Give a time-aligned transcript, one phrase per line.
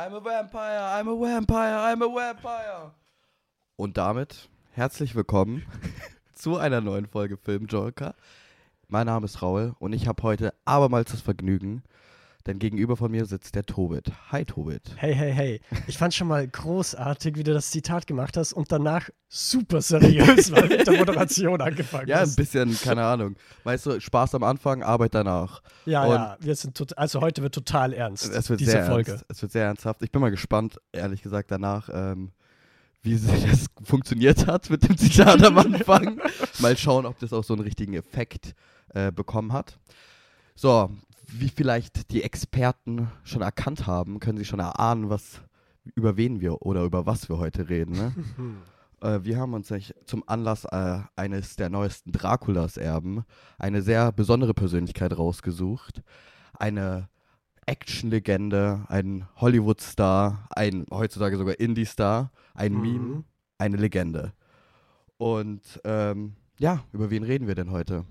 [0.00, 2.92] I'm a vampire, I'm a vampire, I'm a vampire.
[3.74, 5.66] Und damit herzlich willkommen
[6.34, 8.14] zu einer neuen Folge Film Joker.
[8.86, 11.82] Mein Name ist Raul und ich habe heute abermals das Vergnügen,
[12.46, 14.10] denn gegenüber von mir sitzt der Tobit.
[14.30, 14.82] Hi Tobit.
[14.96, 15.60] Hey, hey, hey.
[15.86, 20.50] Ich fand schon mal großartig, wie du das Zitat gemacht hast und danach super seriös
[20.50, 22.36] mal mit der Moderation angefangen Ja, ein hast.
[22.36, 23.36] bisschen, keine Ahnung.
[23.64, 25.62] Weißt du, Spaß am Anfang, Arbeit danach.
[25.84, 28.32] Ja, und ja, wir sind also heute wird total ernst.
[28.32, 29.10] Es wird diese sehr Folge.
[29.12, 29.24] ernst.
[29.28, 30.02] Es wird sehr ernsthaft.
[30.02, 32.32] Ich bin mal gespannt, ehrlich gesagt, danach, ähm,
[33.02, 33.18] wie
[33.50, 36.20] das funktioniert hat mit dem Zitat am Anfang.
[36.60, 38.54] mal schauen, ob das auch so einen richtigen Effekt
[38.94, 39.78] äh, bekommen hat.
[40.54, 40.90] So,
[41.28, 45.42] wie vielleicht die Experten schon erkannt haben, können sie schon erahnen, was
[45.94, 47.92] über wen wir oder über was wir heute reden.
[47.92, 48.12] Ne?
[49.00, 49.72] Äh, wir haben uns
[50.06, 53.22] zum Anlass äh, eines der neuesten Draculas-Erben
[53.56, 56.02] eine sehr besondere Persönlichkeit rausgesucht.
[56.58, 57.08] Eine
[57.66, 62.80] Action-Legende, ein Hollywood-Star, ein heutzutage sogar Indie-Star, ein Mhm.
[62.80, 63.24] Meme,
[63.58, 64.32] eine Legende.
[65.16, 68.04] Und ähm, ja, über wen reden wir denn heute?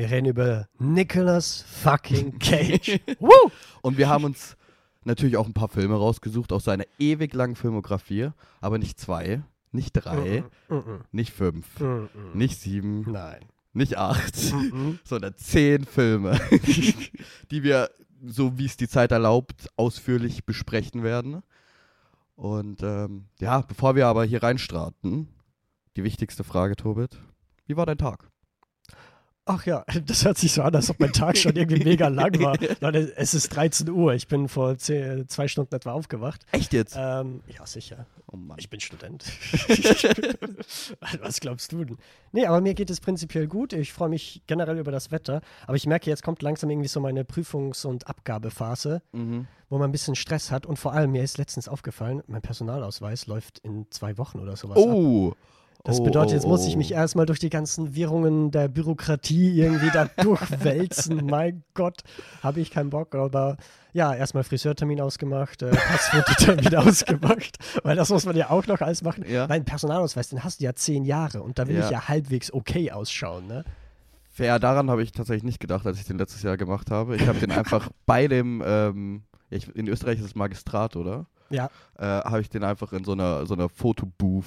[0.00, 3.00] Wir reden über Nicolas fucking Cage.
[3.18, 3.50] Woo!
[3.82, 4.56] Und wir haben uns
[5.04, 8.30] natürlich auch ein paar Filme rausgesucht aus seiner ewig langen Filmografie,
[8.62, 9.42] aber nicht zwei,
[9.72, 13.44] nicht drei, Mm, mm, nicht fünf, mm, nicht sieben, Nein.
[13.74, 14.34] nicht acht,
[15.04, 16.40] sondern zehn Filme,
[17.50, 17.90] die wir,
[18.24, 21.42] so wie es die Zeit erlaubt, ausführlich besprechen werden.
[22.36, 25.28] Und ähm, ja, bevor wir aber hier reinstarten,
[25.96, 27.18] die wichtigste Frage, Tobit.
[27.66, 28.29] Wie war dein Tag?
[29.52, 32.38] Ach ja, das hört sich so an, als ob mein Tag schon irgendwie mega lang
[32.40, 32.56] war.
[32.80, 34.14] Leute, es ist 13 Uhr.
[34.14, 36.46] Ich bin vor zehn, zwei Stunden etwa aufgewacht.
[36.52, 36.94] Echt jetzt?
[36.96, 38.06] Ähm, ja, sicher.
[38.30, 38.58] oh Mann.
[38.60, 39.24] Ich bin Student.
[41.20, 41.98] Was glaubst du denn?
[42.32, 43.72] Nee, aber mir geht es prinzipiell gut.
[43.72, 45.40] Ich freue mich generell über das Wetter.
[45.66, 49.46] Aber ich merke, jetzt kommt langsam irgendwie so meine Prüfungs- und Abgabephase, Mhm.
[49.68, 50.66] wo man ein bisschen Stress hat.
[50.66, 54.78] Und vor allem, mir ist letztens aufgefallen, mein Personalausweis läuft in zwei Wochen oder sowas
[54.78, 55.36] ab.
[55.80, 55.88] Oh.
[55.88, 56.78] Das Oh, bedeutet, oh, jetzt muss ich oh.
[56.78, 61.24] mich erstmal durch die ganzen Wirrungen der Bürokratie irgendwie da durchwälzen.
[61.26, 62.02] mein Gott,
[62.42, 63.14] habe ich keinen Bock.
[63.14, 63.56] Aber
[63.92, 69.02] ja, erstmal Friseurtermin ausgemacht, äh, Passfototermin ausgemacht, weil das muss man ja auch noch alles
[69.02, 69.24] machen.
[69.28, 69.46] Ja.
[69.48, 71.84] Mein Personalausweis, den hast du ja zehn Jahre und da will Ja.
[71.86, 73.46] ich ja halbwegs okay ausschauen.
[73.46, 73.64] Ne?
[74.32, 77.16] Fair, daran habe ich tatsächlich nicht gedacht, als ich den letztes Jahr gemacht habe.
[77.16, 79.22] Ich habe den einfach bei dem, ähm,
[79.74, 81.26] in Österreich ist es Magistrat, oder?
[81.50, 81.68] Ja,
[81.98, 84.44] Äh, habe ich den einfach in so einer, so einer Fotobooth,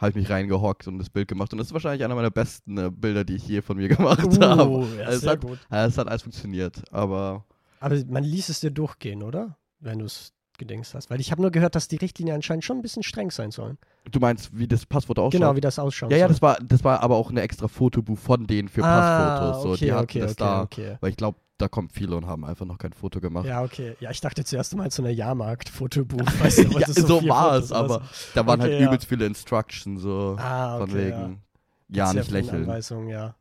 [0.00, 1.52] habe ich mich reingehockt und das Bild gemacht.
[1.52, 4.40] Und das ist wahrscheinlich einer meiner besten äh, Bilder, die ich je von mir gemacht
[4.40, 4.70] habe.
[4.70, 7.44] uh, ja, Also es, hat, äh, es hat alles funktioniert, aber
[7.80, 9.56] Aber man ließ es dir durchgehen, oder?
[9.78, 11.10] Wenn du es gedenkst hast.
[11.10, 13.76] Weil ich habe nur gehört, dass die Richtlinien anscheinend schon ein bisschen streng sein sollen.
[14.10, 15.32] du meinst, wie das Passwort ausschaut?
[15.40, 16.12] Genau, wie das ausschaut.
[16.12, 19.56] ja, ja, das war, das war aber auch eine extra Fotobooth von denen für Passfotos.
[19.56, 20.96] Ah, So, okay, die hatten okay, das okay, da, okay.
[21.00, 23.44] weil ich glaube, da kommen viele und haben einfach noch kein Foto gemacht.
[23.44, 23.94] Ja, okay.
[24.00, 26.20] Ja, ich dachte zuerst mal so eine Jahrmarkt-Fotobuch.
[26.40, 27.74] Weißt du, Ja, so vier war es, so.
[27.74, 28.02] aber
[28.34, 28.86] da waren Okay, halt ja.
[28.86, 30.86] übelst viele Instructions, so Ah, okay.
[30.86, 31.42] von wegen,
[31.88, 32.62] ja, Sehr nicht lächeln.
[32.62, 33.34] Anweisungen, ja.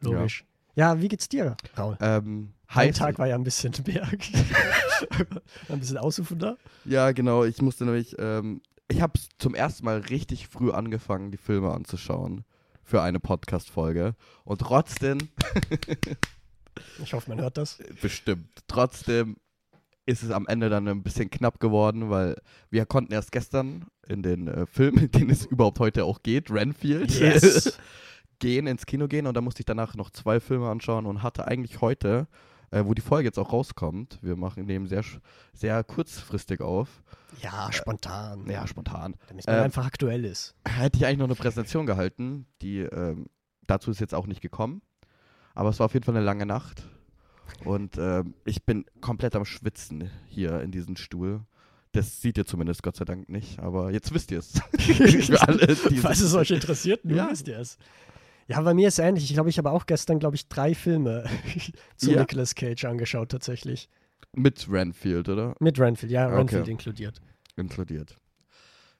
[0.00, 0.44] Logisch.
[0.74, 1.00] Ja.
[1.00, 1.96] wie geht's dir, Raul?
[2.00, 4.06] Ähm, Mein heiß, Tag war ja ein bisschen mehr.
[5.68, 6.56] ein bisschen ausufender.
[6.84, 11.38] ja, genau, ich musste nämlich, ähm, ich habe zum ersten Mal richtig früh angefangen, die
[11.38, 12.44] Filme anzuschauen
[12.84, 14.14] für eine Podcast-Folge
[14.44, 15.18] und trotzdem,
[17.02, 17.78] Ich hoffe, man hört das.
[18.00, 19.36] bestimmt, trotzdem
[20.06, 22.36] ist es am Ende dann ein bisschen knapp geworden, weil
[22.70, 26.50] wir konnten erst gestern in den äh, Film, in den es überhaupt heute auch geht,
[26.50, 27.78] Renfield, Yes.
[28.40, 31.46] gehen, ins Kino gehen und dann musste ich danach noch zwei Filme anschauen und hatte
[31.46, 32.26] eigentlich heute,
[32.72, 35.04] äh, wo die Folge jetzt auch rauskommt, wir machen nehmen sehr,
[35.52, 37.02] sehr kurzfristig auf,
[37.40, 38.48] Ja, spontan.
[38.50, 40.54] ja, spontan, Damit man Ähm, einfach aktuell ist.
[40.66, 43.26] hätte ich eigentlich noch eine Präsentation gehalten, die, ähm,
[43.66, 44.82] dazu ist jetzt auch nicht gekommen,
[45.54, 46.82] aber es war auf jeden Fall eine lange Nacht
[47.64, 51.40] und ähm, ich bin komplett am Schwitzen hier in diesem Stuhl.
[51.94, 54.54] Das sieht ihr zumindest Gott sei Dank nicht, aber jetzt wisst ihr es.
[56.00, 57.28] Falls es euch interessiert, nun Ja.
[57.30, 57.76] wisst ihr es.
[58.48, 59.24] Ja, bei mir ist es ähnlich.
[59.24, 61.24] Ich glaube, ich habe auch gestern, glaube ich, drei Filme
[61.96, 62.20] zu Ja.
[62.20, 63.88] Nicolas Cage angeschaut, tatsächlich.
[64.34, 65.54] mit Renfield, oder?
[65.60, 66.36] Mit Renfield, ja, Okay.
[66.36, 67.20] Renfield inkludiert.
[67.56, 68.16] inkludiert.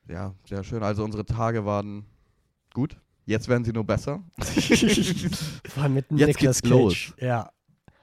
[0.09, 0.83] Ja, sehr schön.
[0.83, 2.05] Also unsere Tage waren
[2.75, 2.97] gut.
[3.25, 4.23] Jetzt werden sie nur besser.
[5.69, 6.71] Vor allem mit Jetzt Nicolas geht's Cage.
[6.71, 7.13] los.
[7.19, 7.51] Ja.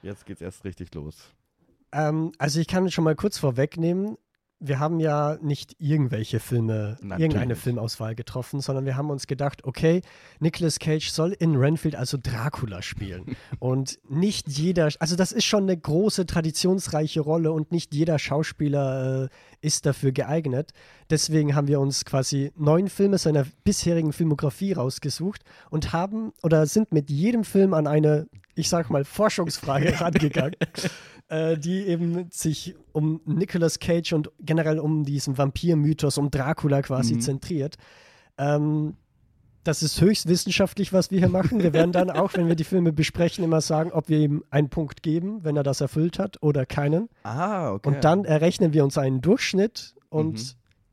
[0.02, 1.16] Jetzt geht's erst richtig los.
[1.92, 4.16] Ähm, also ich kann schon mal kurz vorwegnehmen,
[4.60, 7.56] wir haben ja nicht irgendwelche Filme, Natürlich irgendeine.
[7.56, 10.02] Filmauswahl getroffen, sondern wir haben uns gedacht, okay,
[10.38, 13.36] Nicolas Cage soll in Renfield also Dracula spielen.
[13.58, 19.24] und nicht jeder, also das ist schon eine große, traditionsreiche Rolle und nicht jeder Schauspieler
[19.24, 19.28] äh,
[19.62, 20.72] ist dafür geeignet.
[21.08, 26.92] Deswegen haben wir uns quasi neun Filme seiner bisherigen Filmografie rausgesucht und haben oder sind
[26.92, 30.56] mit jedem Film an eine, ich sag mal, Forschungsfrage rangegangen.
[31.30, 37.14] Äh, die eben sich um Nicolas Cage und generell um diesen Vampir-Mythos, um Dracula quasi
[37.14, 37.20] Mhm.
[37.20, 37.76] zentriert.
[38.36, 38.96] Ähm,
[39.62, 41.62] das ist höchst wissenschaftlich, was wir hier machen.
[41.62, 44.70] Wir werden dann auch, wenn wir die Filme besprechen, immer sagen, ob wir ihm einen
[44.70, 47.08] Punkt geben, wenn er das erfüllt hat oder keinen.
[47.22, 47.88] Ah, okay.
[47.88, 50.48] Und dann errechnen wir uns einen Durchschnitt und Mhm.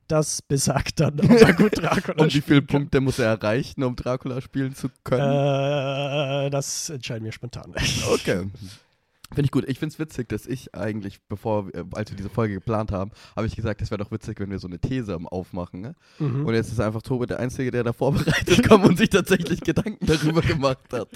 [0.10, 2.62] das besagt dann, ob er gut Dracula Und wie viele.
[2.62, 5.22] Punkte muss er erreichen, um Dracula spielen zu können?
[5.24, 7.74] Äh, das entscheiden wir spontan.
[8.14, 8.44] Okay.
[9.30, 9.66] Finde ich gut.
[9.68, 13.12] Ich finde es witzig, dass ich eigentlich, bevor, wir- als wir diese Folge geplant haben,
[13.36, 15.82] habe ich gesagt, es wäre doch witzig, wenn wir so eine These Aufmachen.
[15.82, 15.96] Ne?
[16.20, 16.46] Mhm.
[16.46, 20.06] Und jetzt ist einfach Tobi der Einzige, der da vorbereitet kommt und sich tatsächlich Gedanken
[20.06, 21.10] darüber gemacht hat.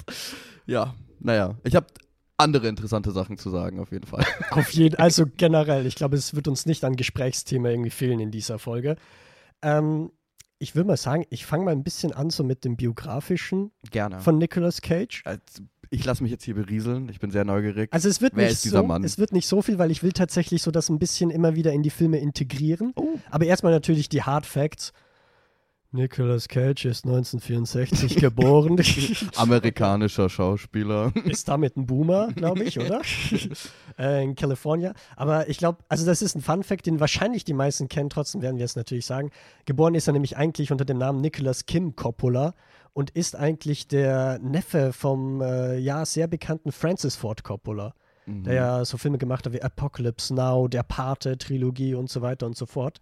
[0.66, 1.56] Ja, naja.
[1.64, 1.86] Ich habe
[2.36, 4.24] andere interessante Sachen zu sagen, auf jeden Fall.
[4.50, 8.30] Auf jeden also generell, ich glaube, es wird uns nicht an Gesprächsthema irgendwie fehlen in
[8.30, 8.96] dieser Folge.
[9.62, 10.10] Ähm,
[10.58, 14.20] ich will mal sagen, ich fange mal ein bisschen an so mit dem biografischen Gerne.
[14.20, 15.22] von Nicolas Cage.
[15.24, 15.62] Als-
[15.92, 17.08] ich lasse mich jetzt hier berieseln.
[17.10, 17.92] Ich bin sehr neugierig.
[17.92, 19.04] Also es wird Wer nicht ist dieser so, Mann?
[19.04, 21.72] es wird nicht so viel, weil ich will tatsächlich so das ein bisschen immer wieder
[21.72, 22.92] in die Filme integrieren.
[22.96, 23.18] oh.
[23.30, 24.92] Aber erstmal natürlich die Hard Facts.
[25.94, 28.80] Nicolas Cage ist 1964 geboren.
[29.36, 31.12] Amerikanischer Schauspieler.
[31.26, 33.02] ist damit ein Boomer, glaube ich, oder?
[33.98, 34.94] äh, in California.
[35.16, 38.40] Aber ich glaube, also das ist ein Fun Fact, den wahrscheinlich die meisten kennen, trotzdem
[38.40, 39.30] werden wir es natürlich sagen.
[39.66, 42.54] Geboren ist er nämlich eigentlich unter dem Namen Nicholas Kim Coppola
[42.92, 47.94] und ist eigentlich der Neffe vom äh, ja sehr bekannten Francis Ford Coppola,
[48.24, 48.44] Mhm.
[48.44, 52.46] der ja so Filme gemacht hat wie Apocalypse Now, der Pate Trilogie und so weiter
[52.46, 53.00] und so fort.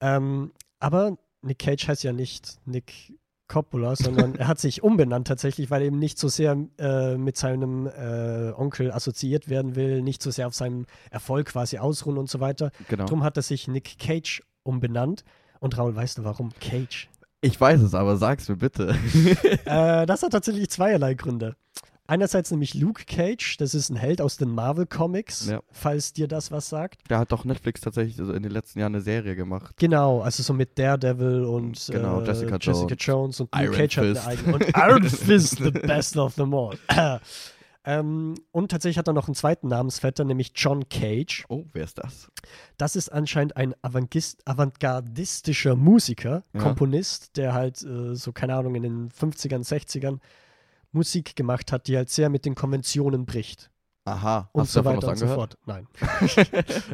[0.00, 3.14] Ähm, aber Nick Cage heißt ja nicht Nick
[3.48, 7.36] Coppola, sondern er hat sich umbenannt tatsächlich, weil er eben nicht so sehr äh, mit
[7.36, 12.28] seinem äh, Onkel assoziiert werden will, nicht so sehr auf seinem Erfolg quasi ausruhen und
[12.28, 12.72] so weiter.
[12.88, 13.04] Genau.
[13.04, 15.24] Darum hat er sich Nick Cage umbenannt.
[15.60, 17.08] Und Raul, weißt du warum Cage?
[17.44, 18.96] Ich weiß es, aber sag's mir bitte.
[19.66, 21.56] äh, das hat tatsächlich zweierlei Gründe.
[22.06, 25.60] Einerseits nämlich Luke Cage, das ist ein Held aus den Marvel Comics, Ja.
[25.72, 27.00] falls dir das was sagt.
[27.08, 29.74] Da hat doch Netflix tatsächlich also in den letzten Jahren eine Serie gemacht.
[29.78, 33.96] Genau, also so mit Daredevil und Genau, äh, Jessica Jessica Jones und Luke Iron Cage
[33.96, 34.26] hat eine Fist.
[34.28, 34.54] eigene.
[34.54, 36.76] Und Iron Fist, the best of them all.
[37.84, 41.44] Ähm, und tatsächlich hat er noch einen zweiten Namensvetter, nämlich John Cage.
[41.48, 42.30] Oh, wer ist das?
[42.76, 46.60] Das ist anscheinend ein avantgardistischer Musiker, Ja.
[46.60, 50.18] Komponist, der halt äh, so, keine Ahnung, in den 50ern, 60ern
[50.92, 53.70] Musik gemacht hat, die halt sehr mit den Konventionen bricht.
[54.04, 55.56] Aha, Und hast so weiter und so fort.
[55.64, 55.86] Nein.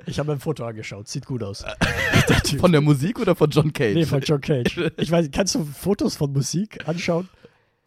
[0.04, 1.64] ich habe ein Foto angeschaut, sieht gut aus.
[2.60, 3.94] Von der Musik oder von John Cage?
[3.94, 4.78] Nee, von John Cage.
[4.98, 7.28] Ich weiß, kannst du Fotos von Musik anschauen?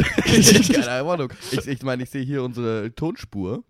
[0.74, 1.34] Keine Ahnung.
[1.52, 3.64] Ich, ich meine, ich sehe hier unsere Tonspur.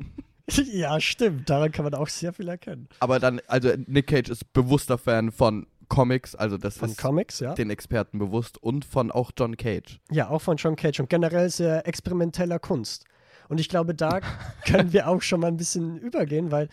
[0.50, 1.50] ja, stimmt.
[1.50, 2.88] Daran kann man auch sehr viel erkennen.
[3.00, 7.42] Aber dann, also Nick Cage ist bewusster Fan von Comics, also das Von ist Comics,
[7.42, 7.54] ja.
[7.54, 10.00] den Experten bewusst und von auch John Cage.
[10.10, 13.04] Ja, auch von John Cage und generell sehr experimenteller Kunst.
[13.50, 14.22] Und ich glaube, da
[14.66, 16.70] können wir auch schon mal ein bisschen übergehen, weil,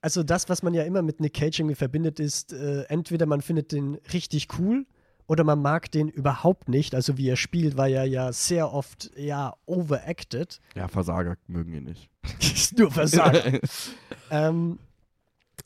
[0.00, 3.40] also das, was man ja immer mit Nick Cage irgendwie verbindet, ist, äh, entweder man
[3.40, 4.86] findet den richtig cool
[5.26, 6.94] oder man mag den überhaupt nicht.
[6.94, 10.60] Also wie er spielt, war er ja sehr oft, ja, overacted.
[10.74, 12.10] Ja, Versager mögen ihn nicht.
[12.78, 13.60] Nur Versager.
[14.30, 14.78] ähm,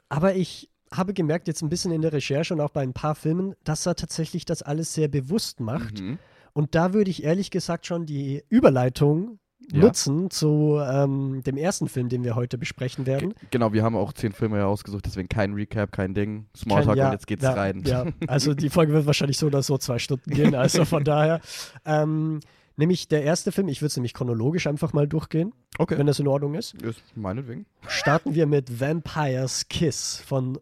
[0.09, 3.15] aber ich habe gemerkt, jetzt ein bisschen in der Recherche und auch bei ein paar
[3.15, 6.01] Filmen, dass er tatsächlich das alles sehr bewusst macht.
[6.01, 6.19] Mhm.
[6.53, 9.39] Und da würde ich ehrlich gesagt schon die Überleitung
[9.73, 9.79] Ja.
[9.81, 13.35] nutzen zu ähm, dem ersten Film, den wir heute besprechen werden.
[13.51, 16.47] Genau, wir haben auch zehn Filme ausgesucht, deswegen kein Recap, kein Ding.
[16.57, 17.83] Smalltalk Kein- ja, und jetzt geht's ja, rein.
[17.85, 21.41] Ja, also die Folge wird wahrscheinlich so oder so zwei Stunden gehen, also von daher.
[21.85, 22.41] Ähm,
[22.77, 25.99] nämlich der erste Film, ich würde es nämlich chronologisch einfach mal durchgehen, Okay.
[25.99, 26.75] wenn das in Ordnung ist.
[26.83, 27.67] Ist meinetwegen.
[27.89, 30.59] Starten wir mit Vampire's Kiss von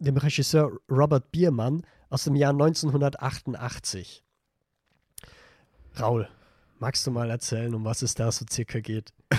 [0.00, 4.24] dem Regisseur Robert Biermann aus dem Jahr 1988.
[6.00, 6.28] Raul,
[6.80, 9.12] magst du mal erzählen, um was es da so circa geht?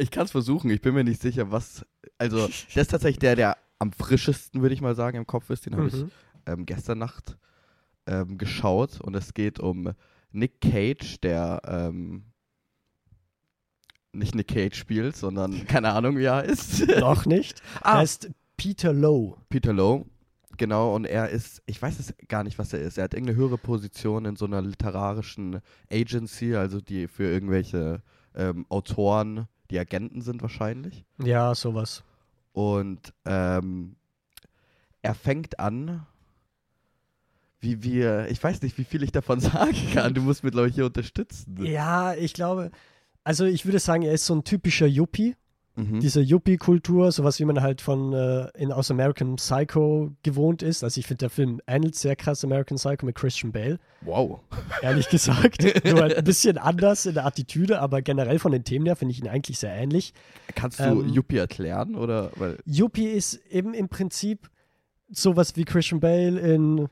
[0.00, 1.84] Ich kann es versuchen, ich bin mir nicht sicher, was.
[2.18, 5.66] Also, das ist tatsächlich der, der am frischesten, würde ich mal sagen, im Kopf ist.
[5.66, 6.10] Den habe ich Mhm.
[6.46, 7.36] ähm, gestern Nacht
[8.06, 9.92] ähm, geschaut und es geht um
[10.30, 12.26] Nick Cage, der ähm,
[14.12, 16.86] nicht Nick Cage spielt, sondern keine Ahnung, wie er ist.
[17.00, 17.60] Noch nicht.
[17.82, 17.98] Ah.
[17.98, 19.36] Er ist Peter Lowe.
[19.48, 20.06] Peter Lowe,
[20.58, 22.98] genau, und er ist, ich weiß es gar nicht, was er ist.
[22.98, 25.60] Er hat irgendeine höhere Position in so einer literarischen
[25.90, 28.02] Agency, also die für irgendwelche
[28.34, 31.04] ähm, Autoren die Agenten sind wahrscheinlich.
[31.22, 32.02] Ja, sowas.
[32.52, 33.96] Und ähm,
[35.02, 36.06] er fängt an,
[37.60, 40.14] wie wir, ich weiß nicht, wie viel ich davon sagen kann.
[40.14, 41.56] Du musst mir, glaube ich, hier unterstützen.
[41.64, 42.70] Ja, ich glaube,
[43.24, 45.36] also ich würde sagen, er ist so ein typischer Yuppie.
[45.78, 46.00] Mhm.
[46.00, 50.82] diese Yuppie-Kultur, sowas wie man halt von äh, in, aus American Psycho gewohnt ist.
[50.82, 54.40] Also ich finde, der Film ähnelt sehr krass American Psycho mit Christian Bale, Wow.
[54.82, 55.62] ehrlich gesagt.
[55.84, 59.12] Nur halt ein bisschen anders in der Attitüde, aber generell von den Themen her finde
[59.12, 60.14] ich ihn eigentlich sehr ähnlich.
[60.54, 61.94] Kannst du Ähm, Yuppie erklären?
[61.94, 62.32] Oder?
[62.36, 64.50] Weil, Yuppie ist eben im Prinzip
[65.10, 66.88] sowas wie Christian Bale in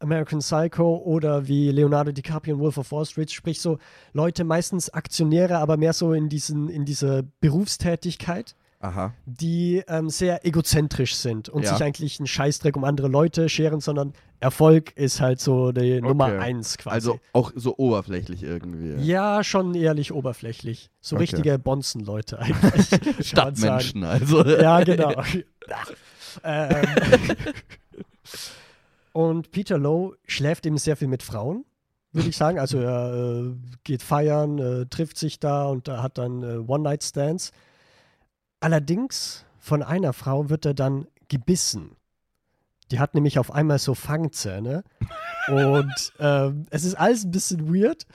[0.00, 3.78] American Psycho oder wie Leonardo DiCaprio in Wolf of Wall Street, sprich so
[4.12, 9.12] Leute, meistens Aktionäre, aber mehr so in, diesen, in dieser Berufstätigkeit, aha.
[9.26, 11.74] die ähm, sehr egozentrisch sind und Ja.
[11.74, 16.26] sich eigentlich einen Scheißdreck um andere Leute scheren, sondern Erfolg ist halt so die Nummer
[16.26, 16.38] Okay.
[16.38, 16.94] eins quasi.
[16.94, 18.94] Also auch so oberflächlich irgendwie.
[19.02, 20.90] ja, schon ehrlich oberflächlich.
[21.00, 21.22] So Okay.
[21.22, 22.88] richtige Bonzen-Leute eigentlich.
[23.26, 24.44] Stadtmenschen, also.
[24.44, 25.14] Ja, genau.
[26.44, 26.84] ähm,
[29.14, 31.64] und Peter Lowe schläft eben sehr viel mit Frauen,
[32.10, 32.58] würde ich sagen.
[32.58, 33.54] Also er äh,
[33.84, 37.52] geht feiern, äh, trifft sich da und er hat dann äh, One-Night-Stands.
[38.58, 41.92] Allerdings von einer Frau wird er dann gebissen.
[42.90, 44.82] Die hat nämlich auf einmal so Fangzähne.
[45.46, 48.06] und ähm, es ist alles ein bisschen weird.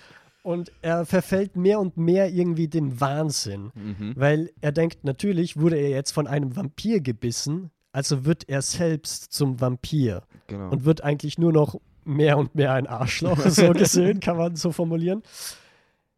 [0.43, 3.71] Und er verfällt mehr und mehr irgendwie dem Wahnsinn.
[3.73, 4.13] Mhm.
[4.17, 9.31] Weil er denkt, natürlich wurde er jetzt von einem Vampir gebissen, also wird er selbst
[9.34, 10.69] zum Vampir Genau.
[10.72, 14.72] und wird eigentlich nur noch mehr und mehr ein Arschloch, so gesehen, kann man so
[14.72, 15.22] formulieren.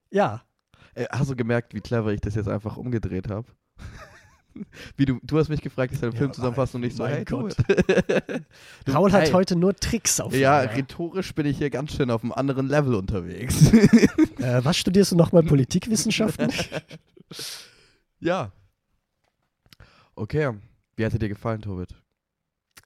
[0.10, 0.44] Ja,
[0.94, 3.48] Äh, hast du gemerkt, wie clever ich das jetzt einfach umgedreht habe?
[4.98, 7.14] Wie du, du hast mich gefragt, soll den Ja, Film zusammenfassen und ich so, mein
[7.14, 7.24] hey.
[7.24, 7.56] Gott.
[8.86, 10.76] Du- Raul hat hey, heute nur Tricks auf Ja, Lager.
[10.76, 13.72] rhetorisch bin ich hier ganz schön auf einem anderen Level unterwegs.
[13.72, 15.44] äh, Was studierst du nochmal?
[15.44, 16.52] Politikwissenschaften?
[18.20, 18.52] ja.
[20.16, 20.52] Okay.
[21.02, 21.96] Wie hat er dir gefallen, Tobit?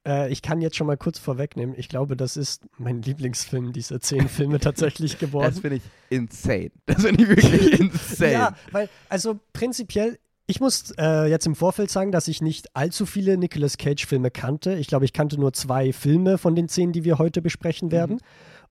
[0.08, 1.76] äh, ich kann jetzt schon mal kurz vorwegnehmen.
[1.78, 5.54] Ich glaube, das ist mein Lieblingsfilm dieser zehn Filme tatsächlich Das geworden.
[5.56, 6.72] finde ich insane.
[6.86, 8.32] Das finde ich wirklich insane.
[8.32, 10.18] Ja, weil, also prinzipiell,
[10.48, 14.76] ich muss äh, jetzt im Vorfeld sagen, dass ich nicht allzu viele Nicolas Cage-Filme kannte.
[14.76, 18.22] Ich glaube, ich kannte nur zwei Filme von den zehn, die wir heute besprechen werden.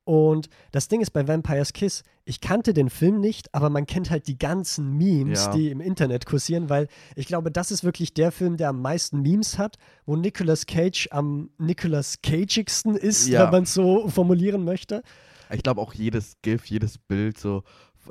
[0.04, 4.10] Und das Ding ist bei Vampire's Kiss, ich kannte den Film nicht, aber man kennt
[4.10, 5.52] halt die ganzen Memes, Ja.
[5.52, 9.20] die im Internet kursieren, weil ich glaube, das ist wirklich der Film, der am meisten
[9.22, 13.44] Memes hat, wo Nicolas Cage am Nicolas Cageigsten ist, Ja.
[13.44, 15.02] wenn man es so formulieren möchte.
[15.50, 17.62] Ich glaube auch jedes GIF, jedes Bild so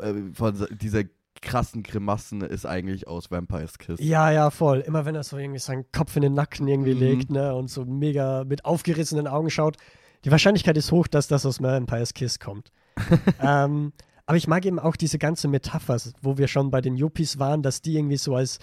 [0.01, 1.03] äh, von dieser
[1.41, 3.99] krassen Grimassen ist eigentlich aus Vampire's Kiss.
[3.99, 4.79] Ja, ja, voll.
[4.79, 6.99] Immer wenn er so irgendwie seinen Kopf in den Nacken irgendwie Mhm.
[7.01, 9.77] legt, ne, und so mega mit aufgerissenen Augen schaut.
[10.25, 12.71] Die Wahrscheinlichkeit ist hoch, dass das aus Vampire's Kiss kommt.
[13.41, 13.93] ähm,
[14.25, 17.61] aber ich mag eben auch diese ganze Metapher, wo wir schon bei den Yuppies waren,
[17.61, 18.59] dass die irgendwie so als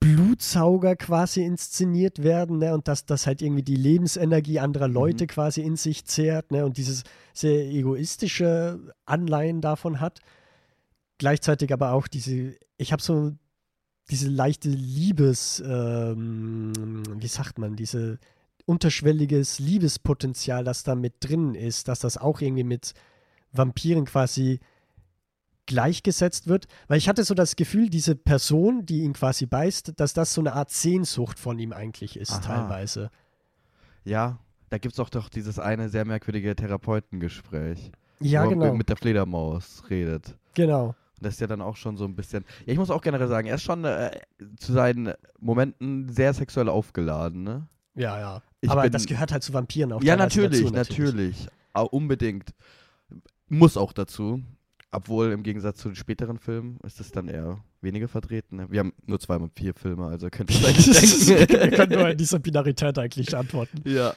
[0.00, 5.60] Blutsauger quasi inszeniert werden, ne, und dass das halt irgendwie die Lebensenergie anderer Leute quasi
[5.60, 7.04] in sich zehrt, ne, und dieses
[7.34, 10.20] sehr egoistische Anleihen davon hat.
[11.18, 13.32] Gleichzeitig aber auch diese, ich habe so
[14.10, 16.72] diese leichte Liebes, ähm,
[17.18, 18.18] wie sagt man, diese
[18.70, 22.94] unterschwelliges Liebespotenzial, das da mit drin ist, dass das auch irgendwie mit
[23.50, 24.60] Vampiren quasi
[25.66, 26.68] gleichgesetzt wird.
[26.86, 30.40] Weil ich hatte so das Gefühl, diese Person, die ihn quasi beißt, dass das so
[30.40, 32.40] eine Art Sehnsucht von ihm eigentlich ist, Aha.
[32.40, 33.10] teilweise.
[34.04, 37.90] Ja, da gibt es auch doch dieses eine sehr merkwürdige Therapeutengespräch.
[38.20, 38.74] Ja, wo er genau.
[38.74, 40.36] mit der Fledermaus redet.
[40.54, 40.94] Genau.
[41.20, 42.44] Das ist ja dann auch schon so ein bisschen.
[42.66, 44.12] Ja, ich muss auch generell sagen, er ist schon äh,
[44.58, 47.66] zu seinen Momenten sehr sexuell aufgeladen, ne?
[47.94, 48.42] Ja, ja.
[48.60, 51.46] Ich Aber bin- das gehört halt zu Vampiren auch Ja, natürlich, dazu, natürlich.
[51.72, 52.50] Au- unbedingt.
[53.48, 54.42] Muss auch dazu.
[54.92, 58.56] Obwohl im Gegensatz zu den späteren Filmen ist es dann eher weniger vertreten.
[58.56, 58.66] Ne?
[58.70, 61.76] Wir haben nur zwei und vier Filme, also könnte ich eigentlich Wir denken.
[61.76, 63.82] können nur in dieser Binarität eigentlich antworten.
[63.88, 64.14] ja.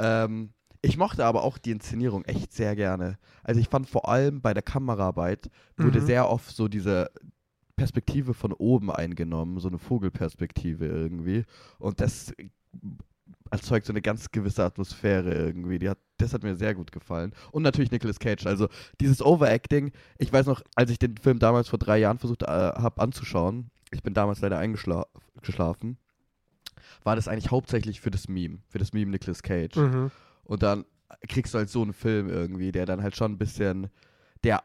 [0.00, 0.50] Ähm,
[0.82, 3.16] ich mochte aber auch die Inszenierung echt sehr gerne.
[3.44, 6.06] Also ich fand vor allem bei der Kameraarbeit wurde Mhm.
[6.06, 7.10] sehr oft so diese
[7.76, 11.44] Perspektive von oben eingenommen, so eine Vogelperspektive irgendwie.
[11.78, 12.32] Und das
[13.50, 15.78] erzeugt so eine ganz gewisse Atmosphäre irgendwie.
[15.78, 17.32] Die hat, das hat mir sehr gut gefallen.
[17.52, 18.46] Und natürlich Nicolas Cage.
[18.46, 18.68] Also
[19.00, 22.46] dieses Overacting, ich weiß noch, als ich den Film damals vor drei Jahren versucht äh,
[22.46, 25.98] habe anzuschauen, ich bin damals leider eingeschlafen,
[27.04, 29.76] war das eigentlich hauptsächlich für das Meme, für das Meme Nicolas Cage.
[29.76, 30.10] Mhm.
[30.44, 30.84] Und dann
[31.28, 33.88] kriegst du halt so einen Film irgendwie, der dann halt schon ein bisschen,
[34.44, 34.62] der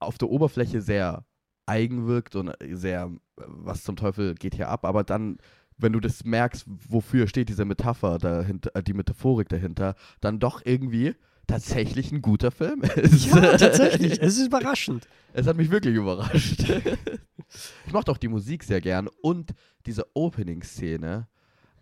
[0.00, 1.24] auf der Oberfläche sehr
[1.66, 5.38] eigen wirkt und sehr, was zum Teufel geht hier ab, aber dann,
[5.76, 10.62] wenn du das merkst, wofür steht diese Metapher dahinter, äh, die Metaphorik dahinter, dann doch
[10.64, 11.14] irgendwie
[11.46, 13.26] tatsächlich ein guter Film ist.
[13.26, 14.18] Ja, tatsächlich.
[14.20, 15.08] Es ist überraschend.
[15.32, 16.64] Es hat mich wirklich überrascht.
[17.86, 19.52] ich mochte auch die Musik sehr gern und
[19.86, 21.28] diese Opening-Szene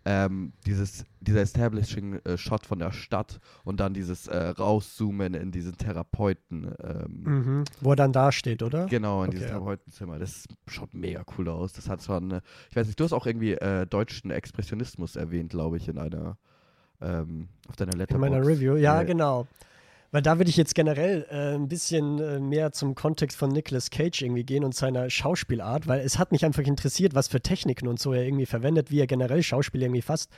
[0.05, 6.73] ähm, dieses, dieser Establishing-Shot von der Stadt und dann dieses äh, Rauszoomen in diesen Therapeuten.
[6.83, 7.63] Ähm, Mhm.
[7.81, 8.85] Wo er dann da steht, oder?
[8.87, 9.55] Genau, in Okay, dieses ja.
[9.57, 10.19] Therapeutenzimmer.
[10.19, 11.73] Das schaut mega cool aus.
[11.73, 15.51] Das hat schon, äh, ich weiß nicht, du hast auch irgendwie äh, deutschen Expressionismus erwähnt,
[15.51, 16.37] glaube ich, in einer,
[17.01, 18.31] ähm, auf deiner In Letterboxd.
[18.31, 19.47] meiner Review, ja, Äh, genau.
[20.13, 23.89] Weil da würde ich jetzt generell äh, ein bisschen äh, mehr zum Kontext von Nicolas
[23.89, 27.87] Cage irgendwie gehen und seiner Schauspielart, weil es hat mich einfach interessiert, was für Techniken
[27.87, 30.29] und so er irgendwie verwendet, wie er generell Schauspiel irgendwie fasst.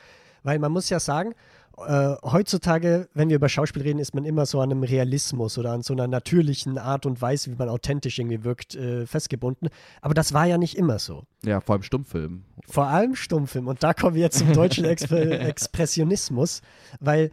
[0.44, 1.34] Weil man muss ja sagen,
[1.78, 5.74] äh, heutzutage, wenn wir über Schauspiel reden, ist man immer so an einem Realismus oder
[5.74, 9.68] an so einer natürlichen Art und Weise, wie man authentisch irgendwie wirkt, äh, festgebunden.
[10.00, 11.24] Aber das war ja nicht immer so.
[11.44, 12.46] Ja, vor allem Stummfilm.
[12.66, 13.68] Vor allem Stummfilm.
[13.68, 16.62] Und da kommen wir jetzt zum deutschen Exper Expressionismus,
[17.02, 17.32] weil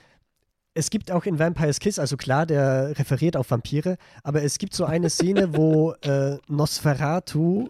[0.75, 4.75] es gibt auch in Vampire's Kiss, also klar, der referiert auf Vampire, aber es gibt
[4.75, 7.69] so eine Szene, wo äh, Nosferatu,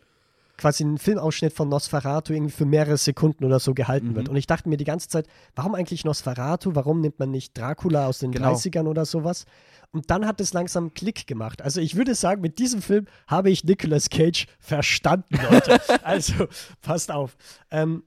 [0.58, 4.14] quasi ein Filmausschnitt von Nosferatu irgendwie für mehrere Sekunden oder so gehalten Mhm.
[4.14, 4.28] wird.
[4.28, 6.74] Und ich dachte mir die ganze Zeit, warum eigentlich Nosferatu?
[6.76, 8.52] Warum nimmt man nicht Dracula aus den Genau.
[8.52, 9.46] 30ern oder sowas?
[9.90, 11.62] Und dann hat es langsam Klick gemacht.
[11.62, 15.80] Also ich würde sagen, mit diesem Film habe ich Nicolas Cage verstanden, Leute.
[16.04, 16.46] also
[16.80, 17.36] passt auf.
[17.70, 18.04] Ähm,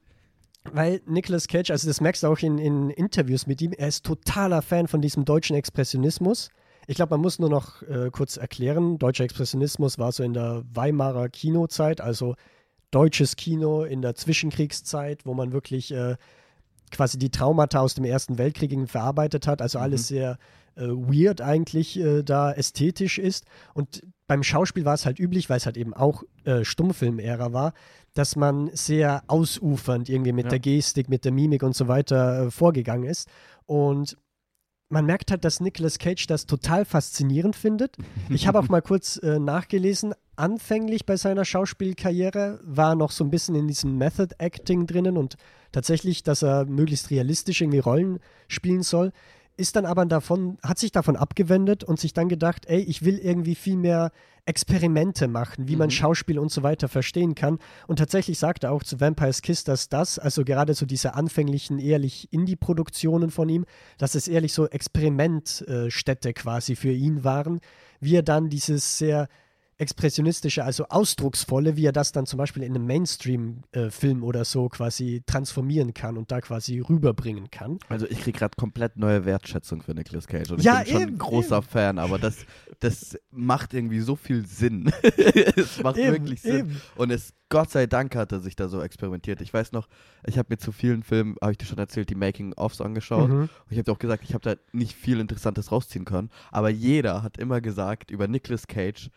[0.71, 4.05] weil Nicolas Cage, also das merkst du auch in, in Interviews mit ihm, er ist
[4.05, 6.49] totaler Fan von diesem deutschen Expressionismus.
[6.87, 10.63] Ich glaube, man muss nur noch äh, kurz erklären, deutscher Expressionismus war so in der
[10.73, 12.35] Weimarer Kinozeit, also
[12.91, 16.15] deutsches Kino in der Zwischenkriegszeit, wo man wirklich äh,
[16.91, 20.37] quasi die Traumata aus dem Ersten Weltkrieg verarbeitet hat, also alles sehr
[20.75, 23.45] äh, weird eigentlich äh, da ästhetisch ist.
[23.73, 27.73] Und beim Schauspiel war es halt üblich, weil es halt eben auch äh, Stummfilm-Ära war,
[28.13, 30.49] dass man sehr ausufernd irgendwie mit Ja.
[30.51, 33.29] der Gestik, mit der Mimik und so weiter äh, vorgegangen ist.
[33.65, 34.17] Und
[34.89, 37.97] man merkt halt, dass Nicolas Cage das total faszinierend findet.
[38.29, 40.13] Ich habe auch mal kurz äh, nachgelesen.
[40.37, 45.17] Anfänglich bei seiner Schauspielkarriere war er noch so ein bisschen in diesem Method Acting drinnen
[45.17, 45.35] und
[45.71, 49.11] tatsächlich, dass er möglichst realistisch irgendwie Rollen spielen soll.
[49.57, 53.17] Ist dann aber davon, hat sich davon abgewendet und sich dann gedacht, ey, ich will
[53.17, 54.11] irgendwie viel mehr
[54.45, 55.91] Experimente machen, wie man Mhm.
[55.91, 57.59] Schauspiel und so weiter verstehen kann.
[57.87, 61.79] Und tatsächlich sagt er auch zu Vampire's Kiss, dass das, also gerade so diese anfänglichen
[61.79, 63.65] ehrlich Indie-Produktionen von ihm,
[63.97, 67.59] dass es ehrlich so Experimentstätte quasi für ihn waren,
[68.01, 69.29] wie er dann dieses sehr
[69.77, 75.23] expressionistische, also ausdrucksvolle, wie er das dann zum Beispiel in einem Mainstream-Film oder so quasi
[75.25, 77.79] transformieren kann und da quasi rüberbringen kann.
[77.89, 80.51] Also ich kriege gerade komplett neue Wertschätzung für Nicolas Cage.
[80.51, 81.67] Und Ja, ich bin schon eben, ein großer eben.
[81.67, 82.45] Fan, aber das,
[82.79, 84.91] das macht irgendwie so viel Sinn.
[85.01, 86.79] es macht Eben, wirklich Sinn.
[86.95, 89.41] Und es, Gott sei Dank hat er sich da so experimentiert.
[89.41, 89.89] Ich weiß noch,
[90.25, 93.29] ich habe mir zu vielen Filmen, habe ich dir schon erzählt, die Making-ofs angeschaut.
[93.29, 93.41] Mhm.
[93.41, 96.29] Und ich habe dir auch gesagt, ich habe da nicht viel Interessantes rausziehen können.
[96.51, 99.09] Aber jeder hat immer gesagt über Nicolas Cage,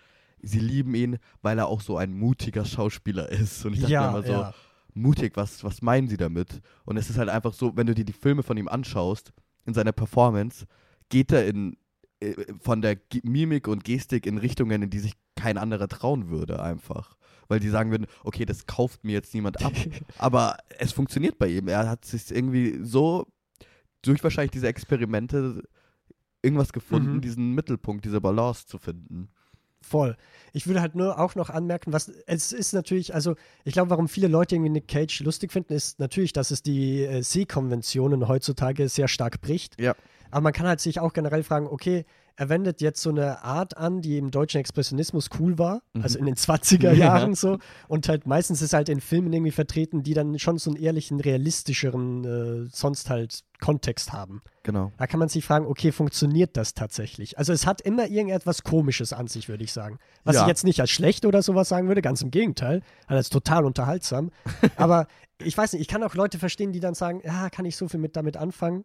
[0.43, 3.65] sie lieben ihn, weil er auch so ein mutiger Schauspieler ist.
[3.65, 4.55] Und ich dachte mir Ja, immer so, ja.
[4.95, 6.61] mutig, was, was meinen sie damit?
[6.85, 9.33] Und es ist halt einfach so, wenn du dir die Filme von ihm anschaust,
[9.65, 10.67] in seiner Performance,
[11.09, 11.77] geht er in,
[12.21, 16.29] äh, von der G Mimik und Gestik in Richtungen, in die sich kein anderer trauen
[16.31, 17.17] würde, einfach.
[17.49, 19.73] Weil die sagen würden, okay, das kauft mir jetzt niemand ab.
[20.19, 21.69] Aber es funktioniert bei ihm.
[21.69, 23.27] Er hat sich irgendwie so
[24.03, 25.63] durch wahrscheinlich diese Experimente
[26.43, 27.21] irgendwas gefunden, Mhm.
[27.21, 29.29] diesen Mittelpunkt, diese Balance zu finden.
[29.81, 30.17] Voll.
[30.53, 34.09] Ich würde halt nur auch noch anmerken, was es ist natürlich, also ich glaube, warum
[34.09, 38.89] viele Leute irgendwie Nick Cage lustig finden, ist natürlich, dass es die äh, Sehkonventionen heutzutage
[38.89, 39.81] sehr stark bricht.
[39.81, 39.95] Ja.
[40.31, 42.05] Aber man kann halt sich auch generell fragen, okay,
[42.41, 46.03] er wendet jetzt so eine Art an, die im deutschen Expressionismus cool war, Mhm.
[46.03, 47.59] also in den 20er Jahren so.
[47.89, 51.19] Und halt meistens ist halt in Filmen irgendwie vertreten, die dann schon so einen ehrlichen,
[51.19, 52.25] realistischeren,
[52.67, 54.41] äh, sonst halt Kontext haben.
[54.63, 54.93] Genau.
[54.99, 57.39] Da kann man sich fragen, okay, funktioniert das tatsächlich?
[57.39, 59.99] Also es hat immer irgendetwas Komisches an sich, würde ich sagen.
[60.23, 60.43] Was Ja.
[60.43, 64.31] ich jetzt nicht als schlecht oder sowas sagen würde, ganz im Gegenteil, als total unterhaltsam.
[64.77, 65.09] Aber
[65.43, 67.89] ich weiß nicht, ich kann auch Leute verstehen, die dann sagen, ja, kann ich so
[67.89, 68.85] viel mit damit anfangen.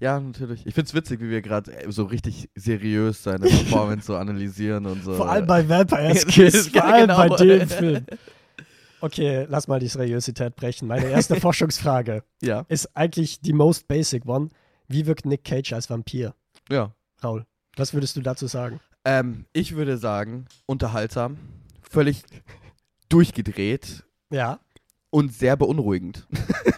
[0.00, 0.66] Ja, natürlich.
[0.66, 5.14] Ich find's witzig, wie wir gerade so richtig seriös seine Performance so analysieren und so.
[5.14, 7.28] Vor allem bei Vampire's Ja, Kiss, vor ja, allem genau.
[7.28, 8.06] bei dem Film.
[9.00, 10.88] Okay, lass mal die Seriosität brechen.
[10.88, 14.48] Meine erste Forschungsfrage Ja, ist eigentlich die most basic one.
[14.88, 16.34] Wie wirkt Nick Cage als Vampir?
[16.70, 16.92] ja.
[17.22, 18.80] Raul, was würdest du dazu sagen?
[19.06, 21.38] Ähm, ich würde sagen, unterhaltsam,
[21.82, 22.22] völlig
[23.08, 24.58] durchgedreht Ja.
[25.10, 26.26] und sehr beunruhigend.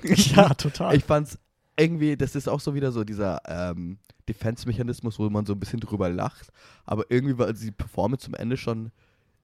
[0.05, 0.95] Ja, total.
[0.97, 1.39] Ich fand's
[1.79, 5.81] irgendwie, das ist auch so wieder so dieser ähm, Defense-Mechanismus, wo man so ein bisschen
[5.81, 6.49] drüber lacht.
[6.85, 8.91] Aber irgendwie war die Performance zum Ende schon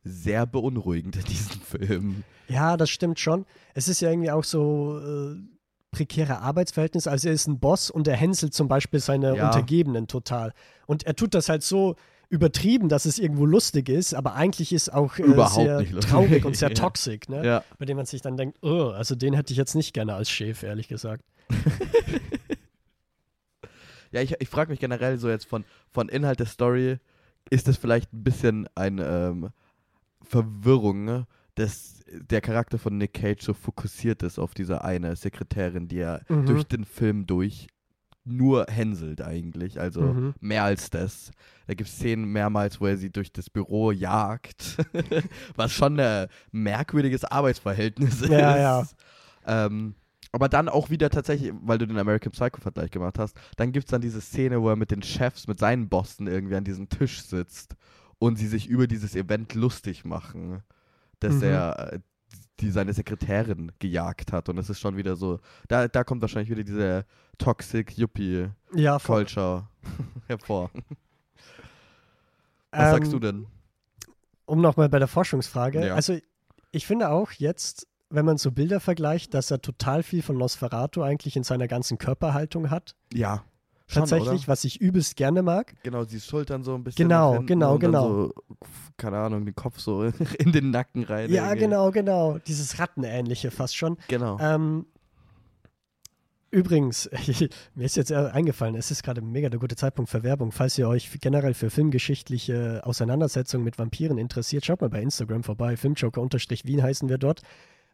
[0.04, 2.24] sehr beunruhigend in diesem Film.
[2.48, 3.46] Ja, das stimmt schon.
[3.74, 5.36] Es ist ja irgendwie auch so äh,
[5.90, 7.10] prekäre Arbeitsverhältnisse.
[7.10, 9.46] Also er ist ein Boss und er hänselt zum Beispiel seine Ja.
[9.46, 10.52] Untergebenen total.
[10.86, 11.96] Und er tut das halt so
[12.30, 16.72] übertrieben, dass es irgendwo lustig ist, aber eigentlich ist auch äh, sehr traurig und sehr
[16.72, 17.44] toxisch, ne?
[17.44, 17.64] Ja.
[17.78, 20.30] bei dem man sich dann denkt, oh, also den hätte ich jetzt nicht gerne als
[20.30, 21.22] Chef, ehrlich gesagt.
[24.10, 26.98] Ja, ich, ich frage mich generell so jetzt von, von Inhalt der Story,
[27.50, 29.50] ist das vielleicht ein bisschen eine ähm,
[30.22, 31.26] Verwirrung, ne?
[31.54, 36.22] dass der Charakter von Nick Cage so fokussiert ist auf diese eine Sekretärin, die er
[36.28, 36.46] Mhm.
[36.46, 37.68] durch den Film durch
[38.24, 40.34] nur hänselt eigentlich, also Mhm.
[40.40, 41.30] mehr als das.
[41.66, 44.76] Da gibt es Szenen mehrmals, wo er sie durch das Büro jagt,
[45.56, 48.94] was schon ein merkwürdiges Arbeitsverhältnis Ja, ist.
[49.46, 49.66] ja.
[49.66, 49.94] Ähm,
[50.32, 53.90] aber dann auch wieder tatsächlich, weil du den American Psycho-Vergleich gemacht hast, dann gibt es
[53.90, 57.22] dann diese Szene, wo er mit den Chefs, mit seinen Bossen irgendwie an diesem Tisch
[57.22, 57.76] sitzt
[58.18, 60.62] und sie sich über dieses Event lustig machen,
[61.20, 61.42] dass Mhm.
[61.42, 61.98] er äh,
[62.60, 64.48] die seine Sekretärin gejagt hat.
[64.48, 67.04] Und es ist schon wieder so, da, da kommt wahrscheinlich wieder diese
[67.38, 69.26] Toxic Yuppie-Culture Ja, voll.
[70.28, 70.70] hervor.
[72.70, 73.46] Was sagst Ähm, du denn?
[74.46, 75.86] Um nochmal bei der Forschungsfrage.
[75.86, 75.94] Ja.
[75.94, 76.18] Also,
[76.70, 81.02] ich finde auch jetzt, wenn man so Bilder vergleicht, dass er total viel von Nosferatu
[81.02, 82.94] eigentlich in seiner ganzen Körperhaltung hat.
[83.12, 83.44] Ja.
[83.86, 84.48] Schon, Tatsächlich, oder?
[84.48, 85.74] was ich übelst gerne mag.
[85.82, 87.08] Genau, die Schultern so ein bisschen.
[87.08, 88.08] Genau, genau, genau.
[88.08, 88.34] So,
[88.96, 90.04] keine Ahnung, den Kopf so
[90.38, 91.30] in den Nacken rein.
[91.30, 91.60] Ja, irgendwie.
[91.60, 92.38] genau, genau.
[92.46, 93.98] Dieses Rattenähnliche fast schon.
[94.08, 94.38] Genau.
[94.40, 94.86] Ähm,
[96.50, 97.10] übrigens,
[97.74, 100.52] mir ist jetzt eingefallen, es ist gerade mega der gute Zeitpunkt für Werbung.
[100.52, 105.76] Falls ihr euch generell für filmgeschichtliche Auseinandersetzungen mit Vampiren interessiert, schaut mal bei Instagram vorbei.
[105.76, 107.42] Filmjoker-Wien heißen wir dort.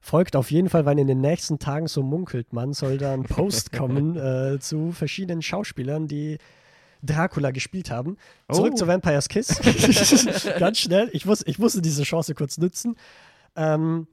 [0.01, 3.25] Folgt auf jeden Fall, weil in den nächsten Tagen, so munkelt man, soll da ein
[3.25, 6.39] Post kommen äh, zu verschiedenen Schauspielern, die
[7.03, 8.17] Dracula gespielt haben.
[8.51, 8.77] Zurück Oh.
[8.77, 9.61] zu Vampire's Kiss.
[10.59, 11.11] Ganz schnell.
[11.13, 12.97] Ich, muss, ich musste diese Chance kurz nutzen.
[13.57, 14.09] Ähm,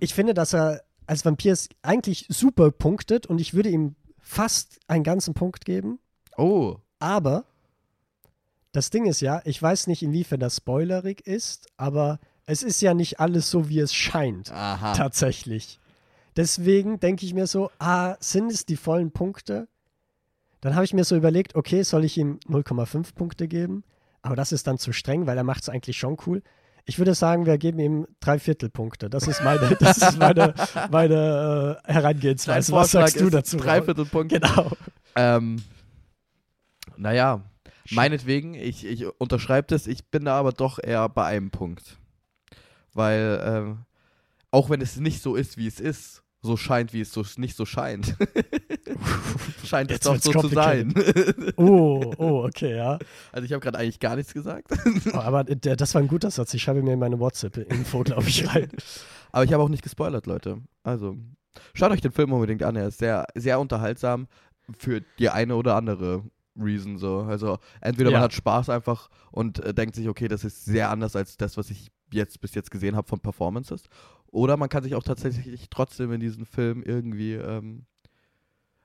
[0.00, 5.04] ich finde, dass er als Vampir eigentlich super punktet und ich würde ihm fast einen
[5.04, 5.98] ganzen Punkt geben.
[6.36, 6.76] Oh.
[6.98, 7.44] Aber
[8.72, 12.94] das Ding ist ja, ich weiß nicht, inwiefern das spoilerig ist, aber es ist ja
[12.94, 14.52] nicht alles so, wie es scheint.
[14.52, 14.92] Aha.
[14.94, 15.80] Tatsächlich.
[16.36, 19.68] Deswegen denke ich mir so, ah, sind es die vollen Punkte?
[20.60, 23.84] Dann habe ich mir so überlegt, okay, soll ich ihm 0,5 Punkte geben?
[24.22, 26.42] Aber das ist dann zu streng, weil er macht es eigentlich schon cool.
[26.86, 29.08] Ich würde sagen, wir geben ihm drei Viertelpunkte.
[29.08, 30.54] Das ist meine, das ist meine,
[30.90, 32.72] meine äh, Herangehensweise.
[32.72, 33.56] Was sagst du dazu?
[33.56, 33.66] Raul?
[33.66, 34.32] Dreiviertelpunkt.
[34.32, 34.70] Genau.
[35.16, 35.62] Ähm,
[36.96, 37.42] naja,
[37.90, 41.98] meinetwegen, ich, ich unterschreibe das, ich bin da aber doch eher bei einem Punkt.
[42.94, 43.78] Weil, ähm,
[44.50, 47.56] auch wenn es nicht so ist, wie es ist, so scheint, wie es so nicht
[47.56, 48.16] so scheint.
[49.64, 50.92] scheint es doch so zu sein.
[51.56, 52.98] Oh, oh, okay, ja.
[53.32, 54.68] also ich habe gerade eigentlich gar nichts gesagt.
[55.14, 56.52] Oh, aber der, das war ein guter Satz.
[56.54, 58.68] Ich schreibe mir in meine WhatsApp-Info, glaube ich, rein.
[59.32, 60.58] Aber ich habe auch nicht gespoilert, Leute.
[60.84, 61.16] Also,
[61.74, 62.76] schaut euch den Film unbedingt an.
[62.76, 64.28] Er ist sehr, sehr unterhaltsam
[64.78, 66.22] für die eine oder andere
[66.56, 67.20] Reason so.
[67.22, 68.18] Also, entweder Ja.
[68.18, 71.56] man hat Spaß einfach und äh, denkt sich, okay, das ist sehr anders als das,
[71.56, 73.84] was ich jetzt bis jetzt gesehen habe von Performances.
[74.28, 77.84] Oder man kann sich auch tatsächlich trotzdem in diesen Film irgendwie, ähm,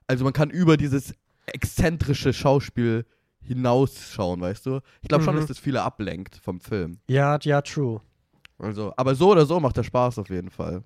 [0.08, 1.14] also man kann über dieses
[1.46, 3.06] exzentrische Schauspiel
[3.42, 4.82] hinausschauen, weißt du?
[5.02, 5.40] Ich glaube schon, Mhm.
[5.40, 7.00] dass das viele ablenkt vom Film.
[7.08, 8.02] Ja, ja, true.
[8.58, 10.84] Also, aber so oder so macht der Spaß auf jeden Fall.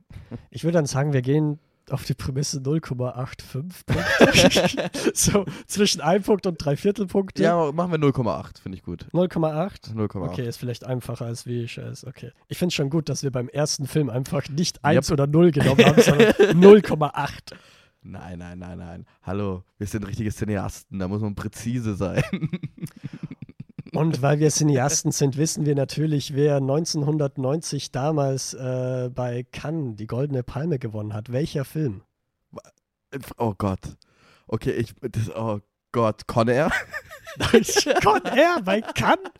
[0.51, 4.89] Ich würde dann sagen, wir gehen auf die Prämisse 0,85 Punkte.
[5.13, 7.43] so zwischen 1 Punkt und 3 Viertelpunkte.
[7.43, 9.05] Ja, machen wir 0,8, finde ich gut.
[9.13, 9.93] 0,8.
[9.93, 10.21] 0,8.
[10.21, 12.05] Okay, ist vielleicht einfacher als wie ich es.
[12.05, 12.31] Okay.
[12.47, 15.51] Ich finde es schon gut, dass wir beim ersten Film einfach nicht 1 oder 0
[15.51, 17.53] genommen haben, sondern 0,8.
[18.05, 19.05] Nein, nein, nein, nein.
[19.21, 22.23] Hallo, wir sind richtige Cineasten, da muss man präzise sein.
[23.95, 30.07] Und weil wir Cineasten sind, wissen wir natürlich, wer 1990 damals äh, bei Cannes die
[30.07, 31.31] Goldene Palme gewonnen hat.
[31.31, 32.01] Welcher Film?
[33.37, 33.79] oh Gott.
[34.47, 34.93] Okay, ich.
[35.01, 35.59] Das, oh
[35.91, 36.71] Gott, Con Air?
[38.03, 39.31] Con Air bei Cannes?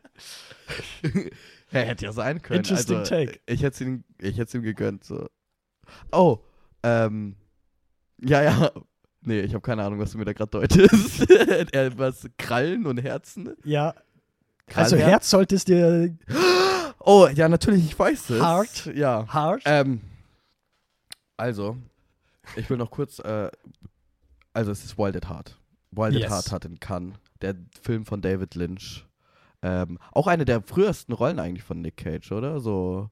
[1.72, 2.60] ja, hätte ja sein können.
[2.60, 3.39] Interesting also, take.
[3.46, 5.04] Ich hätte es ihm, ich ihm gegönnt.
[5.04, 5.28] So.
[6.12, 6.39] Oh,
[6.84, 7.36] ähm.
[8.22, 8.72] Ja, ja.
[9.26, 11.30] Nee, ich habe keine Ahnung, was du mir da gerade deutest.
[11.74, 12.28] Er- was?
[12.38, 13.56] Krallen und Herzen?
[13.63, 13.96] Ja.
[14.73, 16.15] Also Herz solltest dir
[17.06, 18.41] Oh, ja, natürlich, ich weiß es.
[18.41, 18.91] Heart.
[18.95, 19.28] Ja.
[19.28, 19.62] hart.
[19.65, 20.02] Ähm,
[21.36, 21.76] also,
[22.56, 23.52] ich will noch kurz, äh,
[24.54, 25.60] also es ist Wild at Heart.
[25.91, 26.26] Wild Yes.
[26.26, 29.06] at Heart hat in Cannes, der Film von David Lynch.
[29.62, 32.60] Ähm, auch eine der frühesten Rollen eigentlich von Nick Cage, oder?
[32.62, 33.10] So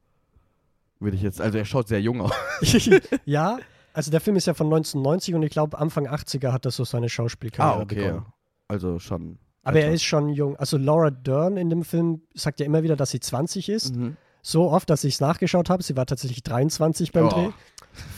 [0.99, 2.31] würde ich jetzt, also er schaut sehr jung aus.
[3.25, 3.57] ja,
[3.93, 6.85] also der Film ist ja von 1990 und ich glaube Anfang 80er hat er so
[6.85, 8.25] seine Schauspielkarriere begonnen.
[8.67, 9.37] Also schon.
[9.63, 9.95] Aber er älter.
[9.95, 10.55] ist schon jung.
[10.57, 13.95] Also Laura Dern in dem Film sagt ja immer wieder, dass sie 20 ist.
[13.95, 14.17] Mhm.
[14.41, 15.83] So oft, dass ich es nachgeschaut habe.
[15.83, 17.29] Sie war tatsächlich 23 beim Oh.
[17.29, 17.49] Dreh.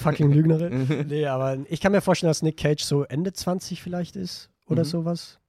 [0.03, 1.05] Fucking Lügnerin.
[1.09, 4.83] nee, aber ich kann mir vorstellen, dass Nick Cage so Ende 20 vielleicht ist oder
[4.83, 4.87] Mhm.
[4.87, 5.39] sowas.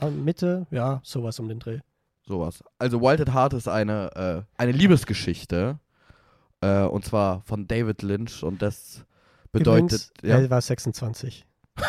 [0.00, 1.80] Ah, Mitte, ja, sowas um den Dreh.
[2.26, 2.62] Sowas.
[2.78, 5.78] Also Wild at Heart ist eine, äh, eine Liebesgeschichte.
[6.60, 9.04] Äh, und zwar von David Lynch und das
[9.50, 9.82] bedeutet.
[9.82, 10.38] Übrigens, ja.
[10.38, 11.44] er war 26.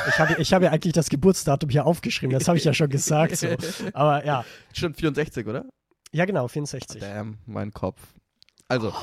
[0.08, 2.89] Ich habe ich hab ja eigentlich das Geburtsdatum hier aufgeschrieben, das habe ich ja schon
[2.89, 3.36] gesagt.
[3.36, 3.48] So.
[3.93, 4.46] Aber ja.
[4.72, 5.65] Stimmt, 64, oder?
[6.12, 7.02] Ja, genau, 64.
[7.02, 8.00] Damn, mein Kopf.
[8.69, 8.93] Also,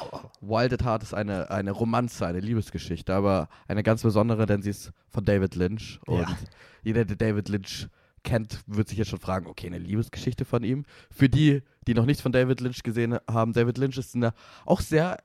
[0.40, 4.70] Wild at Heart ist eine, eine Romanze, eine Liebesgeschichte, aber eine ganz besondere, denn sie
[4.70, 6.00] ist von David Lynch.
[6.06, 6.36] Und Ja.
[6.82, 7.88] jeder, der David Lynch
[8.24, 10.84] kennt, wird sich jetzt schon fragen, okay, eine Liebesgeschichte von ihm.
[11.10, 14.30] Für die, die noch nichts von David Lynch gesehen haben, David Lynch ist ein
[14.64, 15.18] auch sehr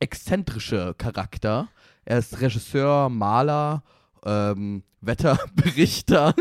[0.00, 1.68] exzentrischer Charakter.
[2.04, 3.82] Er ist Regisseur, Maler,
[4.24, 6.34] ähm, Wetterberichter.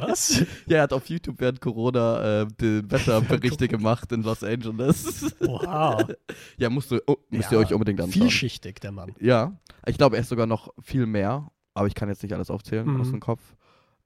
[0.00, 0.40] Was?
[0.66, 5.34] ja, er hat auf YouTube während Corona äh, die Wetterberichte gemacht in Los Angeles.
[5.40, 6.06] Wow.
[6.56, 8.12] ja, musst, du, oh, müsst ihr Ja, euch unbedingt anschauen.
[8.22, 9.12] Vielschichtig, der Mann.
[9.20, 12.50] Ja, ich glaube, er ist sogar noch viel mehr, aber ich kann jetzt nicht alles
[12.50, 13.00] aufzählen Mhm.
[13.00, 13.42] aus dem Kopf.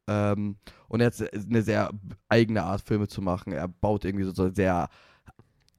[0.09, 0.57] Ähm,
[0.89, 1.91] und er hat eine sehr
[2.29, 3.53] eigene Art, Filme zu machen.
[3.53, 4.89] Er baut irgendwie so, so sehr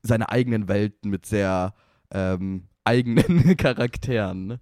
[0.03, 1.73] seine eigenen Welten mit sehr
[2.11, 4.59] ähm, eigenen Charakteren.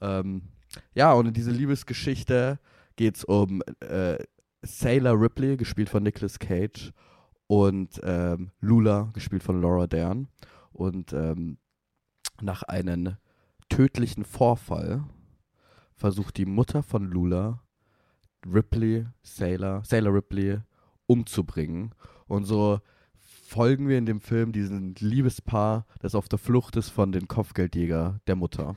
[0.00, 0.42] Ähm,
[0.94, 2.58] ja, und in dieser Liebesgeschichte
[2.96, 4.18] geht es um äh,
[4.62, 6.92] Sailor Ripley, gespielt von Nicolas Cage,
[7.48, 10.28] und ähm, Lula, gespielt von Laura Dern.
[10.70, 11.58] Und ähm,
[12.40, 13.16] nach einem
[13.68, 15.04] tödlichen Vorfall
[15.94, 17.62] versucht die Mutter von Lula
[18.46, 20.58] Ripley, Sailor, Sailor Ripley
[21.06, 21.94] umzubringen.
[22.26, 22.80] Und so
[23.16, 28.20] folgen wir in dem Film diesem Liebespaar, das auf der Flucht ist von den Kopfgeldjäger
[28.26, 28.76] der Mutter.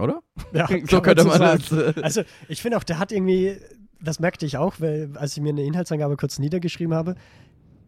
[0.00, 0.22] Oder?
[0.52, 1.72] Ja, so könnte man das.
[1.72, 3.56] äh, Also, ich finde auch, der hat irgendwie,
[4.00, 7.14] das merkte ich auch, weil, als ich mir eine Inhaltsangabe kurz niedergeschrieben habe,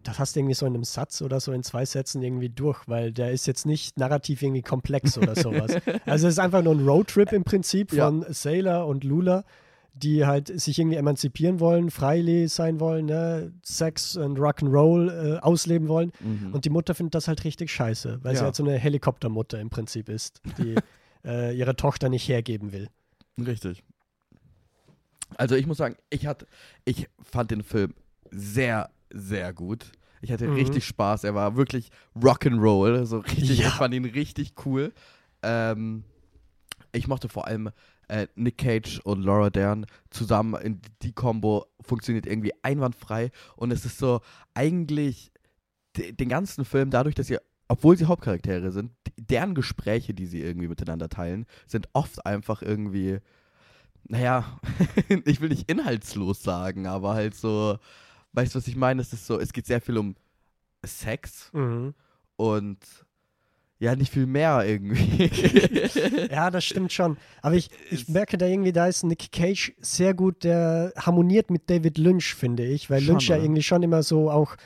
[0.02, 2.88] das hast du irgendwie so in einem Satz oder so in zwei Sätzen irgendwie durch,
[2.88, 5.72] weil der ist jetzt nicht narrativ irgendwie komplex oder sowas.
[6.06, 8.06] also, es ist einfach nur ein Roadtrip im Prinzip Ja.
[8.06, 9.44] von Sailor und Lula,
[9.92, 13.52] die halt sich irgendwie emanzipieren wollen, frei sein wollen, ne?
[13.62, 16.12] Sex und Rock'n'Roll äh, ausleben wollen.
[16.20, 16.54] Mhm.
[16.54, 18.44] Und die Mutter findet das halt richtig scheiße, weil sie Ja.
[18.46, 20.76] halt so eine Helikoptermutter im Prinzip ist, die
[21.24, 22.88] äh, ihre Tochter nicht hergeben will.
[23.38, 23.82] Richtig.
[25.36, 26.46] Also ich muss sagen, ich hatte,
[26.84, 27.94] ich fand den Film
[28.30, 29.92] sehr, sehr gut.
[30.22, 30.54] Ich hatte Mhm.
[30.54, 31.24] richtig Spaß.
[31.24, 33.58] Er war wirklich Rock'n'Roll, so richtig.
[33.58, 33.68] Ja.
[33.68, 34.92] Ich fand ihn richtig cool.
[35.42, 36.04] Ähm,
[36.92, 37.70] ich mochte vor allem
[38.08, 40.60] äh, Nick Cage und Laura Dern zusammen.
[40.60, 44.20] In die Kombo funktioniert irgendwie einwandfrei und es ist so
[44.52, 45.30] eigentlich
[45.96, 47.38] de- den ganzen Film dadurch, dass sie
[47.70, 53.18] obwohl sie Hauptcharaktere sind, deren Gespräche, die sie irgendwie miteinander teilen, sind oft einfach irgendwie,
[54.08, 54.58] naja,
[55.24, 57.78] ich will nicht inhaltslos sagen, aber halt so,
[58.32, 59.00] weißt du, was ich meine?
[59.02, 60.16] Es ist so, es geht sehr viel um
[60.84, 61.94] Sex Mhm.
[62.36, 62.78] und
[63.78, 65.30] ja, nicht viel mehr irgendwie.
[66.30, 67.16] Ja, das stimmt schon.
[67.40, 71.70] Aber ich, ich merke da irgendwie, da ist Nick Cage sehr gut, der harmoniert mit
[71.70, 73.44] David Lynch, finde ich, weil Lynch ja oder?
[73.44, 74.56] irgendwie schon immer so auch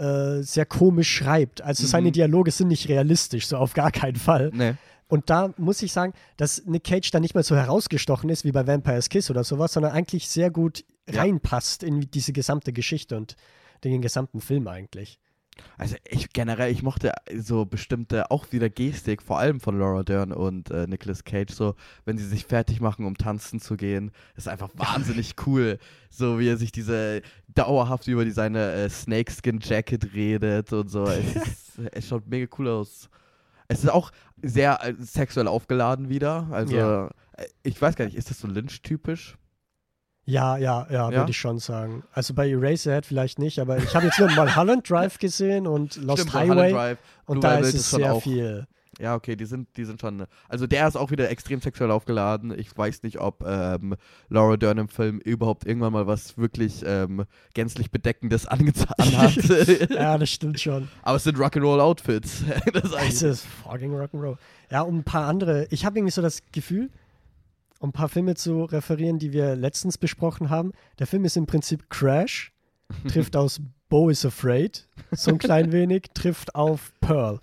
[0.00, 1.62] äh, sehr komisch schreibt.
[1.62, 2.12] Also seine Mhm.
[2.12, 4.50] Dialoge sind nicht realistisch, so auf gar keinen Fall.
[4.52, 4.74] nee.
[5.08, 8.52] Und da muss ich sagen, dass Nick Cage da nicht mal so herausgestochen ist wie
[8.52, 11.22] bei Vampire's Kiss oder sowas, sondern eigentlich sehr gut Ja.
[11.22, 13.34] reinpasst in diese gesamte Geschichte und
[13.82, 15.18] den gesamten Film eigentlich.
[15.76, 20.32] Also ich generell, ich mochte so bestimmte, auch wieder Gestik, vor allem von Laura Dern
[20.32, 24.48] und äh, Nicolas Cage, so, wenn sie sich fertig machen, um tanzen zu gehen, ist
[24.48, 25.78] einfach wahnsinnig cool.
[26.10, 31.04] So wie er sich diese dauerhaft über die, seine äh, Snakeskin Jacket redet und so.
[31.06, 33.08] Es, ist, es schaut mega cool aus.
[33.68, 34.10] Es ist auch
[34.42, 36.48] sehr äh, sexuell aufgeladen wieder.
[36.50, 37.06] Also, Ja.
[37.36, 39.36] äh, ich weiß gar nicht, ist das so Lynch-typisch?
[40.30, 41.16] Ja, ja, ja, Ja?
[41.18, 42.04] würde ich schon sagen.
[42.12, 45.96] Also bei Eraserhead vielleicht nicht, aber ich habe jetzt nur mal Holland Drive gesehen und
[45.96, 46.98] Lost Stimmt, Highway Drive.
[47.26, 48.66] und da ist es sehr auch- viel.
[48.98, 50.26] Ja, okay, die sind, die sind schon.
[50.50, 52.52] Also der ist auch wieder extrem sexuell aufgeladen.
[52.58, 53.96] Ich weiß nicht, ob ähm,
[54.28, 59.36] Laura Dern im Film überhaupt irgendwann mal was wirklich ähm, gänzlich Bedeckendes angetan hat.
[59.90, 60.88] Ja, das stimmt schon.
[61.02, 62.44] Aber es sind Rock'n'Roll-Outfits.
[62.74, 63.22] das eigentlich.
[63.22, 64.36] ist fucking Rock'n'Roll.
[64.70, 65.66] Ja, um ein paar andere.
[65.70, 66.90] Ich habe irgendwie so das Gefühl,
[67.80, 70.70] um ein paar Filme zu referieren, die wir letztens besprochen haben.
[71.00, 72.52] Der Film ist im Prinzip Crash,
[73.08, 77.40] trifft aus Bo is Afraid, so ein klein wenig, trifft auf Pearl.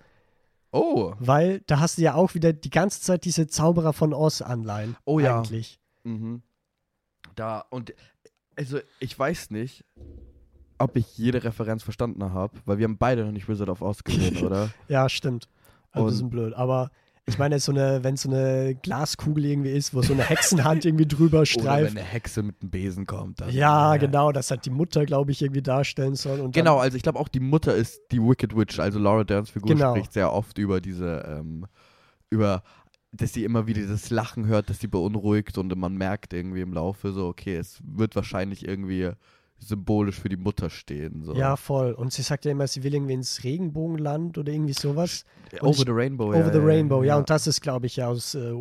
[0.71, 4.95] Oh, Weil da hast du ja auch wieder die ganze Zeit diese Zauberer von Oz-Anleihen.
[5.05, 5.37] Oh ja.
[5.39, 5.79] Eigentlich.
[6.03, 6.41] mhm.
[7.35, 7.93] Da, und
[8.55, 9.83] also ich weiß nicht,
[10.79, 14.03] ob ich jede Referenz verstanden habe, weil wir haben beide noch nicht Wizard of Oz
[14.03, 14.69] gesehen, oder?
[14.87, 15.47] Ja, stimmt.
[15.91, 16.53] Also ein Und- bisschen blöd.
[16.53, 16.91] Aber
[17.29, 21.05] ich meine, so eine, wenn so eine Glaskugel irgendwie ist, wo so eine Hexenhand irgendwie
[21.05, 21.91] drüber Oder streift.
[21.91, 23.41] wenn eine Hexe mit einem Besen kommt.
[23.41, 26.39] dann- Ja, genau, das hat die Mutter, glaube ich, irgendwie darstellen soll.
[26.39, 28.79] Und Genau, also ich glaube auch die Mutter ist die Wicked Witch.
[28.79, 29.93] Also Laura Derns Figur Genau.
[29.93, 31.65] spricht sehr oft über diese, ähm,
[32.29, 32.63] über,
[33.11, 36.71] dass sie immer wieder dieses Lachen hört, das sie beunruhigt und man merkt irgendwie im
[36.73, 39.11] Laufe so, okay, es wird wahrscheinlich irgendwie
[39.59, 41.23] symbolisch für die Mutter stehen.
[41.23, 41.33] So.
[41.35, 41.91] Ja, voll.
[41.93, 45.23] Und sie sagt ja immer, sie will irgendwie ins Regenbogenland oder irgendwie sowas.
[45.53, 46.39] und Over ich- the Rainbow, Oh, ja.
[46.41, 47.07] Over the ja, Rainbow, ja.
[47.09, 47.17] ja.
[47.17, 48.53] Und das ist, glaube ich, ja aus äh,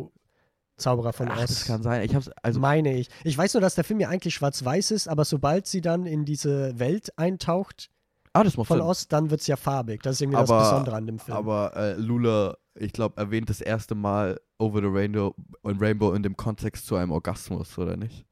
[0.77, 1.47] Zauberer von Ach, Oz.
[1.47, 2.03] das kann sein.
[2.03, 3.09] Ich hab's, also, meine ich.
[3.23, 6.23] Ich weiß nur, dass der Film ja eigentlich schwarz-weiß ist, aber sobald sie dann in
[6.23, 7.89] diese Welt eintaucht
[8.33, 8.85] ah, das macht von Sinn.
[8.85, 10.03] Oz, dann wird es ja farbig.
[10.03, 11.35] Das ist irgendwie Aber- das Besondere an dem Film.
[11.35, 15.33] Aber äh, Lula, ich glaube, erwähnt das erste Mal Over the Rainbow,
[15.63, 18.26] Rainbow in dem Kontext zu einem Orgasmus, oder nicht?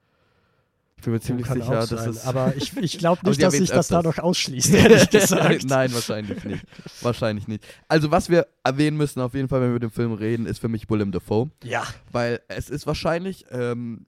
[0.97, 2.25] Ich bin mir ziemlich sicher, dass es.
[2.25, 5.65] Aber ich, ich glaube nicht, dass sich das dadurch ausschließt, ehrlich gesagt.
[5.65, 6.65] Nein, wahrscheinlich nicht.
[7.01, 7.63] wahrscheinlich nicht.
[7.87, 10.59] Also, was wir erwähnen müssen, auf jeden Fall, wenn wir über den Film reden, ist
[10.59, 11.49] für mich Willem Dafoe.
[11.63, 11.83] Ja.
[12.11, 14.05] Weil es ist wahrscheinlich, ähm,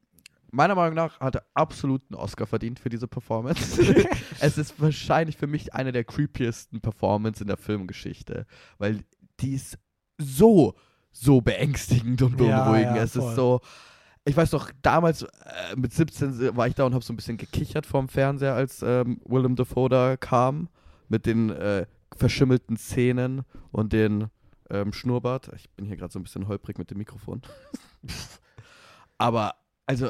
[0.49, 3.81] meiner Meinung nach, hat er absolut einen Oscar verdient für diese Performance.
[4.39, 8.45] es ist wahrscheinlich für mich eine der creepiesten Performances in der Filmgeschichte.
[8.77, 9.01] Weil
[9.41, 9.77] die ist
[10.17, 10.73] so,
[11.11, 12.95] so beängstigend und Ja, beunruhigend.
[12.95, 13.29] ja, es voll.
[13.29, 13.61] ist so.
[14.27, 17.37] Ich weiß doch, damals äh, mit 17 war ich da und habe so ein bisschen
[17.37, 20.67] gekichert vorm Fernseher, als ähm, Willem Dafoe da kam.
[21.07, 24.27] Mit den äh, verschimmelten Zähnen und den
[24.69, 25.49] ähm, Schnurrbart.
[25.55, 27.41] Ich bin hier gerade so ein bisschen holprig mit dem Mikrofon.
[29.17, 30.09] Aber, also,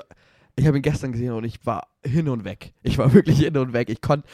[0.55, 2.73] ich habe ihn gestern gesehen und ich war hin und weg.
[2.81, 3.89] Ich war wirklich hin und weg.
[3.89, 4.27] Ich konnte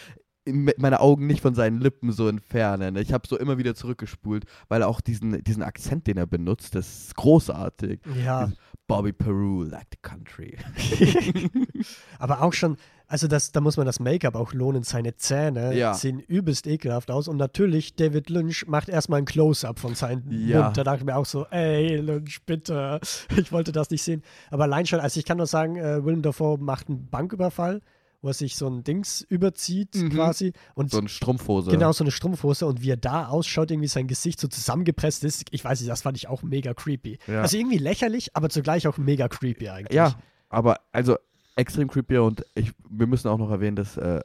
[0.46, 2.96] meine Augen nicht von seinen Lippen so entfernen.
[2.98, 6.76] Ich habe so immer wieder zurückgespult, weil er auch diesen, diesen Akzent, den er benutzt,
[6.76, 8.02] das ist großartig.
[8.24, 8.52] Ja.
[8.95, 10.58] Bobby Peru, like the country.
[12.19, 12.77] Aber auch schon,
[13.08, 14.84] also das, da muss man das Make-up auch lohnen.
[14.84, 15.93] Seine Zähne Ja.
[15.93, 17.27] sehen übelst ekelhaft aus.
[17.27, 20.63] Und natürlich, David Lynch macht erstmal ein Close-up von seinem Ja.
[20.63, 20.77] Mund.
[20.77, 22.99] Da dachte ich mir auch so, ey, Lynch, bitte.
[23.36, 24.23] Ich wollte das nicht sehen.
[24.51, 27.82] Aber allein schon, also ich kann nur sagen, äh, Willem Dafoe macht einen Banküberfall,
[28.23, 30.09] wo er sich so ein Dings überzieht Mhm.
[30.09, 30.53] quasi.
[30.73, 31.69] Und So eine Strumpfhose.
[31.69, 35.43] Genau, so eine Strumpfhose und wie er da ausschaut, irgendwie sein Gesicht so zusammengepresst ist.
[35.51, 37.19] Ich weiß nicht, das fand ich auch mega creepy.
[37.27, 37.41] Ja.
[37.43, 39.95] Also irgendwie lächerlich, aber zugleich auch mega creepy eigentlich.
[39.95, 40.15] Ja,
[40.49, 41.17] aber also
[41.55, 44.21] extrem creepy und ich, wir müssen auch noch erwähnen, dass äh,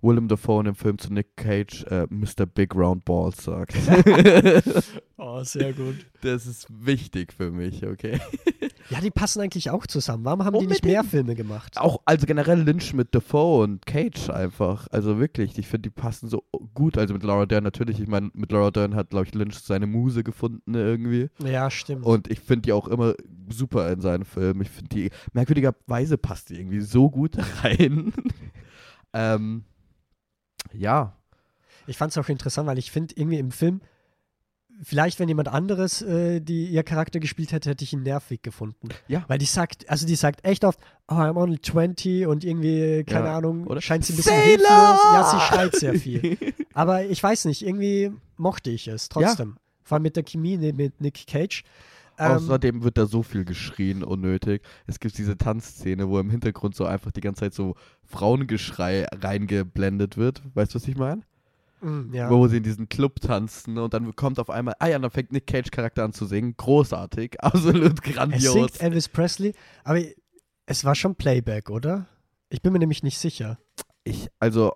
[0.00, 2.44] Willem Dafoe in dem Film zu Nick Cage äh, Mr.
[2.44, 3.74] Big Round Balls sagt.
[5.16, 6.04] Oh, sehr gut.
[6.22, 8.18] das ist wichtig für mich, okay?
[8.92, 10.26] Ja, die passen eigentlich auch zusammen.
[10.26, 11.78] Warum haben die nicht mehr Filme gemacht?
[11.78, 14.86] Auch, also generell Lynch mit Dafoe und Cage einfach.
[14.90, 16.98] Also wirklich, ich finde, die passen so gut.
[16.98, 18.00] Also mit Laura Dern natürlich.
[18.00, 21.30] Ich meine, mit Laura Dern hat, glaube ich, Lynch seine Muse gefunden irgendwie.
[21.42, 22.04] Ja, stimmt.
[22.04, 23.14] Und ich finde die auch immer
[23.48, 24.60] super in seinen Filmen.
[24.60, 28.12] Ich finde die, merkwürdigerweise passt die irgendwie so gut rein.
[29.14, 29.64] ähm,
[30.74, 31.16] ja.
[31.86, 33.80] Ich fand es auch interessant, weil ich finde irgendwie im Film,
[34.82, 38.88] vielleicht wenn jemand anderes äh, die ihr Charakter gespielt hätte, hätte ich ihn nervig gefunden.
[39.08, 39.24] Ja.
[39.28, 43.26] Weil die sagt, also die sagt echt oft, oh, I'm only 20 und irgendwie, keine
[43.26, 43.80] Ja, Ahnung, oder?
[43.80, 44.46] scheint sie ein bisschen Sailor!
[44.46, 44.68] hilflos.
[45.12, 46.38] Ja, sie schreit sehr viel.
[46.74, 49.56] Aber ich weiß nicht, irgendwie mochte ich es trotzdem.
[49.84, 51.64] Vor allem mit der Chemie ne- mit Nick Cage.
[52.18, 54.62] Ähm, Außerdem wird da so viel geschrien, unnötig.
[54.86, 60.16] Es gibt diese Tanzszene, wo im Hintergrund so einfach die ganze Zeit so Frauengeschrei reingeblendet
[60.16, 60.42] wird.
[60.54, 61.22] Weißt du, was ich meine?
[61.82, 62.30] Mm, ja.
[62.30, 65.32] Wo sie in diesen Club tanzen und dann kommt auf einmal, ah ja, dann fängt
[65.32, 66.56] Nick Cage Charakter an zu singen.
[66.56, 68.52] Großartig, absolut Es grandios.
[68.52, 70.00] singt Elvis Presley, aber
[70.66, 72.06] es war schon Playback, oder?
[72.48, 73.58] Ich bin mir nämlich nicht sicher.
[74.04, 74.74] Ich, also,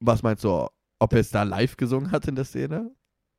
[0.00, 0.68] was meinst du,
[0.98, 2.90] ob er es da live gesungen hat in der Szene?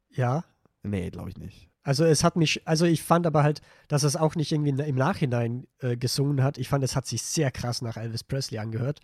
[0.10, 0.44] Ja.
[0.84, 1.70] Nee, glaube ich nicht.
[1.84, 4.96] Also es hat mich, also ich fand aber halt, dass es auch nicht irgendwie im
[4.96, 6.58] Nachhinein äh, gesungen hat.
[6.58, 9.00] Ich fand, es hat sich sehr krass nach Elvis Presley angehört.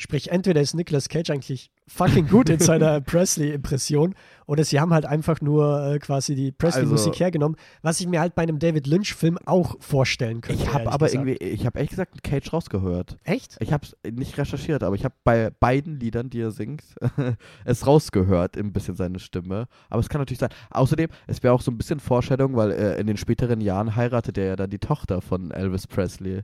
[0.00, 3.00] Sprich, entweder ist Nicolas Cage eigentlich fucking gut in seiner
[3.42, 4.14] Presley-Impression
[4.46, 8.20] oder sie haben halt einfach nur äh, quasi die Presley-Musik Also- hergenommen, was ich mir
[8.20, 10.62] halt bei einem David Lynch-Film auch vorstellen könnte.
[10.62, 11.26] Ich habe aber gesagt.
[11.26, 13.16] irgendwie, ich habe ehrlich gesagt Cage rausgehört.
[13.24, 13.56] Echt?
[13.58, 16.84] Ich habe es nicht recherchiert, aber ich habe bei beiden Liedern, die er singt,
[17.64, 19.66] es rausgehört, ein bisschen seine Stimme.
[19.90, 20.50] Aber es kann natürlich sein.
[20.70, 24.38] Außerdem, es wäre auch so ein bisschen Vorstellung, weil äh, in den späteren Jahren heiratet
[24.38, 26.42] er ja dann die Tochter von Elvis Presley.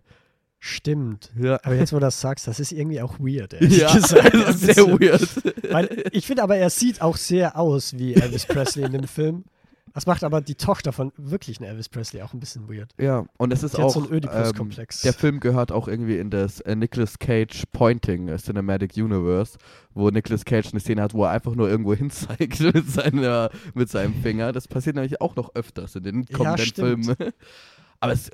[0.67, 1.31] Stimmt.
[1.39, 1.61] Ja.
[1.63, 4.33] Aber jetzt, wo du das sagst, das ist irgendwie auch weird, ehrlich Ja, gesagt.
[4.33, 5.29] das ist sehr weird.
[5.71, 9.45] Weil ich finde aber, er sieht auch sehr aus wie Elvis Presley in dem Film.
[9.93, 12.95] Das macht aber die Tochter von wirklichen Elvis Presley auch ein bisschen weird.
[12.99, 14.71] Ja, und es ist auch, so ähm,
[15.05, 19.59] der Film gehört auch irgendwie in das äh, Nicolas Cage Pointing äh, Cinematic Universe,
[19.93, 23.51] wo Nicolas Cage eine Szene hat, wo er einfach nur irgendwo hin zeigt mit, seiner,
[23.75, 24.53] mit seinem Finger.
[24.53, 27.05] Das passiert nämlich auch noch öfters in den Ja, kommenden stimmt.
[27.05, 27.33] Filmen.
[28.01, 28.31] Aber es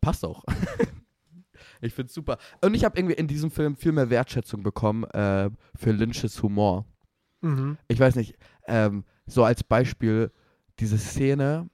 [0.00, 0.42] passt auch.
[1.80, 2.38] Ich finde es super.
[2.60, 6.84] Und ich habe irgendwie in diesem Film viel mehr Wertschätzung bekommen äh, für Lynches Humor.
[7.40, 7.78] Mhm.
[7.88, 8.36] Ich weiß nicht,
[8.66, 10.30] ähm, so als Beispiel
[10.78, 11.68] diese Szene,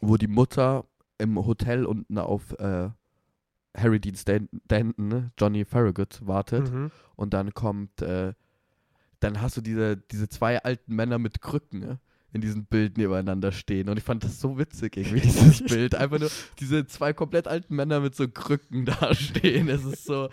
[0.00, 0.84] wo die Mutter
[1.18, 2.90] im Hotel unten auf äh,
[3.76, 6.90] Harry Dean Stan Stanton, ne, Johnny Farragut, wartet Mhm.
[7.16, 8.32] und dann kommt, äh,
[9.20, 12.00] dann hast du diese, diese zwei alten Männer mit Krücken ne,
[12.32, 15.94] in diesem Bild nebeneinander stehen und ich fand das so witzig irgendwie, dieses Bild.
[15.94, 19.68] Einfach nur diese zwei komplett alten Männer mit so Krücken da stehen.
[19.68, 20.28] Es ist so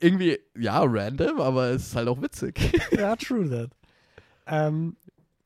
[0.00, 2.60] irgendwie, ja, random, aber es ist halt auch witzig.
[2.92, 3.70] Ja, true that.
[4.46, 4.96] Ähm,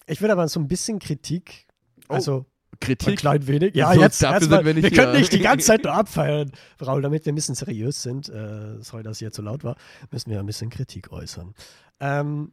[0.06, 1.66] ich würde aber so ein bisschen Kritik,
[2.08, 2.14] Oh.
[2.14, 2.46] also
[2.80, 3.08] Kritik.
[3.10, 3.74] Ein klein wenig.
[3.76, 6.50] Ja, So, jetzt dafür erstmal, sind wir wir, können nicht die ganze Zeit nur abfeiern.
[6.80, 9.76] Raul, damit wir ein bisschen seriös sind, äh, sorry, dass ich jetzt so laut war,
[10.10, 11.54] müssen wir ein bisschen Kritik äußern.
[12.00, 12.52] Ähm,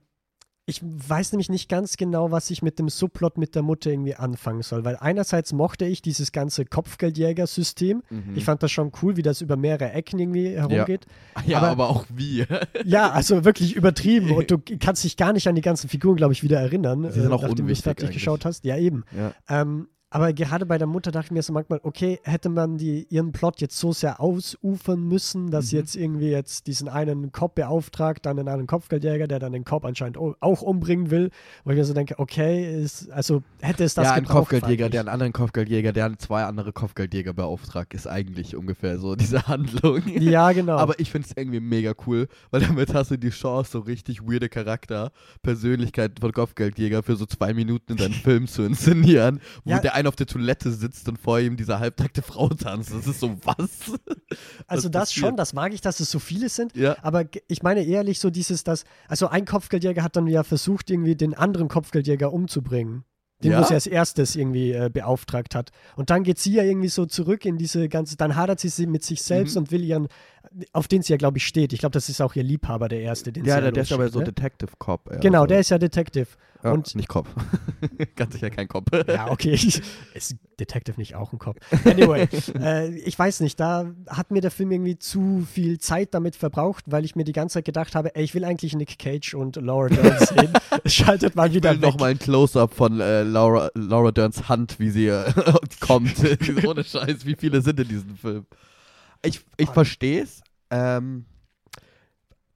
[0.69, 4.15] ich weiß nämlich nicht ganz genau, was ich mit dem Subplot mit der Mutter irgendwie
[4.15, 8.03] anfangen soll, weil einerseits mochte ich dieses ganze Kopfgeldjäger-System.
[8.09, 8.33] Mhm.
[8.35, 11.05] Ich fand das schon cool, wie das über mehrere Ecken irgendwie herumgeht.
[11.45, 12.45] ja, aber- aber, auch wie.
[12.85, 16.33] Ja, also wirklich übertrieben und du kannst dich gar nicht an die ganzen Figuren, glaube
[16.33, 18.15] ich, wieder erinnern, äh, Sie sind auch nachdem du fertig eigentlich.
[18.17, 18.65] geschaut hast.
[18.65, 19.03] Ja, eben.
[19.17, 19.33] ja.
[19.49, 23.05] Ähm, aber gerade bei der Mutter dachte ich mir so manchmal, okay, hätte man die,
[23.09, 25.81] ihren Plot jetzt so sehr ausufern müssen, dass sie Mhm.
[25.81, 29.83] jetzt irgendwie jetzt diesen einen Cop beauftragt, dann einen anderen Kopfgeldjäger, der dann den Cop
[29.85, 31.29] anscheinend auch umbringen will,
[31.65, 35.01] wo ich mir so denke, okay, ist, also hätte es das ja, ein Kopfgeldjäger, der
[35.01, 40.01] einen anderen Kopfgeldjäger, der einen zwei andere Kopfgeldjäger beauftragt, ist eigentlich ungefähr so diese Handlung.
[40.07, 40.77] Ja, genau.
[40.77, 44.21] Aber ich finde es irgendwie mega cool, weil damit hast du die Chance, so richtig
[44.23, 49.71] weirde Charakter, Persönlichkeiten von Kopfgeldjäger für so zwei Minuten in deinen Film zu inszenieren, wo
[49.71, 49.79] Ja.
[49.79, 52.93] der eine auf der Toilette sitzt und vor ihm diese halbnackte Frau tanzt.
[52.93, 53.91] Das ist so was.
[54.67, 55.25] also das passiert?
[55.27, 56.75] schon, das mag ich, dass es so viele sind.
[56.75, 56.95] Ja.
[57.01, 61.15] Aber ich meine ehrlich so dieses, dass, also ein Kopfgeldjäger hat dann ja versucht, irgendwie
[61.15, 63.03] den anderen Kopfgeldjäger umzubringen.
[63.43, 63.59] Den, Ja?
[63.61, 65.69] wo sie als erstes irgendwie äh, beauftragt hat.
[65.95, 68.87] Und dann geht sie ja irgendwie so zurück in diese ganze, dann hadert sie sie
[68.87, 69.61] mit sich selbst Mhm.
[69.61, 70.07] und will ihren,
[70.73, 71.71] auf den sie ja, glaube ich, steht.
[71.71, 73.83] Ich glaube, das ist auch ihr Liebhaber, der erste, den sie Ja, ja der, der
[73.83, 74.25] ist aber so ne?
[74.25, 75.11] Detective Cop.
[75.11, 75.45] eher Genau, so.
[75.45, 76.25] der ist ja Detective.
[76.67, 77.27] Ja, und- nicht Cop.
[78.15, 78.89] Ganz sicher kein Cop.
[79.07, 79.53] Ja, okay.
[80.13, 81.57] ist Detective nicht auch ein Kopf?
[81.85, 82.27] Anyway,
[82.59, 86.85] äh, ich weiß nicht, da hat mir der Film irgendwie zu viel Zeit damit verbraucht,
[86.87, 89.55] weil ich mir die ganze Zeit gedacht habe, ey, ich will eigentlich Nick Cage und
[89.57, 90.53] Laura Dern sehen.
[90.85, 91.89] Schaltet mal wieder will weg.
[91.89, 95.31] noch mal ein Close-up von äh, Laura, Laura Derns Hand, wie sie äh,
[95.79, 96.13] kommt.
[96.65, 98.45] Ohne Scheiß, wie viele sind in diesem Film?
[99.23, 99.73] Ich, ich Ah.
[99.73, 100.41] verstehe es.
[100.69, 101.25] Ähm,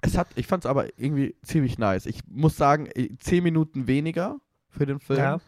[0.02, 2.06] es hat, ich fand es aber irgendwie ziemlich nice.
[2.06, 4.40] Ich muss sagen, äh, zehn Minuten weniger
[4.70, 5.40] für den Film, Ja.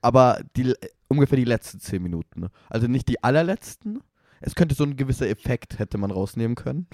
[0.00, 0.74] aber die,
[1.08, 2.40] ungefähr die letzten zehn Minuten.
[2.40, 2.50] ne?
[2.68, 4.02] Also nicht die allerletzten.
[4.40, 6.86] Es könnte so ein gewisser Effekt hätte man rausnehmen können,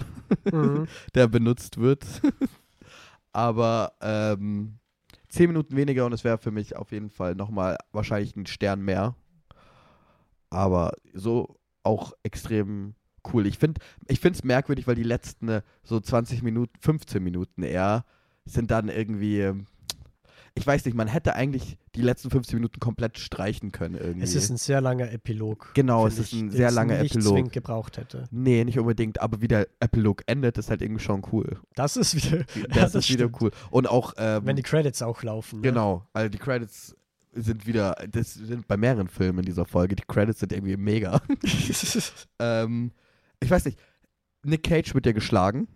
[0.51, 0.87] Mhm.
[1.15, 2.05] der benutzt wird.
[3.31, 4.79] aber ähm,
[5.29, 8.81] zehn Minuten weniger und es wäre für mich auf jeden Fall nochmal wahrscheinlich ein Stern
[8.81, 9.15] mehr.
[10.49, 12.95] Aber so auch extrem
[13.33, 13.45] cool.
[13.47, 18.05] Ich finde ich es merkwürdig, weil die letzten äh, so 20 Minuten, 15 Minuten eher
[18.45, 19.39] sind dann irgendwie.
[19.41, 19.65] ähm,
[20.53, 24.23] Ich weiß nicht, man hätte eigentlich die letzten 15 Minuten komplett streichen können irgendwie.
[24.23, 25.71] Es ist ein sehr langer Epilog.
[25.73, 27.33] Genau, es ist ein sehr langer nicht Epilog.
[27.33, 28.25] zwingend gebraucht hätte.
[28.31, 31.59] nee, nicht unbedingt, aber wie der Epilog endet, ist halt irgendwie schon cool.
[31.75, 32.45] Das ist wieder.
[32.69, 33.51] Das, das ist wieder cool.
[33.69, 34.13] Und auch.
[34.17, 35.57] Ähm, Wenn die Credits auch laufen.
[35.61, 35.69] Ne?
[35.69, 36.95] Genau, also die Credits
[37.37, 41.21] sind wieder, das sind bei mehreren Filmen in dieser Folge, die Credits sind irgendwie mega.
[42.39, 42.91] ähm,
[43.45, 43.79] ich weiß nicht,
[44.43, 45.67] Nick Cage wird ja geschlagen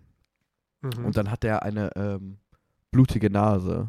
[0.82, 1.04] mhm.
[1.04, 2.38] und dann hat er eine ähm,
[2.90, 3.88] blutige Nase.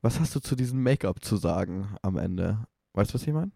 [0.00, 2.66] Was hast du zu diesem Make-up zu sagen am Ende?
[2.94, 3.52] Weißt du, was ich meine?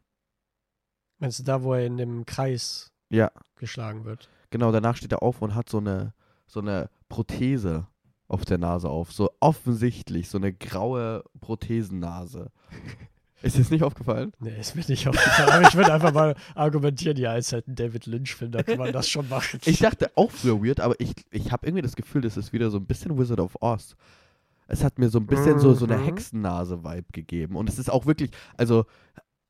[1.18, 4.28] Meinst du da, wo er in dem Kreis Ja, geschlagen wird?
[4.50, 6.14] genau, danach steht er auf und hat so eine,
[6.46, 7.86] so eine Prothese
[8.28, 9.12] auf der Nase auf.
[9.12, 12.50] So offensichtlich, so eine graue Prothesennase.
[13.46, 14.32] Ist dir das nicht aufgefallen?
[14.40, 15.48] Nee, ist mir nicht aufgefallen.
[15.50, 18.92] Aber ich würde einfach mal argumentieren, ja, ist halt ein David Lynch-Film, da kann man
[18.92, 19.60] das schon machen.
[19.64, 22.70] Ich dachte auch früher weird, aber ich, ich habe irgendwie das Gefühl, das ist wieder
[22.70, 23.96] so ein bisschen Wizard of Oz.
[24.68, 26.04] Es hat mir so ein bisschen so, so eine Mhm.
[26.06, 27.56] Hexennase-Vibe gegeben.
[27.56, 28.84] Und es ist auch wirklich, also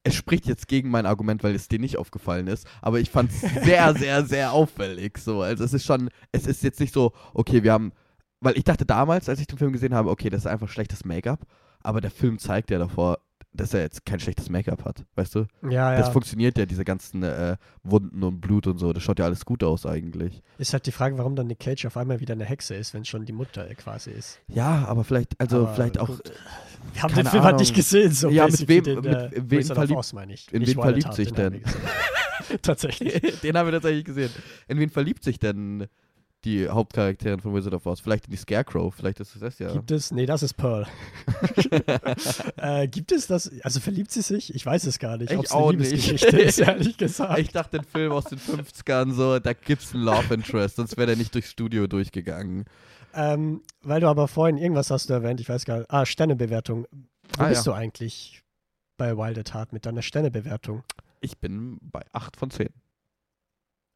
[0.05, 3.31] es spricht jetzt gegen mein Argument, weil es dir nicht aufgefallen ist, aber ich fand
[3.33, 5.19] es sehr, sehr, sehr auffällig.
[5.19, 5.43] So.
[5.43, 7.93] Also es ist schon, es ist jetzt nicht so, okay, wir haben,
[8.41, 11.05] weil ich dachte damals, als ich den Film gesehen habe, okay, das ist einfach schlechtes
[11.05, 11.41] Make-up,
[11.81, 13.19] aber der Film zeigt ja davor,
[13.57, 15.47] dass er jetzt kein schlechtes Make-up hat, weißt du?
[15.69, 16.13] ja, Das ja.
[16.13, 19.63] funktioniert ja, diese ganzen äh, Wunden und Blut und so, das schaut ja alles gut
[19.65, 20.43] aus eigentlich.
[20.59, 23.05] Ist halt die Frage, warum dann Nick Cage auf einmal wieder eine Hexe ist, wenn
[23.05, 24.41] schon die Mutter quasi ist.
[24.49, 26.33] Ja, aber vielleicht, also Aber vielleicht auch, gut.
[26.93, 28.13] Wir haben den Film halt nicht gesehen.
[28.13, 30.53] So Ja, mit wem- den, mit äh, wem Wizard of verliebt- Oz, meine ich.
[30.53, 31.63] in Nicht wen verliebt sich denn?
[32.63, 33.41] Tatsächlich.
[33.43, 34.31] den haben wir tatsächlich gesehen.
[34.69, 35.87] In wen verliebt sich denn
[36.47, 38.01] die Hauptcharakterin von Wizard of Oz?
[38.01, 39.73] Vielleicht in die Scarecrow, vielleicht ist es das ja.
[39.73, 40.87] Gibt es, nee, das ist Pearl.
[42.57, 44.55] äh, gibt es das, also verliebt sie sich?
[44.55, 45.71] Ich weiß es gar nicht, Ich ob es eine.
[45.73, 47.39] Liebesgeschichte ist, ehrlich gesagt.
[47.39, 51.09] Ich dachte, den Film aus den 50ern, so, da gibt's einen Love Interest, sonst wäre
[51.09, 52.65] der nicht durchs Studio durchgegangen.
[53.15, 55.91] Ähm, weil du aber vorhin irgendwas hast du erwähnt, ich weiß gar nicht.
[55.91, 56.87] Ah, Sternebewertung.
[57.37, 57.73] Wo Ah, bist ja.
[57.73, 58.43] du eigentlich
[58.99, 60.83] bei Wild at Heart mit deiner Sternebewertung?
[61.21, 62.69] Ich bin bei 8 von 10.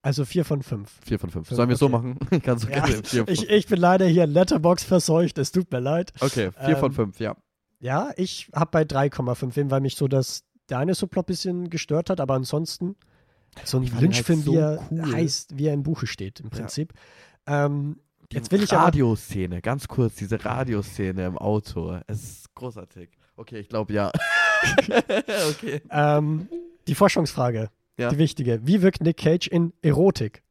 [0.02, 0.90] Also 4 von 5.
[1.04, 1.46] 4 von 5.
[1.48, 1.92] Fünf, Sollen wir es so okay.
[1.92, 2.18] machen?
[2.42, 5.52] Kannst du Ja, gerne 4 von Ich, ich bin leider hier in Letterbox verseucht, es
[5.52, 6.12] tut mir leid.
[6.20, 7.36] Okay, 4 von ähm, 5, ja.
[7.80, 12.20] Ja, ich habe bei 3,5 hin, weil mich so das Subplot ein bisschen gestört hat,
[12.20, 12.96] aber ansonsten
[13.64, 15.12] so ein ihn Lynch-Film, halt so wie er cool.
[15.12, 16.50] heißt, wie er im Buche steht, im Ja.
[16.50, 16.92] Prinzip.
[17.46, 17.98] Ähm,
[18.30, 18.72] Die jetzt will ich.
[18.72, 21.98] Radioszene, ganz kurz, diese Radioszene im Auto.
[22.06, 23.10] Es ist großartig.
[23.36, 24.12] Okay, ich glaube ja.
[25.50, 25.82] okay.
[25.90, 26.48] Ähm,
[26.86, 27.70] die Forschungsfrage,
[28.00, 28.10] Ja.
[28.10, 28.66] die wichtige.
[28.66, 30.42] Wie wirkt Nick Cage in Erotik?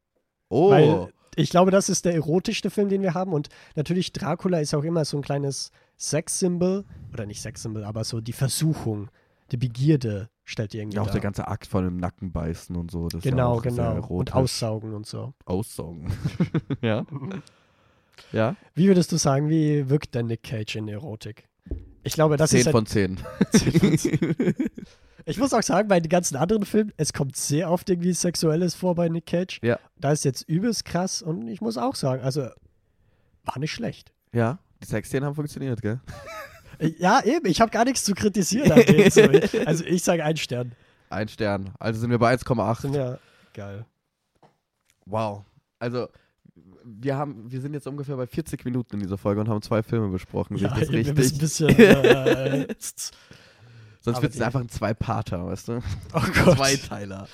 [0.48, 3.32] Oh, Weil ich glaube, das ist der erotischste Film, den wir haben.
[3.32, 6.84] Und natürlich, Dracula ist auch immer so ein kleines Sexsymbol.
[7.12, 9.10] Oder nicht Sexsymbol, aber so die Versuchung,
[9.52, 11.14] die Begierde stellt die irgendwie ja, auch dar.
[11.14, 13.08] der ganze Akt von dem Nacken beißen und so.
[13.08, 13.90] Das ist ja Genau, genau.
[13.92, 14.34] Und erotisch.
[14.34, 15.34] aussaugen und so.
[15.44, 16.12] Aussaugen.
[16.82, 17.04] ja.
[18.32, 18.54] Ja.
[18.74, 21.48] Wie würdest du sagen, wie wirkt denn Nick Cage in Erotik?
[22.02, 22.70] Ich glaube, das 10 ist.
[22.70, 23.18] von 10.
[25.26, 28.74] Ich muss auch sagen, bei den ganzen anderen Filmen, es kommt sehr oft irgendwie Sexuelles
[28.74, 29.60] vor bei Nick Cage.
[29.62, 29.78] Ja.
[29.98, 32.48] Da ist jetzt übelst krass und ich muss auch sagen, also
[33.44, 34.12] war nicht schlecht.
[34.32, 36.00] ja, die Sexszenen haben funktioniert, gell?
[36.78, 38.70] Äh, Ja, eben, ich habe gar nichts zu kritisieren.
[38.86, 40.72] Denen, Also ich sage ein Stern.
[41.10, 41.70] Ein Stern.
[41.78, 42.80] Also sind wir bei 1,8.
[42.80, 43.18] Sind ja
[43.52, 43.84] geil.
[45.04, 45.44] Wow.
[45.78, 46.08] Also,
[46.84, 49.82] wir, haben, wir sind jetzt ungefähr bei 40 Minuten in dieser Folge und haben zwei
[49.82, 50.56] Filme besprochen.
[50.56, 51.32] Ja, ich das richtig?
[51.32, 51.68] ein bisschen.
[51.78, 52.66] Äh,
[54.00, 55.80] Sonst wird es einfach ein Zwei-Parter, weißt du?
[56.14, 56.56] oh Gott.
[56.56, 57.28] Zweiteiler.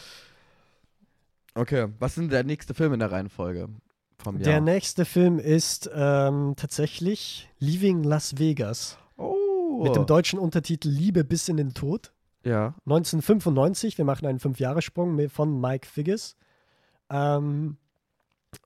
[1.55, 3.69] Okay, was ist denn der nächste Film in der Reihenfolge
[4.19, 4.61] vom Der Jahr?
[4.61, 8.99] nächste Film ist ähm, tatsächlich Leaving Las Vegas.
[9.17, 9.83] oh.
[9.83, 12.13] Mit dem deutschen Untertitel Liebe bis in den Tod.
[12.45, 12.75] Ja.
[12.87, 16.37] 1995, wir machen einen Fünfjahressprung von Mike Figgis.
[17.11, 17.77] Ähm,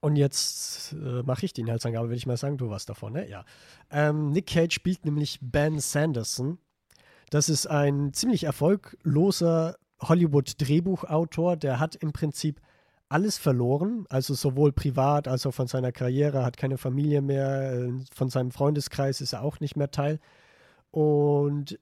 [0.00, 2.58] und jetzt äh, mache ich die Inhaltsangabe, würde ich mal sagen.
[2.58, 3.28] Du warst davon, ne?
[3.28, 3.44] Ja.
[3.90, 6.58] Ähm, Nick Cage spielt nämlich Ben Sanderson.
[7.30, 11.56] Das ist ein ziemlich erfolgloser Hollywood-Drehbuchautor.
[11.56, 12.60] Der hat im Prinzip
[13.08, 17.92] alles verloren, also sowohl privat als auch von seiner Karriere, hat keine Familie mehr, äh,
[18.14, 20.20] von seinem Freundeskreis ist er auch nicht mehr Teil.
[20.92, 21.78] Und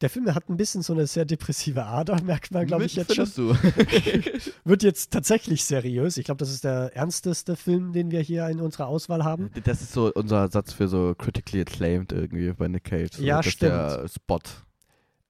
[0.00, 3.14] der Film hat ein bisschen so eine sehr depressive Ader, merkt man, glaube ich, jetzt
[3.14, 3.30] schon.
[3.34, 3.54] Du?
[4.64, 6.16] Wird jetzt tatsächlich seriös.
[6.16, 9.50] Ich glaube, das ist der ernsteste Film, den wir hier in unserer Auswahl haben.
[9.64, 13.16] Das ist so unser Satz für so critically acclaimed irgendwie bei Nick Cage.
[13.16, 14.10] So, Ja, ist Der stimmt.
[14.12, 14.40] Spot.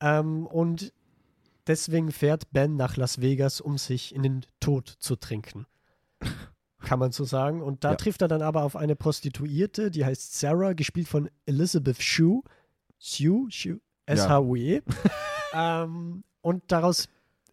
[0.00, 0.92] Ähm, und
[1.66, 5.66] deswegen fährt Ben nach Las Vegas, um sich in den Tod zu trinken.
[6.82, 7.62] Kann man so sagen.
[7.62, 7.96] Und da Ja.
[7.96, 12.42] trifft er dann aber auf eine Prostituierte, die heißt Sarah, gespielt von Elizabeth Shue.
[12.98, 13.50] Shue?
[13.50, 13.80] Shue?
[14.06, 14.80] S-H-U-E.
[15.54, 17.08] ähm, und daraus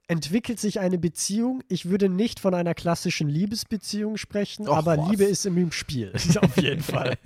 [0.07, 1.61] entwickelt sich eine Beziehung.
[1.67, 5.09] Ich würde nicht von einer klassischen Liebesbeziehung sprechen, Och, aber was.
[5.09, 6.13] Liebe ist im Spiel.
[6.41, 7.17] Auf jeden Fall.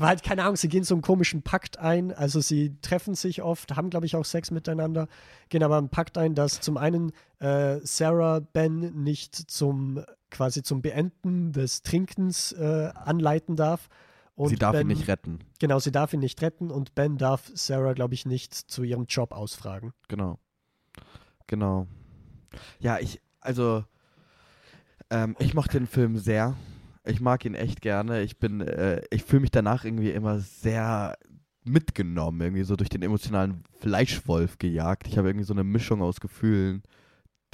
[0.00, 2.12] Aber halt keine Ahnung, sie gehen so einen komischen Pakt ein.
[2.12, 5.08] Also sie treffen sich oft, haben glaube ich auch Sex miteinander,
[5.50, 10.80] gehen aber einen Pakt ein, dass zum einen äh, Sarah Ben nicht zum quasi zum
[10.80, 13.88] Beenden des Trinkens äh, anleiten darf.
[14.36, 15.40] Und Sie darf ben, ihn nicht retten.
[15.58, 19.04] Genau, sie darf ihn nicht retten und Ben darf Sarah, glaube ich, nicht zu ihrem
[19.04, 19.92] Job ausfragen.
[20.08, 20.38] Genau.
[21.46, 21.86] Genau.
[22.78, 23.84] Ja, ich, also,
[25.10, 26.56] ähm, ich mochte den Film sehr.
[27.10, 28.22] Ich mag ihn echt gerne.
[28.22, 31.16] Ich bin, äh, ich fühle mich danach irgendwie immer sehr
[31.64, 35.06] mitgenommen, irgendwie so durch den emotionalen Fleischwolf gejagt.
[35.06, 36.82] Ich habe irgendwie so eine Mischung aus Gefühlen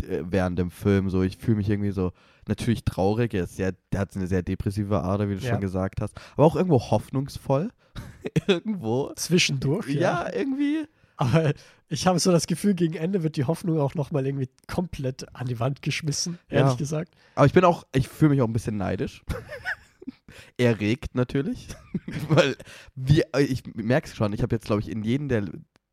[0.02, 1.10] äh, während dem Film.
[1.10, 2.12] So, ich fühle mich irgendwie so
[2.46, 3.34] natürlich traurig.
[3.34, 5.50] Er ist sehr, der hat eine sehr depressive Ader, wie du Ja.
[5.52, 6.14] schon gesagt hast.
[6.34, 7.70] Aber auch irgendwo hoffnungsvoll.
[8.46, 9.12] irgendwo.
[9.16, 10.86] Zwischendurch, Ja, irgendwie.
[11.16, 11.52] Aber
[11.88, 15.46] ich habe so das Gefühl, gegen Ende wird die Hoffnung auch nochmal irgendwie komplett an
[15.46, 16.76] die Wand geschmissen, ehrlich Ja.
[16.76, 17.14] gesagt.
[17.34, 19.22] Aber ich bin auch, ich fühle mich auch ein bisschen neidisch.
[20.58, 21.68] Erregt natürlich.
[22.28, 22.56] Weil,
[22.94, 25.44] wie, ich merke es schon, ich habe jetzt, glaube ich, in jedem der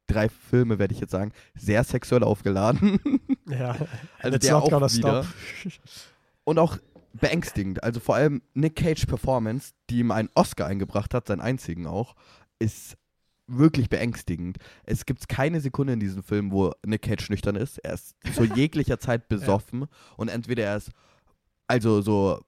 [0.08, 3.00] drei Filme, werde ich jetzt sagen, sehr sexuell aufgeladen.
[3.50, 3.76] Ja,
[4.20, 4.90] Also der auch wieder.
[4.90, 5.26] stop.
[6.46, 6.78] Und auch
[7.12, 7.84] beängstigend.
[7.84, 12.16] Also vor allem Nick Cage Performance, die ihm einen Oscar eingebracht hat, seinen einzigen auch,
[12.60, 12.96] ist
[13.48, 14.58] wirklich beängstigend.
[14.86, 17.78] Es gibt keine Sekunde in diesem Film, wo Nick Cage nüchtern ist.
[17.80, 19.88] Er ist zu jeglicher Zeit besoffen
[20.18, 20.92] und entweder er ist
[21.68, 22.40] also so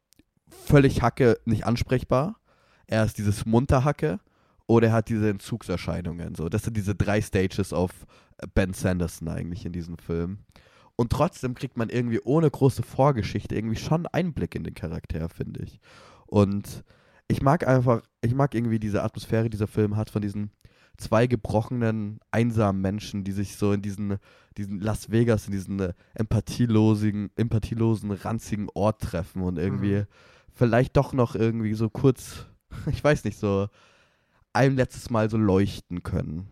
[0.47, 2.39] völlig Hacke nicht ansprechbar,
[2.87, 4.19] er ist dieses Munterhacke
[4.67, 6.35] oder er hat diese Entzugserscheinungen.
[6.35, 7.91] So, das sind diese drei Stages auf
[8.53, 10.39] Ben Sanderson eigentlich in diesem Film.
[10.95, 15.63] Und trotzdem kriegt man irgendwie ohne große Vorgeschichte irgendwie schon Einblick in den Charakter, finde
[15.63, 15.79] ich.
[16.25, 16.83] Und
[17.27, 20.51] ich mag einfach, ich mag irgendwie diese Atmosphäre, die dieser Film hat, von diesen
[20.97, 24.17] zwei gebrochenen, einsamen Menschen, die sich so in diesen,
[24.57, 30.05] diesen Las Vegas, in diesen äh, empathielosen, empathielosen, ranzigen Ort treffen und irgendwie Mhm.
[30.53, 32.45] vielleicht doch noch irgendwie so kurz,
[32.91, 33.67] ich weiß nicht, so
[34.53, 36.47] ein letztes Mal so leuchten können.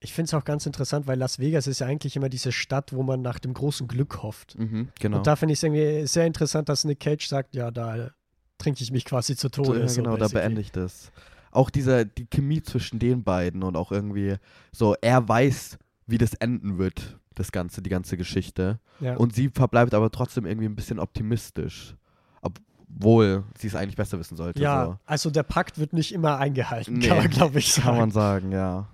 [0.00, 2.92] Ich finde es auch ganz interessant, weil Las Vegas ist ja eigentlich immer diese Stadt,
[2.92, 4.58] wo man nach dem großen Glück hofft.
[4.58, 5.18] Mhm, genau.
[5.18, 8.10] Und da finde ich es irgendwie sehr interessant, dass Nick Cage sagt, ja, da
[8.58, 9.80] trinke ich mich quasi zu Tode.
[9.80, 10.42] Ja, so genau, da basically.
[10.42, 11.12] beende ich das.
[11.52, 14.36] Auch dieser, die Chemie zwischen den beiden und auch irgendwie
[14.72, 18.80] so, er weiß, wie das enden wird, das Ganze, die ganze Geschichte.
[19.00, 19.16] Ja.
[19.16, 21.94] Und sie verbleibt aber trotzdem irgendwie ein bisschen optimistisch.
[22.40, 24.60] Obwohl sie es eigentlich besser wissen sollte.
[24.60, 24.98] ja, so.
[25.06, 27.86] also der Pakt wird nicht immer eingehalten, Nee, kann man, glaube ich, sagen.
[27.86, 28.88] Kann man sagen, ja.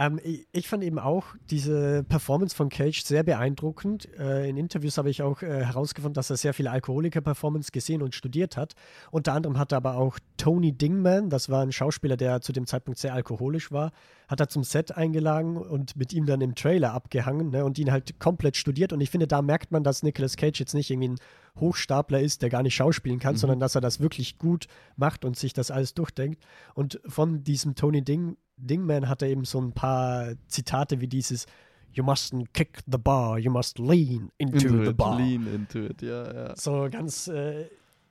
[0.00, 4.08] Ähm, ich, ich fand eben auch diese Performance von Cage sehr beeindruckend.
[4.18, 8.14] Äh, in Interviews habe ich auch äh, herausgefunden, dass er sehr viele Alkoholiker-Performance gesehen und
[8.14, 8.72] studiert hat.
[9.10, 12.66] Unter anderem hat er aber auch Tony Dingman, das war ein Schauspieler, der zu dem
[12.66, 13.92] Zeitpunkt sehr alkoholisch war,
[14.26, 17.92] hat er zum Set eingeladen und mit ihm dann im Trailer abgehangen ne, und ihn
[17.92, 18.94] halt komplett studiert.
[18.94, 21.18] Und ich finde, da merkt man, dass Nicolas Cage jetzt nicht irgendwie ein
[21.60, 23.38] Hochstapler ist, der gar nicht schauspielen kann, Mhm.
[23.38, 26.42] sondern dass er das wirklich gut macht und sich das alles durchdenkt.
[26.74, 31.46] Und von diesem Tony Ding, Dingman hat er eben so ein paar Zitate wie dieses
[31.92, 35.16] You mustn't kick the bar, you must lean into, the it, bar.
[35.18, 36.56] lean into it, ja, ja.
[36.56, 37.64] So ganz äh,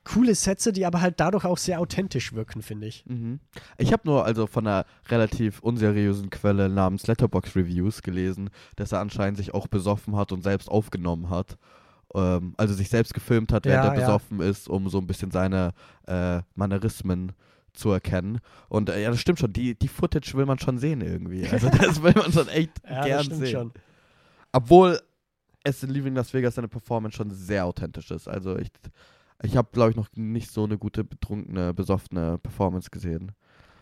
[0.04, 3.06] coole Sätze, die aber halt dadurch auch sehr authentisch wirken, finde ich.
[3.06, 3.39] Mhm.
[3.78, 9.00] Ich habe nur also von einer relativ unseriösen Quelle namens Letterbox Reviews gelesen, dass er
[9.00, 11.58] anscheinend sich auch besoffen hat und selbst aufgenommen hat.
[12.16, 14.05] Ähm, also sich selbst gefilmt hat, während Ja, er ja.
[14.07, 15.74] besoffen ist, um so ein bisschen seine
[16.07, 17.34] äh, Mannerismen
[17.74, 18.39] zu erkennen.
[18.68, 21.47] Und äh, ja, das stimmt schon, die, die Footage will man schon sehen irgendwie.
[21.47, 23.51] Also das will man schon echt Ja, gern sehen.
[23.51, 23.72] schon.
[24.51, 24.99] Obwohl
[25.64, 28.28] es in Leaving Las Vegas seine Performance schon sehr authentisch ist.
[28.28, 28.70] Also ich,
[29.43, 33.34] ich habe, glaube ich, noch nicht so eine gute, betrunkene, besoffene Performance gesehen.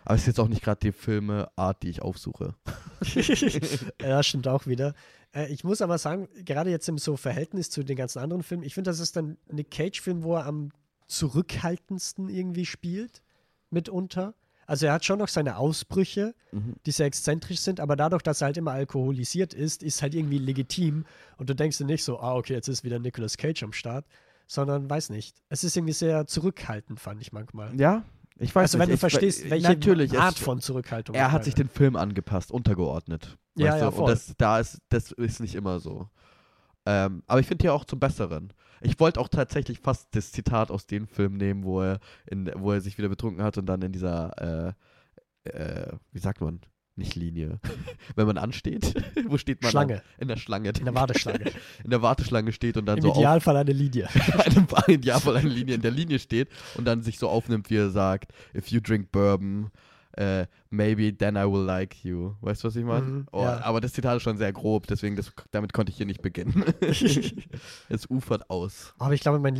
[0.07, 2.55] Aber es ist jetzt auch nicht gerade die Filmeart, die ich aufsuche.
[4.01, 4.93] ja, stimmt auch wieder.
[5.35, 8.63] Äh, ich muss aber sagen, gerade jetzt im so Verhältnis zu den ganzen anderen Filmen,
[8.63, 10.71] ich finde, das ist dann Nick Cage-Film, wo er am
[11.07, 13.21] zurückhaltendsten irgendwie spielt,
[13.69, 14.33] mitunter.
[14.65, 16.75] Also er hat schon noch seine Ausbrüche, Mhm.
[16.85, 20.37] die sehr exzentrisch sind, aber dadurch, dass er halt immer alkoholisiert ist, ist halt irgendwie
[20.37, 21.05] legitim
[21.37, 24.05] und du denkst dir nicht so, ah, okay, jetzt ist wieder Nicolas Cage am Start,
[24.45, 25.35] sondern weiß nicht.
[25.49, 27.77] Es ist irgendwie sehr zurückhaltend, fand ich manchmal.
[27.77, 28.05] Ja,
[28.39, 28.81] ich weiß Also nicht.
[28.83, 31.15] wenn du ich, verstehst, welche natürlich, Art von Zurückhaltung.
[31.15, 33.37] Er hat sich den Film angepasst, untergeordnet.
[33.55, 34.05] Ja, ja, voll.
[34.05, 36.07] Und das, da ist, das ist nicht immer so.
[36.85, 38.53] Ähm, aber ich finde hier auch zum Besseren.
[38.81, 42.71] Ich wollte auch tatsächlich fast das Zitat aus dem Film nehmen, wo er, in, wo
[42.71, 44.75] er sich wieder betrunken hat und dann in dieser,
[45.45, 46.61] äh, äh, wie sagt man,
[46.97, 47.59] nicht Linie.
[48.15, 48.93] Wenn man ansteht,
[49.27, 49.71] wo steht man?
[49.71, 49.95] Schlange.
[49.95, 50.01] An?
[50.19, 50.69] In der Schlange.
[50.69, 51.51] In der Warteschlange.
[51.83, 54.07] In der Warteschlange steht und dann Im so auf, Idealfall eine Linie.
[54.45, 57.89] einem Idealfall eine Linie in der Linie steht und dann sich so aufnimmt, wie er
[57.89, 59.71] sagt, if you drink bourbon,
[60.17, 62.33] äh, maybe then I will like you.
[62.41, 63.05] Weißt du, was ich meine?
[63.05, 63.61] Mhm, oh, ja.
[63.63, 66.65] Aber das Zitat ist schon sehr grob, deswegen das, damit konnte ich hier nicht beginnen.
[66.81, 68.93] es ufert aus.
[68.97, 69.59] Aber ich glaube, meine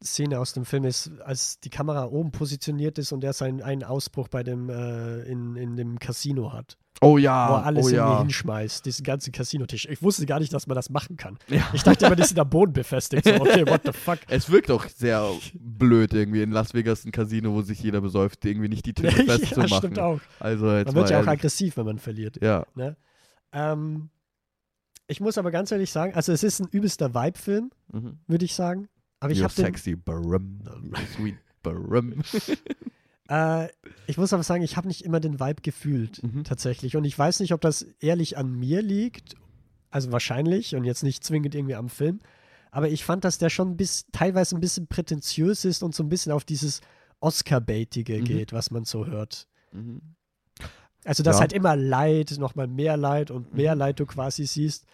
[0.00, 3.84] Lieblingsszene aus dem Film ist, als die Kamera oben positioniert ist und er seinen einen
[3.84, 7.88] Ausbruch bei dem äh, in, in dem Casino hat, Oh wo ja, er alles oh
[7.90, 8.18] irgendwie ja.
[8.20, 9.86] hinschmeißt, diesen ganzen Casinotisch.
[9.88, 11.38] Ich wusste gar nicht, dass man das machen kann.
[11.48, 11.68] ja.
[11.72, 13.24] Ich dachte immer, die sind am Boden befestigt.
[13.24, 14.18] So, okay, what the fuck?
[14.28, 18.44] Es wirkt auch sehr blöd irgendwie in Las Vegas ein Casino, wo sich jeder besäuft,
[18.44, 19.78] irgendwie nicht die ja, festzumachen.
[19.78, 20.20] stimmt auch.
[20.40, 22.42] Also Man wird ja auch aggressiv, wenn man verliert.
[22.42, 22.66] Ja.
[22.74, 22.96] Ne?
[23.52, 24.10] Ähm,
[25.06, 28.18] ich muss aber ganz ehrlich sagen, also es ist ein übelster Vibe-Film, Mhm.
[28.26, 28.88] würde ich sagen.
[29.20, 30.60] Aber ich habe sexy, Barum.
[31.16, 32.14] Sweet Barum.
[33.30, 33.68] Äh,
[34.06, 36.44] ich muss aber sagen, ich habe nicht immer den Vibe gefühlt, Mhm.
[36.44, 36.96] tatsächlich.
[36.96, 39.34] Und ich weiß nicht, ob das ehrlich an mir liegt.
[39.90, 42.20] Also wahrscheinlich und jetzt nicht zwingend irgendwie am Film.
[42.70, 46.08] Aber ich fand, dass der schon bis, teilweise ein bisschen prätentiös ist und so ein
[46.08, 46.80] bisschen auf dieses
[47.20, 48.24] Oscar-Baitige Mhm.
[48.24, 49.46] geht, was man so hört.
[49.72, 50.00] Mhm.
[51.04, 51.40] Also, dass Ja.
[51.40, 53.78] halt immer Leid, nochmal mehr Leid und mehr Mhm.
[53.80, 54.86] Leid du quasi siehst.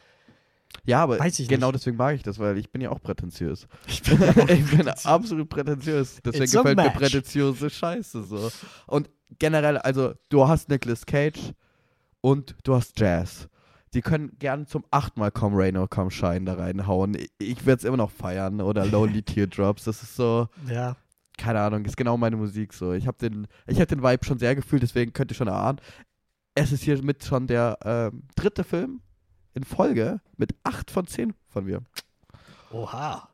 [0.84, 1.74] Ja, aber genau nicht.
[1.80, 3.66] deswegen mag ich das, weil ich bin ja auch prätentiös.
[3.86, 5.06] Ich bin ja auch ich bin prätentiös.
[5.06, 6.20] absolut prätentiös.
[6.24, 8.50] Deswegen gefällt mir prätentiöse Scheiße so.
[8.86, 11.52] Und generell, also du hast Nicolas Cage
[12.20, 13.48] und du hast Jazz.
[13.94, 17.16] Die können gern zum achtmal Come Rain or Come Shine da reinhauen.
[17.38, 18.60] Ich, werde es immer noch feiern.
[18.60, 19.84] Oder Lonely Teardrops.
[19.84, 20.96] Das ist so, Ja.
[21.38, 22.92] keine Ahnung, ist genau meine Musik so.
[22.92, 25.80] Ich habe den, ich hab den Vibe schon sehr gefühlt, deswegen könnt ihr schon erahnen.
[26.56, 29.00] Es ist hier mit schon der ähm, dritte Film
[29.54, 31.80] in Folge mit 8 von 10 von mir.
[32.72, 33.28] Oha.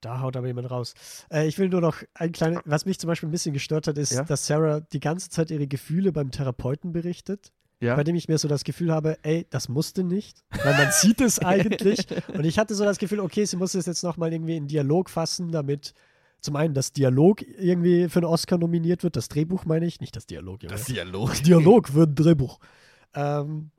[0.00, 0.94] Da haut aber jemand raus.
[1.30, 3.98] Äh, ich will nur noch ein kleines, was mich zum Beispiel ein bisschen gestört hat,
[3.98, 4.22] ist, Ja?
[4.22, 7.96] dass Sarah die ganze Zeit ihre Gefühle beim Therapeuten berichtet, Ja.
[7.96, 11.20] bei dem ich mir so das Gefühl habe, ey, das musste nicht, weil man sieht
[11.20, 12.06] es eigentlich.
[12.28, 15.10] Und ich hatte so das Gefühl, okay, sie muss es jetzt nochmal irgendwie in Dialog
[15.10, 15.94] fassen, damit
[16.40, 20.14] zum einen das Dialog irgendwie für einen Oscar nominiert wird, das Drehbuch meine ich, nicht
[20.14, 20.76] das Dialog, Junge.
[20.76, 21.30] Dialog.
[21.30, 22.60] Das Dialog wird ein Drehbuch.
[23.14, 23.70] Ähm,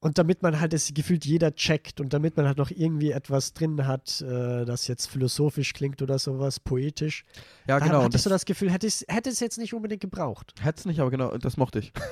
[0.00, 3.52] und damit man halt es gefühlt jeder checkt und damit man halt noch irgendwie etwas
[3.52, 7.24] drin hat, äh, das jetzt philosophisch klingt oder sowas, poetisch.
[7.68, 7.96] Ja, da genau.
[7.98, 10.54] hatte Und ich so das Gefühl, hätte es hätte es jetzt nicht unbedingt gebraucht.
[10.60, 11.92] hätte es nicht, aber genau, das mochte ich.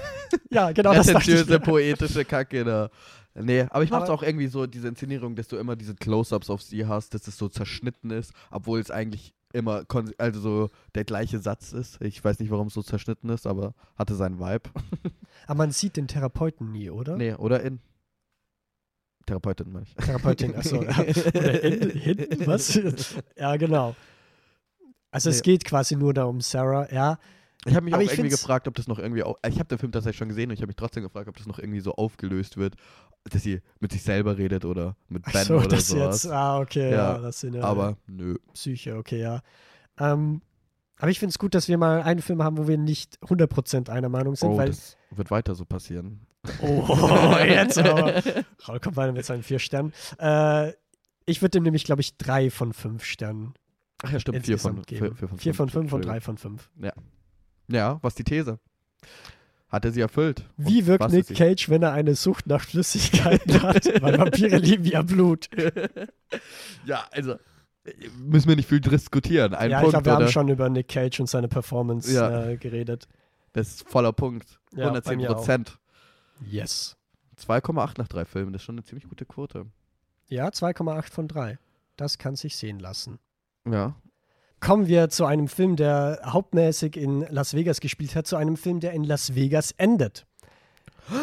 [0.50, 1.14] Ja, genau das ich.
[1.14, 2.90] Prätentiöse, poetische Kacke da.
[3.34, 6.50] Nee, aber ich mach's Aber- auch irgendwie so, diese Inszenierung, dass du immer diese Close-Ups
[6.50, 9.84] auf sie hast, dass es so zerschnitten ist, obwohl es eigentlich immer,
[10.18, 12.00] also so der gleiche Satz ist.
[12.02, 14.70] Ich weiß nicht, warum es so zerschnitten ist, aber hatte seinen Vibe.
[15.46, 17.16] Aber man sieht den Therapeuten nie, oder?
[17.16, 17.80] Nee, oder in.
[19.26, 19.94] Therapeutin meine ich.
[19.94, 20.78] Therapeutin, achso.
[20.78, 22.74] oder in, hinten, was?
[23.36, 23.94] ja, genau.
[25.10, 25.42] Also es Nee.
[25.42, 27.18] geht quasi nur da um Sarah, ja.
[27.64, 29.24] Ich habe mich Aber auch irgendwie gefragt, ob das noch irgendwie.
[29.24, 31.36] Au ich habe den Film tatsächlich schon gesehen und ich habe mich trotzdem gefragt, ob
[31.36, 32.76] das noch irgendwie so aufgelöst wird,
[33.24, 36.22] dass sie mit sich selber redet oder mit Ben Ach so, oder das sowas.
[36.22, 38.36] jetzt, ah, okay, ja, Ja, das sind ja Aber nö.
[38.54, 39.42] Psyche, okay, ja.
[39.98, 40.40] Ähm,
[40.98, 43.90] aber ich finde es gut, dass wir mal einen Film haben, wo wir nicht 100%
[43.90, 44.68] einer Meinung sind, Oh, weil.
[44.68, 46.26] das wird weiter so passieren.
[46.62, 48.22] Oh, jetzt aber.
[48.68, 49.92] Raul kommt weiter mit seinen vier Sternen.
[50.18, 50.72] Äh,
[51.26, 53.54] ich würde dem nämlich, glaube ich, drei von fünf Sternen
[54.02, 54.46] Ach ja, stimmt.
[54.46, 56.70] Vier von, vier, vier von Vier von fünf und drei von fünf.
[56.80, 56.92] Ja,
[58.02, 58.58] was die These?
[59.68, 60.48] Hat er sie erfüllt?
[60.56, 61.34] Wie wirkt Nick?
[61.34, 63.84] Cage, wenn er eine Sucht nach Flüssigkeiten hat?
[64.00, 65.48] Weil Vampire lieben ja Blut.
[66.86, 67.36] Ja, also
[68.18, 69.54] müssen wir nicht viel diskutieren.
[69.54, 70.32] Ein ja, ich Punkt, glaube, wir haben oder?
[70.32, 72.46] schon über Nick Cage und seine Performance Ja.
[72.46, 73.08] äh, geredet.
[73.52, 74.60] Das ist voller Punkt.
[74.72, 75.36] Ja, bei 110 mir auch.
[75.36, 75.78] Prozent.
[76.50, 76.96] Yes.
[77.38, 79.66] 2,8 nach drei Filmen, das ist schon eine ziemlich gute Quote.
[80.28, 81.58] Ja, 2,8 von 3.
[81.96, 83.18] Das kann sich sehen lassen.
[83.66, 83.94] Ja.
[84.60, 88.80] Kommen wir zu einem Film, der hauptmäßig in Las Vegas gespielt hat, zu einem Film,
[88.80, 90.26] der in Las Vegas endet.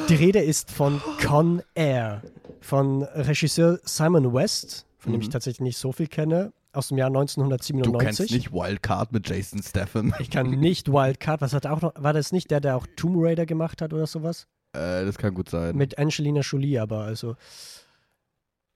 [0.09, 2.21] Die Rede ist von Con Air,
[2.61, 5.21] von Regisseur Simon West, von dem Mhm.
[5.23, 8.17] ich tatsächlich nicht so viel kenne, aus dem Jahr Du 1997.
[8.17, 10.13] kennst nicht Wildcard mit Jason Statham.
[10.19, 12.87] Ich kann nicht Wildcard, was hat er auch noch, war das nicht der, der auch
[12.95, 14.47] Tomb Raider gemacht hat oder sowas?
[14.73, 15.75] Äh, das kann gut sein.
[15.75, 17.35] Mit Angelina Jolie aber, also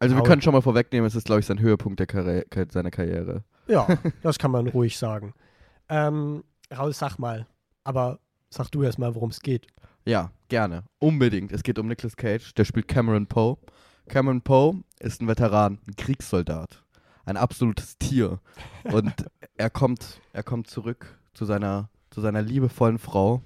[0.02, 2.66] also wir können schon mal vorwegnehmen, es ist, glaube ich, sein Höhepunkt der Karri Ka-
[2.72, 3.44] seiner Karriere.
[3.70, 3.88] Ja,
[4.22, 5.34] das kann man ruhig sagen.
[5.88, 7.48] Ähm, Raul, sag mal,
[7.84, 9.68] aber sag du erst mal, worum es geht.
[10.06, 10.84] Ja, gerne.
[11.00, 11.52] Unbedingt.
[11.52, 13.58] Es geht um Nicolas Cage, der spielt Cameron Poe.
[14.08, 16.84] Cameron Poe ist ein Veteran, ein Kriegssoldat,
[17.26, 18.40] ein absolutes Tier.
[18.86, 19.14] Und
[19.58, 23.44] er kommt, er kommt zurück zu seiner, zu seiner liebevollen Frau.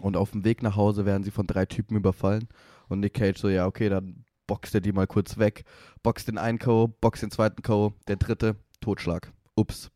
[0.00, 2.48] Und auf dem Weg nach Hause werden sie von drei Typen überfallen.
[2.88, 5.64] Und Nick Cage so, ja, okay, dann boxt er die mal kurz weg.
[6.02, 8.56] Boxt den einen K.O., boxt den zweiten K.O., der dritte,
[8.88, 9.30] Totschlag.
[9.54, 9.90] Ups.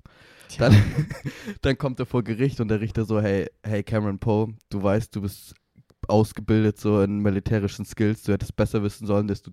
[0.58, 0.76] Dann,
[1.62, 5.16] dann kommt er vor Gericht und der Richter so, hey, hey Cameron Poe, du weißt,
[5.16, 5.54] du bist
[6.08, 9.50] ausgebildet so in militärischen Skills, du hättest besser wissen sollen, dass du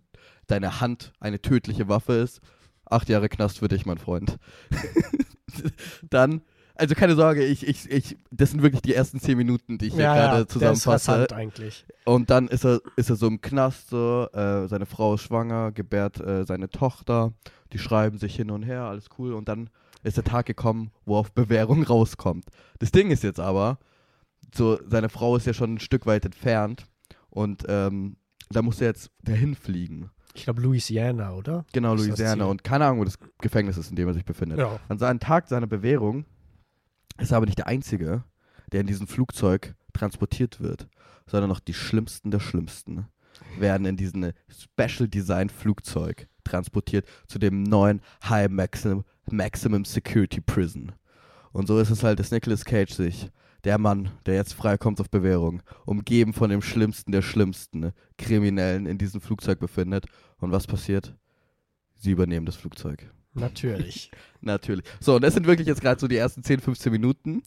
[0.47, 2.41] deine Hand eine tödliche Waffe ist.
[2.83, 4.37] Acht Jahre Knast für dich, mein Freund.
[6.09, 6.41] dann,
[6.75, 9.93] also keine Sorge, ich, ich, ich, das sind wirklich die ersten zehn Minuten, die ich
[9.93, 11.27] hier ja, gerade ja, zusammenfasse.
[11.33, 11.85] eigentlich.
[12.03, 15.71] Und dann ist er, ist er so im Knast, so, äh, seine Frau ist schwanger,
[15.71, 17.31] gebärt äh, seine Tochter,
[17.73, 19.33] die schreiben sich hin und her, alles cool.
[19.33, 19.69] Und dann
[20.03, 22.45] ist der Tag gekommen, wo er auf Bewährung rauskommt.
[22.79, 23.79] Das Ding ist jetzt aber,
[24.53, 26.85] so, seine Frau ist ja schon ein Stück weit entfernt
[27.29, 28.17] und ähm,
[28.49, 30.09] da muss er jetzt dahin fliegen.
[30.33, 31.65] Ich glaube Louisiana, oder?
[31.73, 32.45] Genau, ist Louisiana.
[32.45, 34.59] Und keine Ahnung, wo das Gefängnis ist, in dem er sich befindet.
[34.59, 34.79] Ja.
[34.87, 36.25] An seinem Tag seiner Bewährung
[37.17, 38.23] ist er aber nicht der Einzige,
[38.71, 40.87] der in diesem Flugzeug transportiert wird,
[41.25, 43.07] sondern noch die Schlimmsten der Schlimmsten
[43.57, 50.91] werden in diesem Special Design Flugzeug transportiert zu dem neuen High Maximum, Maximum Security Prison.
[51.51, 53.29] Und so ist es halt, dass Nicolas Cage sich,
[53.63, 58.97] der Mann, der jetzt freikommt auf Bewährung, umgeben von dem Schlimmsten der Schlimmsten Kriminellen in
[58.97, 60.05] diesem Flugzeug befindet.
[60.39, 61.15] Und was passiert?
[61.95, 63.11] Sie übernehmen das Flugzeug.
[63.33, 64.11] Natürlich.
[64.41, 64.85] Natürlich.
[64.99, 67.43] So, und das sind wirklich jetzt gerade so die ersten 10, 15 Minuten.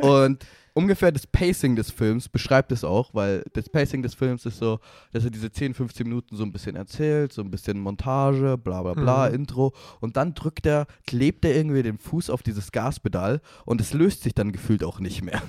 [0.00, 0.44] und
[0.74, 4.80] ungefähr das Pacing des Films beschreibt es auch, weil das Pacing des Films ist so,
[5.12, 8.82] dass er diese 10, 15 Minuten so ein bisschen erzählt, so ein bisschen Montage, bla
[8.82, 9.34] bla bla, Mhm.
[9.34, 9.74] Intro.
[10.00, 14.22] Und dann drückt er, klebt er irgendwie den Fuß auf dieses Gaspedal und es löst
[14.22, 15.42] sich dann gefühlt auch nicht mehr.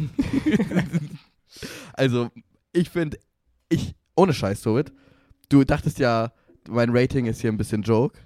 [1.94, 2.30] also,
[2.74, 3.18] ich finde,
[3.70, 4.92] ich, ohne Scheiß, Sorit,
[5.50, 6.34] du dachtest ja,
[6.70, 8.20] mein Rating ist hier ein bisschen Joke.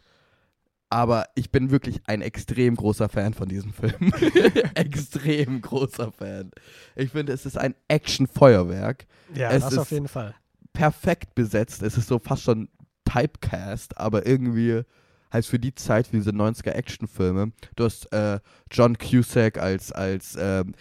[0.89, 4.11] Aber ich bin wirklich ein extrem großer Fan von diesem Film.
[4.75, 6.51] extrem großer Fan.
[6.95, 9.05] Ich finde, es ist ein Action-Feuerwerk.
[9.35, 10.33] Ja, Es das ist- auf jeden Fall.
[10.73, 11.81] Perfekt besetzt.
[11.81, 12.69] Es ist so fast schon
[13.03, 14.83] Typecast, aber irgendwie
[15.31, 17.51] halt für die Zeit, für diese 90er Actionfilme.
[17.75, 18.39] Du hast äh,
[18.71, 20.73] John Cusack als, als ähm,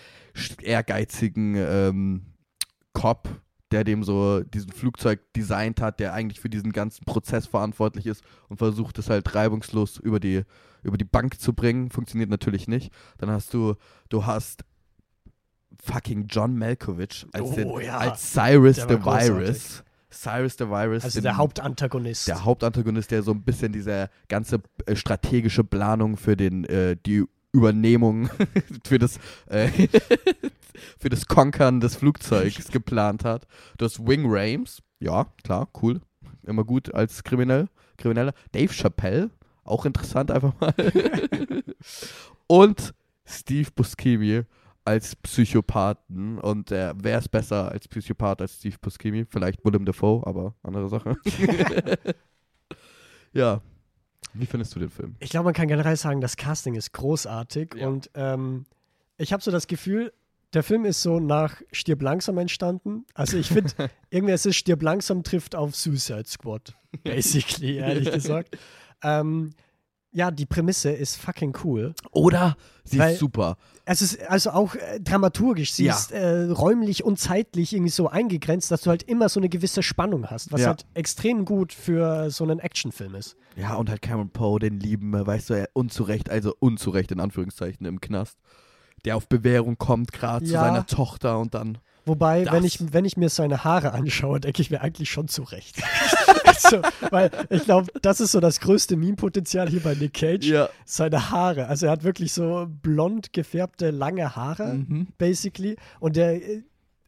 [0.63, 2.23] ehrgeizigen ähm,
[2.93, 3.29] Cop,
[3.73, 8.23] der dem so diesen Flugzeug designt hat, der eigentlich für diesen ganzen Prozess verantwortlich ist
[8.49, 10.43] und versucht es halt reibungslos über die,
[10.83, 11.91] über die Bank zu bringen.
[11.91, 12.93] Funktioniert natürlich nicht.
[13.19, 13.75] Dann hast du,
[14.09, 14.65] du hast
[15.83, 17.99] fucking John Malkovich als, den, Oh, ja.
[17.99, 19.29] als Cyrus the großartig.
[19.31, 19.83] Virus.
[20.11, 21.05] Cyrus the Virus.
[21.05, 22.29] Also den- der Hauptantagonist.
[22.29, 27.25] der Hauptantagonist, der so ein bisschen diese ganze äh, strategische Planung für den äh, die
[27.57, 28.29] Übernehmung
[28.87, 29.69] für das äh,
[30.99, 33.47] für das Konkern des Flugzeugs geplant hat.
[33.79, 36.01] Du hast Wing Rames, ja, klar, cool.
[36.45, 38.35] Immer gut als Kriminell, Krimineller.
[38.53, 39.31] Dave Chappelle,
[39.65, 40.75] auch interessant einfach mal.
[42.47, 42.95] Und
[43.25, 44.43] Steve Buscemi
[44.85, 46.39] als Psychopathen.
[46.39, 49.25] Und äh, wer ist besser als Psychopath als Steve Buscemi?
[49.29, 51.17] Vielleicht Willem Dafoe, aber andere Sache.
[53.33, 53.63] ja.
[54.39, 55.17] Wie findest du den Film?
[55.21, 57.89] ich glaube, man kann generell sagen, das Casting ist großartig Ja.
[57.89, 58.65] und ähm,
[59.19, 60.13] ich habe so das Gefühl,
[60.53, 63.05] der Film ist so nach Stirb langsam entstanden.
[63.15, 63.73] Also ich finde,
[64.11, 66.75] irgendwie es ist Stirb langsam trifft auf Suicide Squad.
[67.03, 68.57] Basically, ehrlich gesagt.
[69.03, 69.51] Ähm,
[70.17, 71.95] ja, die Prämisse ist fucking cool.
[72.11, 72.57] Oder?
[72.85, 73.59] Sie Weil- ist super.
[73.85, 75.95] Es ist also auch äh, dramaturgisch, sie Ja.
[75.95, 79.83] ist äh, räumlich und zeitlich irgendwie so eingegrenzt, dass du halt immer so eine gewisse
[79.83, 80.69] Spannung hast, was Ja.
[80.69, 83.37] halt extrem gut für so einen Actionfilm ist.
[83.57, 87.85] Ja, und halt Cameron Poe, den lieben, weißt du, er unzurecht, also unzurecht in Anführungszeichen
[87.87, 88.39] im Knast.
[89.05, 90.61] Der auf Bewährung kommt, gerade zu Ja.
[90.65, 91.79] seiner Tochter und dann.
[92.07, 95.29] Wobei, Das- wenn ich, wenn ich mir seine Haare anschaue, denke ich mir eigentlich schon
[95.29, 95.77] zurecht.
[96.45, 96.81] also,
[97.11, 100.47] weil ich glaube, das ist so das größte Meme-Potenzial hier bei Nick Cage.
[100.47, 100.69] Ja.
[100.85, 101.67] Seine Haare.
[101.67, 105.09] Also er hat wirklich so blond gefärbte, lange Haare, Mhm.
[105.19, 105.77] basically.
[106.01, 106.63] Und der äh,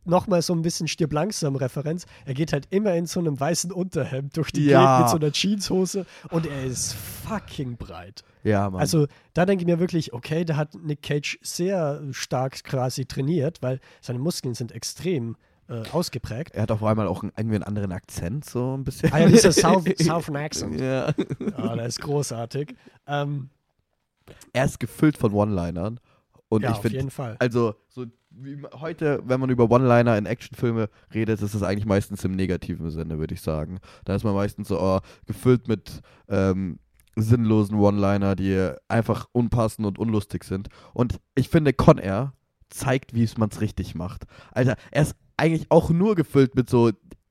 [0.09, 2.07] nochmal so ein bisschen stirb langsam Referenz.
[2.25, 4.99] Er geht halt immer in so einem weißen Unterhemd durch die Ja.
[4.99, 8.23] Gegend mit so einer Jeanshose und er ist fucking breit.
[8.45, 8.81] Ja, Mann.
[8.81, 13.63] Also da denke ich mir wirklich, okay, da hat Nick Cage sehr stark quasi trainiert,
[13.63, 15.37] weil seine Muskeln sind extrem
[15.69, 16.55] äh, ausgeprägt.
[16.55, 19.13] er hat auf einmal auch einen, irgendwie einen anderen Akzent, so ein bisschen.
[19.13, 20.81] Ah ja, dieser South, Southern Accent.
[20.81, 21.13] Ja.
[21.57, 22.75] Ah, der ist großartig.
[23.07, 23.51] Ähm,
[24.55, 26.01] Er ist gefüllt von One-Linern.
[26.49, 27.37] Und ja, ich auf finde, jeden Fall.
[27.41, 28.07] also so
[28.75, 33.19] heute, wenn man über One-Liner in Actionfilme redet, ist es eigentlich meistens im negativen Sinne,
[33.19, 33.79] würde ich sagen.
[34.05, 36.79] Da ist man meistens so oh, gefüllt mit ähm,
[37.17, 40.69] sinnlosen One-Liner, die einfach unpassend und unlustig sind.
[40.93, 42.35] Und ich finde, Con Air
[42.69, 44.25] zeigt, wie man es richtig macht.
[44.53, 46.91] Alter, er ist eigentlich auch nur gefüllt mit so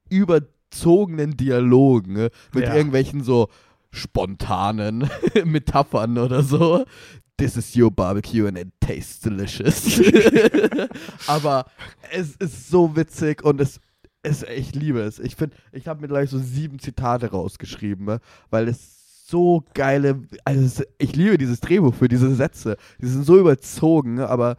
[0.09, 2.29] überzogenen Dialogen, ne?
[2.53, 2.75] mit Ja.
[2.75, 3.49] irgendwelchen so
[3.91, 5.09] spontanen
[5.45, 6.85] Metaphern oder so.
[7.37, 9.99] This is your barbecue and it tastes delicious.
[11.27, 11.65] Aber
[12.11, 13.79] es ist so witzig und es,
[14.23, 15.19] es ich liebe es.
[15.19, 18.19] Ich finde, ich habe mir gleich so sieben Zitate rausgeschrieben, ne?
[18.49, 22.77] weil es so geile, also ich liebe dieses Drehbuch für diese Sätze.
[23.01, 24.57] Die sind so überzogen, aber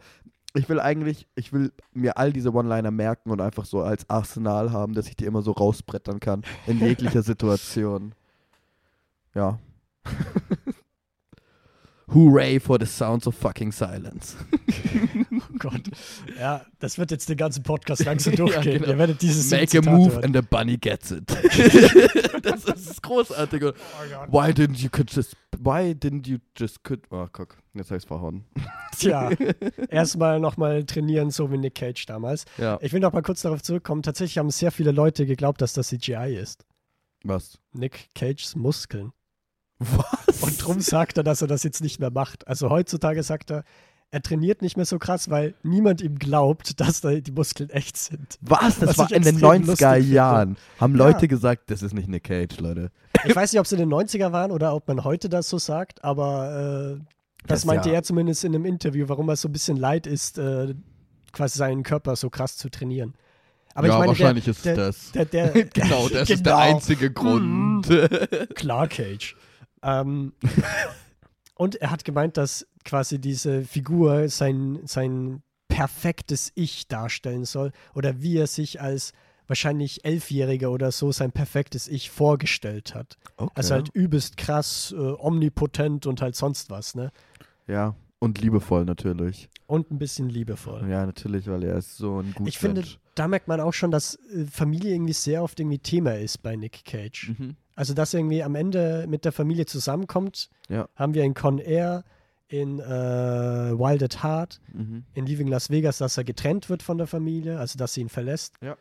[0.53, 4.71] ich will eigentlich, ich will mir all diese One-Liner merken und einfach so als Arsenal
[4.71, 8.13] haben, dass ich die immer so rausbrettern kann in jeglicher Situation.
[9.35, 9.59] Ja.
[12.13, 14.35] Hooray for the sounds of fucking silence.
[15.31, 15.81] Oh Gott.
[16.39, 18.79] Ja, das wird jetzt den ganzen Podcast lang so Ja, durchgehen.
[18.79, 18.87] genau.
[18.93, 20.23] Ihr werdet dieses Make a Zitate move hören.
[20.25, 21.23] and the bunny gets it.
[22.43, 23.63] das ist großartig.
[23.63, 23.71] Oh
[24.31, 28.05] Why didn't you could just Why didn't you just could Oh guck, jetzt hab ich's
[28.05, 28.45] verhauen.
[28.97, 29.31] Tja,
[29.89, 32.45] erstmal nochmal trainieren, so wie Nick Cage damals.
[32.57, 32.77] Ja.
[32.81, 34.01] Ich will noch mal kurz darauf zurückkommen.
[34.01, 36.65] Tatsächlich haben sehr viele Leute geglaubt, dass das CGI ist.
[37.23, 37.59] Was?
[37.73, 39.11] Nick Cages Muskeln.
[39.79, 40.41] Was?
[40.41, 42.47] Und drum sagt er, dass er das jetzt nicht mehr macht.
[42.47, 43.63] Also heutzutage sagt er,
[44.11, 47.95] er trainiert nicht mehr so krass, weil niemand ihm glaubt, dass da die Muskeln echt
[47.97, 48.37] sind.
[48.41, 48.79] Was?
[48.79, 50.13] Das Was war in den extrem lustig 90er finde.
[50.13, 50.57] Jahren.
[50.79, 51.05] Haben Ja.
[51.05, 52.91] Leute gesagt, das ist nicht Nick Cage, Leute.
[53.25, 55.57] Ich weiß nicht, ob es in den 90er waren oder ob man heute das so
[55.59, 57.03] sagt, aber äh,
[57.43, 57.95] das, Das meinte ja.
[57.95, 60.73] er zumindest in einem Interview, warum er so ein bisschen leid ist, äh,
[61.31, 63.13] quasi seinen Körper so krass zu trainieren.
[63.75, 65.11] Aber ja, ich meine, wahrscheinlich der, ist der, das.
[65.11, 66.57] Der, der, genau, das ist der Genau.
[66.57, 67.87] einzige Grund.
[68.55, 69.35] Klar, Cage.
[69.83, 70.33] Ähm,
[71.55, 78.21] und er hat gemeint, dass quasi diese Figur sein, sein perfektes Ich darstellen soll oder
[78.21, 79.13] wie er sich als
[79.47, 83.17] wahrscheinlich Elfjähriger oder so sein perfektes Ich vorgestellt hat.
[83.37, 83.51] okay.
[83.55, 87.11] Also halt übelst krass, äh, omnipotent und halt sonst was, ne?
[87.67, 89.49] ja, und liebevoll natürlich.
[89.65, 90.87] Und ein bisschen liebevoll.
[90.89, 92.83] Ja, natürlich, weil er ist so ein guter ich finde,
[93.15, 96.55] da merkt man auch schon, dass äh, Familie irgendwie sehr oft irgendwie Thema ist bei
[96.55, 97.29] Nick Cage.
[97.37, 97.55] Mhm.
[97.79, 100.89] Also, dass er irgendwie am Ende mit der Familie zusammenkommt, Ja.
[100.95, 102.03] haben wir in Con Air,
[102.49, 105.05] in äh, Wild at Heart, Mhm.
[105.13, 108.09] in Leaving Las Vegas, dass er getrennt wird von der Familie, also dass sie ihn
[108.09, 108.55] verlässt.
[108.61, 108.75] Ja.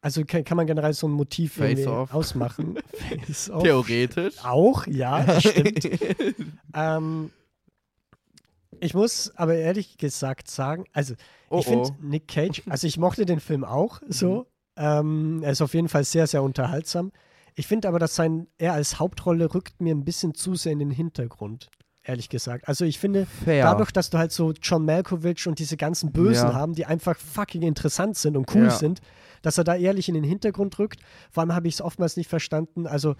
[0.00, 2.80] Also kann, kann man generell so ein Motiv ausmachen.
[3.62, 4.34] Theoretisch.
[4.44, 5.88] Auch, ja, das stimmt.
[6.74, 7.30] ähm,
[8.80, 11.14] ich muss aber ehrlich gesagt sagen, also
[11.48, 11.94] Oh, ich finde oh.
[12.00, 14.06] Nick Cage, also ich mochte den Film auch Mhm.
[14.12, 14.46] so.
[14.76, 17.12] Ähm, er ist auf jeden Fall sehr, sehr unterhaltsam.
[17.54, 20.78] Ich finde aber, dass sein, er als Hauptrolle rückt mir ein bisschen zu sehr in
[20.78, 21.70] den Hintergrund,
[22.02, 22.66] ehrlich gesagt.
[22.68, 23.62] Also ich finde, Fair.
[23.64, 26.54] dadurch, dass du halt so John Malkovich und diese ganzen Bösen Ja.
[26.54, 28.70] haben, die einfach fucking interessant sind und cool Ja.
[28.70, 29.00] sind,
[29.42, 31.00] dass er da ehrlich in den Hintergrund rückt.
[31.30, 32.86] Vor allem habe ich es oftmals nicht verstanden.
[32.86, 33.16] Also,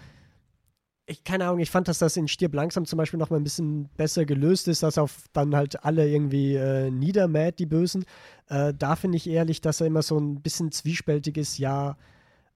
[1.05, 3.43] ich, keine Ahnung, ich fand, dass das in Stirb langsam zum Beispiel noch mal ein
[3.43, 8.05] bisschen besser gelöst ist, dass auf dann halt alle irgendwie äh, niedermäht, die Bösen.
[8.47, 11.57] Äh, da finde ich ehrlich, dass er immer so ein bisschen zwiespältig ist.
[11.57, 11.97] Ja,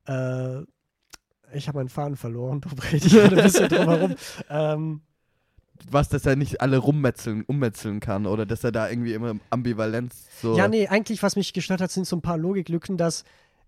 [0.05, 0.61] äh,
[1.53, 4.15] ich habe meinen Faden verloren, da rede ich gerade ein bisschen drum herum.
[4.49, 5.01] Ähm,
[5.89, 10.27] Was, dass er nicht alle rummetzeln, ummetzeln kann oder dass er da irgendwie immer Ambivalenz
[10.41, 10.57] so.
[10.57, 13.23] Ja, nee, eigentlich, was mich gestört hat, sind so ein paar Logiklücken, dass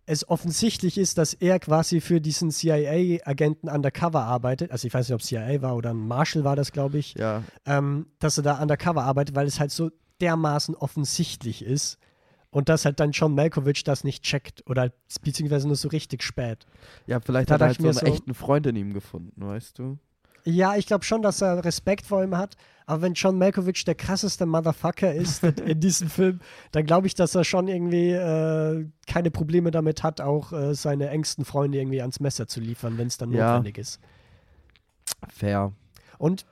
[0.06, 4.72] es offensichtlich ist, dass er quasi für diesen CIA-Agenten undercover arbeitet.
[4.72, 7.14] Also ich weiß nicht, ob CIA war oder ein Marshall war das, glaube ich.
[7.14, 12.00] Ja, Ähm, dass er da undercover arbeitet, weil es halt so dermaßen offensichtlich ist
[12.52, 14.92] und dass halt dann John Malkovich das nicht checkt oder
[15.22, 16.66] beziehungsweise nur so richtig spät.
[17.08, 19.78] Ja, vielleicht Da hat er halt so einen so- echten Freund in ihm gefunden, weißt
[19.80, 19.98] du?
[20.46, 22.56] Ja, ich glaube schon, dass er Respekt vor ihm hat.
[22.86, 26.40] Aber wenn John Malkovich der krasseste Motherfucker ist in- in diesem Film,
[26.72, 31.10] dann glaube ich, dass er schon irgendwie äh, keine Probleme damit hat, auch äh, seine
[31.10, 33.58] engsten Freunde irgendwie ans Messer zu liefern, wenn es dann Ja.
[33.58, 34.00] notwendig ist.
[35.28, 35.74] Fair.
[36.18, 36.46] Und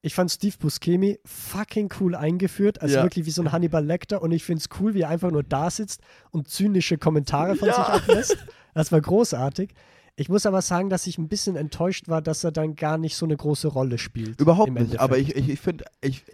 [0.00, 3.02] ich fand Steve Buscemi fucking cool eingeführt, also Ja.
[3.02, 4.22] wirklich wie so ein Hannibal Lecter.
[4.22, 7.68] Und ich finde es cool, wie er einfach nur da sitzt und zynische Kommentare von
[7.68, 7.74] Ja.
[7.74, 8.36] sich ablässt.
[8.74, 9.70] Das war großartig.
[10.14, 13.16] Ich muss aber sagen, dass ich ein bisschen enttäuscht war, dass er dann gar nicht
[13.16, 14.40] so eine große Rolle spielt.
[14.40, 16.24] Überhaupt nicht, aber ich, ich, ich finde, ich,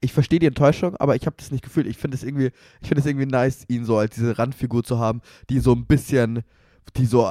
[0.00, 1.86] ich verstehe die Enttäuschung, aber ich habe das nicht gefühlt.
[1.86, 2.50] Ich finde es irgendwie,
[2.80, 5.86] ich finde es irgendwie nice, ihn so als diese Randfigur zu haben, die so ein
[5.86, 6.42] bisschen,
[6.96, 7.30] die so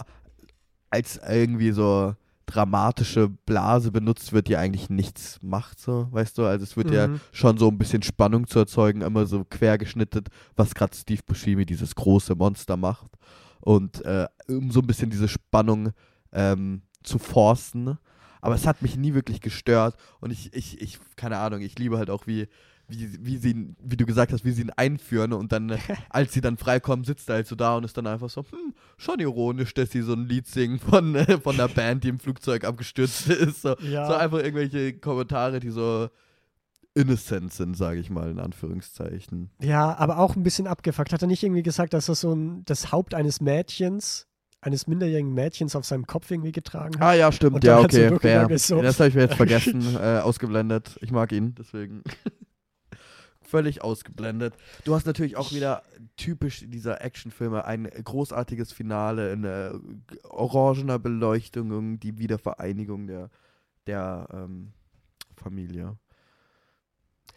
[0.89, 2.15] als irgendwie so
[2.47, 6.45] dramatische Blase benutzt wird, die eigentlich nichts macht, so, weißt du?
[6.45, 7.19] Also es wird ja Mhm.
[7.31, 10.23] schon so ein bisschen Spannung zu erzeugen, immer so quergeschnitten,
[10.55, 13.11] was gerade Steve Buscemi, dieses große Monster, macht.
[13.59, 15.91] Und äh, um so ein bisschen diese Spannung
[16.31, 17.97] ähm, zu forsten.
[18.41, 19.95] Aber es hat mich nie wirklich gestört.
[20.21, 22.47] Und ich, ich, ich, keine Ahnung, ich liebe halt auch, wie,
[22.89, 25.77] wie, wie sie ihn, wie du gesagt hast, wie sie ihn einführen und dann,
[26.09, 28.73] als sie dann freikommen, sitzt er halt so da und ist dann einfach so, hm,
[28.97, 32.19] schon ironisch, dass sie so ein Lied singen von, äh, von der Band, die im
[32.19, 33.61] Flugzeug abgestürzt ist.
[33.61, 34.07] So, Ja.
[34.07, 36.09] so einfach irgendwelche Kommentare, die so
[36.93, 39.51] innocent sind, sage ich mal, in Anführungszeichen.
[39.61, 41.13] Ja, aber auch ein bisschen abgefuckt.
[41.13, 44.25] Hat er nicht irgendwie gesagt, dass er so ein, das Haupt eines Mädchens,
[44.61, 47.01] eines minderjährigen Mädchens auf seinem Kopf irgendwie getragen hat?
[47.03, 48.47] Ah ja, stimmt, ja, okay, fair.
[48.57, 48.81] so.
[48.81, 50.97] Das habe ich mir jetzt vergessen, äh, ausgeblendet.
[51.01, 52.01] Ich mag ihn, deswegen.
[53.47, 54.55] Völlig ausgeblendet.
[54.83, 55.83] Du hast natürlich auch wieder
[56.17, 59.71] typisch dieser Actionfilme ein großartiges Finale in äh,
[60.27, 63.29] orangener Beleuchtung, die Wiedervereinigung der,
[63.87, 64.73] der ähm,
[65.37, 65.97] Familie.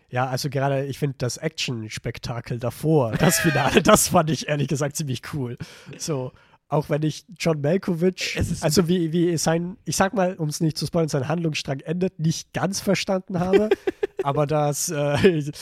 [0.08, 4.96] Ja, also gerade, ich finde das Action-Spektakel davor, das Finale, das fand ich ehrlich gesagt
[4.96, 5.56] ziemlich cool.
[5.96, 6.32] So,
[6.66, 10.76] auch wenn ich John Malkovich, also wie, wie sein, ich sag mal, um es nicht
[10.76, 13.68] zu spoilern, sein Handlungsstrang endet, nicht ganz verstanden habe,
[14.24, 15.52] aber das, äh,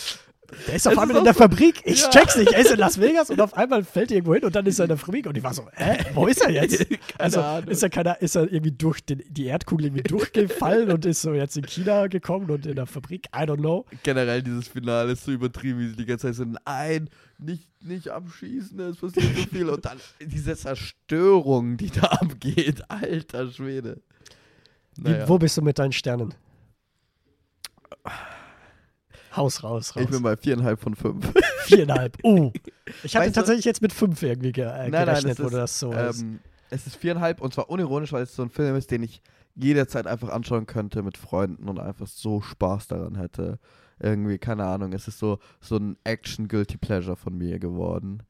[0.66, 2.10] der ist auf Es einmal ist in der so- Fabrik, ich Ja.
[2.10, 4.54] check's nicht, er ist in Las Vegas und auf einmal fällt er irgendwo hin und
[4.54, 6.78] dann ist er in der Fabrik und ich war so, hä, wo ist er jetzt?
[6.88, 7.68] Keine Also Ahnung.
[7.70, 11.34] ist er, keiner, ist er irgendwie durch den, die Erdkugel irgendwie durchgefallen und ist so
[11.34, 13.84] jetzt in China gekommen und in der Fabrik, I don't know.
[14.02, 18.08] Generell dieses Finale ist so übertrieben, wie sie die ganze Zeit so, nein, nicht, nicht
[18.08, 19.68] abschießen, es passiert so viel.
[19.68, 24.00] Und dann diese Zerstörung, die da abgeht, alter Schwede.
[24.96, 25.28] Wie, Naja.
[25.28, 26.34] Wo bist du mit deinen Sternen?
[29.38, 30.02] Haus raus, raus.
[30.04, 31.32] Ich bin bei viereinhalb von fünf.
[31.64, 32.18] Viereinhalb.
[32.24, 32.52] Uh.
[33.02, 35.54] Ich hatte Weißt du- tatsächlich jetzt mit fünf irgendwie ge äh, gerechnet, es wo ist,
[35.54, 36.20] das so ist.
[36.22, 39.22] ähm, es ist viereinhalb und zwar unironisch, weil es so ein Film ist, den ich
[39.54, 43.58] jederzeit einfach anschauen könnte mit Freunden und einfach so Spaß daran hätte.
[44.00, 48.22] Irgendwie, keine Ahnung, es ist so, so ein Action-Guilty Pleasure von mir geworden.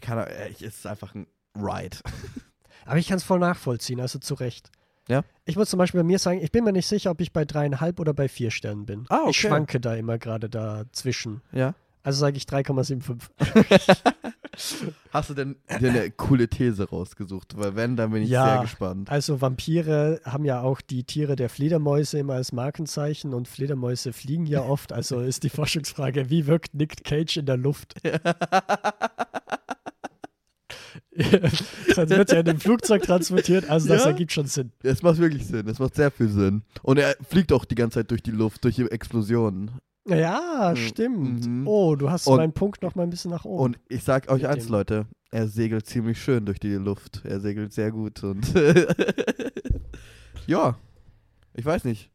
[0.00, 1.98] Keine Ahnung, es ist einfach ein Ride.
[2.86, 4.70] Aber ich kann es voll nachvollziehen, also zu Recht.
[5.12, 5.22] Ja?
[5.44, 7.44] Ich muss zum Beispiel bei mir sagen, ich bin mir nicht sicher, ob ich bei
[7.44, 9.04] dreieinhalb oder bei vier Sternen bin.
[9.08, 9.48] Ah, Ich okay.
[9.48, 11.40] schwanke da immer gerade dazwischen.
[11.52, 11.74] Ja.
[12.04, 13.96] Also sage ich 3,75.
[15.12, 17.56] Hast du denn dir eine coole These rausgesucht?
[17.56, 18.44] Weil wenn, dann bin ich Ja.
[18.54, 19.08] sehr gespannt.
[19.10, 24.46] Also Vampire haben ja auch die Tiere der Fledermäuse immer als Markenzeichen und Fledermäuse fliegen
[24.46, 24.92] ja oft.
[24.92, 27.94] Also ist die Forschungsfrage, wie wirkt Nick Cage in der Luft?
[31.96, 34.10] Dann wird er in dem Flugzeug transportiert, also das Ja.
[34.10, 34.72] ergibt schon Sinn.
[34.82, 36.62] Es macht wirklich Sinn, es macht sehr viel Sinn.
[36.82, 39.72] Und er fliegt auch die ganze Zeit durch die Luft, durch die Explosionen.
[40.08, 41.46] Ja, stimmt.
[41.46, 41.68] Mhm.
[41.68, 43.62] Oh, du hast Und- meinen Punkt noch mal ein bisschen nach oben.
[43.62, 47.22] Und ich sag euch eins, dem- Leute, er segelt ziemlich schön durch die Luft.
[47.24, 48.44] Er segelt sehr gut und
[50.46, 50.76] ja,
[51.54, 52.10] ich weiß nicht.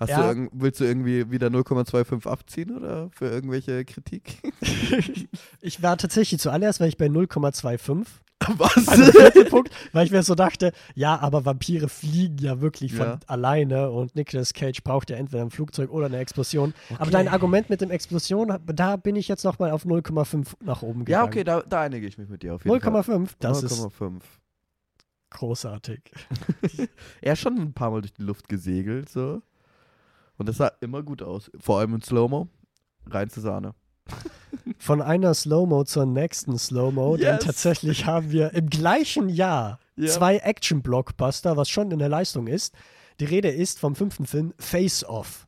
[0.00, 0.34] Hast Ja.
[0.34, 4.42] du willst du irgendwie wieder 0,25 abziehen oder für irgendwelche Kritik?
[5.60, 8.04] ich war tatsächlich zuallererst, weil ich bei 0,25.
[8.58, 8.88] Was?
[8.88, 13.18] Also Punkt, weil ich mir so dachte, ja, aber Vampire fliegen ja wirklich von Ja.
[13.26, 16.74] alleine und Nicolas Cage braucht ja entweder ein Flugzeug oder eine Explosion.
[16.90, 17.10] Aber Okay.
[17.12, 21.24] dein Argument mit dem Explosion, da bin ich jetzt nochmal auf 0,5 nach oben ja,
[21.24, 21.28] gegangen.
[21.28, 23.66] okay, da, da einige ich mich mit dir auf jeden 0,5, das Fall.
[23.66, 24.20] ist 0,5.
[25.30, 26.00] großartig.
[27.22, 29.40] Er ist schon ein paar Mal durch die Luft gesegelt, so.
[30.36, 31.50] Und das sah immer gut aus.
[31.58, 32.48] Vor allem in Slow-Mo.
[33.06, 33.74] Rein zur Sahne.
[34.78, 37.44] Von einer Slow-Mo zur nächsten Slow-Mo, denn Yes.
[37.44, 40.08] tatsächlich haben wir im gleichen Jahr Ja.
[40.08, 42.74] zwei Action-Blockbuster, was schon in der Leistung ist.
[43.20, 45.46] Die Rede ist vom fünften Film Face Off.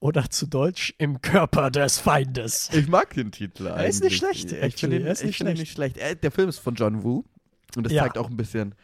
[0.00, 2.68] Oder zu Deutsch Im Körper des Feindes.
[2.72, 3.78] Ich mag den Titel eigentlich.
[3.82, 4.72] Er ist nicht schlecht, Ich actually.
[4.72, 5.96] finde ihn, ist ich nicht finde ihn nicht schlecht.
[5.96, 7.24] Er, der Film ist von John Woo.
[7.76, 8.02] Und das Ja.
[8.02, 8.74] zeigt auch ein bisschen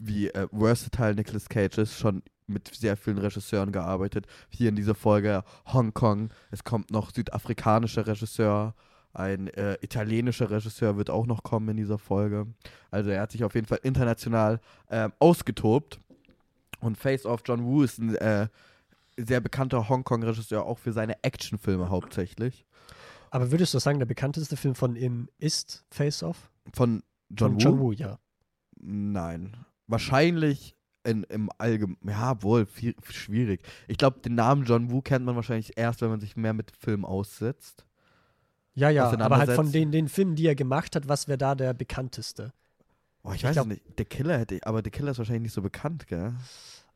[0.00, 4.26] wie äh, versatile Nicolas Cage ist, schon mit sehr vielen Regisseuren gearbeitet.
[4.48, 8.74] Hier in dieser Folge Hongkong, es kommt noch südafrikanischer Regisseur,
[9.18, 12.46] ein äh, italienischer Regisseur wird auch noch kommen in dieser Folge.
[12.90, 16.00] Also er hat sich auf jeden Fall international äh, ausgetobt.
[16.80, 18.48] Und Face Off John Woo ist ein äh,
[19.16, 22.64] sehr bekannter Hongkong-Regisseur, auch für seine Actionfilme hauptsächlich.
[23.30, 26.50] Aber würdest du sagen, der bekannteste Film von ihm ist Face Off?
[26.72, 27.58] Von John von Woo?
[27.58, 28.18] John Woo, ja.
[28.80, 29.56] Nein.
[29.88, 31.98] Wahrscheinlich in, im Allgemeinen.
[32.06, 33.62] Ja, wohl, viel, schwierig.
[33.88, 36.70] Ich glaube, den Namen John Woo kennt man wahrscheinlich erst, wenn man sich mehr mit
[36.76, 37.87] Film aussetzt.
[38.78, 41.54] Ja, ja, aber halt von den, den Filmen, die er gemacht hat, was wäre da
[41.54, 42.52] der bekannteste?
[43.24, 43.82] Oh, ich, Ich weiß glaub- nicht.
[43.98, 46.32] Der Killer hätte, aber der Killer ist wahrscheinlich nicht so bekannt, gell?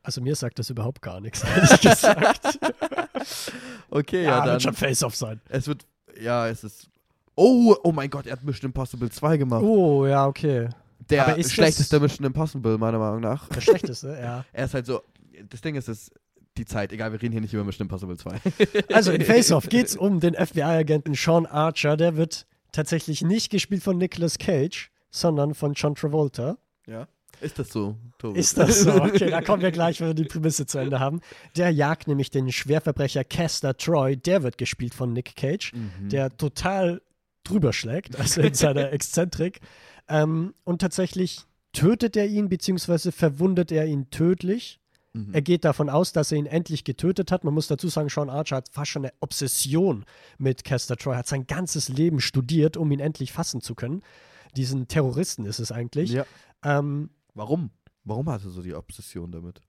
[0.01, 2.59] Also mir sagt das überhaupt gar nichts, ehrlich gesagt.
[3.89, 4.49] Okay, ja, ja, dann.
[4.53, 5.39] wird schon Face Off sein.
[5.49, 5.85] Es wird,
[6.19, 6.89] ja, es ist.
[7.35, 9.63] Oh, oh mein Gott, er hat Mission Impossible 2 gemacht.
[9.63, 10.69] Oh, ja, okay.
[11.09, 13.47] der ist schlechteste Mission Impossible, meiner Meinung nach.
[13.49, 14.45] Der schlechteste, ja.
[14.53, 15.01] Er ist halt so.
[15.49, 16.11] Das Ding ist, es
[16.57, 16.91] die Zeit.
[16.93, 18.39] Egal, wir reden hier nicht über Mission Impossible 2.
[18.93, 21.97] Also in Face Off geht es um den FBI-Agenten Sean Archer.
[21.97, 26.57] Der wird tatsächlich nicht gespielt von Nicolas Cage, sondern von John Travolta.
[26.87, 27.07] Ja.
[27.41, 28.39] Ist das so, Tobi?
[28.39, 28.91] Ist das so?
[29.03, 31.19] Okay, da kommen wir gleich, wenn wir die Prämisse zu Ende haben.
[31.57, 34.15] Der jagt nämlich den Schwerverbrecher Castor Troy.
[34.15, 36.09] Der wird gespielt von Nick Cage, Mhm.
[36.09, 37.01] der total
[37.43, 39.59] drüber schlägt, also in seiner Exzentrik.
[40.07, 41.41] Ähm, und tatsächlich
[41.73, 44.79] tötet er ihn, beziehungsweise verwundet er ihn tödlich.
[45.13, 45.33] Mhm.
[45.33, 47.43] Er geht davon aus, dass er ihn endlich getötet hat.
[47.43, 50.05] Man muss dazu sagen, Sean Archer hat fast schon eine Obsession
[50.37, 54.01] mit Castor Troy, hat sein ganzes Leben studiert, um ihn endlich fassen zu können.
[54.55, 56.11] Diesen Terroristen ist es eigentlich.
[56.11, 56.25] Ja.
[56.63, 57.71] Ähm, Warum?
[58.03, 59.61] Warum du so die Obsession damit?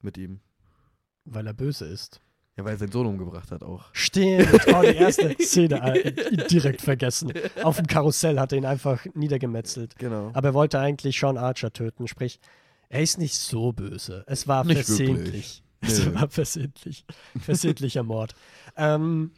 [0.00, 0.40] Mit ihm?
[1.24, 2.20] weil er böse ist.
[2.56, 3.86] Ja, weil er seinen Sohn umgebracht hat auch.
[3.92, 7.32] Stimmt, oh, die erste Szene äh, direkt vergessen.
[7.62, 9.96] Auf dem Karussell hat er ihn einfach niedergemetzelt.
[9.98, 10.30] Genau.
[10.34, 12.40] Aber er wollte eigentlich Sean Archer töten, sprich,
[12.92, 14.22] er ist nicht so böse.
[14.26, 15.24] Es war Nicht versehentlich.
[15.24, 15.62] wirklich.
[15.84, 17.04] Es war versehentlich.
[17.40, 18.34] Versehentlicher Mord.
[18.76, 19.32] Ähm,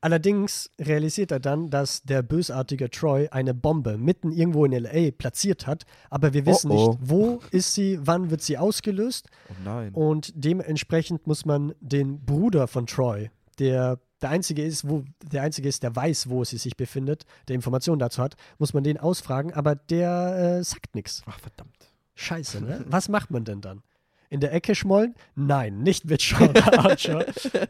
[0.00, 5.10] allerdings realisiert er dann, dass der bösartige Troy eine Bombe mitten irgendwo in L.A.
[5.10, 6.88] platziert hat, aber wir wissen Oh, oh.
[6.90, 9.92] nicht, wo ist sie, wann wird sie ausgelöst Oh nein.
[9.94, 15.68] und dementsprechend muss man den Bruder von Troy, der der einzige ist, wo der einzige
[15.68, 19.52] ist, der weiß, wo sie sich befindet, der Informationen dazu hat, muss man den ausfragen,
[19.52, 21.22] aber der äh, sagt nichts.
[21.26, 21.92] Ach, verdammt.
[22.18, 22.84] Scheiße, ne?
[22.88, 23.82] Was macht man denn dann?
[24.30, 25.14] In der Ecke schmollen?
[25.36, 27.24] Nein, nicht mit Sean Archer.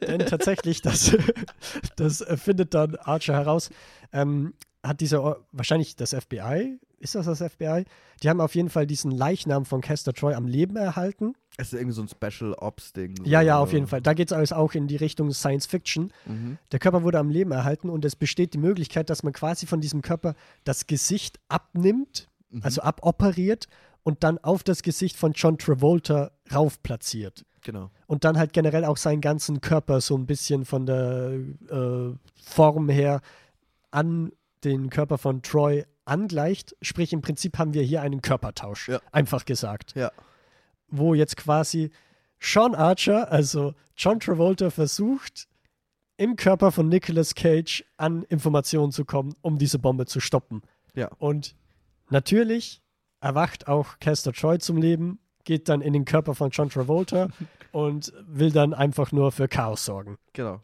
[0.07, 1.17] denn tatsächlich, das,
[1.97, 3.71] das findet dann Archer heraus,
[4.13, 7.85] ähm, hat dieser, wahrscheinlich das FBI, ist das das FBI?
[8.23, 11.35] Die haben auf jeden Fall diesen Leichnam von Castor Troy am Leben erhalten.
[11.59, 13.17] Es ist irgendwie so ein Special Ops-Ding.
[13.19, 13.25] So.
[13.25, 14.01] Ja, ja, auf jeden Fall.
[14.01, 16.13] Da geht es alles auch in die Richtung Science Fiction.
[16.27, 16.59] Mhm.
[16.73, 19.81] Der Körper wurde am Leben erhalten und es besteht die Möglichkeit, dass man quasi von
[19.81, 20.35] diesem Körper
[20.65, 22.63] das Gesicht abnimmt, Mhm.
[22.65, 23.69] also aboperiert
[24.09, 27.45] und dann auf das Gesicht von John Travolta rauf platziert.
[27.63, 27.91] Genau.
[28.07, 31.33] Und dann halt generell auch seinen ganzen Körper so ein bisschen von der
[31.69, 33.21] äh, Form her
[33.91, 34.33] an
[34.65, 36.75] den Körper von Troy angleicht.
[36.81, 38.89] Sprich, im Prinzip haben wir hier einen Körpertausch.
[38.89, 39.03] Ja.
[39.13, 40.11] Einfach gesagt Ja.
[40.89, 41.91] wo jetzt quasi
[42.41, 45.49] Sean Archer, also John Travolta, versucht,
[46.17, 50.63] im Körper von Nicolas Cage an Informationen zu kommen, um diese Bombe zu stoppen.
[50.95, 51.11] Ja.
[51.19, 51.55] Und
[52.09, 52.81] natürlich
[53.21, 57.29] erwacht auch Castor Troy zum Leben, geht dann in den Körper von John Travolta
[57.73, 60.19] und will dann einfach nur für Chaos sorgen.
[60.33, 60.61] Genau.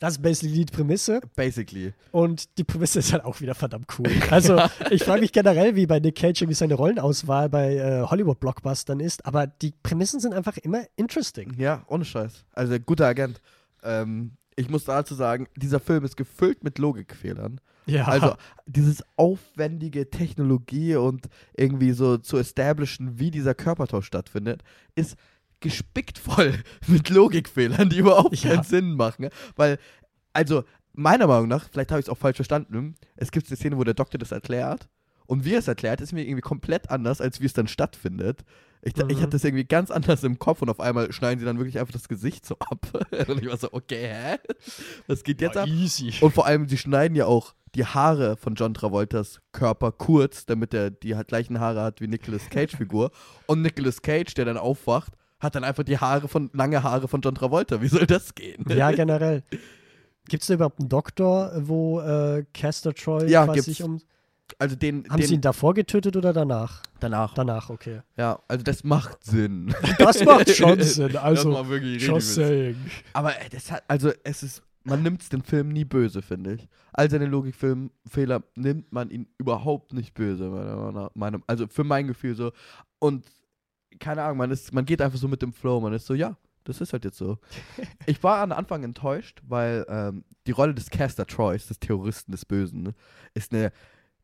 [0.00, 1.92] Das ist basically die Prämisse Basically.
[2.10, 4.10] und die Prämisse ist halt auch wieder verdammt cool.
[4.30, 4.58] Also
[4.90, 9.26] ich frage mich generell, wie bei Nick Cage irgendwie seine Rollenauswahl bei äh, Hollywood-Blockbustern ist,
[9.26, 11.52] aber die Prämissen sind einfach immer interesting.
[11.58, 12.46] Ja, ohne Scheiß.
[12.54, 13.42] Also guter Agent.
[13.82, 17.60] Ähm, ich muss dazu sagen, dieser Film ist gefüllt mit Logikfehlern.
[17.86, 18.34] Ja, Also
[18.66, 24.62] dieses aufwendige Technologie und irgendwie so zu establishen, wie dieser Körpertausch stattfindet,
[24.94, 25.16] ist
[25.60, 26.54] gespickt voll
[26.86, 28.50] mit Logikfehlern, die überhaupt Ja.
[28.50, 29.28] keinen Sinn machen.
[29.56, 29.78] Weil,
[30.32, 33.76] also meiner Meinung nach, vielleicht habe ich es auch falsch verstanden, es gibt eine Szene,
[33.76, 34.88] wo der Doktor das erklärt
[35.26, 38.40] und wie er es erklärt, ist mir irgendwie komplett anders, als wie es dann stattfindet.
[38.82, 39.20] Ich, ich Mhm.
[39.20, 41.92] hatte das irgendwie ganz anders im Kopf und auf einmal schneiden sie dann wirklich einfach
[41.92, 42.86] das Gesicht so ab.
[43.28, 44.36] Und ich war so, okay, hä?
[45.06, 45.68] Was geht jetzt ab?
[45.68, 46.14] easy.
[46.22, 50.74] Und vor allem, sie schneiden ja auch die Haare von John Travoltas Körper kurz, damit
[50.74, 53.10] er die hat- gleichen Haare hat wie Nicolas Cage-Figur.
[53.46, 57.20] Und Nicolas Cage, der dann aufwacht, hat dann einfach die Haare von, lange Haare von
[57.20, 57.80] John Travolta.
[57.80, 58.64] Wie soll das gehen?
[58.68, 59.42] Ja, generell.
[60.28, 64.00] Gibt es da überhaupt einen Doktor, wo äh, Castor Troy Ja, quasi sich um.
[64.58, 66.82] Also den, Haben den sie ihn davor getötet oder danach?
[66.98, 67.34] danach.
[67.34, 68.00] Danach, okay.
[68.16, 69.72] Ja, also das macht Sinn.
[69.98, 71.12] Das macht schon Sinn.
[71.12, 72.76] das Also, macht wirklich just saying.
[73.12, 76.54] Aber äh, das hat, also es ist, man nimmt es den Film nie böse, finde
[76.54, 76.68] ich.
[76.92, 82.34] All seine Logikfehler nimmt man ihn überhaupt nicht böse, meiner Meinung also für mein Gefühl
[82.34, 82.52] so.
[82.98, 83.26] Und
[83.98, 85.80] keine Ahnung, man, ist, man geht einfach so mit dem Flow.
[85.80, 87.38] Man ist so, ja, das ist halt jetzt so.
[88.06, 92.44] ich war am Anfang enttäuscht, weil ähm, die Rolle des Caster Troys, des Terroristen des
[92.44, 92.94] Bösen, ne,
[93.34, 93.72] ist eine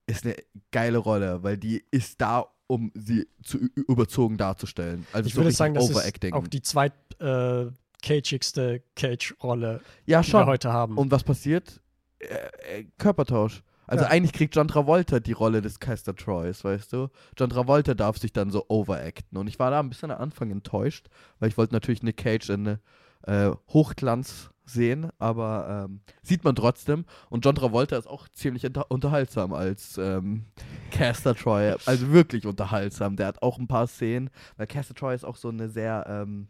[0.07, 0.37] ist eine
[0.70, 3.59] geile Rolle, weil die ist da, um sie zu
[3.89, 5.07] überzogen darzustellen.
[5.12, 7.66] Also ich so würde sagen, das ist auch die zweit äh,
[8.02, 10.47] cageigste Cage-Rolle, ja, die wir schon.
[10.47, 10.97] heute haben.
[10.97, 11.81] Und was passiert?
[12.18, 13.62] Äh, äh, Körpertausch.
[13.89, 14.10] Also Ja.
[14.10, 17.09] eigentlich kriegt John Travolta die Rolle des Caster Troys, weißt du?
[17.39, 19.39] John Travolta darf sich dann so overacten.
[19.39, 21.06] Und ich war da ein bisschen am Anfang enttäuscht,
[21.39, 22.78] weil ich wollte natürlich Nick Cage in
[23.27, 27.05] äh, Hochglanz sehen, aber ähm, sieht man trotzdem.
[27.31, 30.47] Und John Travolta ist auch ziemlich unter unterhaltsam als ähm,
[30.90, 31.77] Caster Troy.
[31.86, 33.14] Also wirklich unterhaltsam.
[33.14, 36.48] Der hat auch ein paar Szenen, weil Caster Troy ist auch so eine sehr ähm,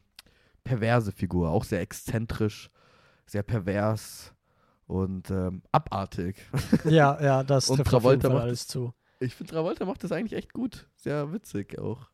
[0.66, 2.70] perverse Figur, auch sehr exzentrisch,
[3.26, 4.34] sehr pervers
[4.86, 6.36] und ähm, abartig.
[6.84, 8.92] ja, ja, das Und Travolta macht alles zu.
[9.20, 10.88] Ich finde, Travolta macht das eigentlich echt gut.
[10.96, 12.08] Sehr witzig auch.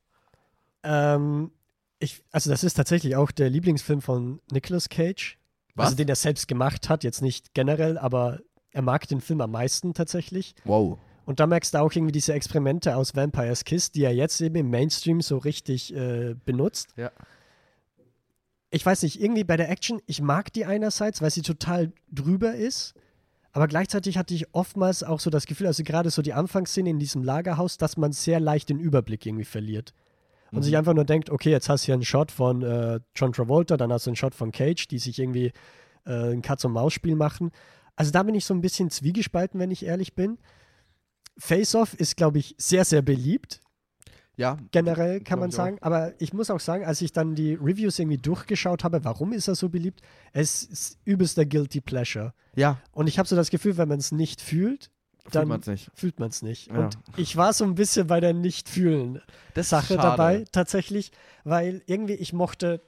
[0.84, 1.50] Ähm,
[1.98, 5.38] ich, also das ist tatsächlich auch der Lieblingsfilm von Nicolas Cage.
[5.74, 5.86] Was?
[5.86, 8.40] Also den er selbst gemacht hat, jetzt nicht generell, aber
[8.72, 10.54] er mag den Film am meisten tatsächlich.
[10.64, 10.98] Wow.
[11.24, 14.56] Und da merkst du auch irgendwie diese Experimente aus Vampire's Kiss, die er jetzt eben
[14.56, 16.88] im Mainstream so richtig äh, benutzt.
[16.96, 17.10] Ja.
[18.74, 22.54] Ich weiß nicht, irgendwie bei der Action, ich mag die einerseits, weil sie total drüber
[22.54, 22.94] ist,
[23.52, 26.98] aber gleichzeitig hatte ich oftmals auch so das Gefühl, also gerade so die Anfangsszene in
[26.98, 29.92] diesem Lagerhaus, dass man sehr leicht den Überblick irgendwie verliert.
[30.50, 30.62] Und Mhm.
[30.62, 33.76] sich einfach nur denkt, okay, jetzt hast du hier einen Shot von äh, John Travolta,
[33.76, 35.52] dann hast du einen Shot von Cage, die sich irgendwie
[36.06, 37.50] äh, ein Katz-und-Maus-Spiel machen.
[37.94, 40.38] Also da bin ich so ein bisschen zwiegespalten, wenn ich ehrlich bin.
[41.38, 43.60] Face-Off ist, glaube ich, sehr, sehr beliebt,
[44.42, 44.58] Ja.
[44.72, 45.78] generell kann man sagen.
[45.80, 49.48] Aber ich muss auch sagen, als ich dann die Reviews irgendwie durchgeschaut habe, warum ist
[49.48, 50.02] er so beliebt?
[50.32, 52.34] Es ist übelster Guilty Pleasure.
[52.54, 52.78] Ja.
[52.92, 54.90] Und ich habe so das Gefühl, wenn man es nicht fühlt,
[55.22, 55.90] Fühlt dann man es nicht.
[55.94, 56.66] fühlt man es nicht.
[56.68, 56.78] Ja.
[56.78, 59.22] Und ich war so ein bisschen bei der Nicht-Fühlen.
[59.54, 60.02] Das ist Sache schade.
[60.02, 61.12] dabei, tatsächlich,
[61.44, 62.82] weil irgendwie ich mochte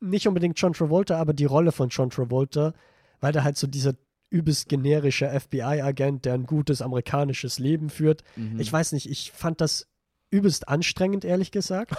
[0.00, 2.74] nicht unbedingt John Travolta, aber die Rolle von John Travolta,
[3.20, 3.94] weil der halt so dieser
[4.30, 8.22] übelst generische FBI-Agent, der ein gutes amerikanisches Leben führt.
[8.36, 8.60] Mhm.
[8.60, 9.88] Ich weiß nicht, ich fand das
[10.30, 11.94] übelst anstrengend, ehrlich gesagt.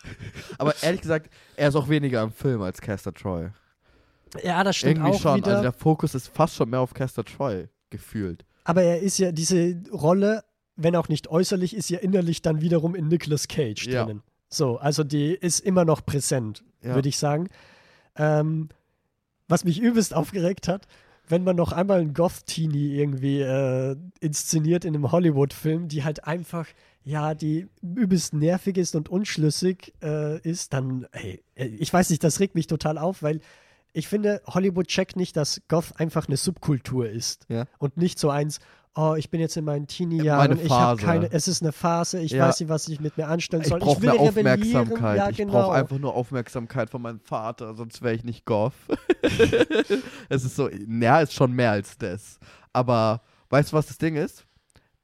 [0.58, 3.48] Aber ehrlich gesagt, er ist auch weniger am Film als Caster Troy.
[4.42, 5.36] ja, das stimmt Irgendwie auch schon.
[5.38, 5.48] wieder.
[5.50, 8.44] Also der Fokus ist fast schon mehr auf Caster Troy gefühlt.
[8.64, 10.44] aber er ist ja, diese Rolle,
[10.76, 14.04] wenn auch nicht äußerlich, ist ja innerlich dann wiederum in Nicolas Cage Ja.
[14.04, 14.22] drinnen.
[14.48, 16.94] So, also die ist immer noch präsent, Ja.
[16.94, 17.48] würde ich sagen.
[18.16, 18.68] Ähm,
[19.48, 20.86] was mich übelst aufgeregt hat,
[21.28, 26.66] wenn man noch einmal einen Goth-Teenie irgendwie äh, inszeniert in einem Hollywood-Film, die halt einfach,
[27.06, 32.24] ja, die übelst nervig ist und unschlüssig äh, ist, dann, hey, äh, ich weiß nicht,
[32.24, 33.40] das regt mich total auf, weil
[33.92, 37.46] ich finde, Hollywood checkt nicht, dass Goth einfach eine Subkultur ist.
[37.48, 37.64] Ja.
[37.78, 38.58] Und nicht so eins,
[38.96, 42.32] oh, ich bin jetzt in meinen Teenie-Jahren, ich habe keine, es ist eine Phase, ich
[42.32, 42.48] Ja.
[42.48, 43.78] weiß nicht, was ich mit mir anstellen Ich soll.
[43.78, 44.20] brauche will mehr.
[44.20, 45.16] Aufmerksamkeit.
[45.16, 45.52] Ja, Ich genau.
[45.52, 48.72] brauche einfach nur Aufmerksamkeit von meinem Vater, sonst wäre ich nicht Goth.
[50.28, 52.38] es ist so, naja, ist schon mehr als das.
[52.72, 54.44] Aber weißt du, was das Ding ist?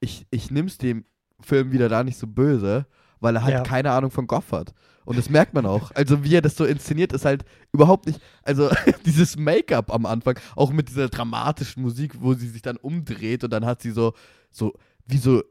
[0.00, 1.04] Ich, ich nimm's dem
[1.43, 2.86] Film wieder da nicht so böse,
[3.20, 3.62] weil er halt Ja.
[3.62, 4.73] keine Ahnung von Goth hat.
[5.05, 5.90] Und das merkt man auch.
[5.97, 8.70] Also wie er das so inszeniert, ist halt überhaupt nicht, also
[9.05, 13.52] dieses Make-up am Anfang, auch mit dieser dramatischen Musik, wo sie sich dann umdreht und
[13.52, 14.12] dann hat sie so,
[14.51, 14.73] so,
[15.06, 15.43] wie so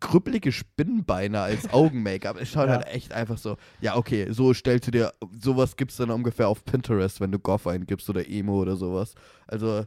[0.00, 2.36] krüppelige Spinnenbeine als Augen-Make-up.
[2.40, 2.76] Es schaut Ja.
[2.76, 6.64] halt echt einfach so, ja, okay, so stellst du dir, sowas gibt's dann ungefähr auf
[6.64, 9.14] Pinterest, wenn du Goth eingibst oder Emo oder sowas.
[9.46, 9.84] Also,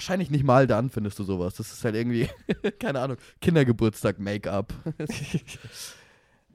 [0.00, 1.54] wahrscheinlich nicht mal dann findest du sowas.
[1.56, 2.26] Das ist halt irgendwie,
[2.78, 4.72] keine Ahnung, Kindergeburtstag-Make-up.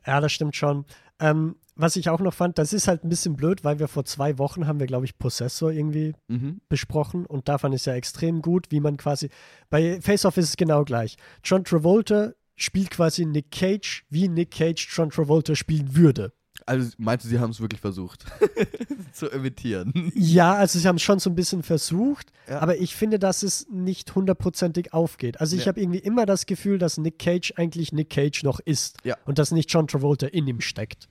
[0.08, 0.86] Ja, das stimmt schon.
[1.20, 4.06] Ähm, was ich auch noch fand, das ist halt ein bisschen blöd, weil wir vor
[4.06, 6.62] zwei Wochen haben wir, glaube ich, Possessor irgendwie mhm.
[6.70, 9.32] besprochen und da fand ich es ja extrem gut, wie man quasi,
[9.72, 11.18] bei Face Off ist es genau gleich.
[11.44, 16.34] John Travolta spielt quasi Nick Cage, wie Nick Cage John Travolta spielen würde.
[16.68, 18.26] Also, meinst du, sie haben es wirklich versucht
[19.14, 20.12] zu imitieren?
[20.16, 22.60] Ja, also sie haben es schon so ein bisschen versucht, Ja.
[22.60, 25.40] aber ich finde, dass es nicht hundertprozentig aufgeht.
[25.40, 25.68] Also ich Ja.
[25.68, 29.16] habe irgendwie immer das Gefühl, dass Nick Cage eigentlich Nick Cage noch ist Ja.
[29.26, 31.08] und dass nicht John Travolta in ihm steckt.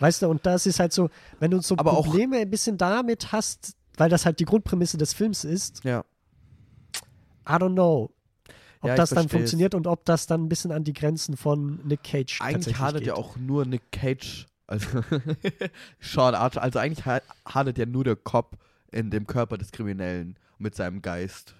[0.00, 1.08] Weißt du, und das ist halt so,
[1.38, 5.12] wenn du so Aber Probleme ein bisschen damit hast, weil das halt die Grundprämisse des
[5.12, 6.04] Films ist, Ja.
[7.48, 8.10] I don't know,
[8.80, 9.32] ob Ja, das dann versteh's.
[9.32, 13.06] funktioniert und ob das dann ein bisschen an die Grenzen von Nick Cage Eigentlich geht.
[13.06, 15.02] ja auch nur Nick Cage, also
[16.00, 18.56] Sean Archer, also eigentlich ha- hadet ja nur der Cop
[18.92, 21.54] in dem Körper des Kriminellen mit seinem Geist.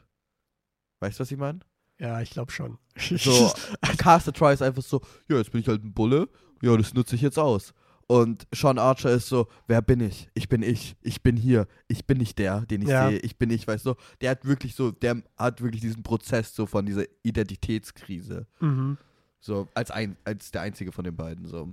[1.00, 1.60] Weißt du, was ich meine?
[1.98, 2.78] Ja, ich glaube schon.
[2.96, 3.52] So,
[3.98, 6.28] Caster Troy ist einfach so, ja, jetzt bin ich halt ein Bulle,
[6.62, 7.72] ja, das nutze ich jetzt aus.
[8.06, 10.28] Und Sean Archer ist so, wer bin ich?
[10.34, 10.96] Ich bin ich.
[11.00, 11.68] Ich bin hier.
[11.86, 13.08] Ich bin nicht der, den ich Ja.
[13.08, 13.18] sehe.
[13.20, 13.94] Ich bin ich, weißt du?
[14.20, 18.46] Der hat wirklich so, der hat wirklich diesen Prozess so von dieser Identitätskrise.
[18.60, 18.98] mhm.
[19.42, 21.72] So, als, ein, als der einzige von den beiden, so.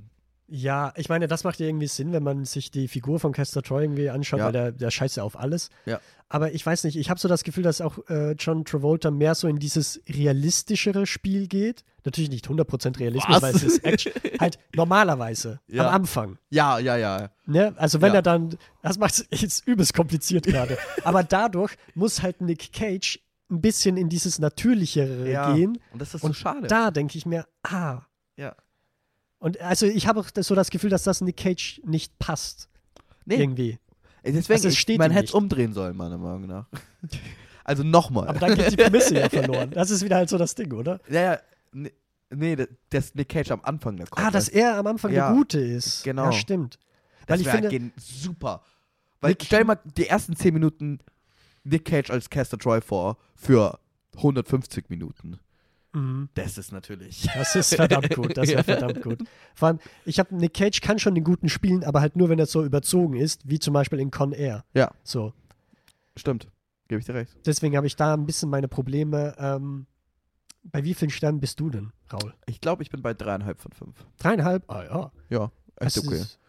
[0.49, 3.63] Ja, ich meine, das macht ja irgendwie Sinn, wenn man sich die Figur von Castor
[3.63, 4.45] Troy irgendwie anschaut, Ja.
[4.45, 5.69] weil der, der scheißt ja auf alles.
[5.85, 5.99] Ja.
[6.29, 9.35] Aber ich weiß nicht, ich habe so das Gefühl, dass auch äh, John Travolta mehr
[9.35, 11.83] so in dieses realistischere Spiel geht.
[12.05, 13.41] Natürlich nicht 100% Realismus, Was?
[13.41, 14.13] weil es ist Action.
[14.39, 15.87] halt normalerweise, Ja.
[15.89, 16.37] am Anfang.
[16.49, 17.29] Ja, ja, ja.
[17.45, 17.73] Ne?
[17.77, 20.77] Also wenn er dann, das macht es jetzt übelst kompliziert gerade.
[21.03, 23.19] Aber dadurch muss halt Nick Cage
[23.49, 25.77] ein bisschen in dieses Natürlichere gehen.
[25.91, 26.67] Und das ist Und so schade.
[26.67, 28.01] Da denke ich mir, ah.
[28.37, 28.55] Ja.
[29.39, 32.69] Und also ich habe auch das- so das Gefühl, dass das Nick Cage nicht passt.
[33.25, 33.77] nee, Irgendwie.
[34.25, 36.65] deswegen, also steht man hätte es umdrehen sollen, meiner Meinung nach.
[37.63, 38.27] also nochmal.
[38.27, 39.71] Aber dann geht die Prämisse ja verloren.
[39.71, 40.99] Das ist wieder halt so das Ding, oder?
[41.09, 41.39] Ja, ja.
[41.73, 41.91] Nee,
[42.31, 44.25] nee, das- das Nick Cage am Anfang der kommt.
[44.25, 45.27] Ah, dass er am Anfang Ja.
[45.29, 46.03] der Gute ist.
[46.03, 46.25] Genau.
[46.25, 46.79] Ja, stimmt.
[47.27, 48.63] das Weil ich wär finde, gen- super.
[49.21, 50.99] Weil Nick- stell mal die ersten 10 Minuten
[51.63, 53.79] Nick Cage als Caster Troy vor für
[54.15, 55.37] 150 Minuten.
[55.97, 56.29] Mhm.
[56.35, 57.27] Das ist natürlich.
[57.33, 58.37] Das ist verdammt gut.
[58.37, 59.23] Das wäre verdammt gut.
[59.55, 62.39] Vor allem, ich habe Nick Cage kann schon den guten spielen, aber halt nur, wenn
[62.39, 64.63] er so überzogen ist, wie zum Beispiel in Con Air.
[64.73, 64.91] Ja.
[65.03, 65.33] So.
[66.15, 66.47] Stimmt.
[66.87, 67.35] Gebe ich dir recht.
[67.45, 69.35] Deswegen habe ich da ein bisschen meine Probleme.
[69.39, 69.87] Ähm,
[70.63, 72.33] bei wie vielen Sternen bist du denn, Raul?
[72.45, 74.05] Ich glaube, ich bin bei dreieinhalb von fünf.
[74.19, 74.69] Dreieinhalb?
[74.69, 75.11] Ah ja.
[75.29, 76.19] Ja, Das echt okay.
[76.19, 76.39] ist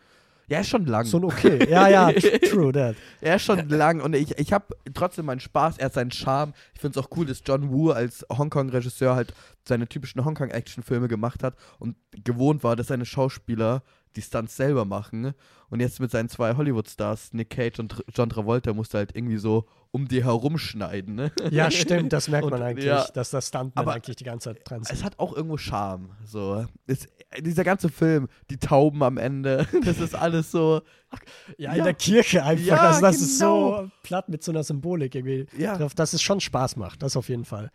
[0.49, 1.07] Ja, ist schon lang.
[1.13, 1.69] ein okay.
[1.71, 2.11] Ja, ja,
[2.51, 2.97] true that.
[3.21, 6.55] Er ist schon lang und ich, ich habe trotzdem meinen Spaß, er hat seinen Charme.
[6.75, 9.35] Ich finde es auch cool, dass John Woo als Hongkong-Regisseur halt
[9.67, 13.83] seine typischen Hongkong-Action-Filme gemacht hat und gewohnt war, dass seine Schauspieler
[14.17, 15.35] die Stunts selber machen.
[15.69, 19.69] Und jetzt mit seinen zwei Hollywood-Stars, Nick Cage und John Travolta, musste halt irgendwie so
[19.91, 21.15] um die herumschneiden.
[21.15, 21.33] Ne?
[21.51, 23.07] Ja, stimmt, das merkt man Und, eigentlich, ja.
[23.15, 25.05] dass das Stuntman Aber eigentlich die ganze Zeit dran Es sind.
[25.05, 26.11] hat auch irgendwo Charme.
[26.25, 26.67] So.
[26.87, 27.09] Es,
[27.41, 30.83] dieser ganze Film, die Tauben am Ende, das ist alles so.
[31.57, 31.85] Ja, in ja.
[31.85, 32.65] der Kirche einfach.
[32.67, 33.83] Ja, also das ist genau.
[33.85, 35.77] so platt mit so einer Symbolik irgendwie Ja.
[35.79, 37.71] drauf, dass es schon Spaß macht, das auf jeden Fall.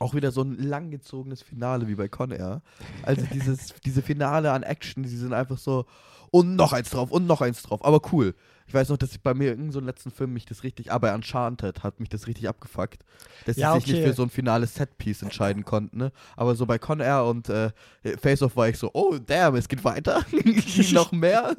[0.00, 2.62] Auch wieder so ein langgezogenes Finale wie bei Con Air.
[3.04, 5.86] Also dieses, diese Finale an Action, die sind einfach so
[6.34, 7.84] und noch eins drauf und noch eins drauf.
[7.84, 8.34] Aber cool.
[8.66, 10.90] Ich weiß noch, dass ich bei mir in so einem letzten Film mich das richtig,
[10.90, 13.04] aber Uncharted hat mich das richtig abgefuckt.
[13.46, 15.96] Dass Ja, sie sich nicht für so ein finales Setpiece entscheiden konnten.
[15.96, 16.12] Ne?
[16.36, 17.70] Aber so bei Con Air und äh,
[18.20, 20.26] Face Off war ich so, oh damn, es geht weiter.
[20.92, 21.54] noch mehr.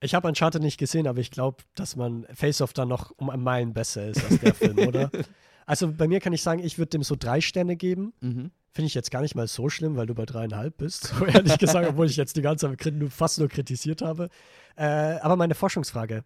[0.00, 3.40] Ich habe Uncharted nicht gesehen, aber ich glaube, dass man Face-Off da noch um ein
[3.40, 5.12] Meilen besser ist als der Film, oder?
[5.70, 8.12] Also bei mir kann ich sagen, ich würde dem so drei Sterne geben.
[8.20, 8.50] Mhm.
[8.72, 11.12] Finde ich jetzt gar nicht mal so schlimm, weil du bei dreieinhalb bist.
[11.18, 14.28] So ehrlich gesagt, obwohl ich jetzt die ganze Zeit nur- fast nur kritisiert habe.
[14.76, 14.84] Äh,
[15.20, 16.24] aber meine Forschungsfrage.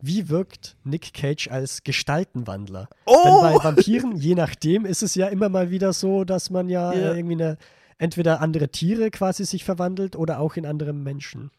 [0.00, 2.88] Wie wirkt Nick Cage als Gestaltenwandler?
[3.06, 3.42] Denn Oh!
[3.42, 6.92] bei Vampiren, je nachdem, ist es ja immer mal wieder so, dass man ja.
[6.92, 7.58] Äh, irgendwie eine,
[7.98, 11.50] entweder andere Tiere quasi sich verwandelt oder auch in andere Menschen.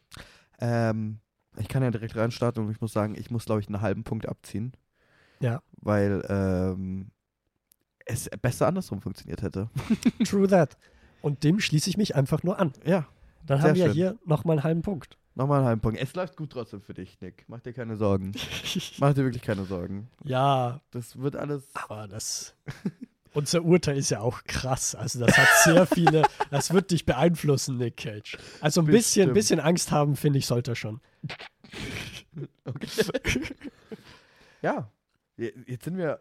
[0.58, 1.18] Ähm,
[1.58, 4.04] ich kann ja direkt reinstarten und ich muss sagen, ich muss, glaube ich, einen halben
[4.04, 4.72] Punkt abziehen.
[5.40, 5.60] Ja.
[5.82, 7.10] Weil ähm,
[8.10, 9.68] es besser andersrum funktioniert hätte.
[10.24, 10.76] True that.
[11.22, 12.72] Und dem schließe ich mich einfach nur an.
[12.84, 13.06] Ja,
[13.46, 13.92] Dann haben wir schön.
[13.94, 15.16] hier nochmal einen halben Punkt.
[15.34, 15.98] nochmal einen halben Punkt.
[16.00, 17.44] Es läuft gut trotzdem für dich, Nick.
[17.48, 18.32] Mach dir keine Sorgen.
[18.98, 20.08] Mach dir wirklich keine Sorgen.
[20.24, 21.62] ja, Das wird alles.
[21.74, 22.54] aber das.
[23.32, 24.96] Unser Urteil ist ja auch krass.
[24.96, 26.22] Also, das hat sehr viele.
[26.50, 28.36] Das wird dich beeinflussen, Nick Cage.
[28.60, 29.34] Also, ein bisschen, Bestimmt.
[29.34, 31.00] bisschen Angst haben, finde ich, sollte er schon.
[34.62, 34.90] Ja.
[35.36, 36.20] Je- Jetzt sind wir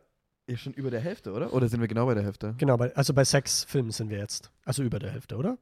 [0.50, 1.54] ja schon über der Hälfte, oder?
[1.54, 2.56] Oder sind wir genau bei der Hälfte?
[2.58, 4.52] Genau, bei, also bei sechs Filmen sind wir jetzt.
[4.66, 5.58] Also über der Hälfte, oder?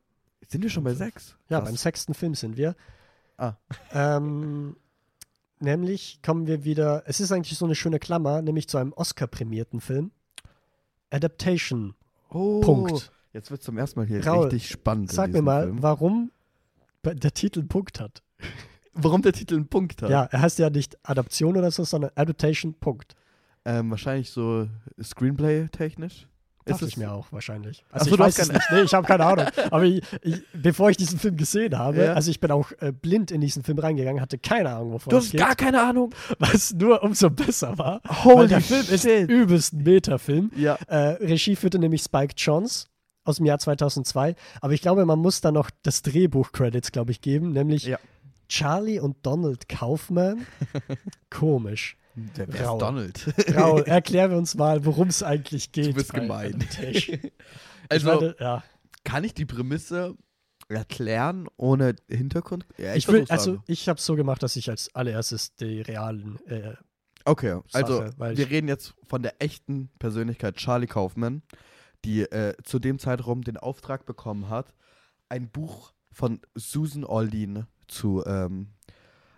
[0.48, 1.36] Sind wir schon bei sechs?
[1.50, 1.70] Ja, Krass.
[1.70, 2.76] beim sechsten Film sind wir.
[3.38, 3.54] Ah.
[3.92, 4.78] Ähm,
[5.60, 9.82] nämlich kommen wir wieder, es ist eigentlich so eine schöne Klammer, nämlich zu einem Oscar-prämierten
[9.82, 10.12] Film.
[11.10, 11.96] Adaptation.
[12.30, 13.12] Oh, Punkt.
[13.34, 15.12] Jetzt wird zum ersten Mal hier Raul, richtig spannend.
[15.12, 15.84] Sag mir mal, Film.
[15.84, 16.32] warum
[17.04, 18.24] der Titel einen Punkt hat.
[18.94, 20.10] warum der Titel einen Punkt hat.
[20.10, 23.16] Ja, er heißt ja nicht Adaption oder so, sondern Adaptation, Punkt.
[23.68, 24.68] Ähm, wahrscheinlich so
[25.32, 26.28] Screenplay-technisch.
[26.66, 27.86] Dachte es- ich mir auch wahrscheinlich.
[27.92, 28.66] Also so, ich du weiß hast es nicht.
[28.72, 29.46] Nee, ich habe keine Ahnung.
[29.72, 32.14] Aber ich, ich, bevor ich diesen Film gesehen habe, Ja.
[32.14, 35.18] also ich bin auch äh, blind in diesen Film reingegangen, hatte keine Ahnung, wovon Du
[35.18, 35.40] es hast geht.
[35.40, 36.14] gar keine Ahnung.
[36.40, 38.02] was nur umso besser war.
[38.24, 39.30] Holy weil der Film ist shit.
[39.30, 40.52] übelst ein Meta-Film.
[40.58, 40.76] Ja.
[40.88, 42.88] Äh, Regie führte nämlich Spike Jonze
[43.24, 44.36] aus dem Jahr 2002.
[44.60, 47.98] Aber ich glaube, man muss da noch das Drehbuch-Credits, glaube ich, geben, nämlich Ja.
[48.50, 50.46] Charlie und Donald Kaufman.
[51.30, 51.96] Komisch.
[52.36, 52.78] Der wer Raul.
[52.78, 53.56] ist Donald.
[53.56, 55.88] Raul, erklären wir uns mal, worum es eigentlich geht.
[55.88, 56.64] Du bist gemein.
[56.82, 57.22] Ich
[57.90, 58.64] Also, meine, ja.
[59.04, 60.16] kann ich die Prämisse
[60.68, 62.66] erklären ohne Hintergrund?
[62.78, 65.82] Ja, Ich will, versuch's also ich habe es so gemacht, dass ich als allererstes die
[65.82, 66.74] realen äh,
[67.24, 71.42] Okay, also Sache, wir ich- reden jetzt von der echten Persönlichkeit Charlie Kaufman,
[72.04, 74.74] die äh, zu dem Zeitraum den Auftrag bekommen hat,
[75.30, 78.74] ein Buch von Susan Orlean zu ähm,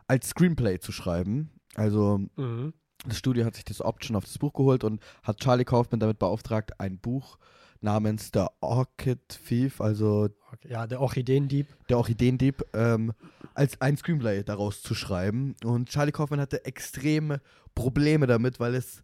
[0.07, 1.51] als Screenplay zu schreiben.
[1.79, 2.73] Also mhm.
[3.05, 6.19] das Studio hat sich das Option auf das Buch geholt und hat Charlie Kaufman damit
[6.19, 7.37] beauftragt, ein Buch
[7.79, 10.27] namens The Orchid Thief, also.
[10.67, 11.67] Ja, der Orchideendieb.
[11.87, 13.13] der Orchideendieb, ähm,
[13.53, 15.55] als ein Screenplay daraus zu schreiben.
[15.63, 17.39] Und Charlie Kaufman hatte extreme
[17.75, 19.01] Probleme damit, weil es,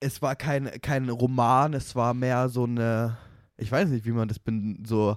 [0.00, 3.18] es war kein, kein Roman, es war mehr so eine,
[3.56, 5.16] ich weiß nicht, wie man das bin, so.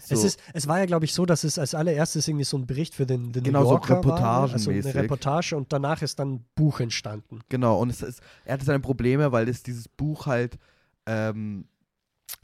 [0.00, 2.56] So Es, ist, es war ja, glaube ich, so, dass es als allererstes irgendwie so
[2.56, 4.46] ein Bericht für den, den Genau, New so Yorker war.
[4.46, 4.52] ne?
[4.52, 7.40] Also eine Reportage und danach ist dann ein Buch entstanden.
[7.48, 10.58] Genau, und es ist, er hatte seine Probleme, weil es dieses Buch halt,
[11.06, 11.66] ähm,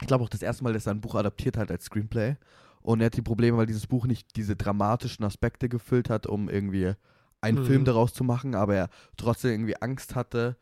[0.01, 2.35] ich glaube auch das erste Mal, dass er ein Buch adaptiert hat als Screenplay.
[2.81, 6.49] Und er hat die Probleme, weil dieses Buch nicht diese dramatischen Aspekte gefüllt hat, um
[6.49, 6.93] irgendwie
[7.41, 7.65] einen Mhm.
[7.65, 10.57] Film daraus zu machen, aber er trotzdem irgendwie Angst hatte.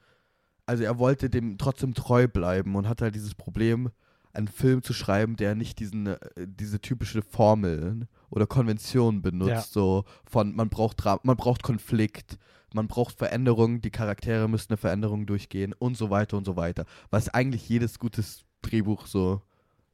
[0.65, 3.91] Also er wollte dem trotzdem treu bleiben und hatte halt dieses Problem,
[4.35, 9.49] einen Film zu schreiben, der nicht diesen, äh, diese typische Formeln oder Konventionen benutzt.
[9.51, 9.61] Ja.
[9.61, 12.37] So von man braucht Dra man braucht Konflikt,
[12.73, 16.85] man braucht Veränderung, die Charaktere müssen eine Veränderung durchgehen und so weiter und so weiter.
[17.09, 19.41] Was eigentlich jedes gutes Drehbuch so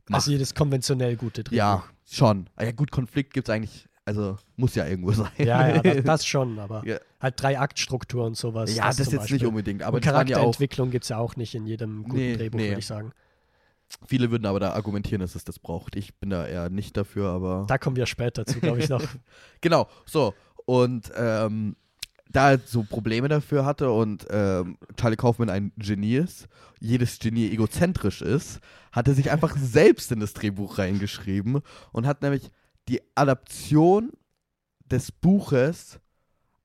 [0.10, 0.16] macht.
[0.22, 1.58] Also jedes konventionell gute Drehbuch.
[1.58, 2.50] ja, schon.
[2.56, 5.30] Ah Ja gut, Konflikt gibt es eigentlich, also muss ja irgendwo sein.
[5.38, 6.98] Ja, ja, das, das schon, aber Ja.
[7.20, 8.76] halt drei Aktstruktur und sowas.
[8.76, 9.48] ja, das, zum jetzt nicht Beispiel.
[9.48, 12.16] unbedingt, aber und das waren ja Charakterentwicklung gibt es ja auch nicht in jedem guten
[12.16, 12.70] Nee, Drehbuch, nee.
[12.70, 13.12] würde ich sagen.
[14.06, 15.96] Viele würden aber da argumentieren, dass es das braucht.
[15.96, 19.04] Ich bin da eher nicht dafür, aber Da kommen wir später zu, glaube ich, noch.
[19.62, 20.34] Genau, so.
[20.66, 21.76] Und ähm,
[22.32, 26.48] da er so Probleme dafür hatte und ähm, Charlie Kaufman ein Genie ist,
[26.80, 28.60] jedes Genie egozentrisch ist,
[28.92, 31.62] hat er sich einfach selbst in das Drehbuch reingeschrieben
[31.92, 32.50] und hat nämlich
[32.88, 34.12] die Adaption
[34.86, 36.00] des Buches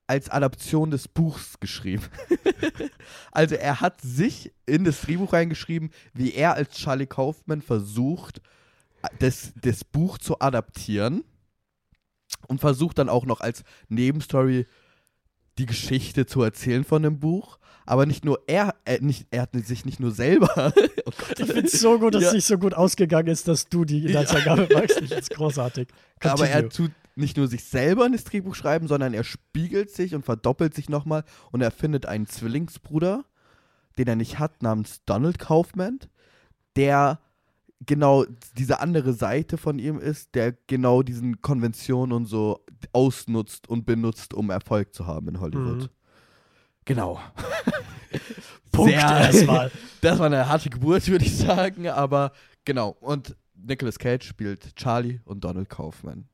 [0.06, 2.04] als Adaption des Buchs geschrieben.
[3.32, 8.40] also er hat sich in das Drehbuch reingeschrieben, wie er als Charlie Kaufman versucht,
[9.18, 11.24] das, das Buch zu adaptieren
[12.48, 14.66] und versucht dann auch noch als Nebenstory
[15.58, 17.58] die Geschichte zu erzählen von dem Buch.
[17.88, 20.72] Aber nicht nur er, äh, nicht, er hat sich nicht nur selber.
[21.06, 21.10] oh.
[21.38, 22.28] Ich finde es so gut, dass Ja.
[22.28, 25.00] es nicht so gut ausgegangen ist, dass du die Inhaltsangabe magst.
[25.00, 25.88] Ich finde es großartig.
[26.20, 26.88] Aber er Continue.
[26.90, 30.74] tut nicht nur sich selber in das Drehbuch schreiben, sondern er spiegelt sich und verdoppelt
[30.74, 33.24] sich nochmal und er findet einen Zwillingsbruder,
[33.98, 35.98] den er nicht hat, namens Donald Kaufman,
[36.76, 37.18] der
[37.84, 38.24] genau
[38.56, 44.34] diese andere Seite von ihm ist, der genau diesen Konventionen und so ausnutzt und benutzt,
[44.34, 45.82] um Erfolg zu haben in Hollywood.
[45.82, 45.88] Mhm.
[46.84, 47.20] Genau.
[48.72, 49.70] Punkt Sehr- erstmal.
[50.00, 52.32] Das war eine harte Geburt, würde ich sagen, aber
[52.64, 52.90] genau.
[53.00, 56.28] Und Nicolas Cage spielt Charlie und Donald Kaufman.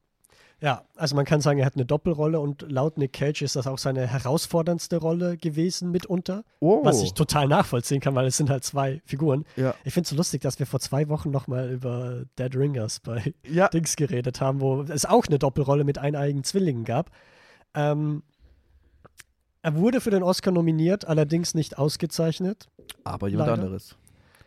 [0.62, 3.66] Ja, also man kann sagen, er hat eine Doppelrolle und laut Nick Cage ist das
[3.66, 6.84] auch seine herausforderndste Rolle gewesen mitunter, Oh.
[6.84, 9.44] was ich total nachvollziehen kann, weil es sind halt zwei Figuren.
[9.56, 9.74] Ja.
[9.84, 13.34] Ich finde es so lustig, dass wir vor zwei Wochen nochmal über Dead Ringers bei
[13.44, 13.66] Ja.
[13.68, 17.10] Dings geredet haben, wo es auch eine Doppelrolle mit eineigen Zwillingen gab.
[17.74, 18.22] Ähm,
[19.62, 22.68] er wurde für den Oscar nominiert, allerdings nicht ausgezeichnet.
[23.04, 23.62] Aber jemand Leider.
[23.62, 23.96] anderes.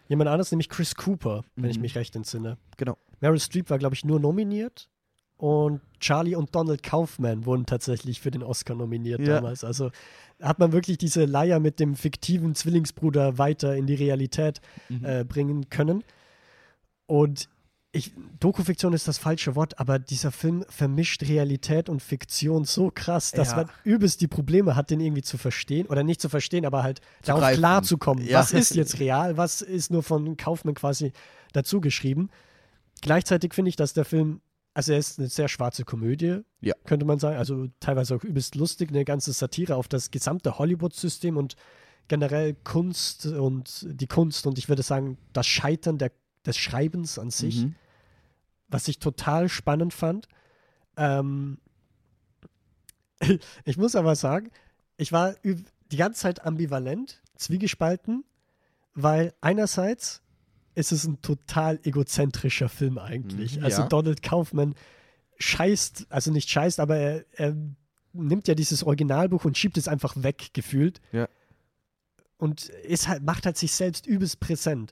[0.08, 1.82] Jemand anderes, nämlich Chris Cooper, wenn ich Mhm.
[1.82, 2.58] mich recht entsinne.
[2.78, 2.98] Genau.
[3.22, 4.88] Meryl Streep war, glaube ich, nur nominiert.
[5.38, 9.36] Und Charlie und Donald Kaufman wurden tatsächlich für den Oscar nominiert Ja.
[9.36, 9.64] damals.
[9.64, 9.92] Also
[10.42, 15.06] hat man wirklich diese Leier mit dem fiktiven Zwillingsbruder weiter in die Realität Mhm.
[15.06, 16.04] äh, bringen können.
[17.08, 17.50] Und
[17.92, 23.32] ich, Dokufiktion ist das falsche Wort, aber dieser Film vermischt Realität und Fiktion so krass,
[23.32, 23.58] dass Ja.
[23.58, 25.88] man übelst die Probleme hat, den irgendwie zu verstehen.
[25.88, 27.58] Oder nicht zu verstehen, aber halt darauf greifen.
[27.60, 28.26] klar zu kommen.
[28.26, 28.40] Ja.
[28.40, 31.14] Was ist jetzt real, was ist nur von Kaufmann quasi
[31.54, 32.30] dazu geschrieben.
[33.02, 34.42] Gleichzeitig finde ich, dass der Film,
[34.76, 36.76] also er ist eine sehr schwarze Komödie, Ja.
[36.86, 37.38] könnte man sagen.
[37.38, 41.56] Also teilweise auch übelst lustig, eine ganze Satire auf das gesamte Hollywood-System und
[42.08, 46.12] generell Kunst und die Kunst und ich würde sagen, das Scheitern der,
[46.46, 47.76] des Schreibens an sich, Mhm.
[48.68, 50.28] was ich total spannend fand.
[50.98, 51.58] Ähm,
[53.66, 54.52] ich muss aber sagen,
[54.98, 58.24] ich war die ganze Zeit ambivalent, zwiegespalten,
[58.94, 60.22] weil einerseits
[60.76, 63.58] ist es ein total egozentrischer Film eigentlich.
[63.58, 63.88] Mhm, Also ja.
[63.88, 64.76] Donald Kaufman
[65.38, 67.56] scheißt, also nicht scheißt, aber er, er
[68.14, 71.02] nimmt ja dieses Originalbuch und schiebt es einfach weg, gefühlt.
[71.12, 71.28] Ja.
[72.38, 74.92] Und ist halt, macht halt sich selbst übelst präsent.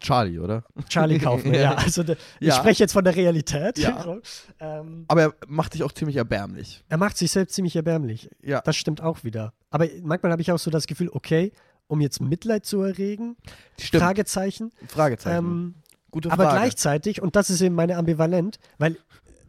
[0.00, 0.64] Charlie, oder?
[0.88, 1.74] Charlie Kaufman, ja.
[1.74, 2.54] Also de, ich Ja.
[2.56, 3.78] spreche jetzt von der Realität.
[3.78, 4.16] Ja.
[4.60, 6.82] ähm, Aber er macht dich auch ziemlich erbärmlich.
[6.88, 8.30] er macht sich selbst ziemlich erbärmlich.
[8.42, 8.60] Ja.
[8.62, 9.52] Das stimmt auch wieder.
[9.70, 11.52] Aber manchmal habe ich auch so das Gefühl, okay,
[11.86, 13.36] um jetzt Mitleid zu erregen,
[13.78, 14.02] Stimmt.
[14.02, 14.72] Fragezeichen.
[14.86, 15.36] Fragezeichen.
[15.36, 15.74] Ähm,
[16.10, 16.58] Gute aber Frage.
[16.58, 18.96] gleichzeitig, und das ist eben meine Ambivalenz, weil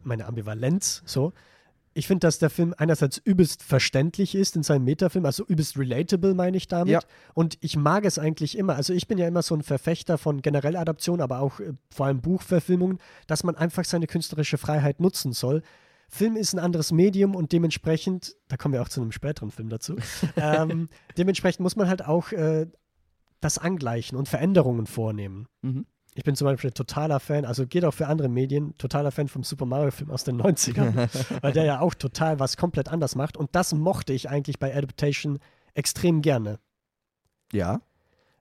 [0.02, 1.32] meine Ambivalenz so,
[1.96, 6.34] ich finde, dass der Film einerseits übelst verständlich ist in seinem Metafilm, also übelst relatable,
[6.34, 6.92] meine ich damit.
[6.92, 7.00] Ja.
[7.32, 8.76] Und ich mag es eigentlich immer.
[8.76, 12.04] Also ich bin ja immer so ein Verfechter von generell Adaptionen, aber auch äh, vor
[12.04, 15.62] allem Buchverfilmungen, dass man einfach seine künstlerische Freiheit nutzen soll.
[16.08, 19.68] Film ist ein anderes Medium und dementsprechend, da kommen wir auch zu einem späteren Film
[19.68, 19.96] dazu,
[20.36, 20.88] ähm,
[21.18, 22.66] dementsprechend muss man halt auch äh,
[23.40, 25.46] das angleichen und Veränderungen vornehmen.
[25.62, 25.86] Mhm.
[26.14, 29.44] Ich bin zum Beispiel totaler Fan, also geht auch für andere Medien, totaler Fan vom
[29.44, 31.08] Super Mario-Film aus den 90ern,
[31.42, 33.36] weil der ja auch total was komplett anders macht.
[33.36, 35.38] Und das mochte ich eigentlich bei Adaptation
[35.74, 36.58] extrem gerne.
[37.52, 37.82] Ja.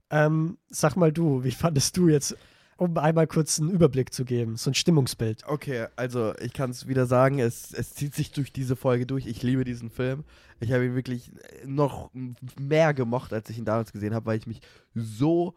[0.09, 2.37] Ähm, sag mal du, wie fandest du jetzt,
[2.77, 5.43] um einmal kurz einen Überblick zu geben, so ein Stimmungsbild?
[5.47, 9.27] Okay, also ich kann es wieder sagen, es, es zieht sich durch diese Folge durch.
[9.27, 10.25] Ich liebe diesen Film.
[10.59, 11.31] Ich habe ihn wirklich
[11.65, 12.11] noch
[12.59, 14.59] mehr gemocht, als ich ihn damals gesehen habe, weil ich mich
[14.93, 15.55] so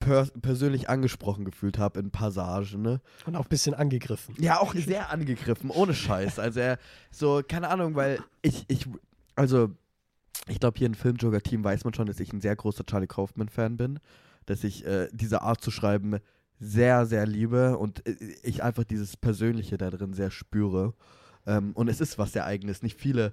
[0.00, 2.82] per persönlich angesprochen gefühlt habe in Passagen.
[2.82, 3.00] Ne?
[3.26, 4.34] Und auch ein bisschen angegriffen.
[4.38, 6.38] Ja, auch sehr angegriffen, ohne Scheiß.
[6.38, 6.78] Also er,
[7.10, 8.86] so, keine Ahnung, weil ich, ich,
[9.36, 9.70] also
[10.48, 13.76] ich glaube, hier im Filmjogger-Team weiß man schon, dass ich ein sehr großer Charlie Kaufman-Fan
[13.76, 14.00] bin.
[14.46, 16.18] Dass ich äh, diese Art zu schreiben
[16.60, 20.94] sehr, sehr liebe und äh, ich einfach dieses Persönliche da drin sehr spüre.
[21.46, 22.82] Ähm, und es ist was sehr Eigenes.
[22.82, 23.32] Nicht viele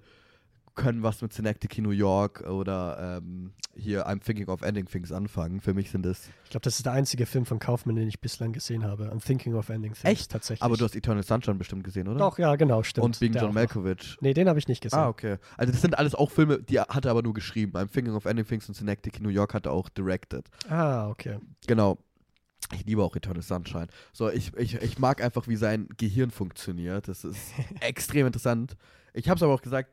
[0.75, 5.61] können was mit Synecdoche, New York oder ähm, hier I'm Thinking of Ending Things anfangen.
[5.61, 6.29] Für mich sind es.
[6.43, 9.09] Ich glaube, das ist der einzige Film von Kaufman, den ich bislang gesehen habe.
[9.09, 10.03] I'm Thinking of Ending Things.
[10.03, 10.31] Echt?
[10.31, 10.61] Tatsächlich.
[10.61, 12.19] Aber du hast Eternal Sunshine bestimmt gesehen, oder?
[12.19, 13.05] Doch, ja, genau, stimmt.
[13.05, 13.53] Und Being Der John.
[13.53, 14.17] Malkovich.
[14.19, 14.99] Nee, den habe ich nicht gesehen.
[14.99, 15.37] Ah, okay.
[15.57, 17.77] Also das sind alles auch Filme, die hat er aber nur geschrieben.
[17.77, 20.45] I'm Thinking of Ending Things und Synecdoche, New York hat er auch directed.
[20.69, 21.39] Ah, okay.
[21.67, 21.97] Genau.
[22.73, 23.87] Ich liebe auch Eternal Sunshine.
[24.11, 27.07] So, ich, ich, ich mag einfach, wie sein Gehirn funktioniert.
[27.07, 27.39] Das ist
[27.81, 28.75] extrem interessant.
[29.13, 29.89] Ich habe es aber auch gesagt,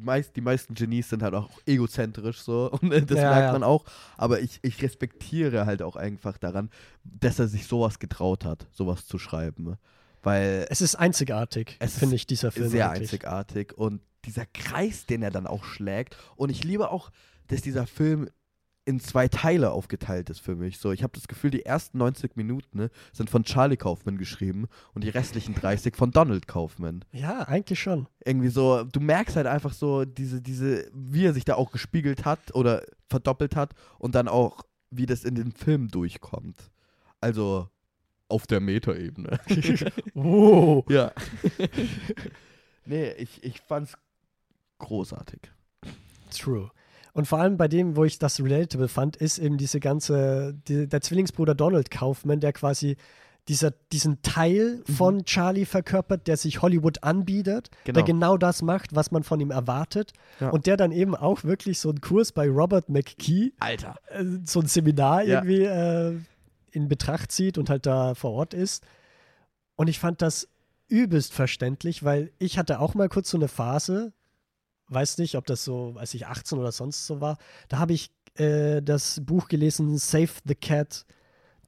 [0.00, 3.52] meist, die meisten Genies sind halt auch egozentrisch so und das Ja, merkt ja.
[3.52, 3.84] man auch.
[4.16, 6.70] Aber ich, ich respektiere halt auch einfach daran,
[7.04, 9.76] dass er sich sowas getraut hat, sowas zu schreiben.
[10.22, 12.68] Weil Es ist einzigartig, finde ich, dieser Film.
[12.68, 13.02] sehr eigentlich.
[13.12, 16.16] einzigartig und dieser Kreis, den er dann auch schlägt.
[16.36, 17.10] Und ich liebe auch,
[17.48, 18.28] dass dieser Film
[18.88, 20.78] in zwei Teile aufgeteilt ist für mich.
[20.78, 24.66] So, ich habe das Gefühl, die ersten 90 Minuten ne, sind von Charlie Kaufman geschrieben
[24.94, 27.04] und die restlichen 30 von Donald Kaufman.
[27.12, 28.08] Ja, eigentlich schon.
[28.24, 32.24] Irgendwie so, du merkst halt einfach so diese, diese, wie er sich da auch gespiegelt
[32.24, 36.70] hat oder verdoppelt hat und dann auch, wie das in den Film durchkommt.
[37.20, 37.68] Also
[38.28, 39.38] auf der Metaebene.
[40.14, 40.82] Oh.
[40.88, 41.12] Ja.
[42.86, 43.98] nee, ich, ich fand's
[44.78, 45.40] großartig.
[46.30, 46.70] True.
[47.18, 50.86] Und vor allem bei dem, wo ich das relatable fand, ist eben diese ganze, die,
[50.86, 52.96] der Zwillingsbruder Donald Kaufman, der quasi
[53.48, 54.92] dieser, diesen Teil Mhm.
[54.92, 59.50] von Charlie verkörpert, der sich Hollywood anbietet, der genau das macht, was man von ihm
[59.50, 60.12] erwartet.
[60.38, 60.50] Ja.
[60.50, 63.96] Und der dann eben auch wirklich so einen Kurs bei Robert McKee, Alter.
[64.10, 65.38] äh, so ein Seminar Ja.
[65.42, 66.16] irgendwie äh,
[66.70, 68.84] in Betracht zieht und halt da vor Ort ist.
[69.74, 70.46] Und ich fand das
[70.86, 74.12] übelst verständlich, weil ich hatte auch mal kurz so eine Phase,
[74.88, 77.38] weiß nicht, ob das so, weiß ich, 18 oder sonst so war.
[77.68, 81.04] Da habe ich äh, das Buch gelesen, Save the Cat,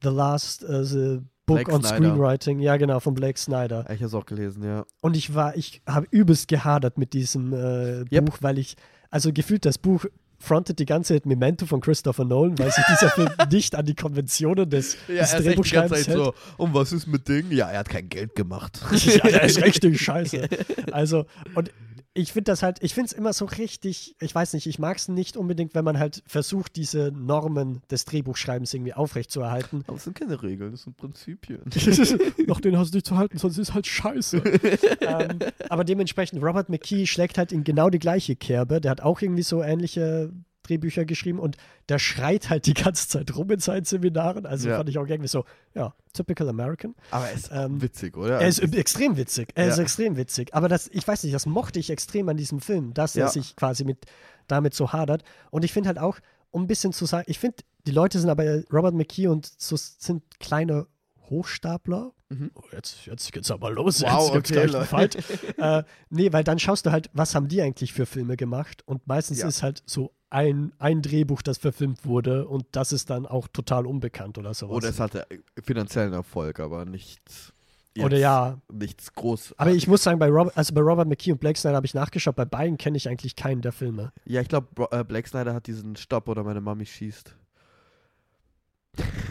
[0.01, 1.97] The Last äh, the Book Blake on Snyder.
[1.97, 2.59] Screenwriting.
[2.59, 3.85] Ja, genau, von Blake Snyder.
[3.89, 4.85] Ich hab's auch gelesen, ja.
[5.01, 8.25] Und ich war, ich habe übelst gehadert mit diesem äh, Yep.
[8.25, 8.75] Buch, weil ich,
[9.09, 10.05] also gefühlt das Buch
[10.41, 13.93] frontet die ganze Zeit Memento von Christopher Nolan, weil sich dieser Film nicht an die
[13.95, 16.17] Konventionen des, des Drehbuchschreibens hält.
[16.17, 17.51] so, und was ist mit Ding?
[17.51, 18.81] Ja, er hat kein Geld gemacht.
[18.91, 20.47] ja, der ist richtig scheiße.
[20.91, 21.71] Also, und
[22.13, 24.97] ich finde das halt, ich finde es immer so richtig, ich weiß nicht, ich mag
[24.97, 29.83] es nicht unbedingt, wenn man halt versucht, diese Normen des Drehbuchschreibens irgendwie aufrechtzuerhalten.
[29.87, 31.61] Aber es sind keine Regeln, das sind Prinzipien.
[32.47, 34.37] Nach denen hast du nicht zu halten, sonst ist halt scheiße.
[35.01, 35.39] ähm,
[35.69, 38.81] aber dementsprechend, Robert McKee schlägt halt in genau die gleiche Kerbe.
[38.81, 40.33] Der hat auch irgendwie so ähnliche
[40.71, 41.57] Drehbücher geschrieben und
[41.89, 44.45] der schreit halt die ganze Zeit rum in seinen Seminaren.
[44.45, 44.77] Also Ja.
[44.77, 45.43] fand ich auch irgendwie so,
[45.75, 46.95] ja, typical American.
[47.11, 48.39] Aber er ist Ähm, witzig, oder?
[48.39, 49.49] Er ist extrem witzig.
[49.55, 49.83] Er ist Ja.
[49.83, 50.53] extrem witzig.
[50.53, 53.29] Aber das, ich weiß nicht, das mochte ich extrem an diesem Film, dass er Ja.
[53.31, 54.05] sich quasi mit
[54.47, 55.23] damit so hadert.
[55.49, 56.19] Und ich finde halt auch,
[56.51, 57.57] um ein bisschen zu sagen, ich finde,
[57.87, 60.87] die Leute sind aber Robert McKee und so sind kleine
[61.29, 62.11] Hochstapler.
[62.29, 62.51] Mhm.
[62.55, 64.01] Oh, jetzt, jetzt geht's aber los.
[64.01, 65.17] Wow, jetzt okay, gleich Fight.
[65.57, 68.83] äh, nee, weil dann schaust du halt, was haben die eigentlich für Filme gemacht?
[68.85, 69.47] Und meistens Ja.
[69.47, 73.85] ist halt so ein, ein Drehbuch, das verfilmt wurde und das ist dann auch total
[73.85, 74.77] unbekannt oder sowas.
[74.77, 75.27] Oder es hatte
[75.63, 77.53] finanziellen Erfolg, aber nichts.
[77.97, 79.53] Oder jetzt ja, Nichts groß.
[79.57, 81.93] Aber ich muss sagen, bei Robert, also bei Robert McKee und Blake Snyder habe ich
[81.93, 84.13] nachgeschaut, bei beiden kenne ich eigentlich keinen der Filme.
[84.23, 87.35] Ja, ich glaube, äh, Black Snyder hat diesen Stopp oder meine Mami schießt.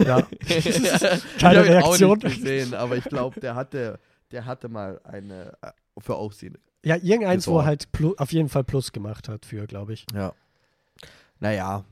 [0.04, 0.26] Ja.
[0.40, 0.64] ich
[1.38, 2.18] Keine ihn Reaktion.
[2.18, 3.98] Auch nicht gesehen, aber ich glaube, der hatte,
[4.30, 6.58] der hatte mal eine äh, für Aufsehen.
[6.84, 10.06] Ja, irgendeins, wo er halt Plu- auf jeden Fall Plus gemacht hat für, glaube ich.
[10.14, 10.32] Ja.
[11.40, 11.84] Naja.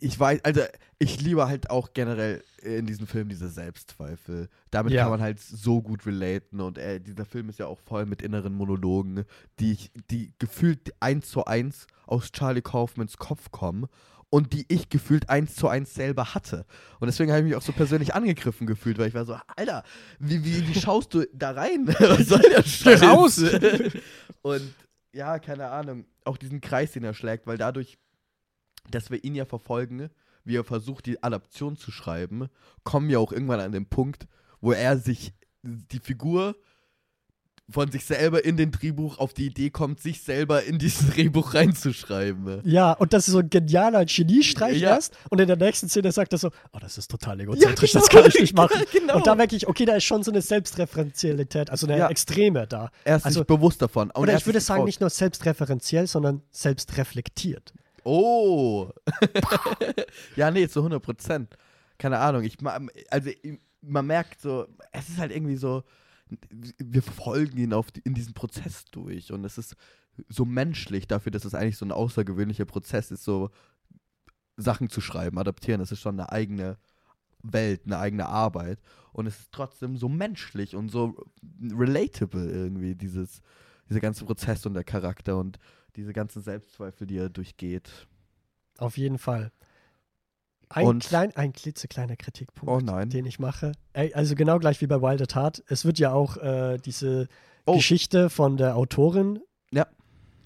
[0.00, 0.60] Ich weiß, also
[1.00, 4.48] ich liebe halt auch generell in diesem Film diese Selbstzweifel.
[4.70, 5.02] Damit Ja.
[5.02, 8.22] kann man halt so gut relaten und äh, dieser Film ist ja auch voll mit
[8.22, 9.24] inneren Monologen,
[9.58, 13.86] die, ich, die gefühlt eins zu eins aus Charlie Kaufmans Kopf kommen
[14.30, 16.64] und die ich gefühlt eins zu eins selber hatte.
[17.00, 19.82] Und deswegen habe ich mich auch so persönlich angegriffen gefühlt, weil ich war so, Alter,
[20.20, 21.88] wie, wie, wie schaust du da rein?
[21.98, 23.02] Was soll der Scheiß?
[23.02, 23.42] raus!
[24.42, 24.74] und
[25.12, 27.98] ja, keine Ahnung, auch diesen Kreis, den er schlägt, weil dadurch,
[28.90, 30.10] dass wir ihn ja verfolgen,
[30.44, 32.48] wie er versucht, die Adaption zu schreiben,
[32.84, 34.26] kommen wir auch irgendwann an den Punkt,
[34.60, 35.32] wo er sich
[35.62, 36.56] die Figur
[37.70, 41.52] von sich selber in den Drehbuch auf die Idee kommt, sich selber in dieses Drehbuch
[41.52, 42.62] reinzuschreiben.
[42.64, 44.90] Ja, und das ist so ein genialer Geniestreich Ja.
[44.94, 45.14] erst.
[45.28, 48.08] Und in der nächsten Szene sagt er so, oh, das ist total egozentrisch, Ja, das
[48.08, 48.22] genau.
[48.22, 48.72] kann ich nicht machen.
[48.80, 49.16] Ja, genau.
[49.16, 52.08] Und da merke ich, okay, da ist schon so eine Selbstreferenzialität, also eine Ja.
[52.08, 52.90] Extreme da.
[53.04, 54.10] Er ist Also- sich bewusst davon.
[54.12, 57.74] Und Oder er ich würde sagen, nicht nur selbstreferenziell, sondern selbstreflektiert.
[58.10, 58.90] Oh.
[60.36, 61.54] ja, nee, zu 100 Prozent.
[61.98, 62.42] Keine Ahnung.
[62.42, 62.56] Ich,
[63.10, 63.30] also,
[63.82, 65.82] man merkt so, es ist halt irgendwie so,
[66.78, 69.30] wir verfolgen ihn auf, in diesen Prozess durch.
[69.30, 69.76] Und es ist
[70.30, 73.50] so menschlich dafür, dass es eigentlich so ein außergewöhnlicher Prozess ist, so
[74.56, 75.80] Sachen zu schreiben, adaptieren.
[75.80, 76.78] Das ist schon eine eigene
[77.42, 78.80] Welt, eine eigene Arbeit.
[79.12, 81.14] Und es ist trotzdem so menschlich und so
[81.60, 83.42] relatable irgendwie, dieses,
[83.90, 85.58] dieser ganze Prozess und der Charakter und
[85.98, 87.90] diese ganzen Selbstzweifel, die er durchgeht.
[88.78, 89.50] Auf jeden Fall.
[90.70, 93.72] Ein, Und- klein, ein klitzekleiner Kritikpunkt, Oh den ich mache.
[94.12, 95.64] Also genau gleich wie bei Wild at Heart.
[95.66, 97.26] Es wird ja auch äh, diese
[97.66, 97.74] Oh.
[97.76, 99.40] Geschichte von der Autorin
[99.72, 99.86] Ja.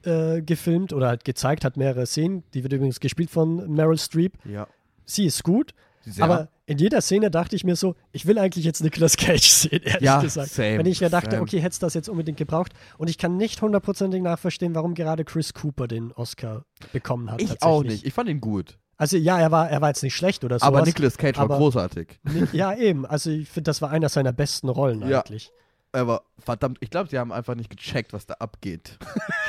[0.05, 2.43] äh, gefilmt oder halt gezeigt, hat mehrere Szenen.
[2.55, 4.39] Die wird übrigens gespielt von Meryl Streep.
[4.45, 4.66] Ja.
[5.05, 5.74] Sie ist gut,
[6.05, 6.24] Sehr.
[6.24, 9.82] aber in jeder Szene dachte ich mir so, ich will eigentlich jetzt Nicolas Cage sehen,
[9.82, 10.51] ehrlich Ja, gesagt.
[10.51, 11.43] same, Wenn ich mir dachte, same.
[11.43, 12.73] okay, hätte es das jetzt unbedingt gebraucht.
[12.99, 17.40] Und ich kann nicht hundertprozentig nachverstehen, warum gerade Chris Cooper den Oscar bekommen hat.
[17.40, 18.05] ich auch nicht.
[18.07, 18.78] Ich fand ihn gut.
[18.97, 20.65] Also ja, er war, er war jetzt nicht schlecht oder so.
[20.66, 22.20] aber Nicolas Cage war großartig.
[22.53, 23.05] Ja, eben.
[23.07, 25.20] Also ich finde, das war einer seiner besten Rollen Ja.
[25.20, 25.51] eigentlich.
[25.94, 28.99] Aber verdammt, ich glaube, sie haben einfach nicht gecheckt, was da abgeht.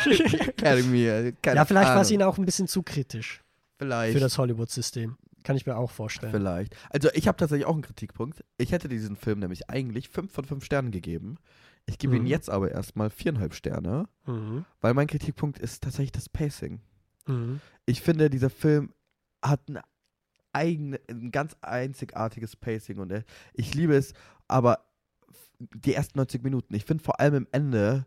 [0.05, 3.41] Academy, keine ja, vielleicht war es ihnen auch ein bisschen zu kritisch
[3.77, 4.13] Vielleicht.
[4.13, 5.17] für das Hollywood-System.
[5.43, 6.31] Kann ich mir auch vorstellen.
[6.31, 6.75] Vielleicht.
[6.89, 8.43] Also ich habe tatsächlich auch einen Kritikpunkt.
[8.57, 11.37] Ich hätte diesen Film nämlich eigentlich 5 von 5 Sternen gegeben.
[11.85, 12.27] Ich gebe ihm Mhm.
[12.27, 14.63] jetzt aber erstmal viereinhalb Sterne, Mhm.
[14.79, 16.79] weil mein Kritikpunkt ist tatsächlich das Pacing.
[17.27, 17.59] Mhm.
[17.85, 18.93] Ich finde, dieser Film
[19.43, 19.79] hat ein,
[20.53, 24.13] eigene, ein ganz einzigartiges Pacing und ich liebe es,
[24.47, 24.85] aber
[25.59, 28.05] die ersten 90 Minuten, ich finde vor allem im Ende,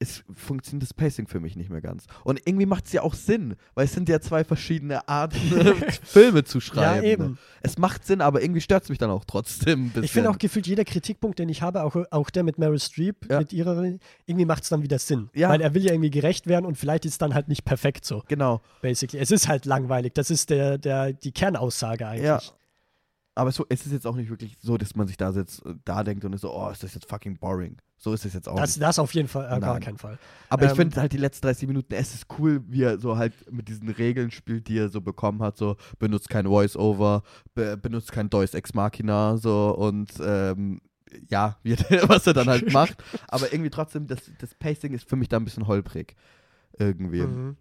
[0.00, 2.04] es funktioniert das Pacing für mich nicht mehr ganz.
[2.22, 5.36] Und irgendwie macht es ja auch Sinn, weil es sind ja zwei verschiedene Arten,
[6.04, 7.04] Filme zu Ja, schreiben.
[7.04, 7.38] eben.
[7.62, 10.04] Es macht Sinn, aber irgendwie stört es mich dann auch trotzdem ein bisschen.
[10.04, 13.28] Ich finde auch gefühlt jeder Kritikpunkt, den ich habe, auch, auch der mit Meryl Streep,
[13.28, 13.40] Ja.
[13.40, 13.82] mit ihrer,
[14.26, 15.30] irgendwie macht es dann wieder Sinn.
[15.34, 15.48] Ja.
[15.48, 18.04] Weil er will ja irgendwie gerecht werden und vielleicht ist es dann halt nicht perfekt
[18.04, 18.60] so, Genau.
[18.80, 19.20] basically.
[19.20, 20.12] Es ist halt langweilig.
[20.14, 22.24] Das ist der, der, die Kernaussage eigentlich.
[22.24, 22.40] Ja.
[23.34, 25.74] Aber so, es ist jetzt auch nicht wirklich so, dass man sich da sitzt, äh,
[25.84, 27.76] da denkt und ist so, oh, ist das jetzt fucking boring.
[28.00, 28.82] So ist es jetzt auch Das, nicht.
[28.82, 30.18] das auf jeden Fall, äh, gar keinen Fall.
[30.48, 33.16] Aber ich ähm, finde halt die letzten 30 Minuten, es ist cool, wie er so
[33.16, 37.22] halt mit diesen Regeln spielt, die er so bekommen hat, so benutzt kein Voice-Over,
[37.54, 40.80] be benutzt kein Deus Ex Machina, so und ähm,
[41.28, 41.76] ja, wie,
[42.06, 43.02] was er dann halt macht.
[43.26, 46.14] Aber irgendwie trotzdem, das, das Pacing ist für mich da ein bisschen holprig.
[46.78, 47.22] Irgendwie.
[47.22, 47.56] Mhm.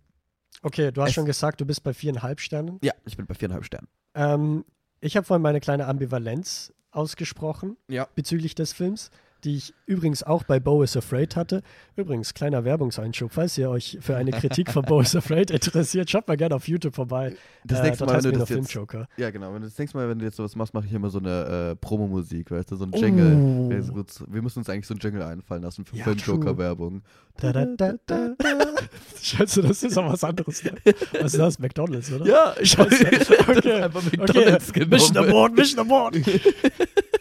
[0.61, 2.77] Okay, du hast Es- schon gesagt, du bist bei viereinhalb Sternen.
[2.83, 3.87] Ja, ich bin bei viereinhalb Sternen.
[4.13, 4.65] Ähm,
[5.01, 8.07] ich habe vorhin meine kleine Ambivalenz ausgesprochen Ja.
[8.15, 9.09] bezüglich des Films,
[9.43, 11.61] die ich übrigens auch bei Bo is Afraid hatte.
[11.95, 16.27] Übrigens, kleiner Werbungseinschub, falls ihr euch für eine Kritik von Bo is Afraid interessiert, schaut
[16.27, 17.35] mal gerne auf YouTube vorbei.
[17.63, 18.79] Das Äh, nächste Mal, wenn du das jetzt,
[19.17, 21.09] ja genau, wenn du das nächste Mal, wenn du jetzt sowas machst, mache ich immer
[21.09, 23.35] so eine äh, Promomusik, weißt du, so ein Jingle.
[23.37, 23.69] Oh.
[24.27, 27.01] Wir, müssen uns eigentlich so einen Jingle einfallen lassen für Ja, Filmjoker-Werbung.
[29.21, 30.63] Scheiße, das ist auch was anderes.
[30.63, 30.71] Ne?
[31.21, 31.59] Was ist das?
[31.59, 32.25] McDonalds, oder?
[32.25, 33.15] Ja, ich das Okay.
[33.15, 35.29] ist einfach Okay, McDonalds Mission genommen.
[35.29, 36.15] Abort, Mission Abort.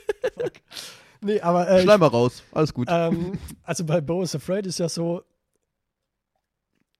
[1.27, 2.89] Nee, aber äh, Schleim mal raus, alles gut.
[2.90, 3.32] ähm,
[3.62, 5.23] also bei Bo is Afraid ist ja so,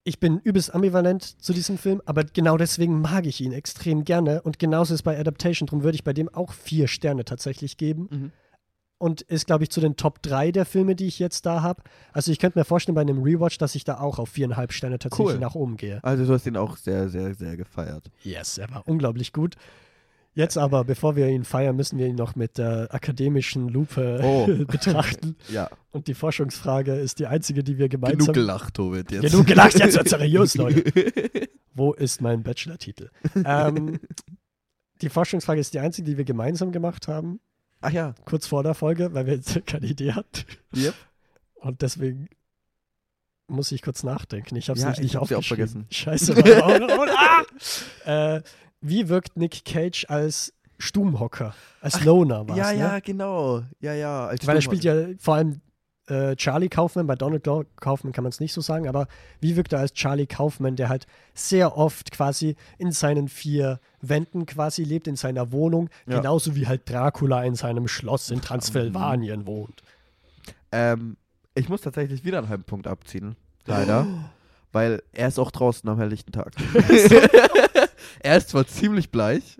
[0.05, 4.43] ich bin übelst ambivalent zu diesem Film, aber genau deswegen mag ich ihn extrem gerne
[4.43, 8.09] und genauso ist bei Adaptation, darum würde ich bei dem auch vier Sterne tatsächlich geben
[8.11, 8.33] Mhm.
[8.99, 11.83] und ist, glaube ich, zu den Top 3 der Filme, die ich jetzt da habe.
[12.13, 14.99] Also ich könnte mir vorstellen bei einem Rewatch, dass ich da auch auf viereinhalb Sterne
[15.01, 15.41] tatsächlich Cool.
[15.41, 15.99] nach oben gehe.
[16.05, 18.11] Also du hast ihn auch sehr, sehr, sehr gefeiert.
[18.23, 19.57] Yes, er war unglaublich gut.
[20.37, 24.47] Jetzt aber, bevor wir ihn feiern, müssen wir ihn noch mit der akademischen Lupe Oh.
[24.67, 25.35] betrachten.
[25.49, 28.35] Ja, Und die Forschungsfrage ist die einzige, die wir genug gemeinsam.
[28.35, 29.31] gelacht, Tobit, jetzt.
[29.31, 30.85] Genug gelacht, jetzt wird seriös, Leute.
[31.75, 33.09] Wo ist mein Bachelor-Titel?
[33.45, 33.99] ähm,
[35.01, 37.41] die Forschungsfrage ist die einzige, die wir gemeinsam gemacht haben,
[37.81, 40.45] Ach ja, kurz vor der Folge, weil wir jetzt keine Idee hatten.
[40.75, 40.95] Yep.
[41.57, 42.29] Und deswegen
[43.49, 44.57] muss ich kurz nachdenken.
[44.57, 45.87] Ich habe es Ja, nicht hab's ja auch aufgeschrieben.
[45.87, 45.87] vergessen.
[45.91, 46.35] Scheiße.
[46.35, 46.83] Mann.
[46.85, 47.07] Oh, oh,
[48.07, 48.37] ah!
[48.37, 48.43] äh,
[48.89, 52.79] wie wirkt Nick Cage als Stubenhocker, als Loner war ja, ne?
[52.79, 53.63] ja, genau.
[53.81, 54.27] Ja, ja.
[54.27, 55.61] Als Weil er spielt ja vor allem
[56.09, 57.45] äh, Charlie Kaufman, bei Donald
[57.77, 59.09] Kaufman kann man es nicht so sagen, aber
[59.41, 64.47] wie wirkt er als Charlie Kaufman, der halt sehr oft quasi in seinen vier Wänden
[64.47, 66.19] quasi lebt, in seiner Wohnung, Ja.
[66.19, 69.83] genauso wie halt Dracula in seinem Schloss in Transsilvanien wohnt.
[70.71, 71.17] Ähm,
[71.55, 73.37] ich muss tatsächlich wieder einen halben Punkt abziehen.
[73.65, 74.07] Leider.
[74.77, 76.53] Weil er ist auch draußen am helllichten Tag.
[78.21, 79.57] er ist zwar ziemlich bleich,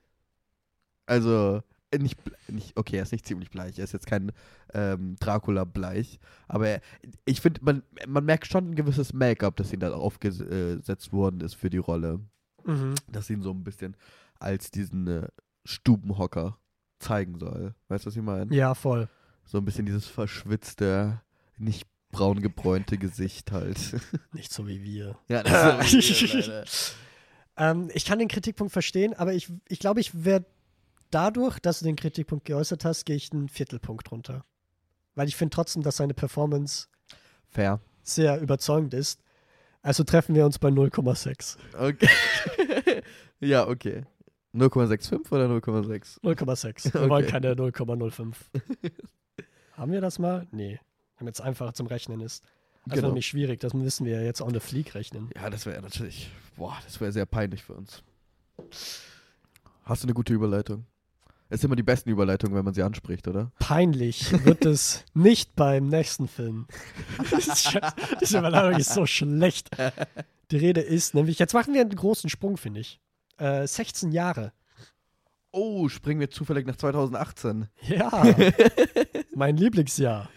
[1.07, 2.19] Also, äh, nicht,
[2.49, 4.33] nicht, okay, er ist nicht ziemlich bleich, er ist jetzt kein
[4.75, 6.19] ähm, Dracula bleich,
[6.49, 6.81] aber er,
[7.25, 11.55] ich finde, man, man merkt schon ein gewisses Make-up, das ihm da aufgesetzt worden ist
[11.55, 12.21] für die Rolle,
[12.65, 12.97] Mhm.
[13.09, 13.97] das ihn so ein bisschen
[14.41, 15.29] als diesen äh,
[15.65, 16.59] Stubenhocker
[16.99, 17.75] zeigen soll.
[17.89, 18.53] Weißt du, was ich meine?
[18.55, 19.09] Ja, voll.
[19.45, 21.23] So ein bisschen dieses verschwitzte,
[21.57, 23.79] nicht braun gebräunte Gesicht halt.
[24.33, 25.19] Nicht so wie wir.
[25.29, 26.65] ja, das ist so leider.
[27.59, 30.47] Ähm, ich kann den Kritikpunkt verstehen, aber ich, ich glaube, ich werde
[31.11, 34.45] dadurch, dass du den Kritikpunkt geäußert hast, gehe ich einen Viertelpunkt runter.
[35.15, 36.89] Weil ich finde trotzdem, dass seine Performance
[37.49, 37.81] Fair.
[38.03, 39.23] sehr überzeugend ist.
[39.83, 41.57] Also treffen wir uns bei 0,6.
[41.79, 43.03] Okay.
[43.41, 44.05] ja, okay.
[44.55, 46.21] 0,65 oder 0,6?
[46.23, 46.93] 0,6.
[46.93, 47.11] Wir Okay.
[47.11, 48.35] wollen keine 0,05.
[49.73, 50.47] Haben wir das mal?
[50.51, 50.81] Nee.
[51.19, 52.45] Damit es einfacher zum Rechnen ist.
[52.85, 53.09] Also Genau.
[53.09, 55.31] nämlich schwierig, das müssen wir ja jetzt on the fleek rechnen.
[55.35, 58.03] Ja, das wäre natürlich, boah, das wäre sehr peinlich für uns.
[59.85, 60.87] Hast du eine gute Überleitung?
[61.49, 63.53] Es ist immer die besten Überleitungen, wenn man sie anspricht, oder?
[63.61, 66.67] Peinlich wird es nicht beim nächsten Film.
[67.31, 67.73] Das.
[68.21, 69.71] Diese Überleitung ist so schlecht.
[70.51, 73.01] Die Rede ist nämlich, jetzt machen wir einen großen Sprung, finde ich.
[73.39, 74.53] Äh, 16 Jahre.
[75.53, 77.69] Oh, springen wir zufällig nach 2018.
[77.83, 78.11] Ja,
[79.37, 80.29] mein Lieblingsjahr.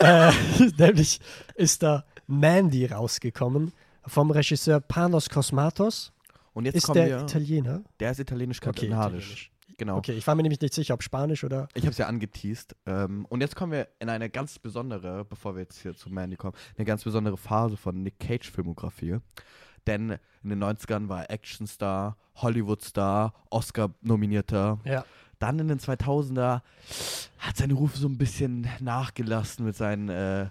[0.00, 0.32] Äh,
[0.78, 1.20] nämlich
[1.54, 3.72] ist da Mandy rausgekommen
[4.06, 6.12] vom Regisseur Panos Kosmatos.
[6.52, 7.20] Und jetzt Ist kommen der wir.
[7.22, 7.82] Italiener?
[8.00, 8.88] der ist italienisch-kanadisch.
[8.88, 9.50] italienisch.
[9.78, 9.98] genau.
[9.98, 11.68] Okay, ich war mir nämlich nicht sicher, ob Spanisch oder.
[11.74, 12.74] Ich habe es ja angeteased.
[12.86, 16.36] Ähm, und jetzt kommen wir in eine ganz besondere, bevor wir jetzt hier zu Mandy
[16.36, 19.18] kommen, eine ganz besondere Phase von Nick Cage Filmografie.
[19.86, 24.80] Denn in den 90ern war er Actionstar, Hollywoodstar, Oscar-Nominierter.
[24.84, 25.04] Ja.
[25.40, 26.60] Dann in den 2000er
[27.38, 30.46] hat sein Ruf so ein bisschen nachgelassen mit seinen äh,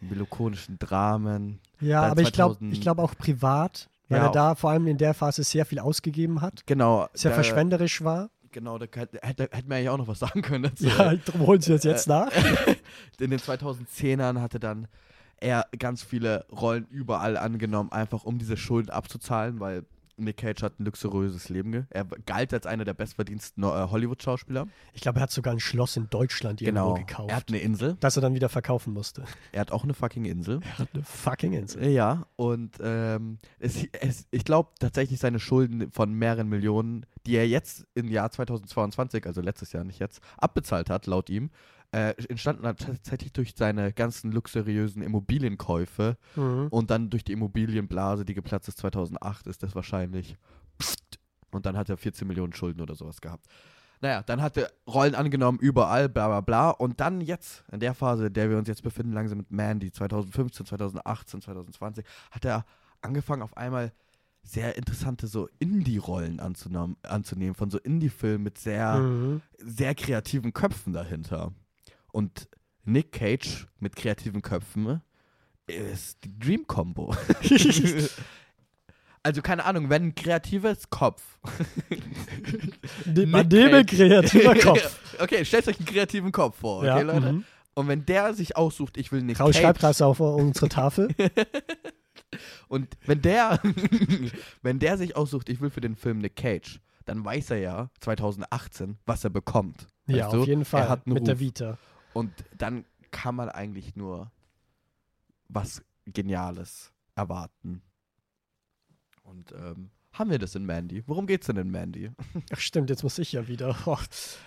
[0.00, 1.60] melankolischen Dramen.
[1.80, 4.26] Ja, Dann aber ich glaube 2000 ich glaub auch privat, weil Ja.
[4.26, 7.08] er da vor allem in der Phase sehr viel ausgegeben hat, Genau.
[7.14, 8.28] sehr verschwenderisch war.
[8.50, 10.84] Genau, da hätte, hätte, hätte man ja auch noch was sagen können dazu.
[10.84, 12.28] Ja, darum holen sie das jetzt nach.
[13.18, 14.88] in den 2010ern hatte dann
[15.38, 19.84] er ganz viele Rollen überall angenommen, einfach um diese Schulden abzuzahlen, weil
[20.24, 21.86] Nick Cage hat ein luxuriöses Leben.
[21.90, 24.66] Er galt als einer der bestverdiensten äh, Hollywood-Schauspieler.
[24.92, 27.96] Ich glaube, er hat sogar ein Schloss in Deutschland irgendwo gekauft, Er hat eine Insel.
[28.00, 29.24] das er dann wieder verkaufen musste.
[29.52, 30.60] Er hat auch eine fucking Insel.
[30.62, 31.86] Er hat eine fucking Insel.
[31.88, 37.46] Ja, und ähm, es, es, ich glaube tatsächlich seine Schulden von mehreren Millionen, die er
[37.48, 41.50] jetzt im Jahr 2022, also letztes Jahr nicht jetzt, abbezahlt hat, laut ihm,
[41.92, 46.68] äh, entstanden hat tatsächlich durch seine ganzen luxuriösen Immobilienkäufe Mhm.
[46.70, 50.36] und dann durch die Immobilienblase, die geplatzt ist 2008, ist das wahrscheinlich.
[51.50, 53.46] Und dann hat er 14 Millionen Schulden oder sowas gehabt.
[54.00, 56.70] Naja, dann hat er Rollen angenommen, überall, bla bla bla.
[56.70, 59.92] Und dann jetzt, in der Phase, in der wir uns jetzt befinden, langsam mit Mandy,
[59.92, 62.64] 2015, 2018, 2020, hat er
[63.02, 63.92] angefangen, auf einmal
[64.42, 69.40] sehr interessante so Indie-Rollen anzunehmen, anzunehmen, von so Indie-Filmen mit sehr, Mhm.
[69.58, 71.52] sehr kreativen Köpfen dahinter.
[72.12, 72.48] Und
[72.84, 75.02] Nick Cage mit kreativen Köpfen
[75.66, 77.14] ist die Dream Combo.
[79.22, 81.38] also keine Ahnung, wenn ein kreatives Kopf.
[83.26, 85.18] Man nehme kreativer Kopf.
[85.20, 87.32] okay, stellt euch einen kreativen Kopf vor, okay, ja, Leute?
[87.32, 87.44] mhm.
[87.74, 89.78] Und wenn der sich aussucht, ich will Nick Raul, Cage.
[89.80, 91.08] das auf unsere Tafel.
[92.68, 93.60] Und wenn der,
[94.62, 97.90] wenn der sich aussucht, ich will für den Film Nick Cage, dann weiß er ja
[98.00, 99.86] 2018, was er bekommt.
[100.06, 100.40] ja, Weißt du?
[100.42, 100.82] auf jeden Fall.
[100.82, 101.40] Er hat einen mit der Ruf.
[101.40, 101.78] Vita.
[102.12, 104.30] Und dann kann man eigentlich nur
[105.48, 107.82] was Geniales erwarten.
[109.22, 111.02] Und ähm, haben wir das in Mandy?
[111.06, 112.10] Worum geht's denn in Mandy?
[112.52, 113.76] Ach stimmt, jetzt muss ich ja wieder.
[113.86, 113.98] Oh.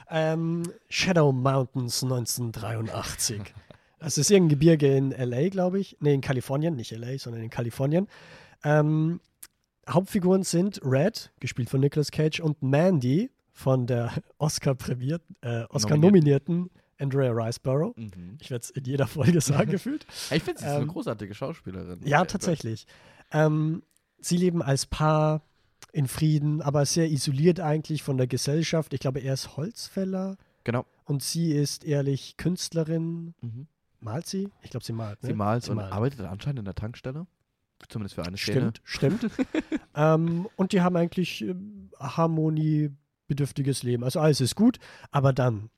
[0.10, 3.42] Ähm, Shadow Mountains 1983.
[4.00, 5.98] Das ist irgendein Gebirge in LA, glaube ich.
[6.02, 8.08] Nee, in Kalifornien, nicht LA, sondern in Kalifornien.
[8.64, 9.20] Ähm,
[9.90, 17.32] Hauptfiguren sind Red, gespielt von Nicolas Cage, und Mandy von der Oscar-prämierten, äh, Oscar-nominierten Andrea
[17.32, 17.94] Riceborough.
[18.40, 20.06] Ich werde es in jeder Folge sagen, gefühlt.
[20.32, 22.00] Ich finde, sie ist eine Ähm, großartige Schauspielerin.
[22.04, 22.88] Ja, Äh, tatsächlich.
[23.32, 23.84] Ähm,
[24.20, 25.42] sie leben als Paar
[25.92, 28.94] in Frieden, aber sehr isoliert eigentlich von der Gesellschaft.
[28.94, 30.86] Ich glaube, er ist Holzfäller Genau.
[31.06, 33.34] und sie ist ehrlich Künstlerin.
[33.42, 33.68] Mhm.
[34.00, 34.50] Malt sie?
[34.62, 35.22] Ich glaube, sie malt.
[35.24, 35.30] Ne?
[35.30, 35.92] Sie malt Sie und malt.
[35.92, 37.26] arbeitet anscheinend in der Tankstelle.
[37.90, 38.72] Zumindest für eine Szene.
[38.84, 39.32] Stimmt, stimmt.
[39.96, 44.04] ähm, und die haben eigentlich ähm, harmoniebedürftiges Leben.
[44.04, 44.80] Also alles ist gut,
[45.12, 45.70] aber dann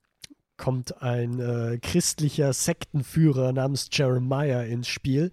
[0.57, 5.31] kommt ein äh, christlicher Sektenführer namens Jeremiah ins Spiel,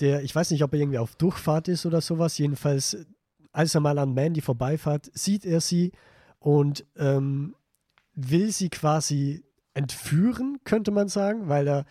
[0.00, 2.96] der, ich weiß nicht, ob er irgendwie auf Durchfahrt ist oder sowas, jedenfalls,
[3.52, 5.92] als er mal an Mandy vorbeifährt, sieht er sie
[6.38, 7.54] und ähm,
[8.14, 9.44] will sie quasi
[9.74, 11.84] entführen, könnte man sagen, weil er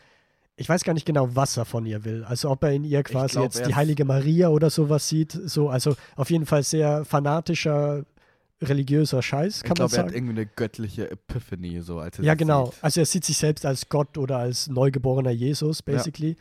[0.62, 2.24] ich weiß gar nicht genau, was er von ihr will.
[2.24, 5.32] Also ob er in ihr quasi glaub, jetzt die heilige Maria oder sowas sieht.
[5.32, 8.06] So, also auf jeden Fall sehr fanatischer
[8.62, 10.16] religiöser Scheiß, kann ich glaube, man er hat sagen.
[10.16, 12.68] irgendwie eine göttliche Epiphany, so als er Ja, genau.
[12.68, 12.84] sieht.
[12.84, 16.36] Also er sieht sich selbst als Gott oder als neugeborener Jesus, basically.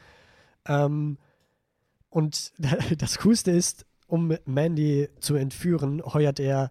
[0.66, 1.18] Ähm,
[2.10, 2.52] und
[2.98, 6.70] das Coolste ist, um Mandy zu entführen, heuert er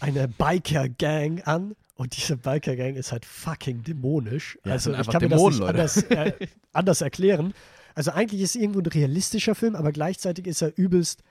[0.00, 1.76] eine Biker-Gang an.
[1.94, 4.58] Und diese Biker-Gang ist halt fucking dämonisch.
[4.64, 7.52] Ja, also ich kann mir Dämonen, das nicht anders, äh, anders erklären.
[7.94, 11.22] Also eigentlich ist es irgendwo ein realistischer Film, aber gleichzeitig ist er übelst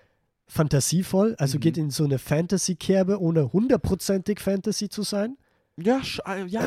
[0.49, 1.35] fantasievoll.
[1.37, 1.61] Also Mhm.
[1.61, 5.37] geht in so eine Fantasy-Kerbe, ohne hundertprozentig Fantasy zu sein.
[5.81, 6.61] Ja, äh, ja.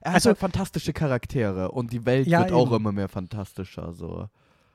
[0.00, 2.76] Er hat Also- halt fantastische Charaktere und die Welt Ja, wird auch eben.
[2.76, 3.92] immer mehr fantastischer.
[3.94, 4.28] So.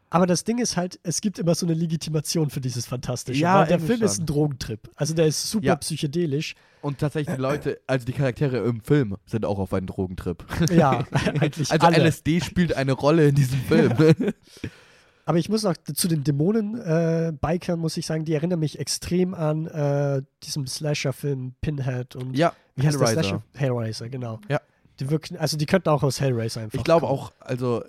[0.09, 3.39] Aber das Ding ist halt, es gibt immer so eine Legitimation für dieses Fantastische.
[3.39, 4.23] Ja, der Film ist schon.
[4.23, 4.89] ein Drogentrip.
[4.95, 5.75] Also der ist super Ja.
[5.75, 6.55] psychedelisch.
[6.81, 10.43] Und tatsächlich die Leute, also die Charaktere im Film sind auch auf einen Drogentrip.
[10.71, 11.03] Ja,
[11.39, 11.97] eigentlich Also alle.
[11.97, 13.93] LSD spielt eine Rolle in diesem Film.
[15.25, 19.67] Aber ich muss noch zu den Dämonen-Bikern, muss ich sagen, die erinnern mich extrem an
[19.67, 23.23] äh, diesem Slasher-Film Pinhead und ja, wie heißt der Hellraiser.
[23.23, 23.43] Slasher?
[23.53, 24.39] Hellraiser, genau.
[24.49, 24.59] Ja.
[24.99, 27.83] Die wirken, also die könnten auch aus Hellraiser einfach Ich glaube auch, also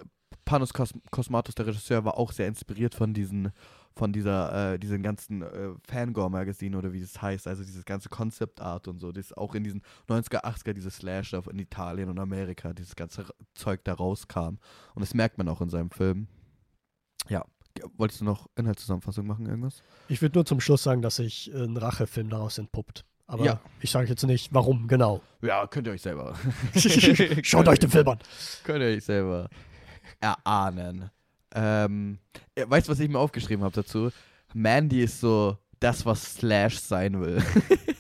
[0.44, 3.52] Panos Cos Cosmatos, der Regisseur, war auch sehr inspiriert von diesen,
[3.96, 8.60] von dieser, äh, diesen ganzen äh, Fangore-Magazin oder wie das heißt, also dieses ganze Concept
[8.60, 12.72] Art und so, das auch in diesen 90er, 80er, diese Slasher in Italien und Amerika,
[12.72, 14.58] dieses ganze Zeug da rauskam.
[14.94, 16.28] Und das merkt man auch in seinem Film.
[17.28, 17.44] Ja.
[17.96, 19.82] Wolltest du noch Inhaltszusammenfassung machen, irgendwas?
[20.08, 23.04] Ich würde nur zum Schluss sagen, dass sich ein Rachefilm daraus entpuppt.
[23.26, 23.60] Aber Ja.
[23.80, 25.20] ich sage jetzt nicht, warum genau.
[25.42, 26.36] Ja, könnt ihr euch selber.
[27.42, 28.18] Schaut euch den Film an.
[28.62, 29.48] Könnt ihr euch selber
[30.20, 31.10] erahnen.
[31.54, 32.18] Ähm,
[32.56, 34.10] weißt du, was ich mir aufgeschrieben habe dazu?
[34.52, 37.42] Mandy ist so das, was Slash sein will.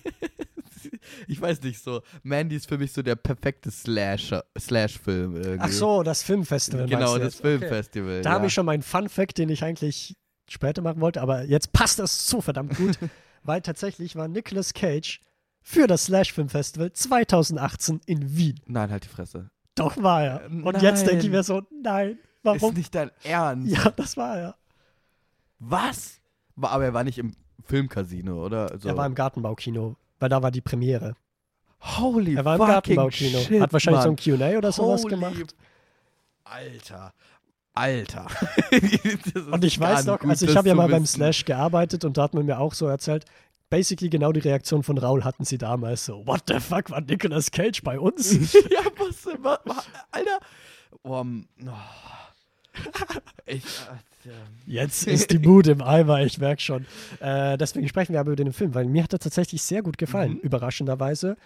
[1.28, 2.02] ich weiß nicht so.
[2.22, 5.58] Mandy ist für mich so der perfekte Slasher, Slash-Film irgendwie.
[5.60, 6.86] Ach so, das Filmfestival.
[6.86, 7.40] Genau, das jetzt?
[7.40, 7.58] Okay.
[7.58, 8.22] Filmfestival.
[8.22, 8.34] Da ja.
[8.34, 10.16] habe ich schon meinen Fun-Fact, den ich eigentlich
[10.48, 12.98] später machen wollte, aber jetzt passt das so verdammt gut,
[13.42, 15.20] weil tatsächlich war Nicolas Cage
[15.62, 18.60] für das Slash-Film-Festival 2018 in Wien.
[18.66, 19.50] Nein, halt die Fresse.
[19.74, 20.44] Doch war er.
[20.44, 21.32] Äh, Und jetzt denke ich nein.
[21.32, 22.70] mir so, nein, warum?
[22.72, 23.70] Ist nicht dein Ernst.
[23.70, 24.56] Ja, das war er.
[25.58, 26.20] Was?
[26.60, 27.34] Aber er war nicht im
[27.64, 28.70] Filmcasino, oder?
[28.70, 31.14] Also, Er war im Gartenbaukino, weil da war die Premiere.
[31.98, 33.40] Holy Er war im Gartenbaukino.
[33.40, 34.16] shit, Hat wahrscheinlich Mann.
[34.16, 35.54] so ein Q&A oder sowas Holy gemacht.
[36.44, 37.12] Alter.
[37.74, 38.26] Alter.
[39.52, 42.32] Und ich weiß noch, also ich habe ja mal beim Slash gearbeitet und da hat
[42.32, 43.26] man mir auch so erzählt,
[43.68, 47.50] basically genau die Reaktion von Raul hatten sie damals so, what the fuck, war Nicolas
[47.50, 48.52] Cage bei uns?
[48.70, 49.58] ja, was, was,
[50.10, 50.38] Alter.
[51.02, 51.70] Oh, m- oh.
[53.46, 53.62] Ich,
[54.24, 54.30] äh,
[54.66, 56.86] Jetzt ist die Mut im Eimer, ich merke schon.
[57.20, 59.98] Äh, deswegen sprechen wir aber über den Film, weil mir hat er tatsächlich sehr gut
[59.98, 60.38] gefallen, Mhm.
[60.40, 61.36] überraschenderweise,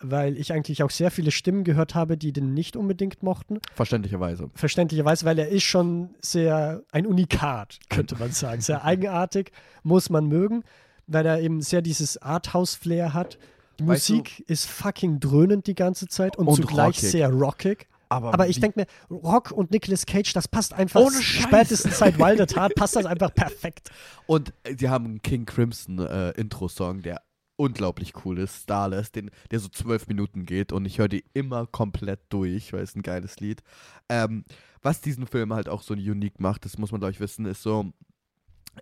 [0.00, 3.60] weil ich eigentlich auch sehr viele Stimmen gehört habe, die den nicht unbedingt mochten.
[3.74, 4.50] verständlicherweise.
[4.54, 8.60] Verständlicherweise, weil er ist schon sehr ein Unikat, könnte man sagen.
[8.60, 9.52] Sehr eigenartig,
[9.82, 10.62] muss man mögen,
[11.06, 13.38] weil er eben sehr dieses Arthouse-Flair hat.
[13.80, 17.10] Die Weißt du- Musik ist fucking dröhnend die ganze Zeit und, Und zugleich rockig.
[17.10, 17.86] sehr rockig.
[18.08, 21.00] Aber, Aber ich denke mir, Rock und Nicolas Cage, das passt einfach.
[21.00, 21.44] Ohne Scheiß.
[21.44, 23.90] Spätestens seit Wild at Heart passt das einfach perfekt.
[24.26, 27.22] Und äh, sie haben einen King Crimson äh, Intro-Song, der
[27.56, 31.66] unglaublich cool ist, Starless, den, der so zwölf Minuten geht und ich höre die immer
[31.66, 33.62] komplett durch, weil es ein geiles Lied.
[34.08, 34.44] Ähm,
[34.82, 37.62] was diesen Film halt auch so unique macht, das muss man glaube ich wissen, ist
[37.62, 37.92] so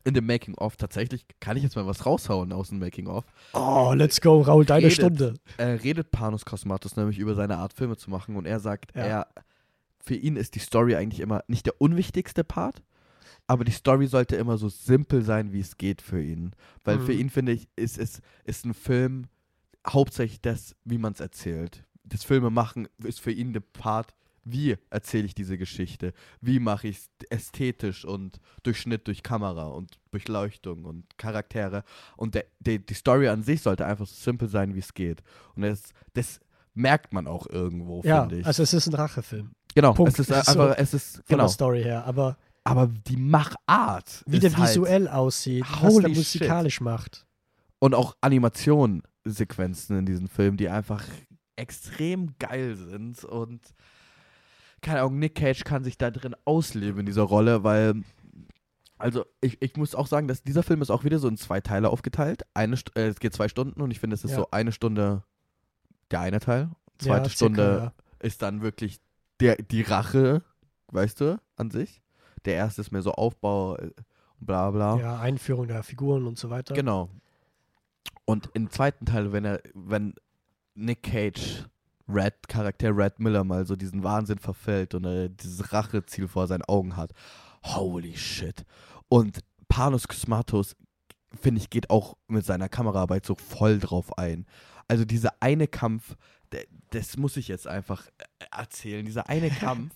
[0.05, 4.21] in dem Making-of tatsächlich, kann ich jetzt mal was raushauen aus dem Making-of, Oh, let's
[4.21, 4.97] go, Raul, deine Redet.
[4.97, 5.35] Stunde.
[5.59, 9.03] äh, redet Panos Cosmatos nämlich über seine Art, Filme zu machen und er sagt, Ja.
[9.05, 9.27] er,
[10.01, 12.83] für ihn ist die Story eigentlich immer nicht der unwichtigste Part,
[13.47, 16.53] aber die Story sollte immer so simpel sein, wie es geht für ihn.
[16.83, 17.19] Weil für Mhm.
[17.21, 19.27] ihn, finde ich, ist, ist, ist ein Film
[19.87, 21.85] hauptsächlich das, wie man es erzählt.
[22.05, 24.15] Das Filme machen ist für ihn der Part,
[24.45, 26.13] wie erzähle ich diese Geschichte?
[26.41, 31.83] Wie mache ich es ästhetisch und durch Schnitt, durch Kamera und Beleuchtung und Charaktere?
[32.17, 35.23] Und der, der, die Story an sich sollte einfach so simpel sein, wie es geht.
[35.55, 36.41] Und das, das
[36.75, 38.47] merkt man auch irgendwo, Ja, finde ich.
[38.47, 40.13] also es ist ein Rachefilm genau, Punkt.
[40.19, 41.45] es ist So einfach, es ist, von genau.
[41.45, 42.05] der Story her.
[42.05, 44.23] Aber Aber die Machart.
[44.27, 46.17] wie der halt, visuell aussieht, was der shit.
[46.17, 47.27] musikalisch macht.
[47.79, 51.05] Und auch Animationssequenzen in diesem Film, die einfach
[51.57, 53.25] extrem geil sind.
[53.25, 53.61] Und
[54.85, 58.03] keine Ahnung, Nick Cage kann sich da drin ausleben in dieser Rolle, weil.
[58.97, 61.61] Also, ich, ich muss auch sagen, dass dieser Film ist auch wieder so in zwei
[61.61, 62.43] Teile aufgeteilt.
[62.55, 64.37] Eine, äh, es geht zwei Stunden und ich finde, es ist Ja.
[64.37, 65.25] so eine Stunde
[66.11, 66.71] der eine Teil.
[66.99, 69.01] Zweite ja, circa, Stunde ist dann wirklich
[69.41, 70.43] der, die Rache,
[70.93, 72.01] weißt du, an sich.
[72.45, 73.91] Der erste ist mehr so Aufbau, äh,
[74.39, 74.97] bla bla.
[74.97, 75.01] Ja.
[75.01, 76.75] ja, Einführung der Figuren und so weiter.
[76.75, 77.11] Genau.
[78.25, 80.15] Und im zweiten Teil, wenn er, wenn
[80.75, 81.65] Nick Cage,
[82.09, 86.63] Red, Charakter Red Miller mal so diesen Wahnsinn verfällt und er dieses Racheziel vor seinen
[86.63, 87.13] Augen hat.
[87.63, 88.65] Holy shit.
[89.09, 90.77] Und Panos Cosmatos
[91.41, 94.47] finde ich, geht auch mit seiner Kameraarbeit so voll drauf ein.
[94.89, 96.17] Also dieser eine Kampf,
[96.91, 99.05] das muss ich jetzt einfach äh, erzählen.
[99.05, 99.95] Dieser eine Kampf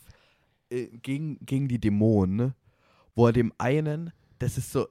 [0.71, 2.55] äh, gegen, gegen die Dämonen, ne?
[3.15, 4.87] wo er dem einen, das ist so,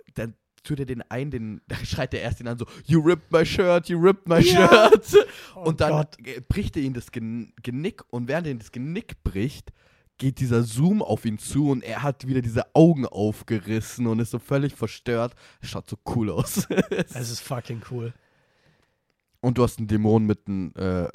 [0.68, 3.46] tut er den einen, den, da schreit er erst ihn an so, you ripped my
[3.46, 4.90] shirt, you ripped my Ja.
[4.92, 5.28] shirt.
[5.56, 6.18] Oh und dann Gott.
[6.50, 9.72] bricht er ihm das Gen Genick und während er ihm das Genick bricht,
[10.20, 14.32] geht dieser Zoom auf ihn zu und er hat wieder diese Augen aufgerissen und ist
[14.32, 15.36] so völlig verstört.
[15.62, 16.68] Schaut so cool aus.
[16.90, 18.14] Es ist fucking cool.
[19.42, 21.08] und du hast einen Dämon mit einem äh,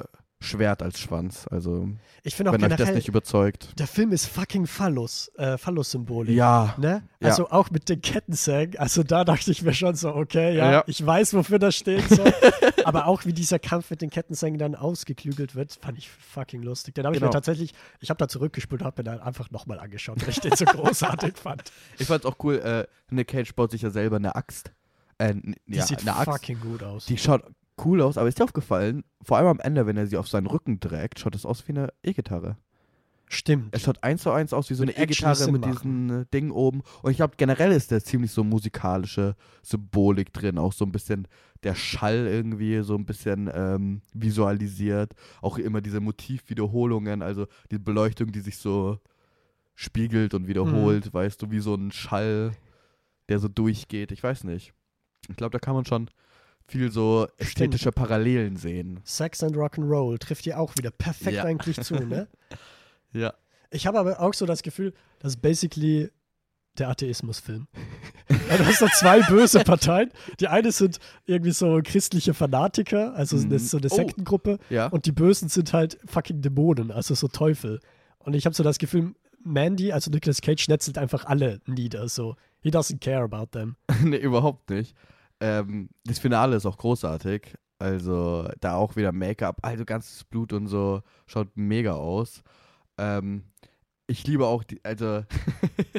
[0.43, 1.47] Schwert als Schwanz.
[1.49, 1.87] Also,
[2.23, 3.79] Ich finde auch wenn euch das nicht überzeugt.
[3.79, 6.35] der Film ist fucking Phallus, äh, Phallus-Symbolik.
[6.35, 6.75] Ja.
[6.77, 7.03] Ne?
[7.19, 7.29] Ja.
[7.29, 8.77] Also auch mit den Kettensägen.
[8.79, 10.83] Also da dachte ich mir schon so, okay, ja, Ja.
[10.87, 12.07] ich weiß, wofür das steht.
[12.09, 12.23] So.
[12.85, 16.95] Aber auch wie dieser Kampf mit den Kettensägen dann ausgeklügelt wird, fand ich fucking lustig.
[16.95, 17.33] Den habe ich mir Genau.
[17.33, 20.55] tatsächlich, ich habe da zurückgespult und habe mir dann einfach nochmal angeschaut, weil ich den
[20.55, 21.63] so großartig fand.
[21.97, 24.71] Ich fand's auch cool, äh, Nick Cage baut sich ja selber eine Axt.
[25.17, 26.25] Äh, Die ja, sieht eine Axt.
[26.29, 27.05] fucking gut aus.
[27.05, 27.43] Die schaut
[27.83, 30.47] cool aus, aber ist dir aufgefallen, vor allem am Ende, wenn er sie auf seinen
[30.47, 32.57] Rücken trägt, schaut es aus wie eine E-Gitarre.
[33.29, 33.69] Stimmt.
[33.71, 36.81] Es schaut eins zu eins aus wie so eine E-Gitarre mit diesen äh, Dingen oben.
[37.01, 40.59] Und ich glaube, generell ist da ziemlich so musikalische Symbolik drin.
[40.59, 41.27] Auch so ein bisschen
[41.63, 45.13] der Schall irgendwie, so ein bisschen ähm, visualisiert.
[45.41, 48.99] Auch immer diese Motivwiederholungen, also die Beleuchtung, die sich so
[49.73, 51.13] spiegelt und wiederholt, Mhm.
[51.13, 52.51] weißt du, wie so ein Schall,
[53.29, 54.11] der so durchgeht.
[54.11, 54.73] Ich weiß nicht.
[55.29, 56.09] Ich glaube, da kann man schon
[56.67, 58.99] viel so ästhetische Parallelen sehen.
[59.03, 61.43] Sex and Rock'n'Roll trifft dir auch wieder perfekt Ja.
[61.43, 62.27] eigentlich zu, ne?
[63.13, 63.33] Ja.
[63.69, 66.09] Ich habe aber auch so das Gefühl, das ist basically
[66.79, 67.67] der Atheismusfilm.
[68.49, 70.09] ja, du hast da zwei böse Parteien.
[70.39, 73.59] Die eine sind irgendwie so christliche Fanatiker, also Mhm.
[73.59, 73.95] so eine Oh.
[73.95, 74.57] Sektengruppe.
[74.71, 74.87] Ja.
[74.87, 77.79] Und die Bösen sind halt fucking Dämonen, also so Teufel.
[78.17, 79.13] Und ich habe so das Gefühl,
[79.43, 82.07] Mandy, also Nicolas Cage, schnetzelt einfach alle nieder.
[82.09, 83.75] So, he doesn't care about them.
[84.03, 84.95] nee, überhaupt nicht.
[85.43, 87.53] Ähm, das Finale ist auch großartig.
[87.77, 92.41] Also da auch wieder Make-up, also ganzes Blut und so, schaut mega aus.
[92.97, 93.43] Ähm,
[94.07, 95.25] ich liebe auch die, also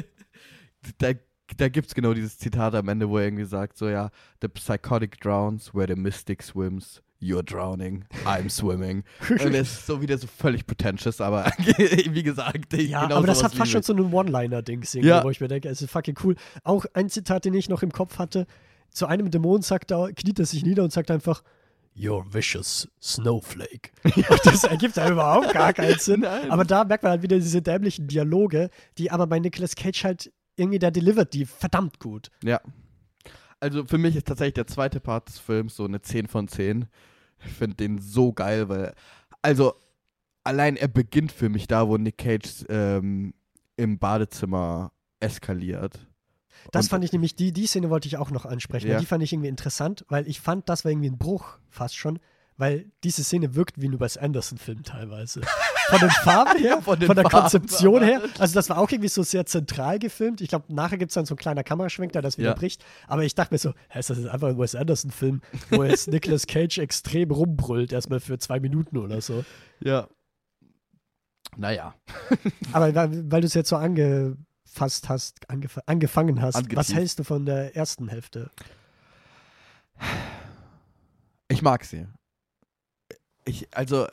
[0.97, 1.11] da,
[1.57, 4.09] da gibt es genau dieses Zitat am Ende, wo er irgendwie sagt, so ja,
[4.41, 7.01] the psychotic drowns where the mystic swims.
[7.21, 9.03] You're drowning, I'm swimming.
[9.29, 13.43] Und es ist so wieder so völlig pretentious, aber wie gesagt, Ja, genau aber das
[13.43, 15.23] hat fast schon so einen One-Liner-Ding, Ja.
[15.23, 16.35] wo ich mir denke, es ist fucking cool.
[16.63, 18.45] Auch ein Zitat, den ich noch im Kopf hatte.
[18.95, 21.43] Zu einem Dämon sagt er, kniet er sich nieder und sagt einfach,
[21.97, 23.91] You're vicious snowflake.
[24.43, 26.21] das ergibt ja überhaupt gar keinen Sinn.
[26.21, 26.49] Nein.
[26.49, 30.33] Aber da merkt man halt wieder diese dämlichen Dialoge, die aber bei Nicolas Cage halt
[30.55, 32.31] irgendwie, der delivert die verdammt gut.
[32.41, 32.61] Ja.
[33.59, 36.87] Also für mich ist tatsächlich der zweite Part des Films so eine 10 von 10.
[37.45, 38.93] Ich finde den so geil, weil,
[39.41, 39.73] also
[40.45, 43.33] allein er beginnt für mich da, wo Nick Cage ähm,
[43.75, 45.99] im Badezimmer eskaliert.
[46.71, 48.89] Das Und- fand ich nämlich, die, die Szene wollte ich auch noch ansprechen.
[48.89, 48.99] Ja.
[48.99, 52.19] Die fand ich irgendwie interessant, weil ich fand, das war irgendwie ein Bruch fast schon,
[52.57, 55.41] weil diese Szene wirkt wie ein Wes Anderson-Film teilweise.
[55.89, 58.19] Von den Farben her, Ja, von von, der Farben, Konzeption her.
[58.39, 60.41] Also das war auch irgendwie so sehr zentral gefilmt.
[60.41, 62.55] Ich glaube, nachher gibt es dann so ein kleiner Kameraschwenk, der das wieder Ja.
[62.55, 62.83] bricht.
[63.07, 66.07] Aber ich dachte mir so, hä, ist das jetzt einfach ein Wes Anderson-Film, wo jetzt
[66.07, 69.45] Nicolas Cage extrem rumbrüllt, erstmal für zwei Minuten oder so.
[69.79, 70.07] Ja.
[71.55, 71.93] Naja.
[72.71, 73.75] Aber weil, weil du es jetzt so
[74.75, 76.95] angefasst hast, angef angefangen hast, was Angeteased.
[76.95, 78.51] hältst du von der ersten Hälfte?
[81.47, 82.07] Ich mag sie.
[83.45, 84.07] Ich, also,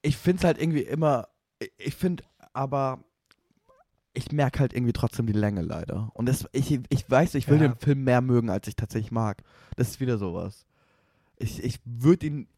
[0.00, 1.28] ich finde es halt irgendwie immer,
[1.78, 3.04] ich finde aber,
[4.14, 6.10] ich merke halt irgendwie trotzdem die Länge leider.
[6.14, 7.68] Und das, ich, ich weiß, ich will Ja.
[7.68, 9.42] den Film mehr mögen, als ich tatsächlich mag.
[9.76, 10.66] Das ist wieder sowas.
[11.36, 12.48] Ich, ich würde ihn,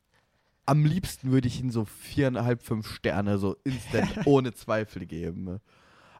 [0.66, 5.60] am liebsten würde ich ihn so viereinhalb, fünf Sterne so instant ohne Zweifel geben.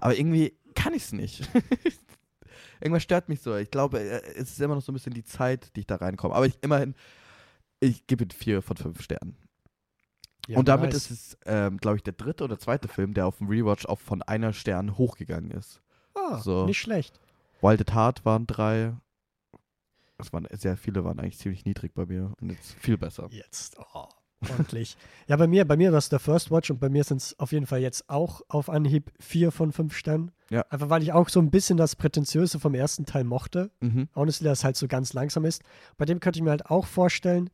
[0.01, 1.49] Aber irgendwie kann ich es nicht.
[2.81, 3.57] Irgendwas stört mich so.
[3.57, 5.97] Ich glaube, äh, es ist immer noch so ein bisschen die Zeit, die ich da
[5.97, 6.35] reinkomme.
[6.35, 6.95] Aber ich immerhin,
[7.81, 9.37] ich gebe ihm vier von fünf Sternen.
[10.47, 11.11] Ja, Und damit nice.
[11.11, 13.99] ist es, ähm, glaube ich, der dritte oder zweite Film, der auf dem Rewatch auch
[13.99, 15.81] von einer Stern hochgegangen ist.
[16.15, 16.67] Ah, so.
[16.67, 17.19] nicht schlecht.
[17.63, 18.95] Wild at Heart waren drei.
[20.19, 22.35] Es waren sehr viele, waren eigentlich ziemlich niedrig bei mir.
[22.41, 23.29] Und jetzt viel besser.
[23.31, 24.09] Jetzt, oh,
[24.51, 24.97] ordentlich.
[25.29, 27.39] ja, bei mir, bei mir war es der First Watch und bei mir sind es
[27.39, 30.31] auf jeden Fall jetzt auch auf Anhieb vier von fünf Sternen.
[30.51, 30.65] Ja.
[30.71, 33.71] Einfach weil ich auch so ein bisschen das Prätentiöse vom ersten Teil mochte.
[33.81, 34.09] Mhm.
[34.15, 35.63] Honestly, dass es halt so ganz langsam ist.
[35.97, 37.51] Bei dem könnte ich mir halt auch vorstellen,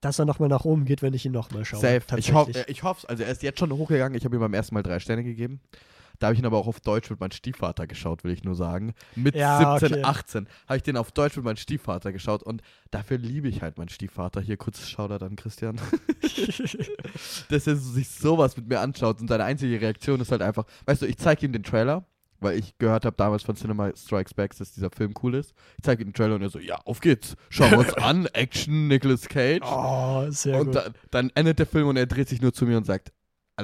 [0.00, 1.80] dass er nochmal nach oben geht, wenn ich ihn nochmal schaue.
[1.80, 1.96] Safe.
[1.96, 2.34] Ich, Tatsächlich.
[2.34, 4.16] hoff, äh, ich hoffe Also er ist jetzt schon hochgegangen.
[4.16, 5.60] Ich habe ihm beim ersten Mal drei Sterne gegeben.
[6.22, 8.54] Da habe ich ihn aber auch auf Deutsch mit meinem Stiefvater geschaut, will ich nur
[8.54, 8.94] sagen.
[9.16, 10.04] Mit Ja, 17, okay.
[10.04, 12.44] 18 habe ich den auf Deutsch mit meinem Stiefvater geschaut.
[12.44, 12.62] Und
[12.92, 14.40] dafür liebe ich halt meinen Stiefvater.
[14.40, 15.80] Hier kurzes Shoutout an Christian.
[17.48, 21.02] dass er sich sowas mit mir anschaut und seine einzige Reaktion ist halt einfach, weißt
[21.02, 22.06] du, ich zeige ihm den Trailer
[22.38, 25.54] weil ich gehört habe damals von Cinema Strikes Back, dass dieser Film cool ist.
[25.76, 27.36] Ich zeige ihm den Trailer und er so, ja, auf geht's.
[27.50, 28.26] Schauen wir uns an.
[28.32, 29.62] Action, Nicolas Cage.
[29.64, 30.74] Oh, sehr und gut.
[30.74, 33.12] da, dann endet der Film und er dreht sich nur zu mir und sagt,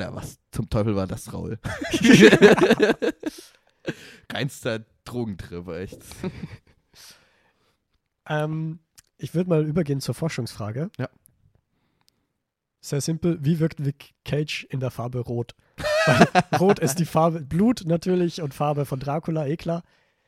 [0.02, 1.58] Alter, was zum Teufel war das, Raul?
[4.32, 5.98] Reinster Drogentrip, echt.
[8.30, 8.80] Ähm,
[9.16, 10.90] ich würde mal übergehen zur Forschungsfrage.
[10.98, 11.08] Ja.
[12.82, 13.38] Sehr simpel.
[13.42, 15.54] Wie wirkt Vic Cage in der Farbe Rot?
[16.60, 19.82] Rot ist die Farbe, Blut natürlich und Farbe von Dracula, eh klar.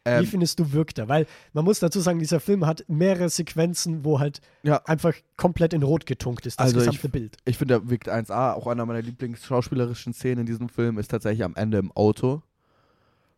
[0.06, 1.08] Wie Ähm, findest du, wirkt er?
[1.10, 5.74] Weil man muss dazu sagen, dieser Film hat mehrere Sequenzen, wo halt ja, einfach komplett
[5.74, 7.36] in Rot getunkt ist, das Also ich- gesamte Bild.
[7.44, 8.54] ich finde, der wirkt 1A.
[8.54, 12.42] Auch einer meiner Lieblingsschauspielerischen Szenen in diesem Film ist tatsächlich am Ende im Auto,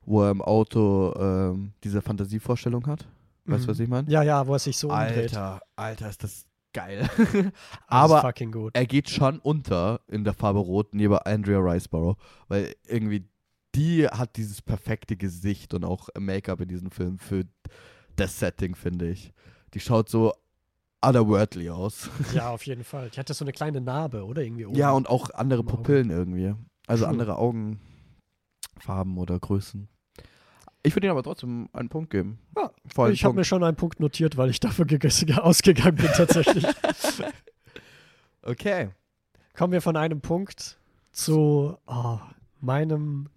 [0.07, 3.07] wo er im Auto ähm, diese Fantasievorstellung hat.
[3.45, 3.71] Weißt du, Mhm.
[3.73, 4.09] was ich meine?
[4.09, 5.37] Ja, ja, wo er sich so umdreht.
[5.37, 7.09] Alter, Alter, ist das geil.
[7.89, 8.71] Aber fucking gut.
[8.77, 12.17] er geht schon unter in der Farbe Rot neben Andrea Riceborough,
[12.47, 13.25] weil irgendwie
[13.75, 17.45] die hat dieses perfekte Gesicht und auch Make-up in diesem Film für
[18.17, 19.33] das Setting, finde ich.
[19.75, 20.35] Die schaut so
[21.01, 22.11] otherworldly aus.
[22.35, 23.11] Ja, auf jeden Fall.
[23.11, 24.43] Die hatte so eine kleine Narbe, oder?
[24.43, 24.77] Irgendwie oben.
[24.77, 25.65] Ja, und auch andere.
[25.65, 26.55] Pupillen irgendwie.
[26.87, 27.13] Also True.
[27.13, 29.89] andere Augenfarben oder Größen.
[30.85, 32.39] Ich würde ihm aber trotzdem einen Punkt geben.
[32.57, 34.87] Ja, Vor allem ich habe mir schon einen Punkt notiert, weil ich dafür
[35.43, 36.67] ausgegangen bin tatsächlich.
[38.45, 38.91] Okay.
[39.57, 40.77] Kommen wir von einem Punkt
[41.13, 42.19] zu oh,
[42.61, 43.29] meinem,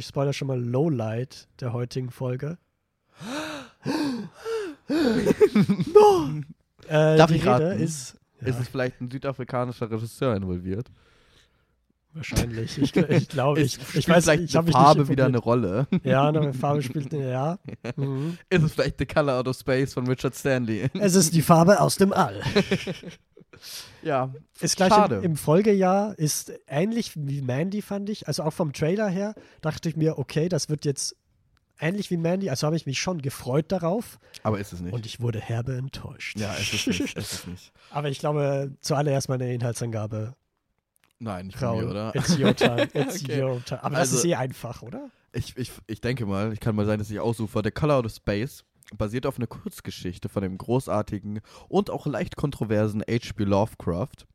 [0.00, 2.58] ich spoilere schon mal, Lowlight der heutigen Folge.
[4.88, 6.40] no!
[6.88, 7.80] Äh, Darf ich Rede raten?
[7.80, 10.90] ist ja, Ist es vielleicht ein südafrikanischer Regisseur involviert?
[12.12, 12.76] wahrscheinlich.
[12.78, 15.38] Ich, ich glaube, ich, ich weiß vielleicht ich eine Farbe wieder eine.
[15.38, 15.86] Rolle.
[16.02, 17.58] Ja, eine Farbe spielt eine, ja.
[17.96, 18.36] Mhm.
[18.48, 20.88] Ist es vielleicht The Color Out of Space von Richard Stanley?
[20.94, 22.40] Es ist die Farbe aus dem All.
[24.02, 24.32] ja.
[24.60, 25.16] Ist gleich Schade.
[25.16, 28.28] im, im Folgejahr, ist ähnlich wie Mandy, fand ich.
[28.28, 31.16] Also auch vom Trailer her dachte ich mir, okay, das wird jetzt
[31.80, 32.50] ähnlich wie Mandy.
[32.50, 34.92] Also habe ich mich schon gefreut darauf Aber ist es nicht.
[34.92, 36.38] und ich wurde herbe enttäuscht.
[36.38, 37.16] ja, es ist nicht.
[37.16, 37.72] Es ist nicht.
[37.90, 40.34] Aber ich glaube, zuallererst meine Inhaltsangabe.
[41.18, 42.14] Nein, nicht von mir, Raul, oder?
[42.14, 42.88] it's your time.
[42.94, 43.42] It's Okay.
[43.42, 43.82] your time.
[43.82, 45.10] Aber Also- das ist eh einfach, oder?
[45.32, 47.60] Ich, ich, ich denke mal, ich kann mal sein, dass ich ausufer.
[47.62, 48.64] The Color Out of Space
[48.96, 53.44] basiert auf einer Kurzgeschichte von dem großartigen und auch leicht kontroversen H.P.
[53.44, 54.26] Lovecraft,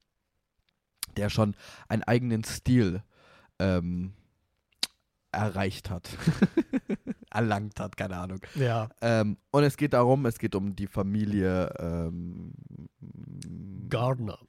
[1.17, 1.55] der schon
[1.87, 3.03] einen eigenen Stil
[3.59, 4.13] ähm,
[5.31, 6.09] erreicht hat.
[7.29, 8.39] Erlangt hat, keine Ahnung.
[8.55, 8.89] Ja.
[9.01, 11.73] Ähm, und es geht darum, es geht um die Familie.
[11.79, 12.53] Ähm,
[13.89, 14.39] Gardner.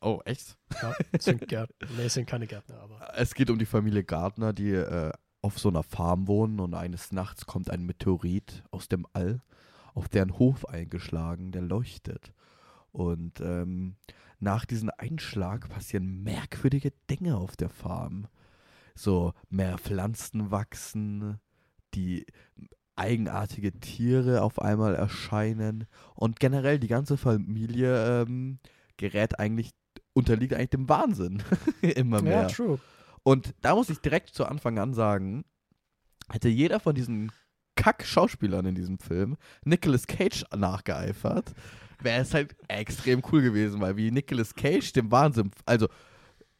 [0.00, 0.56] oh, echt?
[0.80, 1.88] Ja, sind Gärtner.
[1.96, 3.14] Nee, es sind keine Gärtner, aber.
[3.16, 5.12] Es geht um die Familie Gardner, die äh,
[5.42, 9.42] auf so einer Farm wohnen und eines Nachts kommt ein Meteorit aus dem All
[9.96, 12.32] auf deren Hof eingeschlagen, der leuchtet.
[12.92, 13.96] Und ähm,
[14.38, 18.28] nach diesem Einschlag passieren merkwürdige Dinge auf der Farm.
[18.94, 21.40] So mehr Pflanzen wachsen,
[21.94, 22.26] die
[22.94, 28.58] eigenartige Tiere auf einmal erscheinen und generell die ganze Familie ähm,
[28.98, 29.70] gerät eigentlich,
[30.12, 31.42] unterliegt eigentlich dem Wahnsinn.
[31.80, 32.42] Immer mehr.
[32.42, 32.78] Ja, true.
[33.22, 35.44] Und da muss ich direkt zu Anfang an sagen,
[36.30, 37.32] hätte jeder von diesen
[37.76, 41.52] Kack-Schauspielern in diesem Film Nicolas Cage nachgeeifert,
[42.00, 45.88] wäre es halt extrem cool gewesen, weil wie Nicolas Cage dem Wahnsinn, also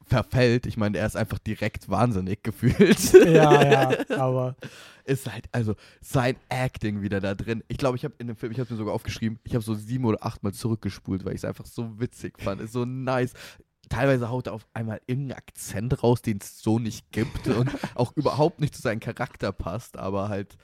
[0.07, 3.13] verfällt, ich meine, er ist einfach direkt wahnsinnig gefühlt.
[3.13, 4.57] Ja, ja, aber.
[5.05, 7.65] ist halt, also sein Acting wieder da drin.
[7.69, 9.75] Ich glaube, ich habe in dem Film, ich habe mir sogar aufgeschrieben, ich habe so
[9.75, 12.61] sieben oder achtmal zurückgespult, weil ich es einfach so witzig fand.
[12.61, 13.33] Ist so nice.
[13.89, 18.17] Teilweise haut er auf einmal irgendeinen Akzent raus, den es so nicht gibt und auch
[18.17, 20.57] überhaupt nicht zu seinem Charakter passt, aber halt,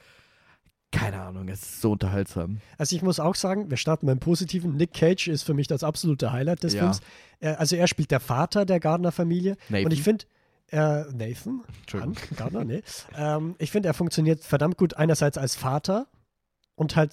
[0.93, 2.59] keine Ahnung, es ist so unterhaltsam.
[2.77, 4.77] Also ich muss auch sagen, wir starten beim Positiven.
[4.77, 6.81] Nick Cage ist für mich das absolute Highlight des Ja.
[6.83, 7.01] Films.
[7.41, 9.57] Also er spielt der Vater der Gardner-Familie.
[9.69, 10.25] Und ich finde,
[10.71, 11.61] äh, Nathan.
[11.93, 12.81] Han, Gardner, nee.
[13.15, 16.07] ähm, ich finde, er funktioniert verdammt gut einerseits als Vater
[16.75, 17.11] und halt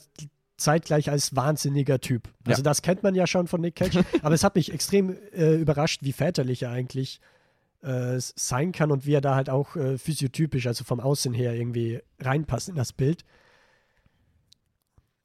[0.56, 2.28] zeitgleich als wahnsinniger Typ.
[2.46, 2.64] Also Ja.
[2.64, 6.02] das kennt man ja schon von Nick Cage, aber es hat mich extrem äh, überrascht,
[6.02, 7.20] wie väterlich er eigentlich
[7.82, 11.54] äh, sein kann und wie er da halt auch äh, physiotypisch, also vom Aussehen her
[11.54, 13.24] irgendwie reinpasst in das Bild.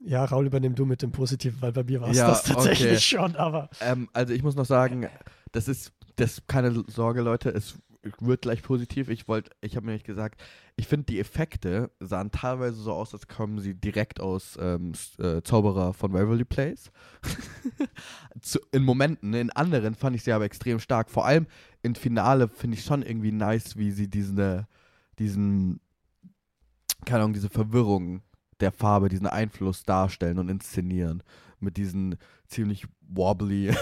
[0.06, 2.92] Ja, Raul, übernimm du mit dem Positiven, weil bei mir war es Ja, das tatsächlich
[2.92, 3.00] okay.
[3.00, 5.08] schon, aber Ähm, also ich muss noch sagen,
[5.52, 7.80] das ist, das keine Sorge, Leute, es
[8.20, 9.10] wird gleich positiv.
[9.10, 10.40] Ich wollte, ich habe mir nicht gesagt,
[10.76, 15.42] ich finde die Effekte sahen teilweise so aus, als kommen sie direkt aus ähm, äh,
[15.42, 16.92] Zauberer von Waverly Place.
[18.42, 21.10] Zu, in Momenten, in anderen fand ich sie aber extrem stark.
[21.10, 21.48] Vor allem
[21.82, 24.68] im Finale finde ich schon irgendwie nice, wie sie diese,
[25.18, 25.80] diesen,
[27.06, 28.22] keine Ahnung, diese Verwirrung
[28.60, 31.24] der Farbe, diesen Einfluss darstellen und inszenieren.
[31.60, 32.18] Mit diesen
[32.48, 33.74] ziemlich wobbly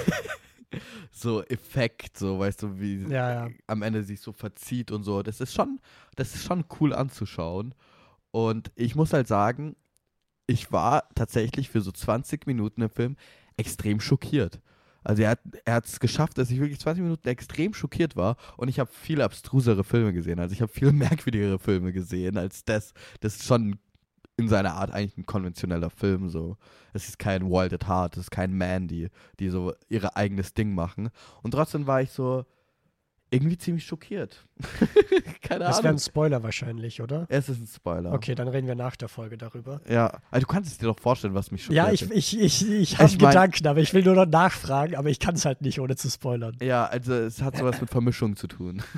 [1.11, 3.49] so Effekt, so weißt du, wie Ja, ja.
[3.67, 5.23] am Ende sich so verzieht und so.
[5.23, 5.79] Das ist schon,
[6.15, 7.75] das ist schon cool anzuschauen.
[8.31, 9.75] Und ich muss halt sagen,
[10.47, 13.15] ich war tatsächlich für so 20 Minuten im Film
[13.57, 14.61] extrem schockiert.
[15.03, 15.37] Also er
[15.67, 19.21] hat es geschafft, dass ich wirklich 20 Minuten extrem schockiert war und ich habe viel
[19.21, 20.39] abstrusere Filme gesehen.
[20.39, 22.93] Also ich habe viel merkwürdigere Filme gesehen als das.
[23.19, 23.77] Das ist schon
[24.37, 26.57] in seiner Art eigentlich ein konventioneller Film so.
[26.93, 30.73] Es ist kein Wild at Heart, es ist kein Mandy, die so ihr eigenes Ding
[30.73, 31.09] machen.
[31.41, 32.45] Und trotzdem war ich so,
[33.33, 34.45] irgendwie ziemlich schockiert.
[35.41, 35.59] Keine das Ahnung.
[35.59, 37.25] Das wäre ein Spoiler wahrscheinlich, oder?
[37.29, 38.13] Es ist ein Spoiler.
[38.13, 39.81] Okay, dann reden wir nach der Folge darüber.
[39.89, 41.85] Ja, also du kannst es dir doch vorstellen, was mich schockiert.
[41.87, 45.19] Ja, ich, ich, ich, ich habe Gedanken, aber ich will nur noch nachfragen, aber ich
[45.19, 46.55] kann es halt nicht, ohne zu spoilern.
[46.61, 48.81] Ja, also es hat sowas mit Vermischung zu tun.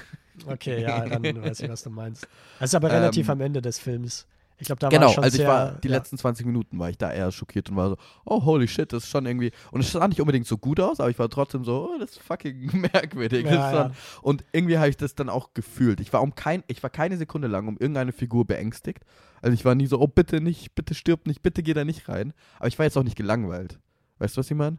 [0.47, 2.27] Okay, ja, dann weiß ich, was du meinst.
[2.59, 4.27] Es ist aber relativ ähm, am Ende des Films.
[4.57, 5.95] Ich glaube, da genau, war schon also ich war die ja.
[5.95, 9.03] letzten 20 Minuten war ich da eher schockiert und war so, oh holy shit, das
[9.03, 11.65] ist schon irgendwie und es sah nicht unbedingt so gut aus, aber ich war trotzdem
[11.65, 13.45] so, oh, das ist fucking merkwürdig.
[13.45, 13.91] Ja, ja.
[14.21, 15.99] und irgendwie habe ich das dann auch gefühlt.
[15.99, 19.03] Ich war um kein ich war keine Sekunde lang um irgendeine Figur beängstigt.
[19.41, 22.07] Also ich war nie so, oh bitte nicht, bitte stirb nicht, bitte geh da nicht
[22.07, 23.79] rein, aber ich war jetzt auch nicht gelangweilt.
[24.19, 24.77] Weißt du, was ich meine?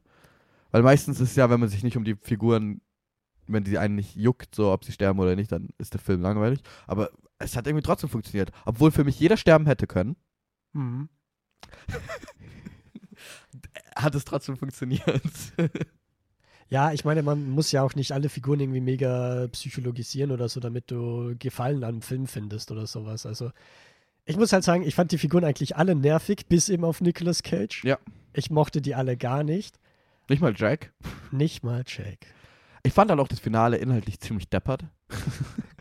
[0.70, 2.81] Weil meistens ist es ja, wenn man sich nicht um die Figuren
[3.48, 6.20] wenn die einen nicht juckt, so ob sie sterben oder nicht, dann ist der Film
[6.23, 6.61] langweilig.
[6.86, 8.51] Aber es hat irgendwie trotzdem funktioniert.
[8.65, 10.17] Obwohl für mich jeder sterben hätte können.
[10.73, 11.09] Mhm.
[13.97, 15.05] hat es trotzdem funktioniert.
[16.69, 20.61] ja, ich meine, man muss ja auch nicht alle Figuren irgendwie mega psychologisieren oder so,
[20.61, 23.27] damit du Gefallen am Film findest oder sowas.
[23.27, 23.51] Also,
[24.25, 27.43] ich muss halt sagen, ich fand die Figuren eigentlich alle nervig, bis eben auf Nicolas
[27.43, 27.85] Cage.
[27.85, 27.99] Ja.
[28.33, 29.79] Ich mochte die alle gar nicht.
[30.29, 30.93] Nicht mal Jack?
[31.31, 32.27] Nicht mal Jack.
[32.83, 34.85] Ich fand dann auch das Finale inhaltlich ziemlich deppert.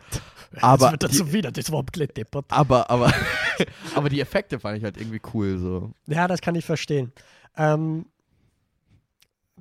[0.62, 2.46] aber wird dazu wieder, das war deppert.
[2.50, 3.14] Aber, aber,
[3.96, 5.92] aber die Effekte fand ich halt irgendwie cool so.
[6.08, 7.12] Ja, das kann ich verstehen.
[7.58, 8.06] Ähm,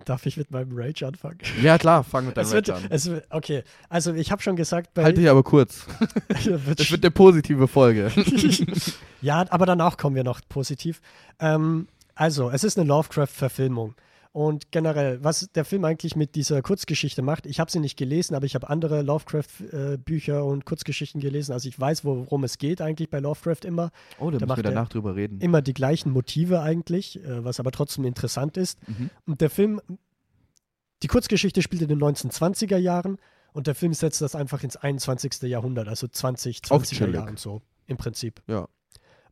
[0.05, 1.39] Darf ich mit meinem Rage anfangen?
[1.63, 2.83] Ja, klar, fang mit deinem Rage wird, an.
[2.91, 5.05] Es, okay, also ich habe schon gesagt, bei.
[5.05, 5.87] Halte dich aber kurz.
[6.45, 8.11] wird das wird eine positive Folge.
[9.23, 11.01] ja, aber danach kommen wir noch positiv.
[11.39, 13.95] Ähm, also, es ist eine Lovecraft-Verfilmung.
[14.35, 18.35] Und generell, was der Film eigentlich mit dieser Kurzgeschichte macht, ich habe sie nicht gelesen,
[18.35, 21.53] aber ich habe andere Lovecraft-Bücher äh, und Kurzgeschichten gelesen.
[21.53, 23.93] Also ich weiß, worum es geht eigentlich bei Lovecraft immer.
[24.19, 25.41] Oh, da, da müssen wir danach drüber reden.
[25.41, 28.77] Immer die gleichen Motive eigentlich, äh, was aber trotzdem interessant ist.
[28.89, 29.11] Mhm.
[29.25, 29.81] Und der Film,
[31.05, 33.19] die Kurzgeschichte spielt in den 1920er Jahren
[33.53, 35.43] und der Film setzt das einfach ins 21.
[35.43, 38.43] Jahrhundert, also 20, 20er Jahren so im Prinzip.
[38.49, 38.67] Ja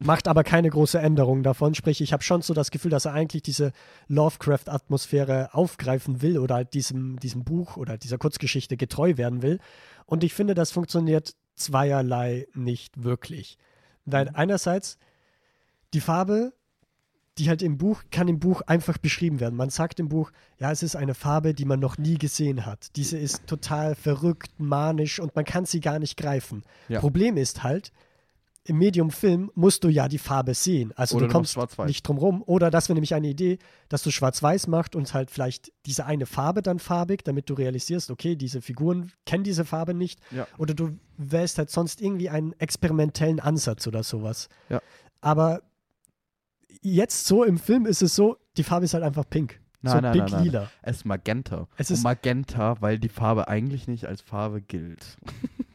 [0.04, 1.74] macht aber keine große Änderung davon.
[1.74, 3.72] Sprich, ich habe schon so das Gefühl, dass er eigentlich diese
[4.08, 9.58] Lovecraft-Atmosphäre aufgreifen will oder halt diesem, diesem Buch oder dieser Kurzgeschichte getreu werden will.
[10.06, 13.58] Und ich finde, das funktioniert zweierlei nicht wirklich.
[14.04, 14.34] Weil mhm.
[14.34, 14.98] einerseits
[15.94, 16.52] die Farbe,
[17.38, 19.56] die halt im Buch, kann im Buch einfach beschrieben werden.
[19.56, 22.94] Man sagt im Buch, ja, es ist eine Farbe, die man noch nie gesehen hat.
[22.96, 26.62] Diese ist total verrückt, manisch und man kann sie gar nicht greifen.
[26.88, 27.00] Ja.
[27.00, 27.92] Problem ist halt,
[28.64, 30.93] im Medium Film musst du ja die Farbe sehen.
[30.94, 32.43] Also oder du kommst nicht drum rum.
[32.47, 33.59] Oder das wäre nämlich eine Idee,
[33.89, 38.10] dass du schwarz-weiß machst und halt vielleicht diese eine Farbe dann farbig, damit du realisierst,
[38.10, 40.20] okay, diese Figuren kennen diese Farbe nicht.
[40.30, 40.47] Ja.
[40.59, 44.48] Oder du wählst halt sonst irgendwie einen experimentellen Ansatz oder sowas.
[44.68, 44.80] Ja.
[45.20, 45.62] Aber
[46.82, 49.60] jetzt so im Film ist es so, die Farbe ist halt einfach pink.
[49.80, 50.60] Nein, so nein, Big nein, Lila.
[50.60, 50.70] Nein.
[50.82, 51.68] Es ist Magenta.
[51.76, 55.18] Es ist Und Magenta, weil die Farbe eigentlich nicht als Farbe gilt.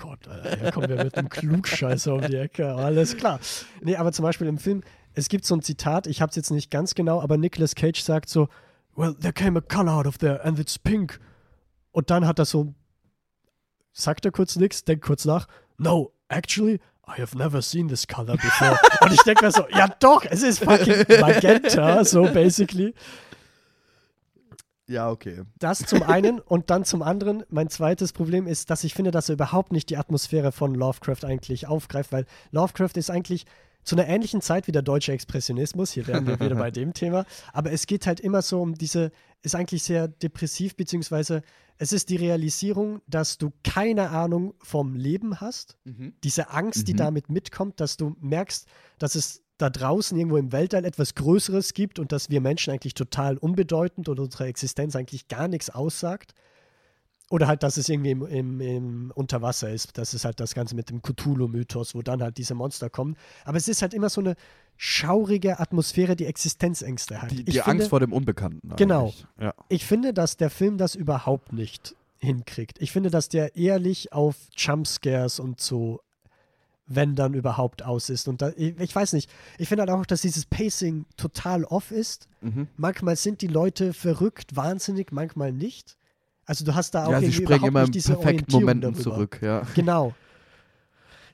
[0.00, 2.74] Gott, Alter, kommen wir mit einem Klugscheißer um die Ecke.
[2.74, 3.38] Alles klar.
[3.82, 4.82] Nee, aber zum Beispiel im Film,
[5.14, 8.00] es gibt so ein Zitat, ich habe es jetzt nicht ganz genau, aber Nicolas Cage
[8.00, 8.48] sagt so,
[8.96, 11.20] well, there came a color out of there and it's pink.
[11.92, 12.74] Und dann hat er so,
[13.92, 15.46] sagt er kurz nichts, denkt kurz nach,
[15.76, 18.78] no, actually, I have never seen this color before.
[19.00, 22.94] Und ich denke mir so, ja doch, es ist fucking Magenta, so basically.
[24.90, 25.42] Ja, okay.
[25.60, 29.28] Das zum einen und dann zum anderen, mein zweites Problem ist, dass ich finde, dass
[29.28, 33.46] er überhaupt nicht die Atmosphäre von Lovecraft eigentlich aufgreift, weil Lovecraft ist eigentlich
[33.84, 37.24] zu einer ähnlichen Zeit wie der deutsche Expressionismus, hier wären wir wieder bei dem Thema,
[37.52, 39.12] aber es geht halt immer so um diese,
[39.42, 41.42] ist eigentlich sehr depressiv, beziehungsweise
[41.78, 46.14] es ist die Realisierung, dass du keine Ahnung vom Leben hast, mhm.
[46.24, 46.98] diese Angst, die mhm.
[46.98, 48.66] damit mitkommt, dass du merkst,
[48.98, 52.94] dass es da draußen irgendwo im Weltall etwas Größeres gibt und dass wir Menschen eigentlich
[52.94, 56.34] total unbedeutend und unsere Existenz eigentlich gar nichts aussagt.
[57.30, 59.96] Oder halt, dass es irgendwie im, im, im Unterwasser ist.
[59.96, 63.16] Das ist halt das Ganze mit dem Cthulhu-Mythos, wo dann halt diese Monster kommen.
[63.44, 64.34] Aber es ist halt immer so eine
[64.76, 67.30] schaurige Atmosphäre, die Existenzängste hat.
[67.30, 68.74] Die, die Angst vor dem Unbekannten.
[68.74, 69.12] Genau.
[69.38, 69.54] Ja.
[69.68, 72.82] Ich finde, dass der Film das überhaupt nicht hinkriegt.
[72.82, 76.00] Ich finde, dass der ehrlich auf Jumpscares und so
[76.90, 78.26] wenn dann überhaupt aus ist.
[78.26, 82.28] Und da, ich, weiß nicht, ich finde halt auch, dass dieses Pacing total off ist.
[82.40, 82.66] Mhm.
[82.76, 85.96] Manchmal sind die Leute verrückt, wahnsinnig, manchmal nicht.
[86.46, 89.00] Also du hast da auch ja, sie springen immer nicht diese perfekten Momenten darüber.
[89.00, 89.62] zurück, ja.
[89.74, 90.14] Genau.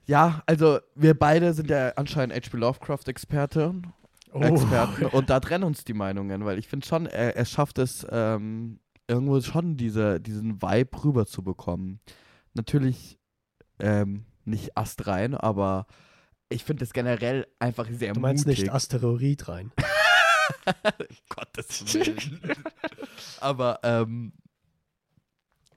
[0.04, 2.58] Ja, also wir beide sind ja anscheinend H.P.
[2.58, 3.92] Lovecraft-Experten.
[4.34, 4.40] Oh.
[4.40, 5.06] Experten.
[5.06, 8.78] Und da trennen uns die Meinungen, weil ich finde schon, er, er schafft es ähm,
[9.08, 12.00] irgendwo schon diese, diesen Vibe rüberzubekommen.
[12.52, 13.18] Natürlich
[13.78, 15.86] ähm, nicht astrein, aber
[16.48, 18.62] ich finde es generell einfach sehr Du meinst mutig.
[18.64, 19.72] nicht Asteroid rein.
[21.28, 22.40] Gottes Willen.
[23.40, 24.32] aber ähm,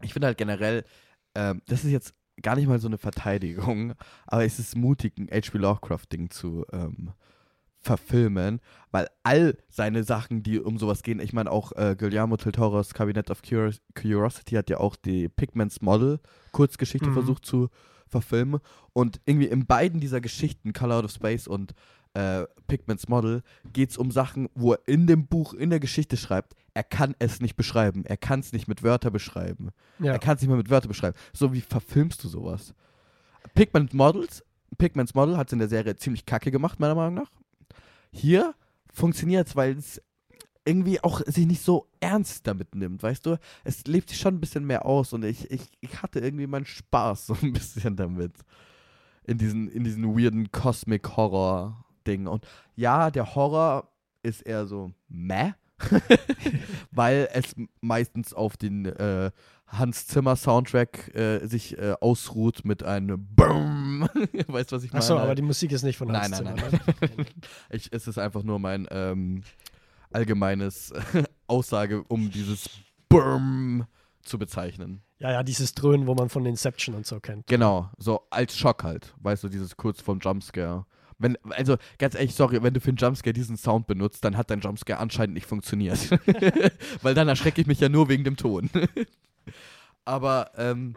[0.01, 0.83] ich finde halt generell,
[1.35, 3.93] ähm, das ist jetzt gar nicht mal so eine Verteidigung,
[4.27, 5.57] aber es ist mutig, ein H.P.
[5.57, 7.11] Lovecraft-Ding zu ähm,
[7.81, 12.51] verfilmen, weil all seine Sachen, die um sowas gehen, ich meine auch äh, Guillermo del
[12.51, 16.19] Toro's Cabinet of Curios Curiosity hat ja auch die Pigments Model
[16.51, 17.13] Kurzgeschichte Mhm.
[17.13, 17.69] versucht zu
[18.09, 18.61] verfilmen
[18.93, 21.73] und irgendwie in beiden dieser Geschichten, Color Out of Space und
[22.13, 26.17] äh, Pigments Model, geht es um Sachen, wo er in dem Buch, in der Geschichte
[26.17, 29.69] schreibt, er kann es nicht beschreiben, er kann es nicht mit Wörtern beschreiben.
[29.99, 30.13] Ja.
[30.13, 31.17] Er kann es nicht mal mit Wörtern beschreiben.
[31.33, 32.73] So wie verfilmst du sowas?
[33.53, 34.43] Pigment Models,
[34.77, 37.31] Pigments Model hat es in der Serie ziemlich kacke gemacht, meiner Meinung nach.
[38.11, 38.53] Hier
[38.93, 40.01] funktioniert es, weil es
[40.69, 43.37] irgendwie auch sich nicht so ernst damit nimmt, weißt du?
[43.63, 46.65] Es lebt sich schon ein bisschen mehr aus und ich, ich, ich hatte irgendwie meinen
[46.65, 48.33] Spaß so ein bisschen damit.
[49.25, 52.27] In diesen, in diesen weirden Cosmic Horror Ding.
[52.27, 53.89] Und ja, der Horror
[54.23, 55.51] ist eher so meh,
[56.91, 59.31] weil es meistens auf den äh,
[59.67, 64.01] Hans Zimmer Soundtrack äh, sich äh, ausruht mit einem BOOM.
[64.47, 65.03] weißt du, was ich meine?
[65.03, 66.93] Achso, aber die Musik ist nicht von Hans Nein, nein, Zimmer.
[67.01, 67.11] nein.
[67.17, 67.25] ne?
[67.69, 69.43] Ich, es ist einfach nur mein ähm,
[70.11, 70.93] allgemeines
[71.47, 72.69] Aussage, um dieses
[73.09, 73.85] BOOM
[74.23, 75.01] zu bezeichnen.
[75.19, 77.47] Ja, ja, dieses Dröhnen, wo man von Inception und so kennt.
[77.47, 79.13] Genau, so als Schock halt.
[79.19, 80.85] Weißt du, dieses kurz vom Jumpscare.
[81.17, 84.49] Wenn, also, ganz ehrlich, sorry, wenn du für einen Jumpscare diesen Sound benutzt, dann hat
[84.49, 86.09] dein Jumpscare anscheinend nicht funktioniert.
[87.01, 88.69] Weil dann erschrecke ich mich ja nur wegen dem Ton.
[90.05, 90.95] Aber, ähm,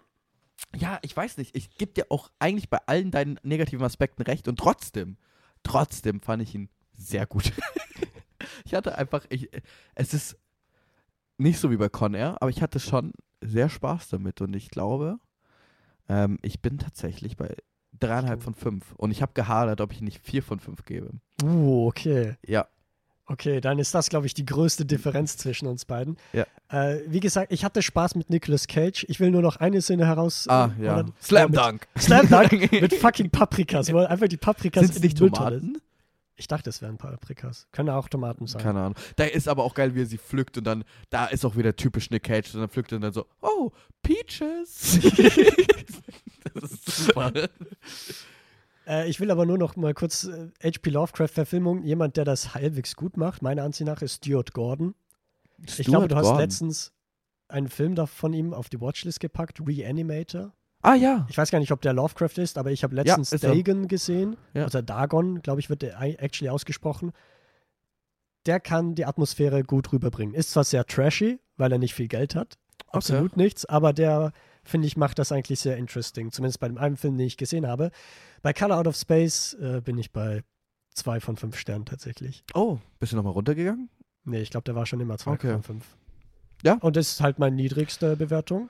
[0.76, 1.56] ja, ich weiß nicht.
[1.56, 5.16] Ich gebe dir auch eigentlich bei allen deinen negativen Aspekten recht und trotzdem,
[5.64, 7.52] trotzdem fand ich ihn sehr gut.
[8.64, 9.50] ich hatte einfach, ich,
[9.94, 10.36] es ist
[11.38, 14.70] nicht so wie bei Con Air, aber ich hatte schon sehr Spaß damit und ich
[14.70, 15.18] glaube,
[16.08, 17.54] ähm, ich bin tatsächlich bei
[17.98, 21.10] dreieinhalb von fünf und ich habe gehadert, ob ich nicht vier von fünf gebe.
[21.42, 22.36] Uh, okay.
[22.46, 22.66] Ja,
[23.26, 26.16] Okay, dann ist das, glaube ich, die größte Differenz zwischen uns beiden.
[26.32, 26.44] Ja.
[26.68, 29.06] Äh, wie gesagt, ich hatte Spaß mit Nicolas Cage.
[29.08, 30.46] Ich will nur noch eine Szene heraus.
[30.48, 31.04] ah, äh, ja.
[31.22, 31.86] Slam Dunk.
[31.98, 35.78] Slam Dunk mit fucking Paprikas, wo einfach die Paprikas Sind in nicht Mülltonne- Tomaten?
[36.36, 37.68] Ich dachte, es wären Paprikas.
[37.72, 38.62] Können auch Tomaten sein.
[38.62, 38.94] Keine Ahnung.
[39.16, 41.76] Da ist aber auch geil, wie er sie pflückt und dann, da ist auch wieder
[41.76, 43.70] typisch Nick Cage und dann pflückt er dann so, oh,
[44.02, 44.98] Peaches.
[46.54, 47.32] das ist super.
[48.86, 50.90] Äh, ich will aber nur noch mal kurz äh, H.P.
[50.90, 51.82] Lovecraft-Verfilmung.
[51.84, 54.94] Jemand, der das halbwegs gut macht, meiner Ansicht nach, ist Stuart Gordon.
[55.58, 56.40] ich glaube, du hast Gordon.
[56.40, 56.92] letztens
[57.48, 60.52] einen Film von ihm auf die Watchlist gepackt, Reanimator.
[60.82, 61.26] Ah ja.
[61.30, 63.38] Ich weiß gar nicht, ob der Lovecraft ist, aber ich habe letztens er.
[63.38, 64.36] Dagon gesehen.
[64.52, 64.66] Ja.
[64.66, 67.12] Oder Dagon, glaube ich, wird der actually ausgesprochen.
[68.46, 70.34] Der kann die Atmosphäre gut rüberbringen.
[70.34, 72.58] Ist zwar sehr trashy, weil er nicht viel Geld hat.
[72.88, 74.32] Absolut nichts, aber der,
[74.64, 76.32] finde ich, macht das eigentlich sehr interesting.
[76.32, 77.90] Zumindest bei dem einen Film, den ich gesehen habe.
[78.42, 80.42] Bei Color Out of Space äh, bin ich bei
[80.92, 82.44] zwei von fünf Sternen tatsächlich.
[82.54, 83.88] Oh, bist du nochmal runtergegangen?
[84.24, 85.52] Nee, ich glaube, der war schon immer zwei Okay.
[85.52, 85.96] von fünf.
[86.64, 86.74] Ja.
[86.80, 88.68] Und das ist halt meine niedrigste Bewertung.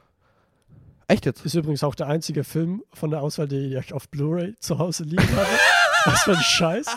[1.08, 1.44] Echt jetzt?
[1.44, 5.04] Ist übrigens auch der einzige Film von der Auswahl, den ich auf Blu-ray zu Hause
[5.04, 5.48] liegen habe.
[6.04, 6.86] Was für ein Scheiß.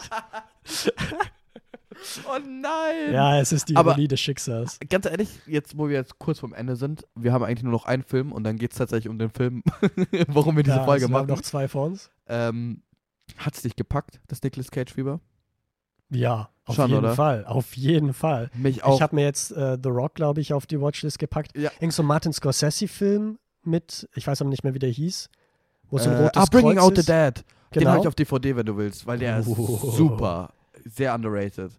[2.28, 3.14] Oh nein!
[3.14, 4.80] Ja, es ist die Aber- Ironie des Schicksals.
[4.90, 7.86] Ganz ehrlich, jetzt wo wir jetzt kurz vorm Ende sind, wir haben eigentlich nur noch
[7.86, 9.64] einen Film und dann geht es tatsächlich um den Film,
[10.28, 11.36] warum wir diese Ja, Folge also wir haben machen.
[11.38, 12.12] noch zwei vor uns.
[12.28, 12.84] Ähm,
[13.38, 15.20] Hat es dich gepackt, das Nicolas Cage-Fieber?
[16.12, 17.16] Ja, auf Schon, jeden oder?
[17.16, 17.46] Fall.
[17.46, 18.52] Auf jeden Fall.
[18.54, 18.96] Mich auch.
[18.98, 21.58] Ich habe mir jetzt äh, The Rock, glaube ich, auf die Watchlist gepackt.
[21.58, 21.72] Ja.
[21.80, 25.30] Irgend so ein Martin Scorsese-Film mit, ich weiß aber nicht mehr, wie der hieß.
[25.90, 27.10] Wo so ein äh, rotes ah, Bringing Kreuz Out the ist.
[27.10, 27.36] Dead.
[27.74, 27.92] Den Genau.
[27.92, 29.92] habe ich auf DVD, wenn du willst, weil der ist Oh.
[29.92, 30.52] super.
[30.86, 31.72] Sehr underrated.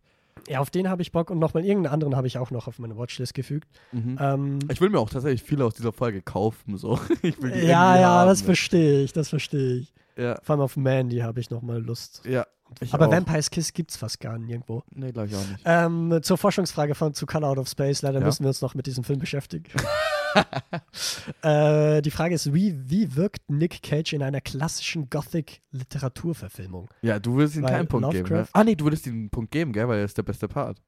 [0.49, 2.79] Ja, auf den habe ich Bock und nochmal irgendeinen anderen habe ich auch noch auf
[2.79, 3.67] meine Watchlist gefügt.
[3.93, 4.19] Mhm.
[4.21, 6.77] Ähm, Ich will mir auch tatsächlich viele aus dieser Folge kaufen.
[6.77, 7.01] So.
[7.23, 8.29] Ich will die ja, ja, haben.
[8.29, 9.93] das verstehe ich, das verstehe ich.
[10.17, 12.23] Ja, Vor allem auf Mandy habe ich nochmal Lust.
[12.25, 12.47] ja.
[12.91, 13.13] Aber auch.
[13.13, 14.83] Vampire's Kiss gibt's fast gar nirgendwo.
[14.91, 15.61] Nee, glaube ich auch nicht.
[15.65, 18.03] Ähm, zur Forschungsfrage von zu Color Out of Space.
[18.03, 18.25] Leider Ja.
[18.27, 19.65] müssen wir uns noch mit diesem Film beschäftigen.
[21.43, 26.89] äh, die Frage ist, wie, wie wirkt Nick Cage in einer klassischen Gothic-Literaturverfilmung?
[27.03, 28.29] Ja, du würdest ihm keinen Punkt geben.
[28.29, 28.35] Ne?
[28.43, 30.49] Lovecraft- Ah, nee, du würdest ihm einen Punkt geben, gell, weil er ist der beste
[30.49, 30.81] Part.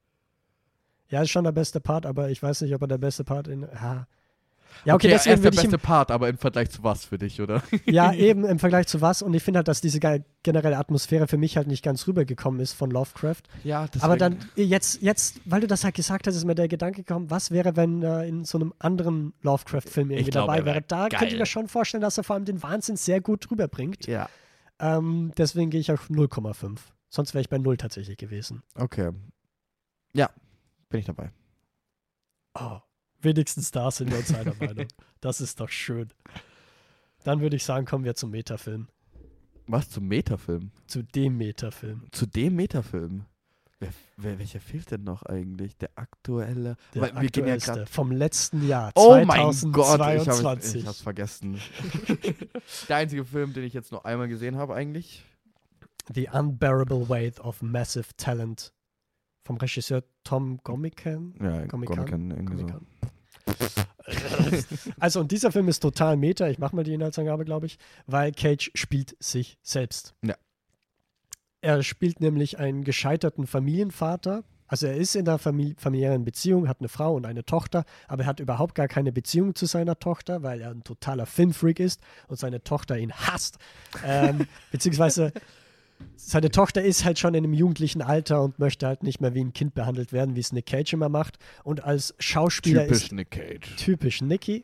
[1.09, 3.47] Ja, ist schon der beste Part, aber ich weiß nicht, ob er der beste Part
[3.47, 3.63] in.
[3.65, 4.07] Ah.
[4.85, 7.17] Ja, okay, er deswegen ist der ihm, beste Part, aber im Vergleich zu was für
[7.17, 7.61] dich, oder?
[7.85, 9.21] Ja, eben im Vergleich zu was.
[9.21, 12.59] Und ich finde halt, dass diese ge- generelle Atmosphäre für mich halt nicht ganz rübergekommen
[12.59, 13.43] ist von Lovecraft.
[13.63, 14.03] Ja, deswegen.
[14.05, 17.29] Aber dann, jetzt, jetzt, weil du das halt gesagt hast, ist mir der Gedanke gekommen,
[17.29, 20.85] was wäre, wenn er in so einem anderen Lovecraft-Film irgendwie glaub, dabei er wär wäre.
[20.87, 21.19] Da geil.
[21.19, 24.07] könnte ich mir schon vorstellen, dass er vor allem den Wahnsinn sehr gut rüberbringt.
[24.07, 24.29] Ja.
[24.79, 26.77] Ähm, deswegen gehe ich auf 0,5.
[27.09, 28.63] Sonst wäre ich bei 0 tatsächlich gewesen.
[28.75, 29.11] Okay.
[30.13, 30.29] Ja,
[30.89, 31.31] bin ich dabei.
[32.53, 32.77] Oh,
[33.21, 34.87] wenigstens da sind wir uns einer Meinung.
[35.21, 36.09] Das ist doch schön.
[37.23, 38.87] Dann würde ich sagen, kommen wir zum Metafilm.
[39.67, 40.71] Was zum Metafilm?
[40.87, 42.07] Zu dem Metafilm.
[42.11, 43.25] Zu dem Metafilm?
[43.81, 45.77] Wer, wer, welcher fehlt denn noch eigentlich?
[45.77, 46.75] Der aktuelle?
[46.93, 50.43] Der Weil ja aktuellste grad- vom letzten Jahr, Oh mein Gott, ich, 2022.
[50.73, 51.59] hab, ich hab's vergessen.
[52.89, 55.23] Der einzige Film, den ich jetzt nur einmal gesehen habe eigentlich.
[56.13, 58.73] The Unbearable Weight of Massive Talent
[59.45, 61.35] vom Regisseur Tom Gomican.
[61.41, 61.95] Ja, Comic-Con?
[61.97, 62.67] Comic-Con, irgendwie so.
[64.99, 66.47] Also, und dieser Film ist total meta.
[66.47, 67.77] Ich mache mal die Inhaltsangabe, glaube ich,
[68.07, 70.15] weil Cage spielt sich selbst.
[70.23, 70.35] Ja.
[71.61, 74.43] Er spielt nämlich einen gescheiterten Familienvater.
[74.67, 78.23] Also er ist in einer famili familiären Beziehung, hat eine Frau und eine Tochter, aber
[78.23, 82.01] er hat überhaupt gar keine Beziehung zu seiner Tochter, weil er ein totaler Filmfreak ist
[82.27, 83.57] und seine Tochter ihn hasst.
[84.05, 85.33] Ähm, beziehungsweise
[86.15, 89.41] seine Tochter ist halt schon in einem jugendlichen Alter und möchte halt nicht mehr wie
[89.41, 91.39] ein Kind behandelt werden, wie es Nick Cage immer macht.
[91.63, 93.75] Und als Schauspieler ist Typisch Nick Cage.
[93.77, 94.63] typisch Nicky.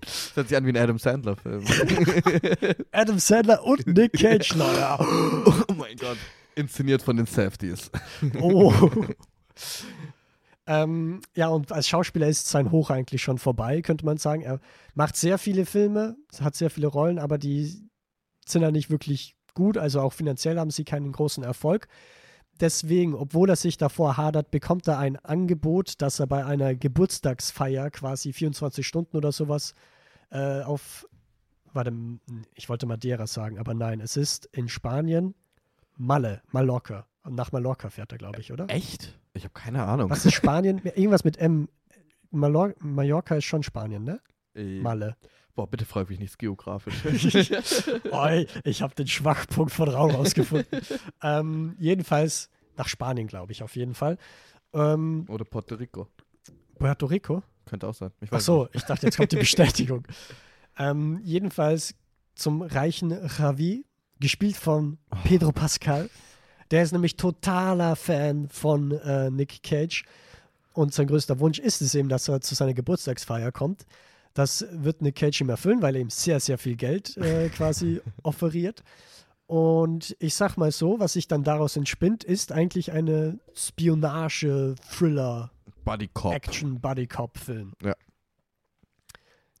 [0.00, 1.64] Das hört sich an wie ein Adam Sandler-Film.
[2.92, 4.98] Adam Sandler und Nick Cage, naja.
[4.98, 6.16] oh mein Gott.
[6.54, 7.90] Inszeniert von den Safeties.
[8.40, 8.72] Oh.
[10.66, 14.42] ähm, ja, und als Schauspieler ist sein Hoch eigentlich schon vorbei, könnte man sagen.
[14.42, 14.60] Er
[14.94, 17.89] macht sehr viele Filme, hat sehr viele Rollen, aber die
[18.46, 19.78] sind ja nicht wirklich gut.
[19.78, 21.88] Also auch finanziell haben sie keinen großen Erfolg.
[22.60, 27.90] Deswegen, obwohl er sich davor hadert, bekommt er ein Angebot, dass er bei einer Geburtstagsfeier
[27.90, 29.74] quasi 24 Stunden oder sowas
[30.30, 31.06] äh, auf,
[31.72, 31.92] warte,
[32.54, 35.34] ich wollte Madeira sagen, aber nein, es ist in Spanien
[35.96, 37.06] Malle, Mallorca.
[37.24, 38.66] Und nach Mallorca fährt er, glaube ich, oder?
[38.68, 39.18] Echt?
[39.34, 40.10] Ich habe keine Ahnung.
[40.10, 40.80] Was ist Spanien?
[40.84, 41.68] Irgendwas mit M.
[42.30, 44.20] Mallor Mallorca ist schon Spanien, ne?
[44.54, 45.16] Äh, Malle.
[45.54, 46.94] Boah, bitte frag mich nichts geografisch.
[48.10, 50.80] Oi, ich habe den Schwachpunkt von Raum rausgefunden.
[51.22, 54.16] ähm, jedenfalls nach Spanien, glaube ich, auf jeden Fall.
[54.72, 56.08] Ähm, Oder Puerto Rico.
[56.78, 57.42] Puerto Rico?
[57.66, 58.10] Könnte auch sein.
[58.20, 58.76] Ich Ach so, nicht.
[58.76, 60.04] ich dachte, jetzt kommt die Bestätigung.
[60.78, 61.94] ähm, jedenfalls
[62.34, 63.84] zum reichen Javi,
[64.18, 66.08] gespielt von Pedro Pascal.
[66.70, 70.04] Der ist nämlich totaler Fan von äh, Nick Cage.
[70.72, 73.86] Und sein größter Wunsch ist es eben, dass er zu seiner Geburtstagsfeier kommt.
[74.34, 78.00] Das wird Nick Cage ihm erfüllen, weil er ihm sehr, sehr viel Geld äh, quasi
[78.22, 78.82] offeriert.
[79.46, 85.50] Und ich sag mal so, was sich dann daraus entspinnt, ist eigentlich eine Spionage-Thriller-
[85.84, 86.34] Buddy Cop.
[86.34, 87.72] Action-Buddy-Cop-Film.
[87.82, 87.94] Ja.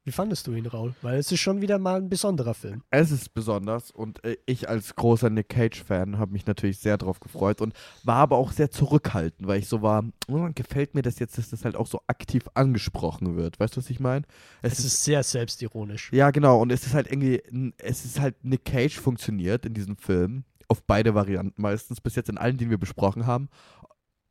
[0.04, 0.94] Wie fandest du ihn, Raul?
[1.02, 2.82] Weil es ist schon wieder mal ein besonderer Film.
[2.90, 7.20] Es ist besonders und äh, ich als großer Nick Cage-Fan habe mich natürlich sehr drauf
[7.20, 11.18] gefreut und war aber auch sehr zurückhaltend, weil ich so war, oh, gefällt mir das
[11.18, 13.60] jetzt, dass das halt auch so aktiv angesprochen wird.
[13.60, 14.24] Weißt du, was ich meine?
[14.62, 16.10] Es, ist sehr selbstironisch.
[16.12, 16.62] Ja, genau.
[16.62, 17.42] Und es ist halt irgendwie,
[17.76, 20.44] es ist halt, Nick Cage funktioniert in diesem Film.
[20.68, 23.48] Auf beide Varianten meistens, bis jetzt in allen, die wir besprochen haben.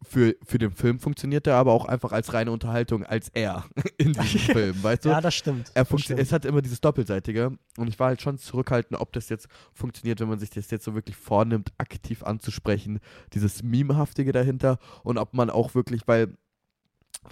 [0.01, 3.65] Für, für den Film funktioniert er aber auch einfach als reine Unterhaltung, als er
[3.97, 5.09] in diesem Film, weißt du?
[5.09, 5.71] Ja, das stimmt.
[5.73, 6.19] Er das stimmt.
[6.21, 10.21] es hat immer dieses Doppelseitige und ich war halt schon zurückhaltend, ob das jetzt funktioniert,
[10.21, 12.99] wenn man sich das jetzt so wirklich vornimmt, aktiv anzusprechen,
[13.33, 16.37] dieses Memehaftige dahinter und ob man auch wirklich, weil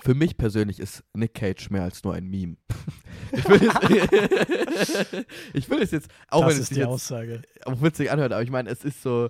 [0.03, 2.57] für mich persönlich ist Nick Cage mehr als nur ein Meme.
[3.31, 5.15] ich, will es,
[5.53, 7.41] ich will es jetzt, auch das wenn es die jetzt Aussage.
[7.65, 9.29] auch witzig anhört, aber ich meine, es ist so,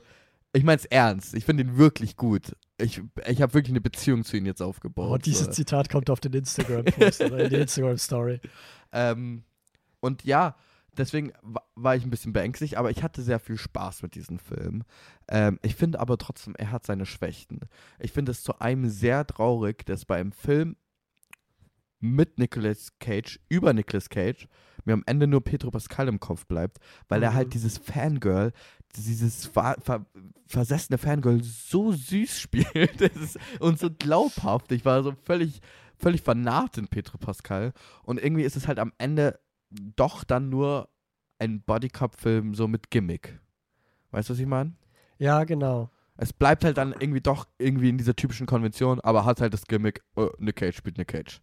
[0.54, 2.54] ich meine es ernst, ich finde ihn wirklich gut.
[2.80, 5.10] Ich, ich habe wirklich eine Beziehung zu ihm jetzt aufgebaut.
[5.12, 5.52] Oh, dieses so.
[5.52, 8.40] Zitat kommt auf den Instagram-Post oder in die Instagram-Story.
[8.92, 9.44] Ähm,
[10.00, 10.56] und ja,
[10.96, 14.38] deswegen wa- war ich ein bisschen beängstigt, aber ich hatte sehr viel Spaß mit diesem
[14.38, 14.84] Film.
[15.28, 17.62] Ähm, ich finde aber trotzdem, er hat seine Schwächen.
[18.00, 20.76] Ich finde es zu einem sehr traurig, dass bei einem Film
[22.00, 24.48] mit Nicolas Cage, über Nicolas Cage,
[24.86, 26.78] mir am Ende nur Pedro Pascal im Kopf bleibt,
[27.10, 27.36] weil er Mhm.
[27.36, 28.52] halt dieses Fangirl,
[28.96, 30.06] dieses ver ver
[30.48, 34.72] versessene Fangirl so süß spielt ist, und so glaubhaft.
[34.72, 35.60] Ich war so völlig,
[35.98, 37.74] völlig vernarrt in Pedro Pascal.
[38.04, 40.90] Und irgendwie ist es halt am Ende doch dann nur
[41.40, 43.40] ein Bodycup-Film so mit Gimmick.
[44.12, 44.74] Weißt du, was ich meine?
[45.20, 45.90] Ja, genau.
[46.16, 49.66] Es bleibt halt dann irgendwie doch irgendwie in dieser typischen Konvention, aber hat halt das
[49.68, 51.42] Gimmick, äh, Nick Cage spielt Nick Cage.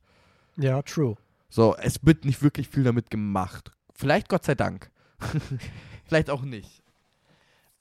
[0.56, 1.16] Ja, true.
[1.48, 3.70] So, es wird nicht wirklich viel damit gemacht.
[3.94, 4.90] Vielleicht Gott sei Dank.
[6.06, 6.82] Vielleicht auch nicht.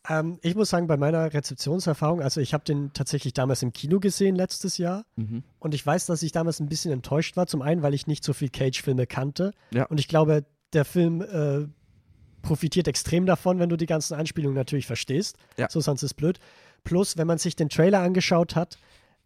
[0.09, 3.99] Ähm, ich muss sagen, bei meiner Rezeptionserfahrung, also ich habe den tatsächlich damals im Kino
[3.99, 5.43] gesehen letztes Jahr Mhm.
[5.59, 7.47] und ich weiß, dass ich damals ein bisschen enttäuscht war.
[7.47, 9.85] Zum einen, weil ich nicht so viel Cage-Filme kannte Ja.
[9.85, 11.67] und ich glaube, der Film äh,
[12.41, 15.37] profitiert extrem davon, wenn du die ganzen Anspielungen natürlich verstehst.
[15.57, 15.69] Ja.
[15.69, 16.39] So sonst ist blöd.
[16.83, 18.77] Plus, wenn man sich den Trailer angeschaut hat,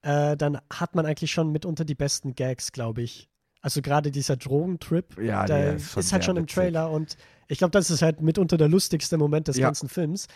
[0.03, 3.27] äh, dann hat man eigentlich schon mitunter die besten Gags, glaube ich.
[3.61, 6.55] Also gerade dieser Drogentrip, Ja, der ist, ist halt schon im witzig.
[6.55, 7.17] Trailer und
[7.47, 9.67] Ich glaube, das ist halt mitunter der lustigste Moment des Ja.
[9.67, 10.27] ganzen Films.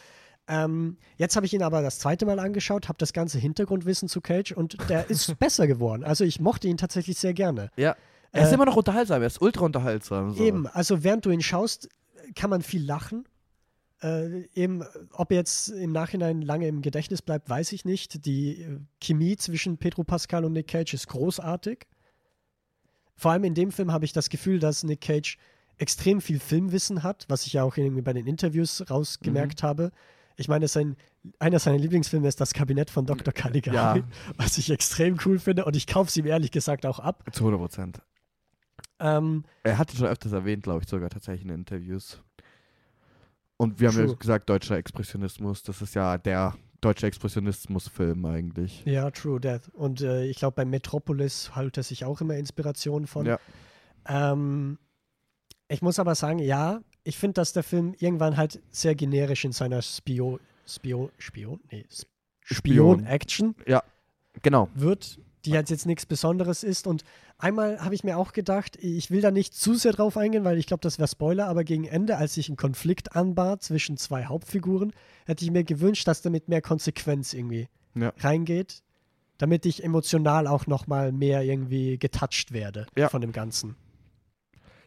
[0.48, 4.22] Ähm, jetzt habe ich ihn aber das zweite Mal angeschaut, habe das ganze Hintergrundwissen zu
[4.22, 6.04] Cage und der ist besser geworden.
[6.04, 7.70] Also ich mochte ihn tatsächlich sehr gerne.
[7.78, 7.96] Ja.
[8.32, 10.34] Er ist Äh, immer noch unterhaltsam, er ist ultra unterhaltsam.
[10.34, 10.44] So.
[10.44, 11.90] Eben, also während du ihn schaust,
[12.36, 13.26] kann man viel lachen.
[14.02, 18.26] Äh, eben, ob er jetzt im Nachhinein lange im Gedächtnis bleibt, weiß ich nicht.
[18.26, 21.86] Die äh, Chemie zwischen Pedro Pascal und Nick Cage ist großartig.
[23.22, 25.38] Vor allem in dem Film habe ich das Gefühl, dass Nick Cage
[25.78, 29.92] extrem viel Filmwissen hat, was ich ja auch irgendwie bei den Interviews rausgemerkt habe.
[30.38, 30.96] Ich meine, sein,
[31.38, 33.32] einer seiner Lieblingsfilme ist das Kabinett von Dr.
[33.32, 34.06] Caligari, Ja.
[34.38, 37.24] was ich extrem cool finde und ich kaufe es ihm ehrlich gesagt auch ab.
[37.32, 38.02] Zu 100 Prozent.
[38.98, 42.24] Ähm, Er hat ihn schon öfters erwähnt, glaube ich, sogar tatsächlich in Interviews.
[43.58, 44.16] Und wir haben ja True.
[44.16, 48.84] gesagt, deutscher Expressionismus, das ist ja der deutsche Expressionismus-Film eigentlich.
[48.86, 49.70] Ja, True Death.
[49.74, 53.26] Und äh, ich glaube, bei Metropolis holt er sich auch immer Inspiration von.
[53.26, 53.40] Ja.
[54.08, 54.78] Ähm,
[55.68, 59.52] ich muss aber sagen, ja, ich finde, dass der Film irgendwann halt sehr generisch in
[59.52, 63.00] seiner Spio, Spio, Spion, nee, Spion.
[63.00, 63.56] Spion-Action
[64.42, 64.70] Genau.
[64.74, 66.88] wird, die halt jetzt nichts Besonderes ist.
[66.88, 67.04] Und
[67.38, 70.58] einmal habe ich mir auch gedacht, ich will da nicht zu sehr drauf eingehen, weil
[70.58, 74.26] ich glaube, das wäre Spoiler, aber gegen Ende, als sich ein Konflikt anbahnt zwischen zwei
[74.26, 74.92] Hauptfiguren,
[75.26, 78.14] hätte ich mir gewünscht, dass damit mehr Konsequenz irgendwie Ja.
[78.20, 78.84] reingeht,
[79.38, 83.10] damit ich emotional auch nochmal mehr irgendwie getouched werde Ja.
[83.10, 83.76] von dem Ganzen.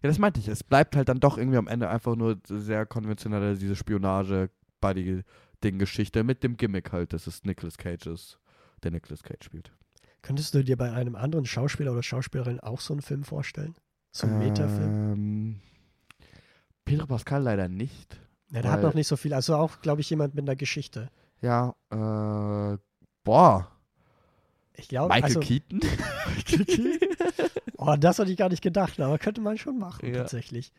[0.02, 0.46] Ja, das meinte ich.
[0.48, 6.42] Es bleibt halt dann doch irgendwie am Ende einfach nur sehr konventionelle, diese Spionage-Buddy-Ding-Geschichte mit
[6.42, 8.38] dem Gimmick halt, dass es Nicolas Cage ist,
[8.82, 9.72] der Nicolas Cage spielt.
[10.24, 13.74] Könntest du dir bei einem anderen Schauspieler oder Schauspielerin auch so einen Film vorstellen?
[14.10, 15.12] So einen Metafilm?
[15.12, 15.60] Ähm,
[16.86, 18.18] Pedro Pascal leider nicht.
[18.50, 19.34] Ja, der hat noch nicht so viel.
[19.34, 21.10] Also auch, glaube ich, jemand mit einer Geschichte.
[21.42, 22.78] Ja, äh,
[23.22, 23.70] boah,
[24.76, 25.80] Ich glaube, Michael also, Keaton?
[27.76, 30.20] Oh, das hatte ich gar nicht gedacht, aber könnte man schon machen, Ja.
[30.22, 30.72] tatsächlich.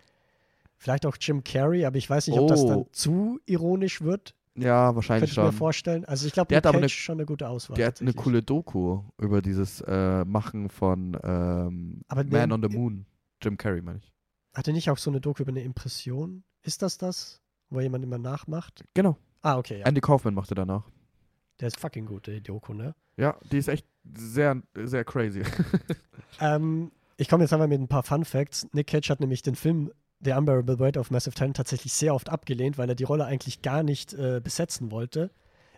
[0.77, 2.87] Vielleicht auch Jim Carrey, aber ich weiß nicht, ob das dann Oh.
[2.91, 4.33] zu ironisch wird.
[4.57, 5.51] Ja, Könnte wahrscheinlich ich mir schon.
[5.53, 6.05] vorstellen.
[6.05, 7.75] Also ich glaube, Der Nick hat aber eine- schon eine gute Auswahl.
[7.77, 12.61] Der hat eine coole Doku über dieses äh, Machen von ähm, Aber Man den- on
[12.69, 13.05] the Moon.
[13.41, 14.11] Jim Carrey, meine ich.
[14.53, 16.43] Hat er nicht auch so eine Doku über eine Impression?
[16.63, 18.83] Ist das das, wo jemand immer nachmacht?
[18.93, 19.17] Genau.
[19.41, 19.85] Ah, okay, ja.
[19.85, 20.83] Andy Kaufman machte danach.
[21.59, 22.95] Der ist fucking gut, die Doku, ne?
[23.17, 23.85] Ja, die ist echt
[24.17, 25.43] sehr, sehr crazy.
[26.41, 28.67] Ähm, ich komme jetzt einmal mit ein paar Fun Facts.
[28.73, 29.89] Nick Cage hat nämlich den Film
[30.23, 33.61] The Unbearable Weight of Massive Talent tatsächlich sehr oft abgelehnt, weil er die Rolle eigentlich
[33.61, 35.29] gar nicht äh, besetzen wollte.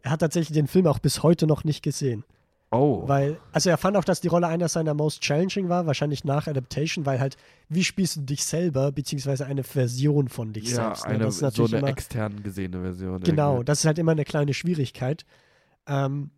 [0.04, 2.24] Er hat tatsächlich den Film auch bis heute noch nicht gesehen.
[2.70, 3.08] Oh.
[3.08, 6.48] Weil, also er fand auch, dass die Rolle einer seiner most challenging war, wahrscheinlich nach
[6.48, 7.38] Adaptation, weil halt,
[7.70, 11.06] wie spielst du dich selber, beziehungsweise eine Version von dich ja, selbst.
[11.06, 11.12] ne?
[11.12, 13.22] eine, das ist so natürlich eine immer, extern gesehene Version.
[13.22, 13.66] Genau, irgendwie.
[13.66, 15.26] das ist halt immer eine kleine Schwierigkeit.
[15.88, 16.32] Ähm,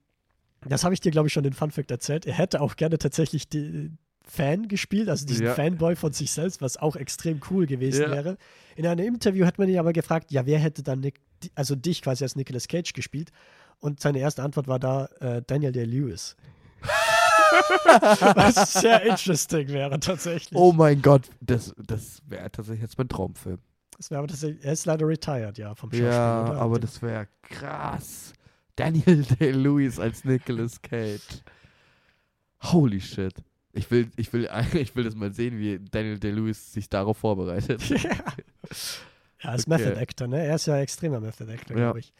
[0.67, 2.27] das habe ich dir, glaube ich, schon den Funfact erzählt.
[2.27, 3.91] Er hätte auch gerne tatsächlich die
[4.29, 5.53] Fan gespielt, also diesen Ja.
[5.55, 8.11] Fanboy von sich selbst, was auch extrem cool gewesen Ja.
[8.11, 8.37] wäre.
[8.75, 11.19] In einem Interview hat man ihn aber gefragt, ja, wer hätte dann Nick,
[11.55, 13.31] also dich quasi als Nicolas Cage gespielt?
[13.79, 16.35] Und seine erste Antwort war da äh, Daniel Day-Lewis.
[18.35, 20.57] was sehr interesting wäre tatsächlich.
[20.57, 23.59] Oh mein Gott, das, das wäre tatsächlich jetzt mein Traumfilm.
[23.97, 26.07] Das wäre aber tatsächlich, er ist leider retired, ja, vom Schauspiel.
[26.07, 26.61] Ja, oder?
[26.61, 28.33] aber das wäre krass.
[28.75, 31.43] Daniel Day-Lewis als Nicolas Cage.
[32.63, 33.33] Holy shit.
[33.79, 37.81] Ich will, ich, will, ich will das mal sehen, wie Daniel Day-Lewis sich darauf vorbereitet.
[37.89, 38.09] ja,
[39.39, 39.83] er ist Okay.
[39.85, 40.43] Method Actor, ne?
[40.45, 41.83] Er ist ja extremer Method Actor, Ja.
[41.85, 42.13] glaube ich.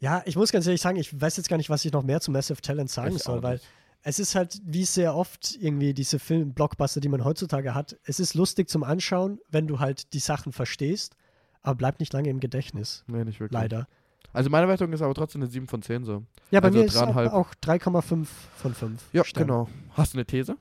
[0.00, 2.20] Ja, ich muss ganz ehrlich sagen, ich weiß jetzt gar nicht, was ich noch mehr
[2.20, 3.60] zu Massive Talent sagen Ich soll, weil
[4.02, 8.34] es ist halt, wie sehr oft irgendwie diese Film-Blockbuster, die man heutzutage hat, es ist
[8.34, 11.16] lustig zum Anschauen, wenn du halt die Sachen verstehst,
[11.62, 13.60] aber bleibt nicht lange im Gedächtnis, Nee, nicht wirklich.
[13.60, 13.88] leider.
[14.32, 16.24] Also meine Wertung ist aber trotzdem eine 7 von 10 so.
[16.50, 17.32] Ja, bei Also mir ist auch, dreieinhalb.
[17.32, 18.26] auch 3,5
[18.56, 19.02] von 5.
[19.12, 19.46] Ja, Sternen.
[19.48, 19.68] genau.
[19.94, 20.56] Hast du eine These?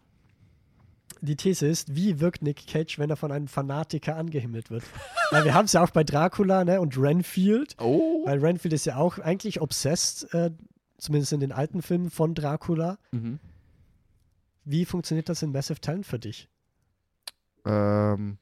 [1.22, 4.84] Die These ist, wie wirkt Nick Cage, wenn er von einem Fanatiker angehimmelt wird?
[5.32, 7.76] Weil wir haben es ja auch bei Dracula ne, und Renfield.
[7.80, 8.26] Oh.
[8.26, 10.52] Weil Renfield ist ja auch eigentlich obsessed, äh,
[10.98, 12.98] zumindest in den alten Filmen von Dracula.
[13.12, 13.40] Mhm.
[14.64, 16.50] Wie funktioniert das in Massive Talent für dich?
[17.66, 18.38] Ähm,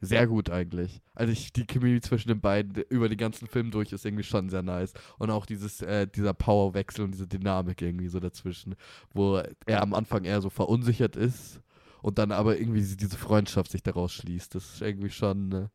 [0.00, 1.02] sehr gut eigentlich.
[1.14, 4.48] Also ich, die Chemie zwischen den beiden über den ganzen Film durch ist irgendwie schon
[4.48, 4.94] sehr nice.
[5.18, 8.76] Und auch dieses, äh, dieser Powerwechsel und diese Dynamik irgendwie so dazwischen,
[9.12, 11.60] wo er am Anfang eher so verunsichert ist
[12.02, 14.54] und dann aber irgendwie diese- Freundschaft sich daraus schließt.
[14.54, 15.68] Das ist irgendwie schon, äh,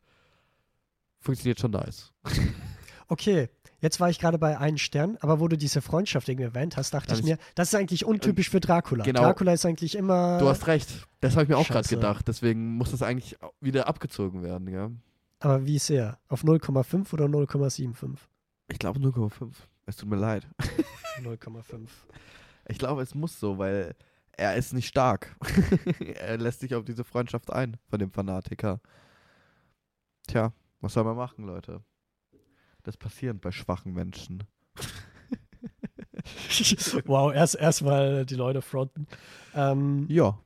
[1.19, 2.11] funktioniert schon nice.
[3.07, 3.49] Okay,
[3.85, 6.93] jetzt war ich gerade bei einem Stern, aber wo du diese Freundschaft irgendwie erwähnt hast,
[6.93, 9.03] dachte Dann ich mir, das ist eigentlich untypisch für Dracula.
[9.03, 9.21] Genau.
[9.21, 10.39] Dracula ist eigentlich immer.
[10.39, 11.07] Du hast recht.
[11.21, 12.27] Das habe ich mir auch gerade gedacht.
[12.27, 14.89] Deswegen muss das eigentlich wieder abgezogen werden, ja.
[15.39, 16.17] aber wie sehr?
[16.27, 18.17] Auf 0,5 oder 0,75?
[18.71, 19.51] Ich glaube 0,5.
[19.85, 20.47] Es tut mir leid.
[21.21, 21.87] 0,5.
[22.67, 23.95] Ich glaube, es muss so, weil
[24.31, 25.35] er ist nicht stark.
[25.99, 28.81] er lässt sich auf diese Freundschaft ein von dem Fanatiker.
[30.27, 30.51] Tja,
[30.81, 31.83] was soll man machen, Leute?
[32.85, 34.43] Das passiert bei schwachen Menschen.
[37.05, 39.07] wow, erst erstmal die Leute fronten.
[39.55, 40.39] Ähm, Ja,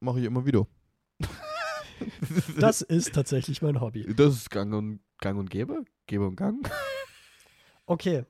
[0.00, 0.66] mache ich immer wieder.
[2.60, 4.04] das ist tatsächlich mein Hobby.
[4.14, 5.84] das ist Gang und, Gang und Gäbe?
[6.06, 6.70] Gäbe und Gang?
[7.86, 8.24] Okay.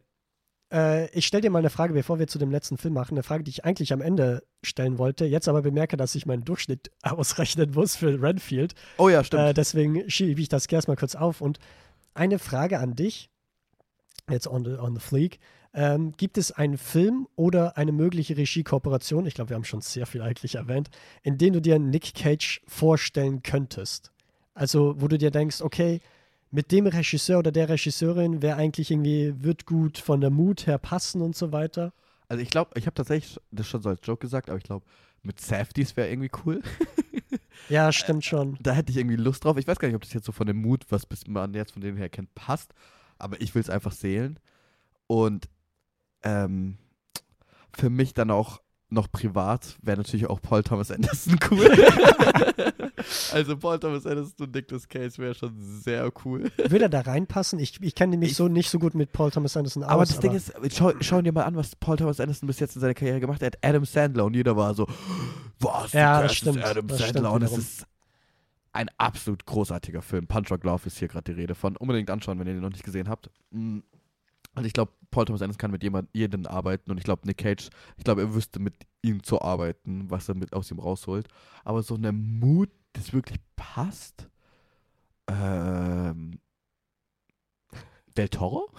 [0.73, 3.15] Äh, ich stelle dir mal eine Frage, bevor wir zu dem letzten Film machen.
[3.15, 6.45] Eine Frage, die ich eigentlich am Ende stellen wollte, jetzt aber bemerke, dass ich meinen
[6.45, 8.77] Durchschnitt ausrechnen muss für Renfield.
[8.99, 9.43] Oh ja, stimmt.
[9.43, 11.41] Äh, deswegen schiebe ich das erstmal kurz auf.
[11.41, 11.59] Und
[12.15, 13.29] eine Frage an dich,
[14.31, 15.39] jetzt on the, on the fleek.
[15.75, 20.07] Ähm, gibt es einen Film oder eine mögliche Regiekooperation, ich glaube, wir haben schon sehr
[20.07, 20.89] viel eigentlich erwähnt,
[21.23, 24.11] in dem du dir Nick Cage vorstellen könntest?
[24.55, 26.01] Also, wo du dir denkst, okay,
[26.51, 30.79] mit dem Regisseur oder der Regisseurin wäre eigentlich irgendwie, wird gut von der Mut her
[30.79, 31.93] passen und so weiter.
[32.29, 34.87] Also ich glaube, ich habe tatsächlich das schon so als Joke gesagt, aber ich glaube,
[35.23, 36.63] mit Safeties wäre irgendwie cool.
[37.69, 38.59] Ja, stimmt schon.
[38.61, 39.57] da hätte ich irgendwie Lust drauf.
[39.57, 41.73] Ich weiß gar nicht, ob das jetzt so von dem Mut, was bis man jetzt
[41.73, 42.75] von denen her kennt, passt.
[43.19, 44.39] Aber ich will es einfach sehen.
[45.07, 45.49] Und
[46.23, 46.79] ähm,
[47.75, 51.69] für mich dann auch noch privat wäre natürlich auch Paul Thomas Anderson cool.
[53.33, 56.51] also Paul Thomas Anderson und Nicolas Cage wäre schon sehr cool.
[56.57, 57.59] Würde er da reinpassen?
[57.59, 59.91] Ich, ich kenne mich Ich- so nicht so gut mit Paul Thomas Anderson aus.
[59.91, 62.77] Aber das Ding ist, schau, schau dir mal an, was Paul Thomas Anderson bis jetzt
[62.77, 63.57] in seiner Karriere gemacht hat.
[63.63, 64.87] Adam Sandler und jeder war so,
[65.59, 67.87] was, Ja, das stimmt, Adam Sandler und es ist
[68.77, 70.27] ein absolut großartiger Film.
[70.27, 71.77] Punch Drunk Love ist hier gerade die Rede von.
[71.77, 73.31] Unbedingt anschauen, wenn ihr den noch nicht gesehen habt.
[73.51, 73.81] Mm.
[74.55, 77.39] Und ich glaube, Paul Thomas Anderson kann mit jemand, jedem arbeiten und ich glaube, Nick
[77.39, 81.29] Cage, ich glaube, er wüsste mit ihm zu arbeiten, was er mit aus ihm rausholt.
[81.63, 84.31] Aber so eine Mut, das wirklich passt.
[85.27, 86.41] Ähm,
[88.17, 88.71] Del Toro?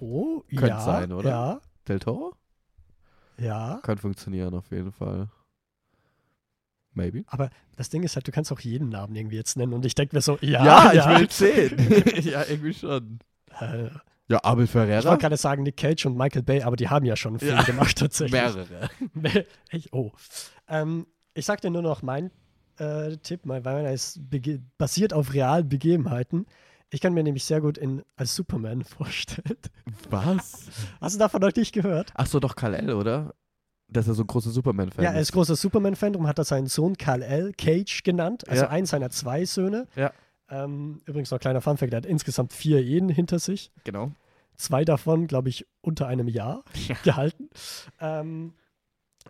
[0.00, 1.28] oh, Könnte ja, sein, oder?
[1.28, 2.34] Ja, Del Toro?
[3.36, 3.80] ja.
[3.82, 5.28] Kann funktionieren auf jeden Fall.
[6.94, 7.24] Maybe.
[7.26, 9.94] Aber das Ding ist halt, du kannst auch jeden Namen irgendwie jetzt nennen und ich
[9.94, 11.12] denke mir so, ja, Ja, ja.
[11.14, 12.22] ich will sehen.
[12.24, 13.18] ja, irgendwie schon.
[13.60, 13.88] Äh,
[14.28, 15.04] Ja, Abel ich Ferreira.
[15.10, 17.62] wollte gerade sagen Nick Cage und Michael Bay, aber die haben ja schon Film Ja.
[17.62, 18.32] gemacht tatsächlich.
[18.40, 18.90] Mehrere.
[19.70, 19.92] Echt?
[19.92, 20.12] Oh.
[20.68, 22.30] Ähm, ich sag dir nur noch meinen
[22.78, 24.20] äh, Tipp, mein, weil meiner ist
[24.78, 26.46] basiert auf realen Begebenheiten.
[26.90, 29.58] Ich kann mir nämlich sehr gut in, als Superman vorstellen.
[30.10, 30.66] Was?
[31.00, 32.12] Hast du davon noch nicht gehört?
[32.14, 33.34] Ach so, doch Kal-El, oder?
[33.88, 36.66] Dass er so ein großer Superman-Fan Ja, er ist großer Superman-Fan, darum hat er seinen
[36.66, 38.70] Sohn Kal-El Cage genannt, also Ja.
[38.70, 39.86] einen seiner zwei Söhne.
[39.94, 40.12] Ja.
[40.50, 43.70] Ähm, übrigens noch ein kleiner Funfact, er hat insgesamt vier Ehen hinter sich.
[43.84, 44.10] Genau.
[44.56, 46.96] Zwei davon, glaube ich, unter einem Jahr Ja.
[47.02, 47.50] gehalten.
[48.00, 48.54] Ähm,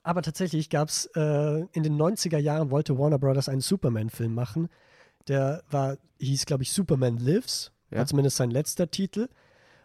[0.02, 4.68] aber tatsächlich gab es äh, in den 90er Jahren wollte Warner Brothers einen Superman-Film machen.
[5.28, 7.98] Der war, hieß, glaube ich, Superman Lives, Ja.
[7.98, 9.28] war zumindest sein letzter Titel.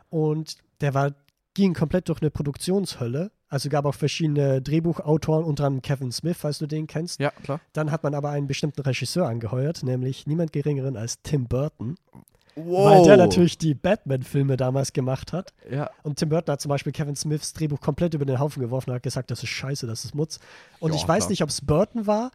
[0.10, 1.14] Und der war,
[1.54, 3.32] ging komplett durch eine Produktionshölle.
[3.50, 7.20] Also gab auch verschiedene Drehbuchautoren, unter anderem Kevin Smith, falls du den kennst.
[7.20, 7.60] Ja, klar.
[7.74, 11.96] Dann hat man aber einen bestimmten Regisseur angeheuert, nämlich niemand geringeren als Tim Burton,
[12.56, 12.90] Wow.
[12.92, 15.54] weil der natürlich die Batman-Filme damals gemacht hat.
[15.72, 15.90] Ja.
[16.04, 18.96] Und Tim Burton hat zum Beispiel Kevin Smiths Drehbuch komplett über den Haufen geworfen und
[18.98, 20.40] hat gesagt, das ist scheiße, das ist Mutz.
[20.80, 21.30] Und Ja, ich weiß klar.
[21.30, 22.32] nicht, ob es Burton war,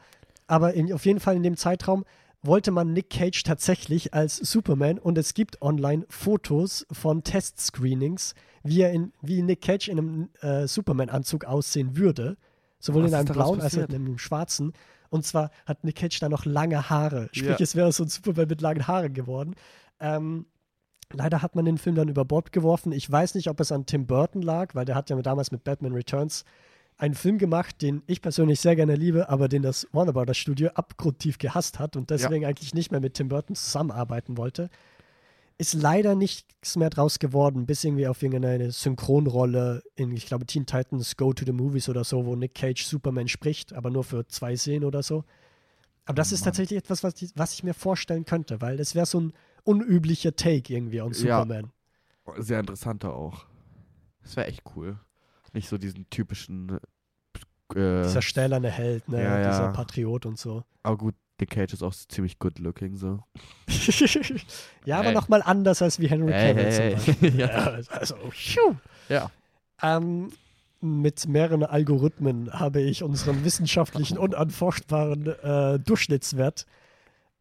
[0.47, 2.05] aber in, auf jeden Fall in dem Zeitraum
[2.47, 8.83] wollte man Nick Cage tatsächlich als Superman und es gibt online Fotos von Test-Screenings, wie,
[8.83, 12.37] er in, wie Nick Cage in einem äh, Superman-Anzug aussehen würde.
[12.79, 14.73] Sowohl Was in einem blauen als auch in einem schwarzen.
[15.09, 17.29] Und zwar hat Nick Cage da noch lange Haare.
[17.33, 17.57] Sprich, Ja.
[17.59, 19.55] es wäre so ein Superman mit langen Haaren geworden.
[20.01, 20.47] Ähm,
[21.13, 22.93] leider hat man den Film dann über Bord geworfen.
[22.93, 25.65] Ich weiß nicht, ob es an Tim Burton lag, weil der hat ja damals mit
[25.65, 26.45] Batman Returns
[26.97, 30.71] einen Film gemacht, den ich persönlich sehr gerne liebe, aber den das Warner Brothers Studio
[30.75, 34.71] abgrundtief gehasst hat und deswegen eigentlich nicht mehr mit Tim Burton zusammenarbeiten wollte.
[35.57, 40.67] Ist leider nichts mehr draus geworden, bis irgendwie auf irgendeine Synchronrolle in, ich glaube, Teen
[40.67, 44.27] Titans Go to the Movies oder so, wo Nick Cage Superman spricht, aber nur für
[44.27, 45.25] zwei Szenen oder so.
[46.07, 46.47] Aber das ist Mann.
[46.47, 49.33] tatsächlich etwas, was ich, was ich mir vorstellen könnte, weil das wäre so ein
[49.63, 51.39] unüblicher Take irgendwie on Ja.
[51.41, 51.71] Superman.
[52.39, 53.47] Sehr interessanter auch.
[54.23, 54.99] Das wäre echt cool.
[55.55, 56.78] Nicht so diesen typischen.
[57.74, 59.23] Äh, Dieser stählerne Held, ne?
[59.23, 59.50] Ja, ja.
[59.50, 60.65] dieser Patriot und so.
[60.83, 63.20] aber gut, Nick Cage ist auch ziemlich good looking so.
[64.84, 67.31] ja, aber nochmal anders als wie Henry Cavill hey, zum Beispiel.
[67.31, 67.39] hey.
[67.41, 67.49] ja.
[67.81, 67.89] ja.
[67.91, 68.76] Also, phew.
[69.08, 69.31] ja.
[69.83, 70.31] Ähm,
[70.81, 76.66] mit mehreren Algorithmen habe ich unseren wissenschaftlichen, unanforschbaren äh, Durchschnittswert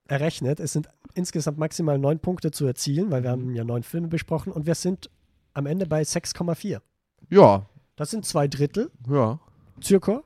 [0.07, 0.59] errechnet.
[0.59, 4.51] Es sind insgesamt maximal neun Punkte zu erzielen, weil wir haben ja neun Filme besprochen
[4.51, 5.09] und wir sind
[5.53, 6.81] am Ende bei 6,4.
[7.29, 7.65] Ja,
[7.95, 9.39] Das sind zwei Drittel, ja.
[9.81, 10.23] circa.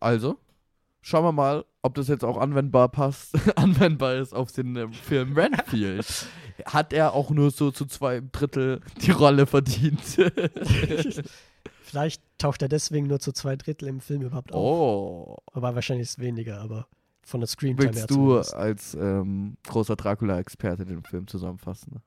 [0.00, 0.38] Also,
[1.00, 5.36] schauen wir mal, ob das jetzt auch anwendbar passt, anwendbar ist auf den ähm, Film
[5.36, 6.26] Renfield.
[6.66, 10.00] Hat er auch nur so zu zwei Drittel die Rolle verdient?
[11.82, 14.60] Vielleicht taucht er deswegen nur zu zwei Drittel im Film überhaupt auf.
[14.60, 15.36] oh.
[15.52, 16.86] Aber wahrscheinlich ist es weniger, aber
[17.22, 18.54] von der Screamtime her Willst du zumindest.
[18.54, 22.02] als ähm, großer Dracula-Experte den Film zusammenfassen?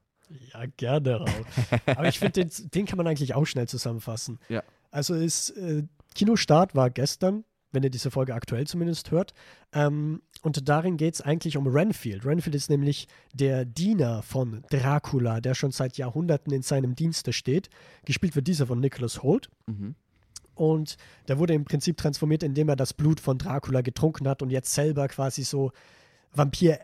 [0.53, 1.85] Ja, gerne auch.
[1.85, 4.39] Aber ich finde, den, den kann man eigentlich auch schnell zusammenfassen.
[4.49, 4.63] Ja.
[4.91, 5.83] Also ist, äh,
[6.15, 9.33] Kinostart war gestern, wenn ihr diese Folge aktuell zumindest hört.
[9.73, 12.25] Ähm, und darin geht es eigentlich um Renfield.
[12.25, 17.69] Renfield ist nämlich der Diener von Dracula, der schon seit Jahrhunderten in seinem Dienste steht.
[18.05, 19.49] Gespielt wird dieser von Nicholas Holt.
[19.67, 19.95] Mhm.
[20.55, 24.49] Und der wurde im Prinzip transformiert, indem er das Blut von Dracula getrunken hat und
[24.49, 25.71] jetzt selber quasi so
[26.33, 26.79] Vampir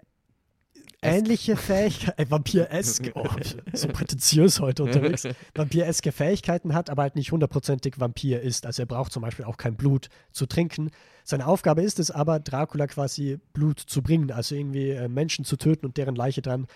[1.01, 3.27] ähnliche Fähigkeiten, äh, Vampir-esk, oh,
[3.73, 8.65] so prätentiös heute unterwegs, Vampir-eske Fähigkeiten hat, aber halt nicht hundertprozentig Vampir ist.
[8.65, 10.89] Also er braucht zum Beispiel auch kein Blut zu trinken.
[11.23, 15.57] Seine Aufgabe ist es aber, Dracula quasi Blut zu bringen, also irgendwie äh, Menschen zu
[15.57, 16.67] töten und deren Leiche dann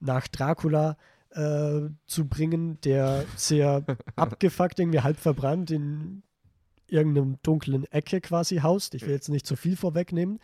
[0.00, 0.96] nach Dracula
[1.30, 3.84] äh, zu bringen, der sehr
[4.16, 6.22] abgefuckt, irgendwie halb verbrannt in
[6.88, 8.94] irgendeinem dunklen Ecke quasi haust.
[8.94, 10.40] Ich will jetzt nicht zu viel vorwegnehmen.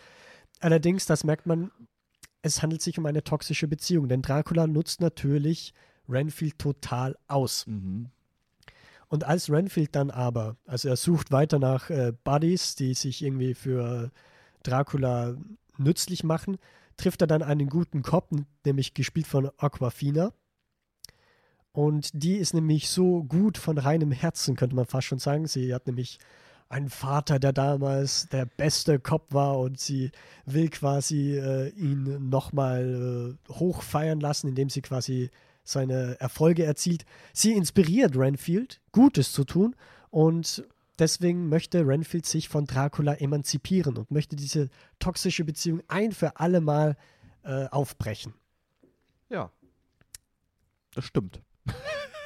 [0.60, 1.70] Allerdings, das merkt man,
[2.46, 5.74] es handelt sich um eine toxische Beziehung, denn Dracula nutzt natürlich
[6.08, 7.66] Renfield total aus.
[7.66, 8.10] Mhm.
[9.08, 13.54] Und als Renfield dann aber, also er sucht weiter nach äh, Buddies, die sich irgendwie
[13.54, 14.10] für
[14.62, 15.36] Dracula
[15.78, 16.58] nützlich machen,
[16.96, 18.30] trifft er dann einen guten Cop,
[18.64, 20.32] nämlich gespielt von Aquafina.
[21.72, 25.46] Und die ist nämlich so gut von reinem Herzen, könnte man fast schon sagen.
[25.46, 26.18] Sie hat nämlich
[26.68, 30.10] einen Vater, der damals der beste Cop war und sie
[30.44, 35.30] will quasi äh, ihn nochmal äh, hochfeiern lassen, indem sie quasi
[35.62, 37.04] seine Erfolge erzielt.
[37.32, 39.76] Sie inspiriert Renfield, Gutes zu tun
[40.10, 40.64] und
[40.98, 46.60] deswegen möchte Renfield sich von Dracula emanzipieren und möchte diese toxische Beziehung ein für alle
[46.60, 46.96] Mal
[47.42, 48.34] äh, aufbrechen.
[49.28, 49.50] Ja.
[50.94, 51.42] Das stimmt.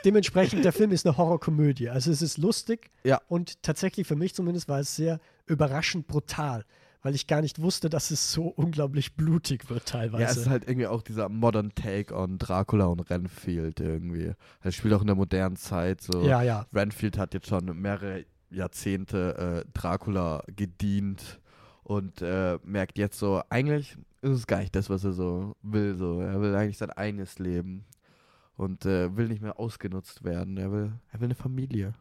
[0.05, 1.89] Dementsprechend, der Film ist eine Horrorkomödie.
[1.91, 3.20] Also es ist lustig Ja.
[3.29, 6.65] und tatsächlich für mich zumindest war es sehr überraschend brutal,
[7.03, 10.23] weil ich gar nicht wusste, dass es so unglaublich blutig wird teilweise.
[10.23, 14.33] Ja, es ist halt irgendwie auch dieser modern Take on Dracula und Renfield irgendwie.
[14.62, 16.23] Es spielt auch in der modernen Zeit so.
[16.23, 16.67] ja, ja.
[16.73, 21.41] Renfield hat jetzt schon mehrere Jahrzehnte äh, Dracula gedient
[21.83, 25.97] und äh, merkt jetzt so, eigentlich ist es gar nicht das, was er so will.
[25.97, 26.20] So.
[26.20, 27.85] Er will eigentlich sein eigenes Leben
[28.57, 30.57] und äh, will nicht mehr ausgenutzt werden.
[30.57, 31.95] Er will, er will eine Familie.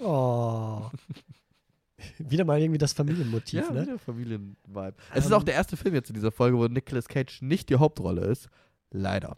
[0.00, 0.82] Oh.
[2.18, 3.82] Wieder mal irgendwie das Familienmotiv, ne?
[3.82, 4.94] wieder Familienvibe.
[5.14, 5.36] Es ist Ähm.
[5.38, 8.48] auch der erste Film jetzt in dieser Folge, wo Nicolas Cage nicht die Hauptrolle ist.
[8.90, 9.36] Leider.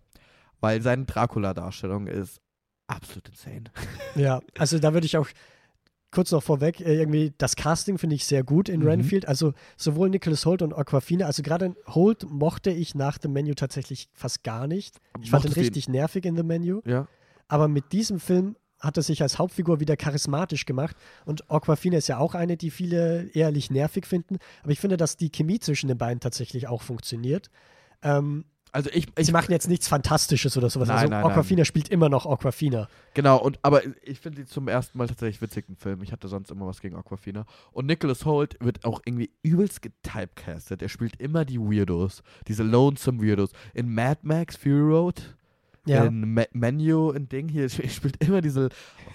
[0.61, 2.41] Weil seine Dracula-Darstellung ist
[2.89, 3.65] absolut insane.
[4.17, 5.29] Ja, also da würde ich auch
[6.17, 8.89] kurz noch vorweg, äh, irgendwie das Casting finde ich sehr gut in Mhm.
[8.89, 9.29] Renfield.
[9.29, 14.09] Also sowohl Nicholas Holt und Aquafina, also gerade Holt mochte ich nach dem Menü tatsächlich
[14.13, 14.97] fast gar nicht.
[15.21, 15.65] Ich fand ihn Mochtest du ihn?
[15.65, 16.81] richtig nervig in The Menu.
[16.85, 17.07] Ja.
[17.47, 20.97] Aber mit diesem Film hat er sich als Hauptfigur wieder charismatisch gemacht.
[21.25, 24.39] Und Aquafina ist ja auch eine, die viele ehrlich nervig finden.
[24.63, 27.51] Aber ich finde, dass die Chemie zwischen den beiden tatsächlich auch funktioniert.
[28.03, 30.89] Ähm, Also ich, ich sie machen jetzt nichts Fantastisches oder sowas.
[30.89, 32.89] Nein, also nein, Aquafina spielt immer noch Aquafina.
[33.15, 36.03] Genau, und aber ich finde die zum ersten Mal tatsächlich witzig, den Film.
[36.03, 37.47] Ich hatte sonst immer was gegen Aquafina.
[37.73, 40.83] Und Nicholas Holt wird auch irgendwie übelst getypecastet.
[40.83, 43.51] Er spielt immer die Weirdos, diese lonesome Weirdos.
[43.73, 45.37] In Mad Max Fury Road,
[45.87, 46.05] Ja.
[46.05, 48.69] in Me Menu, in Ding hier, er spielt immer diese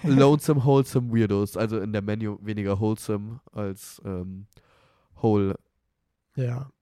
[0.03, 1.55] lonesome, wholesome Weirdos.
[1.55, 4.47] Also in der Menu weniger wholesome als ähm,
[5.21, 5.57] wholesome.
[6.35, 6.71] ja.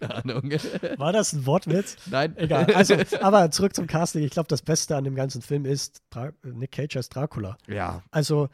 [0.00, 0.50] Keine Ahnung.
[0.96, 1.96] War das ein Wortwitz?
[2.10, 2.36] Nein.
[2.36, 2.72] Egal.
[2.74, 4.22] Also, aber zurück zum Casting.
[4.24, 7.56] Ich glaube, das Beste an dem ganzen Film ist Dra Nick Cage als Dracula.
[7.68, 8.48] ja, Also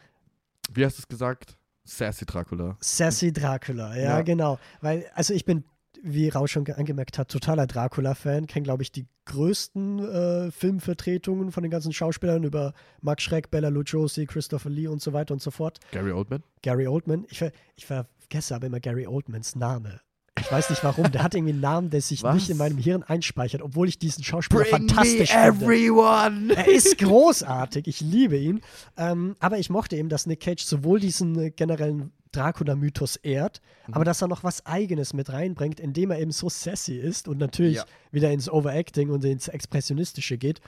[0.72, 1.56] wie hast du es gesagt?
[1.84, 2.76] Sassy Dracula.
[2.80, 4.22] Sassy Dracula, ja, Ja.
[4.22, 4.58] genau.
[4.80, 5.62] Weil, also ich bin,
[6.02, 8.48] wie Rausch schon ge- angemerkt hat, totaler Dracula-Fan.
[8.48, 13.68] Kenne, glaube ich, die größten äh, Filmvertretungen von den ganzen Schauspielern über Max Schreck, Bella
[13.68, 15.78] Lugosi, Christopher Lee und so weiter und so fort.
[15.92, 16.42] Gary Oldman.
[16.62, 17.24] Gary Oldman.
[17.28, 20.00] Ich, ver ich vergesse aber immer Gary Oldmans Name.
[20.46, 21.10] Ich weiß nicht warum.
[21.10, 22.34] Der hat irgendwie einen Namen, der sich Was?
[22.34, 25.48] nicht in meinem Hirn einspeichert, obwohl ich diesen Schauspieler fantastisch finde.
[25.48, 26.54] everyone!
[26.54, 28.60] Er ist großartig, ich liebe ihn.
[28.96, 33.94] Ähm, aber ich mochte eben, dass Nick Cage sowohl diesen äh, generellen Dracula-Mythos ehrt, Mhm.
[33.94, 37.38] aber dass er noch was Eigenes mit reinbringt, indem er eben so sassy ist und
[37.38, 37.84] natürlich Ja.
[38.12, 40.60] wieder ins Overacting und ins Expressionistische geht.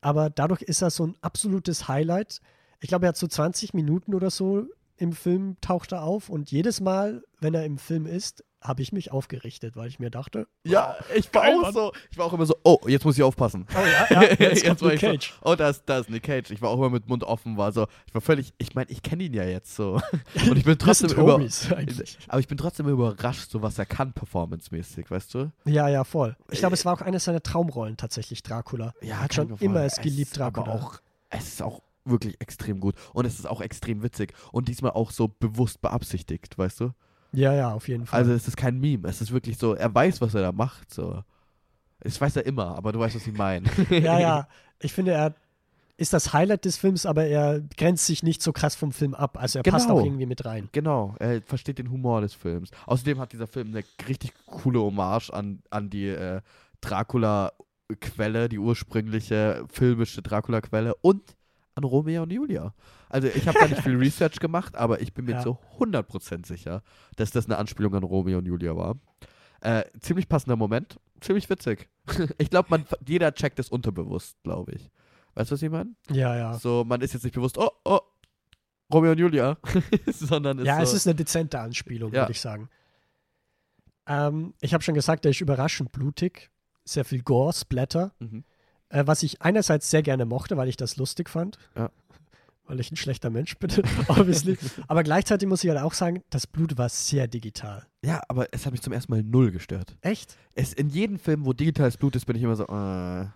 [0.00, 2.40] Aber dadurch ist er so ein absolutes Highlight.
[2.80, 4.64] Ich glaube, er hat so 20 Minuten oder so
[4.96, 8.92] im Film taucht er auf und jedes Mal, wenn er im Film ist, habe ich
[8.92, 11.72] mich aufgerichtet, weil ich mir dachte, Ja, ich war auch Mann.
[11.72, 11.92] so.
[12.10, 13.66] Ich war auch immer so, oh, jetzt muss ich aufpassen.
[13.72, 13.78] oh
[14.10, 15.34] ja, ja jetzt kommt war Nick ich Cage.
[15.42, 16.50] So, oh, da ist, da ist Nick Cage.
[16.50, 19.02] Ich war auch immer mit Mund offen, war so, ich war völlig, ich meine, ich
[19.02, 20.00] kenne ihn ja jetzt so.
[20.50, 22.18] Und ich bin trotzdem über, eigentlich.
[22.26, 25.52] aber ich bin trotzdem überrascht, so was er kann, performancemäßig, weißt du?
[25.64, 26.36] Ja, ja, voll.
[26.50, 28.92] Ich glaube, Äh, es war auch eine seiner Traumrollen tatsächlich, Dracula.
[29.02, 30.76] Ja, hat kann schon immer es geliebt, ist aber Dracula.
[30.84, 32.94] auch, es ist auch wirklich extrem gut.
[33.12, 34.32] Und es ist auch extrem witzig.
[34.50, 36.90] Und diesmal auch so bewusst beabsichtigt, weißt du?
[37.32, 38.20] Ja, ja, auf jeden Fall.
[38.20, 40.92] Also es ist kein Meme, es ist wirklich so, er weiß, was er da macht.
[40.92, 41.22] So.
[42.00, 43.68] Das weiß er immer, aber du weißt, was ich meine.
[43.90, 44.48] ja, ja.
[44.80, 45.34] Ich finde, er
[45.96, 49.36] ist das Highlight des Films, aber er grenzt sich nicht so krass vom Film ab.
[49.36, 49.76] Also er Genau.
[49.76, 50.68] passt auch irgendwie mit rein.
[50.72, 52.70] Genau, er versteht den Humor des Films.
[52.86, 56.40] Außerdem hat dieser Film eine richtig coole Hommage an, an die äh,
[56.80, 61.36] Dracula-Quelle, die ursprüngliche filmische Dracula-Quelle und
[61.74, 62.74] an Romeo und Julia.
[63.10, 65.40] Also ich habe da nicht viel Research gemacht, aber ich bin mir Ja.
[65.42, 66.82] zu 100% sicher,
[67.16, 68.96] dass das eine Anspielung an Romeo und Julia war.
[69.60, 71.88] Äh, ziemlich passender Moment, ziemlich witzig.
[72.38, 74.90] ich glaube, jeder checkt es unterbewusst, glaube ich.
[75.34, 75.90] Weißt du, was ich meine?
[76.10, 76.54] Ja, ja.
[76.58, 78.00] So, man ist jetzt nicht bewusst, oh, oh,
[78.92, 79.56] Romeo und Julia,
[80.06, 82.22] sondern ist ja, so, es ist eine dezente Anspielung, Ja.
[82.22, 82.68] würde ich sagen.
[84.06, 86.50] Ähm, ich habe schon gesagt, der ist überraschend blutig.
[86.84, 88.12] Sehr viel Gore, Splatter.
[88.18, 88.44] Mhm.
[88.88, 91.58] Äh, was ich einerseits sehr gerne mochte, weil ich das lustig fand.
[91.76, 91.90] Ja.
[92.68, 93.70] Weil ich ein schlechter Mensch bin,
[94.08, 94.58] obviously.
[94.86, 97.86] Aber gleichzeitig muss ich halt auch sagen, das Blut war sehr digital.
[98.04, 99.96] Ja, aber es hat mich zum ersten Mal null gestört.
[100.02, 100.36] Echt?
[100.54, 103.26] Es, in jedem Film, wo digitales Blut ist, bin ich immer so, äh,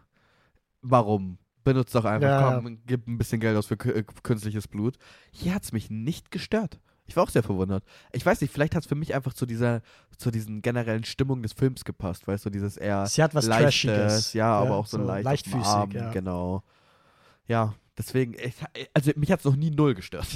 [0.82, 1.38] warum?
[1.64, 4.96] Benutzt doch einfach, Ja, komm, gib ein bisschen Geld aus für äh, künstliches Blut.
[5.30, 6.80] Hier hat es mich nicht gestört.
[7.06, 7.84] Ich war auch sehr verwundert.
[8.12, 9.80] Ich weiß nicht, vielleicht hat es für mich einfach zu dieser,
[10.18, 13.82] zu diesen generellen Stimmung des Films gepasst, weißt du, dieses eher Sie hat was leichtes,
[13.82, 14.32] Trashiges.
[14.34, 16.10] ja, aber auch so, leicht, auf dem leichtfüßig, Arm, ja.
[16.10, 16.62] genau.
[17.46, 18.54] Ja, deswegen, ich,
[18.94, 20.26] also mich hat es noch nie null gestört.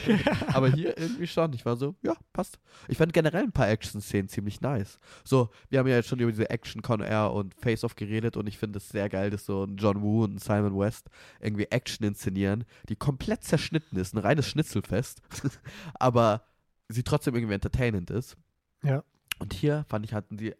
[0.48, 1.52] aber hier irgendwie schon.
[1.52, 2.58] Ich war so, ja, passt.
[2.88, 4.98] Ich fand generell ein paar Action-Szenen ziemlich nice.
[5.24, 8.46] So, wir haben ja jetzt schon über diese Action Con Air und Face-Off geredet und
[8.46, 11.08] ich finde es sehr geil, dass so ein John Woo und ein Simon West
[11.40, 15.22] irgendwie Action inszenieren, die komplett zerschnitten ist, ein reines Schnitzelfest,
[15.94, 16.44] aber
[16.88, 18.36] sie trotzdem irgendwie entertainend ist.
[18.82, 19.04] Ja.
[19.38, 20.54] Und hier fand ich, hatten sie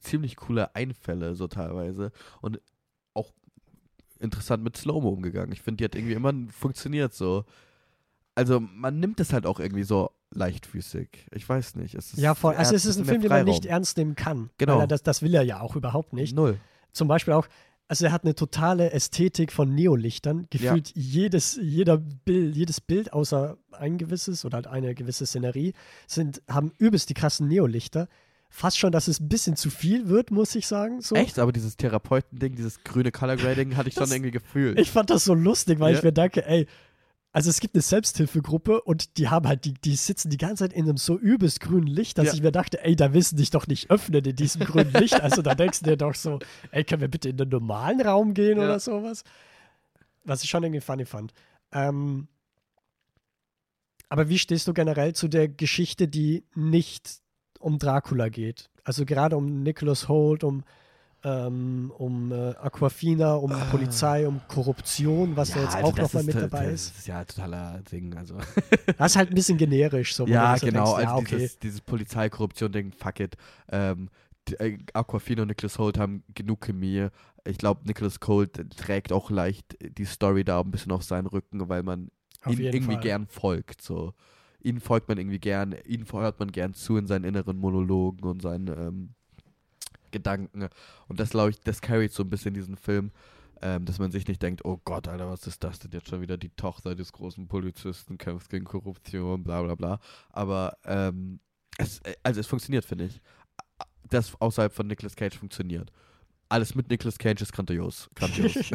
[0.00, 2.60] ziemlich coole Einfälle so teilweise und
[3.12, 3.32] auch
[4.20, 5.52] interessant mit Slow-Mo umgegangen.
[5.52, 7.44] Ich finde, die hat irgendwie immer funktioniert so.
[8.34, 11.26] Also man nimmt es halt auch irgendwie so leichtfüßig.
[11.32, 11.94] Ich weiß nicht.
[11.94, 12.54] Es ist, Ja, voll.
[12.54, 14.50] Also es ist ein Film, den man nicht ernst nehmen kann.
[14.58, 14.86] Genau.
[14.86, 16.34] Das, das will er ja auch überhaupt nicht.
[16.34, 16.58] Null.
[16.92, 17.46] Zum Beispiel auch,
[17.88, 20.46] also er hat eine totale Ästhetik von Neolichtern.
[20.50, 25.72] Gefühlt jedes, jeder Bild, jedes Bild, außer ein gewisses oder halt eine gewisse Szenerie,
[26.06, 28.08] sind, haben übelst die krassen Neolichter.
[28.52, 31.00] Fast schon, dass es ein bisschen zu viel wird, muss ich sagen.
[31.00, 31.14] So.
[31.14, 31.38] Echt?
[31.38, 34.78] Aber dieses Therapeutending, dieses grüne Color Grading hatte ich schon Das- irgendwie gefühlt.
[34.78, 35.98] Ich fand das so lustig, weil Ja.
[35.98, 36.66] ich mir denke, ey,
[37.32, 40.72] also es gibt eine Selbsthilfegruppe und die haben halt, die, die sitzen die ganze Zeit
[40.72, 42.34] in einem so übelst grünen Licht, dass Ja.
[42.34, 45.20] ich mir dachte, ey, da wissen dich doch nicht öffnen in diesem grünen Licht.
[45.20, 46.40] Also da denkst du dir doch so,
[46.72, 48.64] ey, können wir bitte in den normalen Raum gehen Ja.
[48.64, 49.22] oder sowas?
[50.24, 51.32] Was ich schon irgendwie funny fand.
[51.70, 52.26] Ähm,
[54.08, 57.20] aber wie stehst du generell zu der Geschichte, die nicht
[57.60, 58.68] um Dracula geht?
[58.84, 60.64] Also gerade um Nicholas Holt, um,
[61.22, 66.24] ähm, um äh, Aquafina, um Polizei, um Korruption, was da jetzt also auch das nochmal
[66.24, 66.98] mit dabei das ist.
[66.98, 68.16] ist ja totaler Ding.
[68.16, 68.36] Also.
[68.98, 70.14] Das ist halt ein bisschen generisch.
[70.14, 70.96] So, ja, genau.
[70.96, 71.36] Denkst, also ja, okay.
[71.36, 73.36] dieses, dieses Polizeikorruption-Ding, fuck it.
[73.70, 74.08] Ähm,
[74.58, 77.08] äh, Aquafina und Nicholas Holt haben genug Chemie.
[77.46, 81.68] Ich glaube, Nicholas Holt trägt auch leicht die Story da ein bisschen auf seinen Rücken,
[81.68, 82.10] weil man
[82.42, 83.02] Auf ihn jeden irgendwie Fall.
[83.02, 83.82] gern folgt.
[83.82, 84.14] So.
[84.62, 88.42] Ihnen folgt man irgendwie gern, ihnen hört man gern zu in seinen inneren Monologen und
[88.42, 89.14] seinen ähm,
[90.10, 90.68] Gedanken.
[91.08, 93.12] Und das, glaube ich, das carryt so ein bisschen diesen Film,
[93.62, 96.20] ähm, dass man sich nicht denkt, oh Gott, Alter, was ist das denn jetzt schon
[96.20, 96.36] wieder?
[96.36, 100.00] Die Tochter des großen Polizisten kämpft gegen Korruption, bla bla bla.
[100.30, 101.40] Aber ähm,
[101.78, 103.20] es, äh, also es funktioniert, finde ich.
[104.08, 105.92] Das außerhalb von Nicolas Cage funktioniert.
[106.48, 108.10] Alles mit Nicolas Cage ist grandios.
[108.14, 108.54] grandios.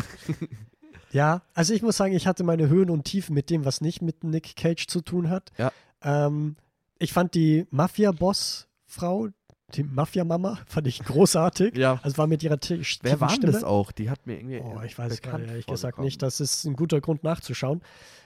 [1.12, 4.02] Ja, also ich muss sagen, ich hatte meine Höhen und Tiefen mit dem, was nicht
[4.02, 5.52] mit Nick Cage zu tun hat.
[5.58, 5.72] Ja.
[6.02, 6.56] Ähm,
[7.00, 9.30] ich fand die Mafia-Boss-Frau,
[9.74, 11.78] die Mafia-Mama, fand ich großartig.
[11.78, 12.00] ja.
[12.04, 13.52] Also war mit ihrer T Wer war Stimme.
[13.52, 13.92] das auch?
[13.92, 14.60] Die hat mir irgendwie.
[14.60, 16.22] Oh, ich weiß gerade ehrlich gesagt nicht.
[16.22, 17.82] Das ist ein guter Grund nachzuschauen.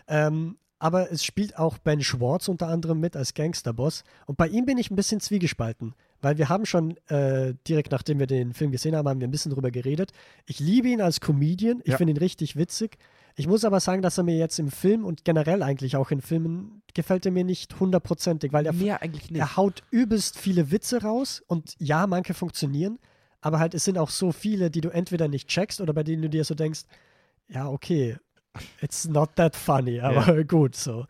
[0.08, 4.04] Ähm, aber es spielt auch Ben Schwartz unter anderem mit als Gangsterboss.
[4.26, 8.20] Und bei ihm bin ich ein bisschen zwiegespalten, weil wir haben schon äh, direkt nachdem
[8.20, 10.12] wir den Film gesehen haben, haben wir ein bisschen drüber geredet.
[10.46, 11.80] Ich liebe ihn als Comedian.
[11.84, 11.98] Ich Ja.
[11.98, 12.98] finde ihn richtig witzig.
[13.36, 16.20] Ich muss aber sagen, dass er mir jetzt im Film und generell eigentlich auch in
[16.22, 19.40] Filmen gefällt er mir nicht hundertprozentig, weil er, Mehr eigentlich nicht.
[19.40, 23.00] er haut übelst viele Witze raus und ja, manche funktionieren,
[23.40, 26.22] aber halt es sind auch so viele, die du entweder nicht checkst oder bei denen
[26.24, 26.82] du dir so denkst,
[27.48, 28.18] ja, okay,
[28.82, 31.06] it's not that funny, aber gut, so.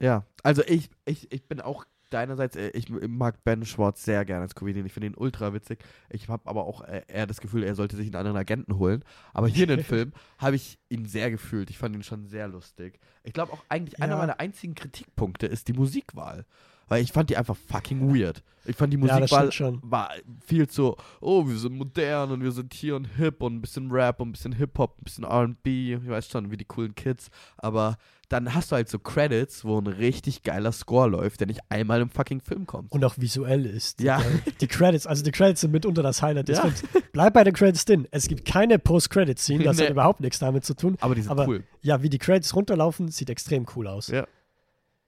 [0.00, 4.42] Ja, also ich, ich, ich bin auch deinerseits, äh, ich mag Ben Schwartz sehr gerne
[4.42, 4.86] als Comedian.
[4.86, 5.78] Ich finde ihn ultra witzig.
[6.10, 9.04] Ich habe aber auch äh, eher das Gefühl, er sollte sich einen anderen Agenten holen.
[9.34, 11.70] Aber hier in dem Film habe ich ihn sehr gefühlt.
[11.70, 12.98] Ich fand ihn schon sehr lustig.
[13.24, 14.18] Ich glaube auch eigentlich einer Ja.
[14.18, 16.44] meiner einzigen Kritikpunkte ist die Musikwahl.
[16.90, 18.42] Weil ich fand die einfach fucking weird.
[18.64, 19.78] Ich fand die Ja, Musikwahl schon.
[19.82, 20.10] war
[20.46, 23.90] viel zu, oh, wir sind modern und wir sind hier und hip und ein bisschen
[23.90, 27.28] Rap und ein bisschen Hip-Hop, ein bisschen R&B, ich weiß schon, wie die coolen Kids,
[27.58, 27.98] aber
[28.28, 32.00] dann hast du halt so Credits, wo ein richtig geiler Score läuft, der nicht einmal
[32.02, 32.92] im fucking Film kommt.
[32.92, 34.00] Und auch visuell ist.
[34.02, 34.20] Ja.
[34.60, 36.62] Die, Credits, also die Credits sind mitunter das Highlight des Ja.
[36.64, 36.82] Films.
[37.12, 38.06] Bleib bei den Credits drin.
[38.10, 39.90] Es gibt keine Post-Credit-Scene, das hat Nee.
[39.92, 40.96] überhaupt nichts damit zu tun.
[41.00, 41.64] Aber die sind Aber cool.
[41.80, 44.08] ja, wie die Credits runterlaufen, sieht extrem cool aus.
[44.08, 44.26] Ja.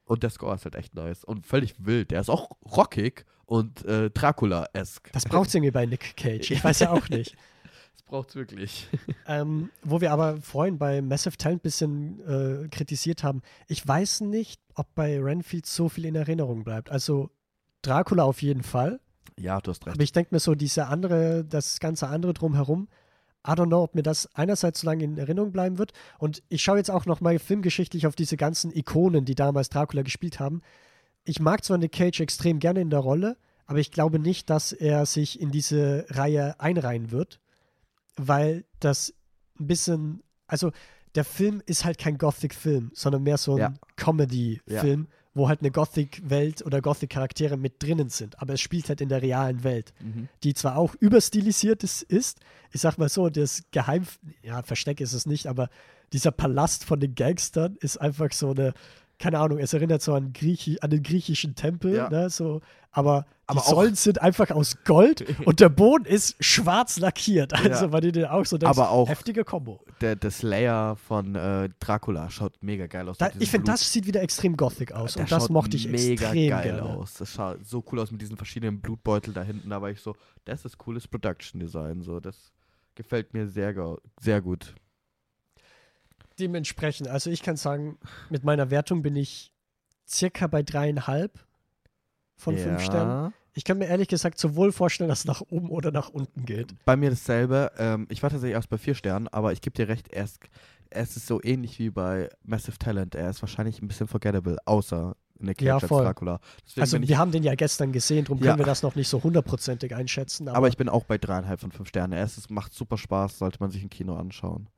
[0.04, 1.22] Und der Score ist halt echt nice.
[1.22, 2.10] Und völlig wild.
[2.10, 5.10] Der ist auch rockig und äh, Dracula-esque.
[5.12, 6.50] Das braucht es irgendwie bei Nick Cage.
[6.50, 7.36] Ich weiß ja auch nicht.
[8.00, 8.88] Das braucht's wirklich.
[9.26, 12.20] Ähm, wo wir aber vorhin bei Massive Talent ein bisschen
[12.64, 16.90] äh, kritisiert haben, ich weiß nicht, ob bei Renfield so viel in Erinnerung bleibt.
[16.90, 17.30] Also
[17.82, 18.98] Dracula auf jeden Fall,
[19.38, 19.94] Ja, du hast recht.
[19.94, 22.88] aber ich denke mir so, diese andere, das ganze andere drumherum,
[23.46, 25.92] I don't know, ob mir das einerseits so lange in Erinnerung bleiben wird.
[26.18, 30.02] Und ich schaue jetzt auch noch mal filmgeschichtlich auf diese ganzen Ikonen, die damals Dracula
[30.02, 30.60] gespielt haben.
[31.24, 34.72] Ich mag zwar Nick Cage extrem gerne in der Rolle, aber ich glaube nicht, dass
[34.72, 37.38] er sich in diese Reihe einreihen wird,
[38.28, 39.14] weil das
[39.58, 40.72] ein bisschen, also
[41.14, 43.74] der Film ist halt kein Gothic-Film, sondern mehr so ein Ja.
[43.96, 48.40] Comedy-Film, wo halt eine Gothic-Welt oder Gothic-Charaktere mit drinnen sind.
[48.40, 50.28] Aber es spielt halt in der realen Welt Mhm.
[50.44, 52.40] die zwar auch überstilisiert ist, ist,
[52.72, 54.04] ich sag mal so, das Geheim,
[54.42, 55.68] ja, Versteck ist es nicht, aber
[56.12, 58.72] dieser Palast von den Gangstern ist einfach so eine,
[59.20, 62.08] keine Ahnung, es erinnert so an, Griechi, an den griechischen Tempel, Ja.
[62.10, 66.98] ne, so, aber, Aber die Säulen sind einfach aus Gold und der Boden ist schwarz
[66.98, 67.86] lackiert, also Ja.
[67.88, 69.84] bei denen auch so denkst, Aber auch- heftige Kombo.
[70.00, 73.18] Der, der Slayer von äh, Dracula schaut mega geil aus.
[73.18, 76.12] Da, ich finde, das sieht wieder extrem gothic aus Der und das mochte ich mega
[76.12, 76.82] extrem geil gerne.
[76.82, 77.14] aus.
[77.14, 79.68] Das schaut so cool aus mit diesen verschiedenen Blutbeutel da hinten.
[79.70, 80.16] Da war ich so,
[80.46, 82.00] das ist cooles Production Design.
[82.00, 82.50] So, das
[82.94, 83.74] gefällt mir sehr,
[84.20, 84.74] sehr gut.
[86.40, 87.98] Dementsprechend, also ich kann sagen,
[88.30, 89.52] mit meiner Wertung bin ich
[90.08, 91.38] circa bei dreieinhalb
[92.36, 93.32] von fünf Sternen.
[93.52, 96.74] Ich kann mir ehrlich gesagt sowohl vorstellen, dass es nach oben oder nach unten geht.
[96.84, 97.72] Bei mir dasselbe.
[97.78, 100.38] Ähm, ich war tatsächlich erst bei vier Sternen, aber ich gebe dir recht, er ist,
[100.88, 103.14] er ist so ähnlich wie bei Massive Talent.
[103.14, 106.04] Er ist wahrscheinlich ein bisschen forgettable, außer Nick Cage Ja, voll.
[106.04, 106.38] Dracula.
[106.64, 108.50] Deswegen Also wir haben den ja gestern gesehen, darum Ja.
[108.52, 110.48] können wir das noch nicht so hundertprozentig einschätzen.
[110.48, 112.12] Aber, aber ich bin auch bei dreieinhalb von fünf Sternen.
[112.12, 114.68] Er ist, es macht super Spaß, sollte man sich im Kino anschauen.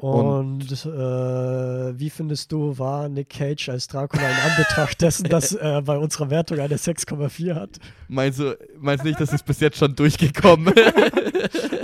[0.00, 5.82] Und äh, wie findest du, war Nick Cage als Dracula in Anbetracht dessen, dass er
[5.82, 7.78] bei unserer Wertung eine 6,4 hat?
[8.08, 10.72] Meinst du, meinst nicht, das ist bis jetzt schon durchgekommen?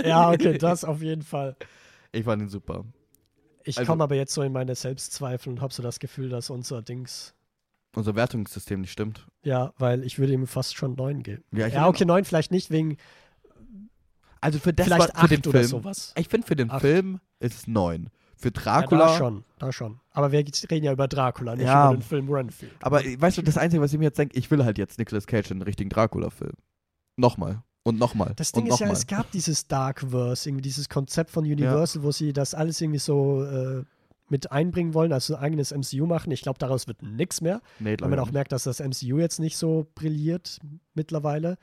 [0.05, 1.55] Ja, okay, das auf jeden Fall.
[2.13, 2.85] ich fand ihn super.
[3.65, 6.49] Ich Also- komme aber jetzt so in meine Selbstzweifel und habe so das Gefühl, dass
[6.49, 7.33] unser Dings
[7.93, 9.27] Unser Wertungssystem nicht stimmt.
[9.43, 11.43] Ja, weil ich würde ihm fast schon 9 geben.
[11.51, 12.95] Ja, Ja, okay, 9 vielleicht nicht, wegen
[14.41, 15.67] Also für das vielleicht war, für 8 den oder Film.
[15.67, 16.13] sowas.
[16.17, 16.81] Ich finde für den Acht.
[16.81, 18.09] Film ist es neun.
[18.35, 19.07] Für Ja, Dracula.
[19.07, 19.99] da schon, da schon.
[20.11, 21.87] Aber wir reden ja über Dracula, nicht Ja.
[21.87, 22.71] über den Film Renfield.
[22.81, 24.99] Aber äh, weißt du, das Einzige, was ich mir jetzt denke, ich will halt jetzt
[24.99, 26.53] Nicolas Cage in den richtigen Dracula-Film.
[27.15, 27.63] Nochmal.
[27.83, 28.33] Und nochmal.
[28.35, 28.97] Das Ding ist ja, nochmal.
[29.01, 33.43] es gab dieses Darkverse, irgendwie dieses Konzept von Universal, wo sie das alles irgendwie so
[33.45, 33.83] äh,
[34.29, 36.29] mit einbringen wollen, also ein eigenes MCU machen.
[36.31, 39.39] Ich glaube, daraus wird nichts mehr, Nee, weil man auch merkt, dass das MCU jetzt
[39.39, 40.59] nicht so brilliert
[40.95, 41.57] mittlerweile.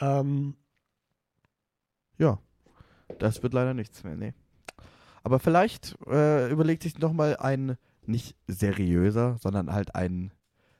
[0.00, 0.56] Ähm,
[2.18, 2.38] Ja.
[3.18, 4.32] Das wird leider nichts mehr, nee.
[5.22, 7.76] Aber vielleicht äh, überlegt sich nochmal ein
[8.06, 10.32] nicht seriöser, sondern halt ein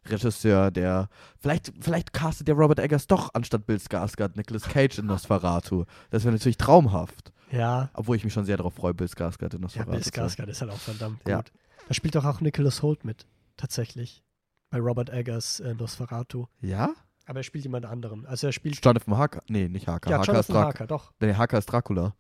[0.07, 5.07] Regisseur, der vielleicht, vielleicht castet der Robert Eggers doch anstatt Bill Skarsgård Nicolas Cage in
[5.07, 5.85] Nosferatu.
[6.11, 7.33] Das wäre natürlich traumhaft.
[7.53, 9.91] ja, Obwohl ich mich schon sehr darauf freue, Bill Skarsgård in ja, Nosferatu.
[9.93, 10.15] Bill zu sehen.
[10.25, 11.37] Skarsgård ist halt auch verdammt Ja.
[11.37, 11.53] gut.
[11.87, 14.25] Da spielt doch auch Nicholas Holt mit, tatsächlich.
[14.71, 16.47] Bei Robert Eggers äh, Nosferatu.
[16.61, 16.95] Ja?
[17.27, 18.27] Aber er spielt jemand anderen.
[18.27, 19.43] Also er spielt Jonathan Harker.
[19.49, 20.11] Nee, nicht Harker.
[20.11, 20.67] ja, Harker ist Jonathan Dracula.
[20.67, 21.13] Harker, doch.
[21.21, 22.15] Nee, Harker ist Dracula.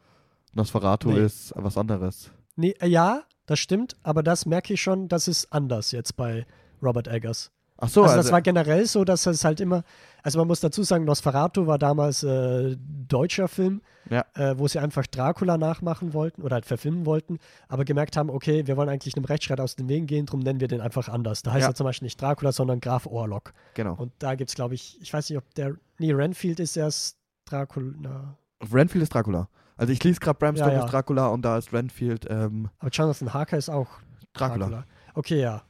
[0.54, 1.24] Nosferatu Nee.
[1.24, 2.30] ist was anderes.
[2.56, 6.46] Nee, äh, ja, das stimmt, aber das merke ich schon, das ist anders jetzt bei
[6.82, 7.50] Robert Eggers.
[7.84, 9.82] Ach so, also, also, das war generell so, dass es halt immer,
[10.22, 12.76] also man muss dazu sagen, Nosferatu war damals äh,
[13.08, 14.24] deutscher Film, Ja.
[14.34, 17.38] äh, wo sie einfach Dracula nachmachen wollten oder halt verfilmen wollten,
[17.68, 20.60] aber gemerkt haben, okay, wir wollen eigentlich einem Rechtsstreit aus dem Weg gehen, darum nennen
[20.60, 21.42] wir den einfach anders.
[21.42, 21.68] Da heißt Ja.
[21.70, 23.52] er zum Beispiel nicht Dracula, sondern Graf Orlok.
[23.74, 23.94] genau.
[23.94, 27.16] Und da gibt es, glaube ich, ich weiß nicht, ob der, nee, Renfield ist erst
[27.46, 28.36] Dracula,
[28.72, 29.48] Renfield ist Dracula.
[29.76, 30.88] Also ich lese gerade Bram Ja, Stokers ja.
[30.88, 33.88] Dracula und da ist Renfield ähm, aber Jonathan Harker ist auch
[34.34, 34.66] Dracula.
[34.66, 34.84] Dracula.
[35.14, 35.62] Okay, ja.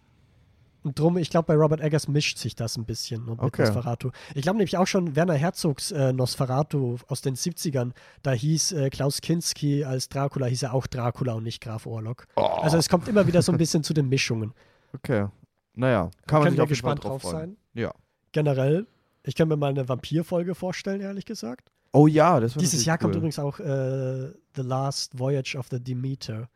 [0.85, 3.63] Und drum, ich glaube, bei Robert Eggers mischt sich das ein bisschen und mit Okay.
[3.67, 4.11] Nosferatu.
[4.35, 8.91] Ich glaube nämlich auch schon Werner Herzogs äh, Nosferatu aus den 70ern, da hieß äh,
[8.91, 12.27] Klaus Kinski als Dracula, hieß er auch Dracula und nicht Graf Orlok.
[12.37, 14.53] Oh, Also es kommt immer wieder so ein bisschen zu den Mischungen.
[14.95, 15.27] okay.
[15.75, 17.57] Naja, kann man Können sich wir auf gespannt drauf drauf sein.
[17.73, 17.95] Ja.
[18.33, 18.87] Generell,
[19.23, 21.71] ich kann mir mal eine Vampir-Folge vorstellen, ehrlich gesagt.
[21.93, 23.19] Oh ja, das wird Dieses Jahr kommt cool.
[23.19, 26.49] übrigens auch äh, The Last Voyage of the Demeter.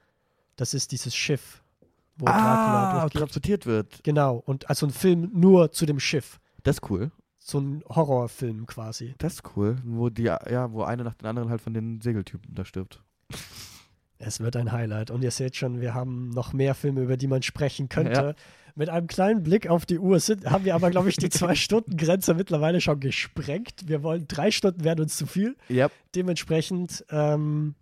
[0.57, 1.63] Das ist dieses Schiff,
[2.19, 3.21] wo Dracula Ah, durchgeht.
[3.21, 4.05] transportiert wird.
[4.05, 6.39] Genau, und also ein Film nur zu dem Schiff.
[6.63, 7.11] Das ist cool.
[7.39, 9.15] So ein Horrorfilm quasi.
[9.19, 9.77] Das ist cool.
[9.85, 13.01] Wo die, ja, wo eine nach den anderen halt von den Segeltypen da stirbt.
[14.19, 15.11] Es wird ein Highlight.
[15.11, 18.13] Und ihr seht schon, wir haben noch mehr Filme, über die man sprechen könnte.
[18.13, 18.35] Ja.
[18.75, 22.35] Mit einem kleinen Blick auf die Uhr sind, haben wir aber, glaube ich, die Zwei-Stunden-Grenze
[22.35, 23.87] mittlerweile schon gesprengt.
[23.87, 25.57] Wir wollen drei Stunden werden uns zu viel.
[25.71, 25.93] Yep.
[26.15, 27.75] Dementsprechend, ähm,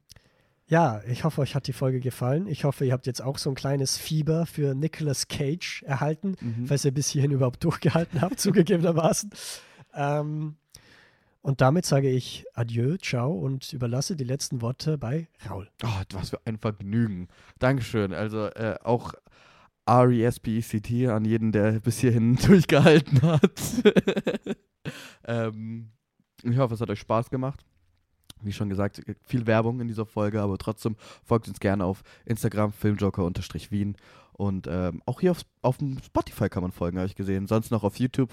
[0.67, 2.47] ja, ich hoffe, euch hat die Folge gefallen.
[2.47, 6.67] Ich hoffe, ihr habt jetzt auch so ein kleines Fieber für Nicolas Cage erhalten, Mhm.
[6.67, 9.31] falls ihr bis hierhin überhaupt durchgehalten habt, zugegebenermaßen.
[9.94, 10.57] Ähm,
[11.43, 15.68] und damit sage ich Adieu, ciao und überlasse die letzten Worte bei Raul.
[15.84, 17.28] Oh, was für ein Vergnügen.
[17.59, 18.15] Dankeschön.
[18.15, 19.12] Also äh, auch
[19.86, 23.43] R-E-S-P-E-C-T an jeden, der bis hierhin durchgehalten hat.
[25.26, 25.91] ähm,
[26.43, 27.65] ich hoffe, es hat euch Spaß gemacht.
[28.45, 32.73] Wie schon gesagt, viel Werbung in dieser Folge, aber trotzdem folgt uns gerne auf Instagram,
[32.73, 33.97] filmjoker-wien.
[34.33, 37.47] Und ähm, auch hier auf, auf dem Spotify kann man folgen, habe ich gesehen.
[37.47, 38.31] Sonst noch auf YouTube.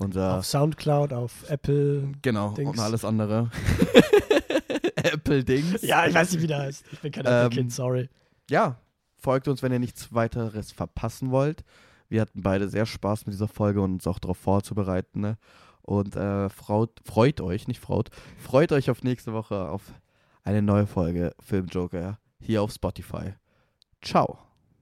[0.00, 2.12] Unser Auf Soundcloud, auf Apple.
[2.22, 2.70] Genau, Dings.
[2.70, 3.50] und alles andere.
[4.96, 5.82] Apple-Dings.
[5.82, 6.84] Ja, ich weiß nicht, wie der heißt.
[6.92, 8.08] Ich bin kein Ähm, Apple-Kind, sorry.
[8.50, 8.78] Ja,
[9.16, 11.64] folgt uns, wenn ihr nichts weiteres verpassen wollt.
[12.08, 15.20] Wir hatten beide sehr Spaß mit dieser Folge und uns auch darauf vorzubereiten.
[15.20, 15.38] Ne?
[15.82, 19.82] Und äh, fraut, freut euch, nicht fraut, freut euch auf nächste Woche auf
[20.44, 23.34] eine neue Folge Film Joker hier auf Spotify.
[24.00, 24.38] Ciao.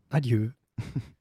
[0.08, 0.50] Adieu.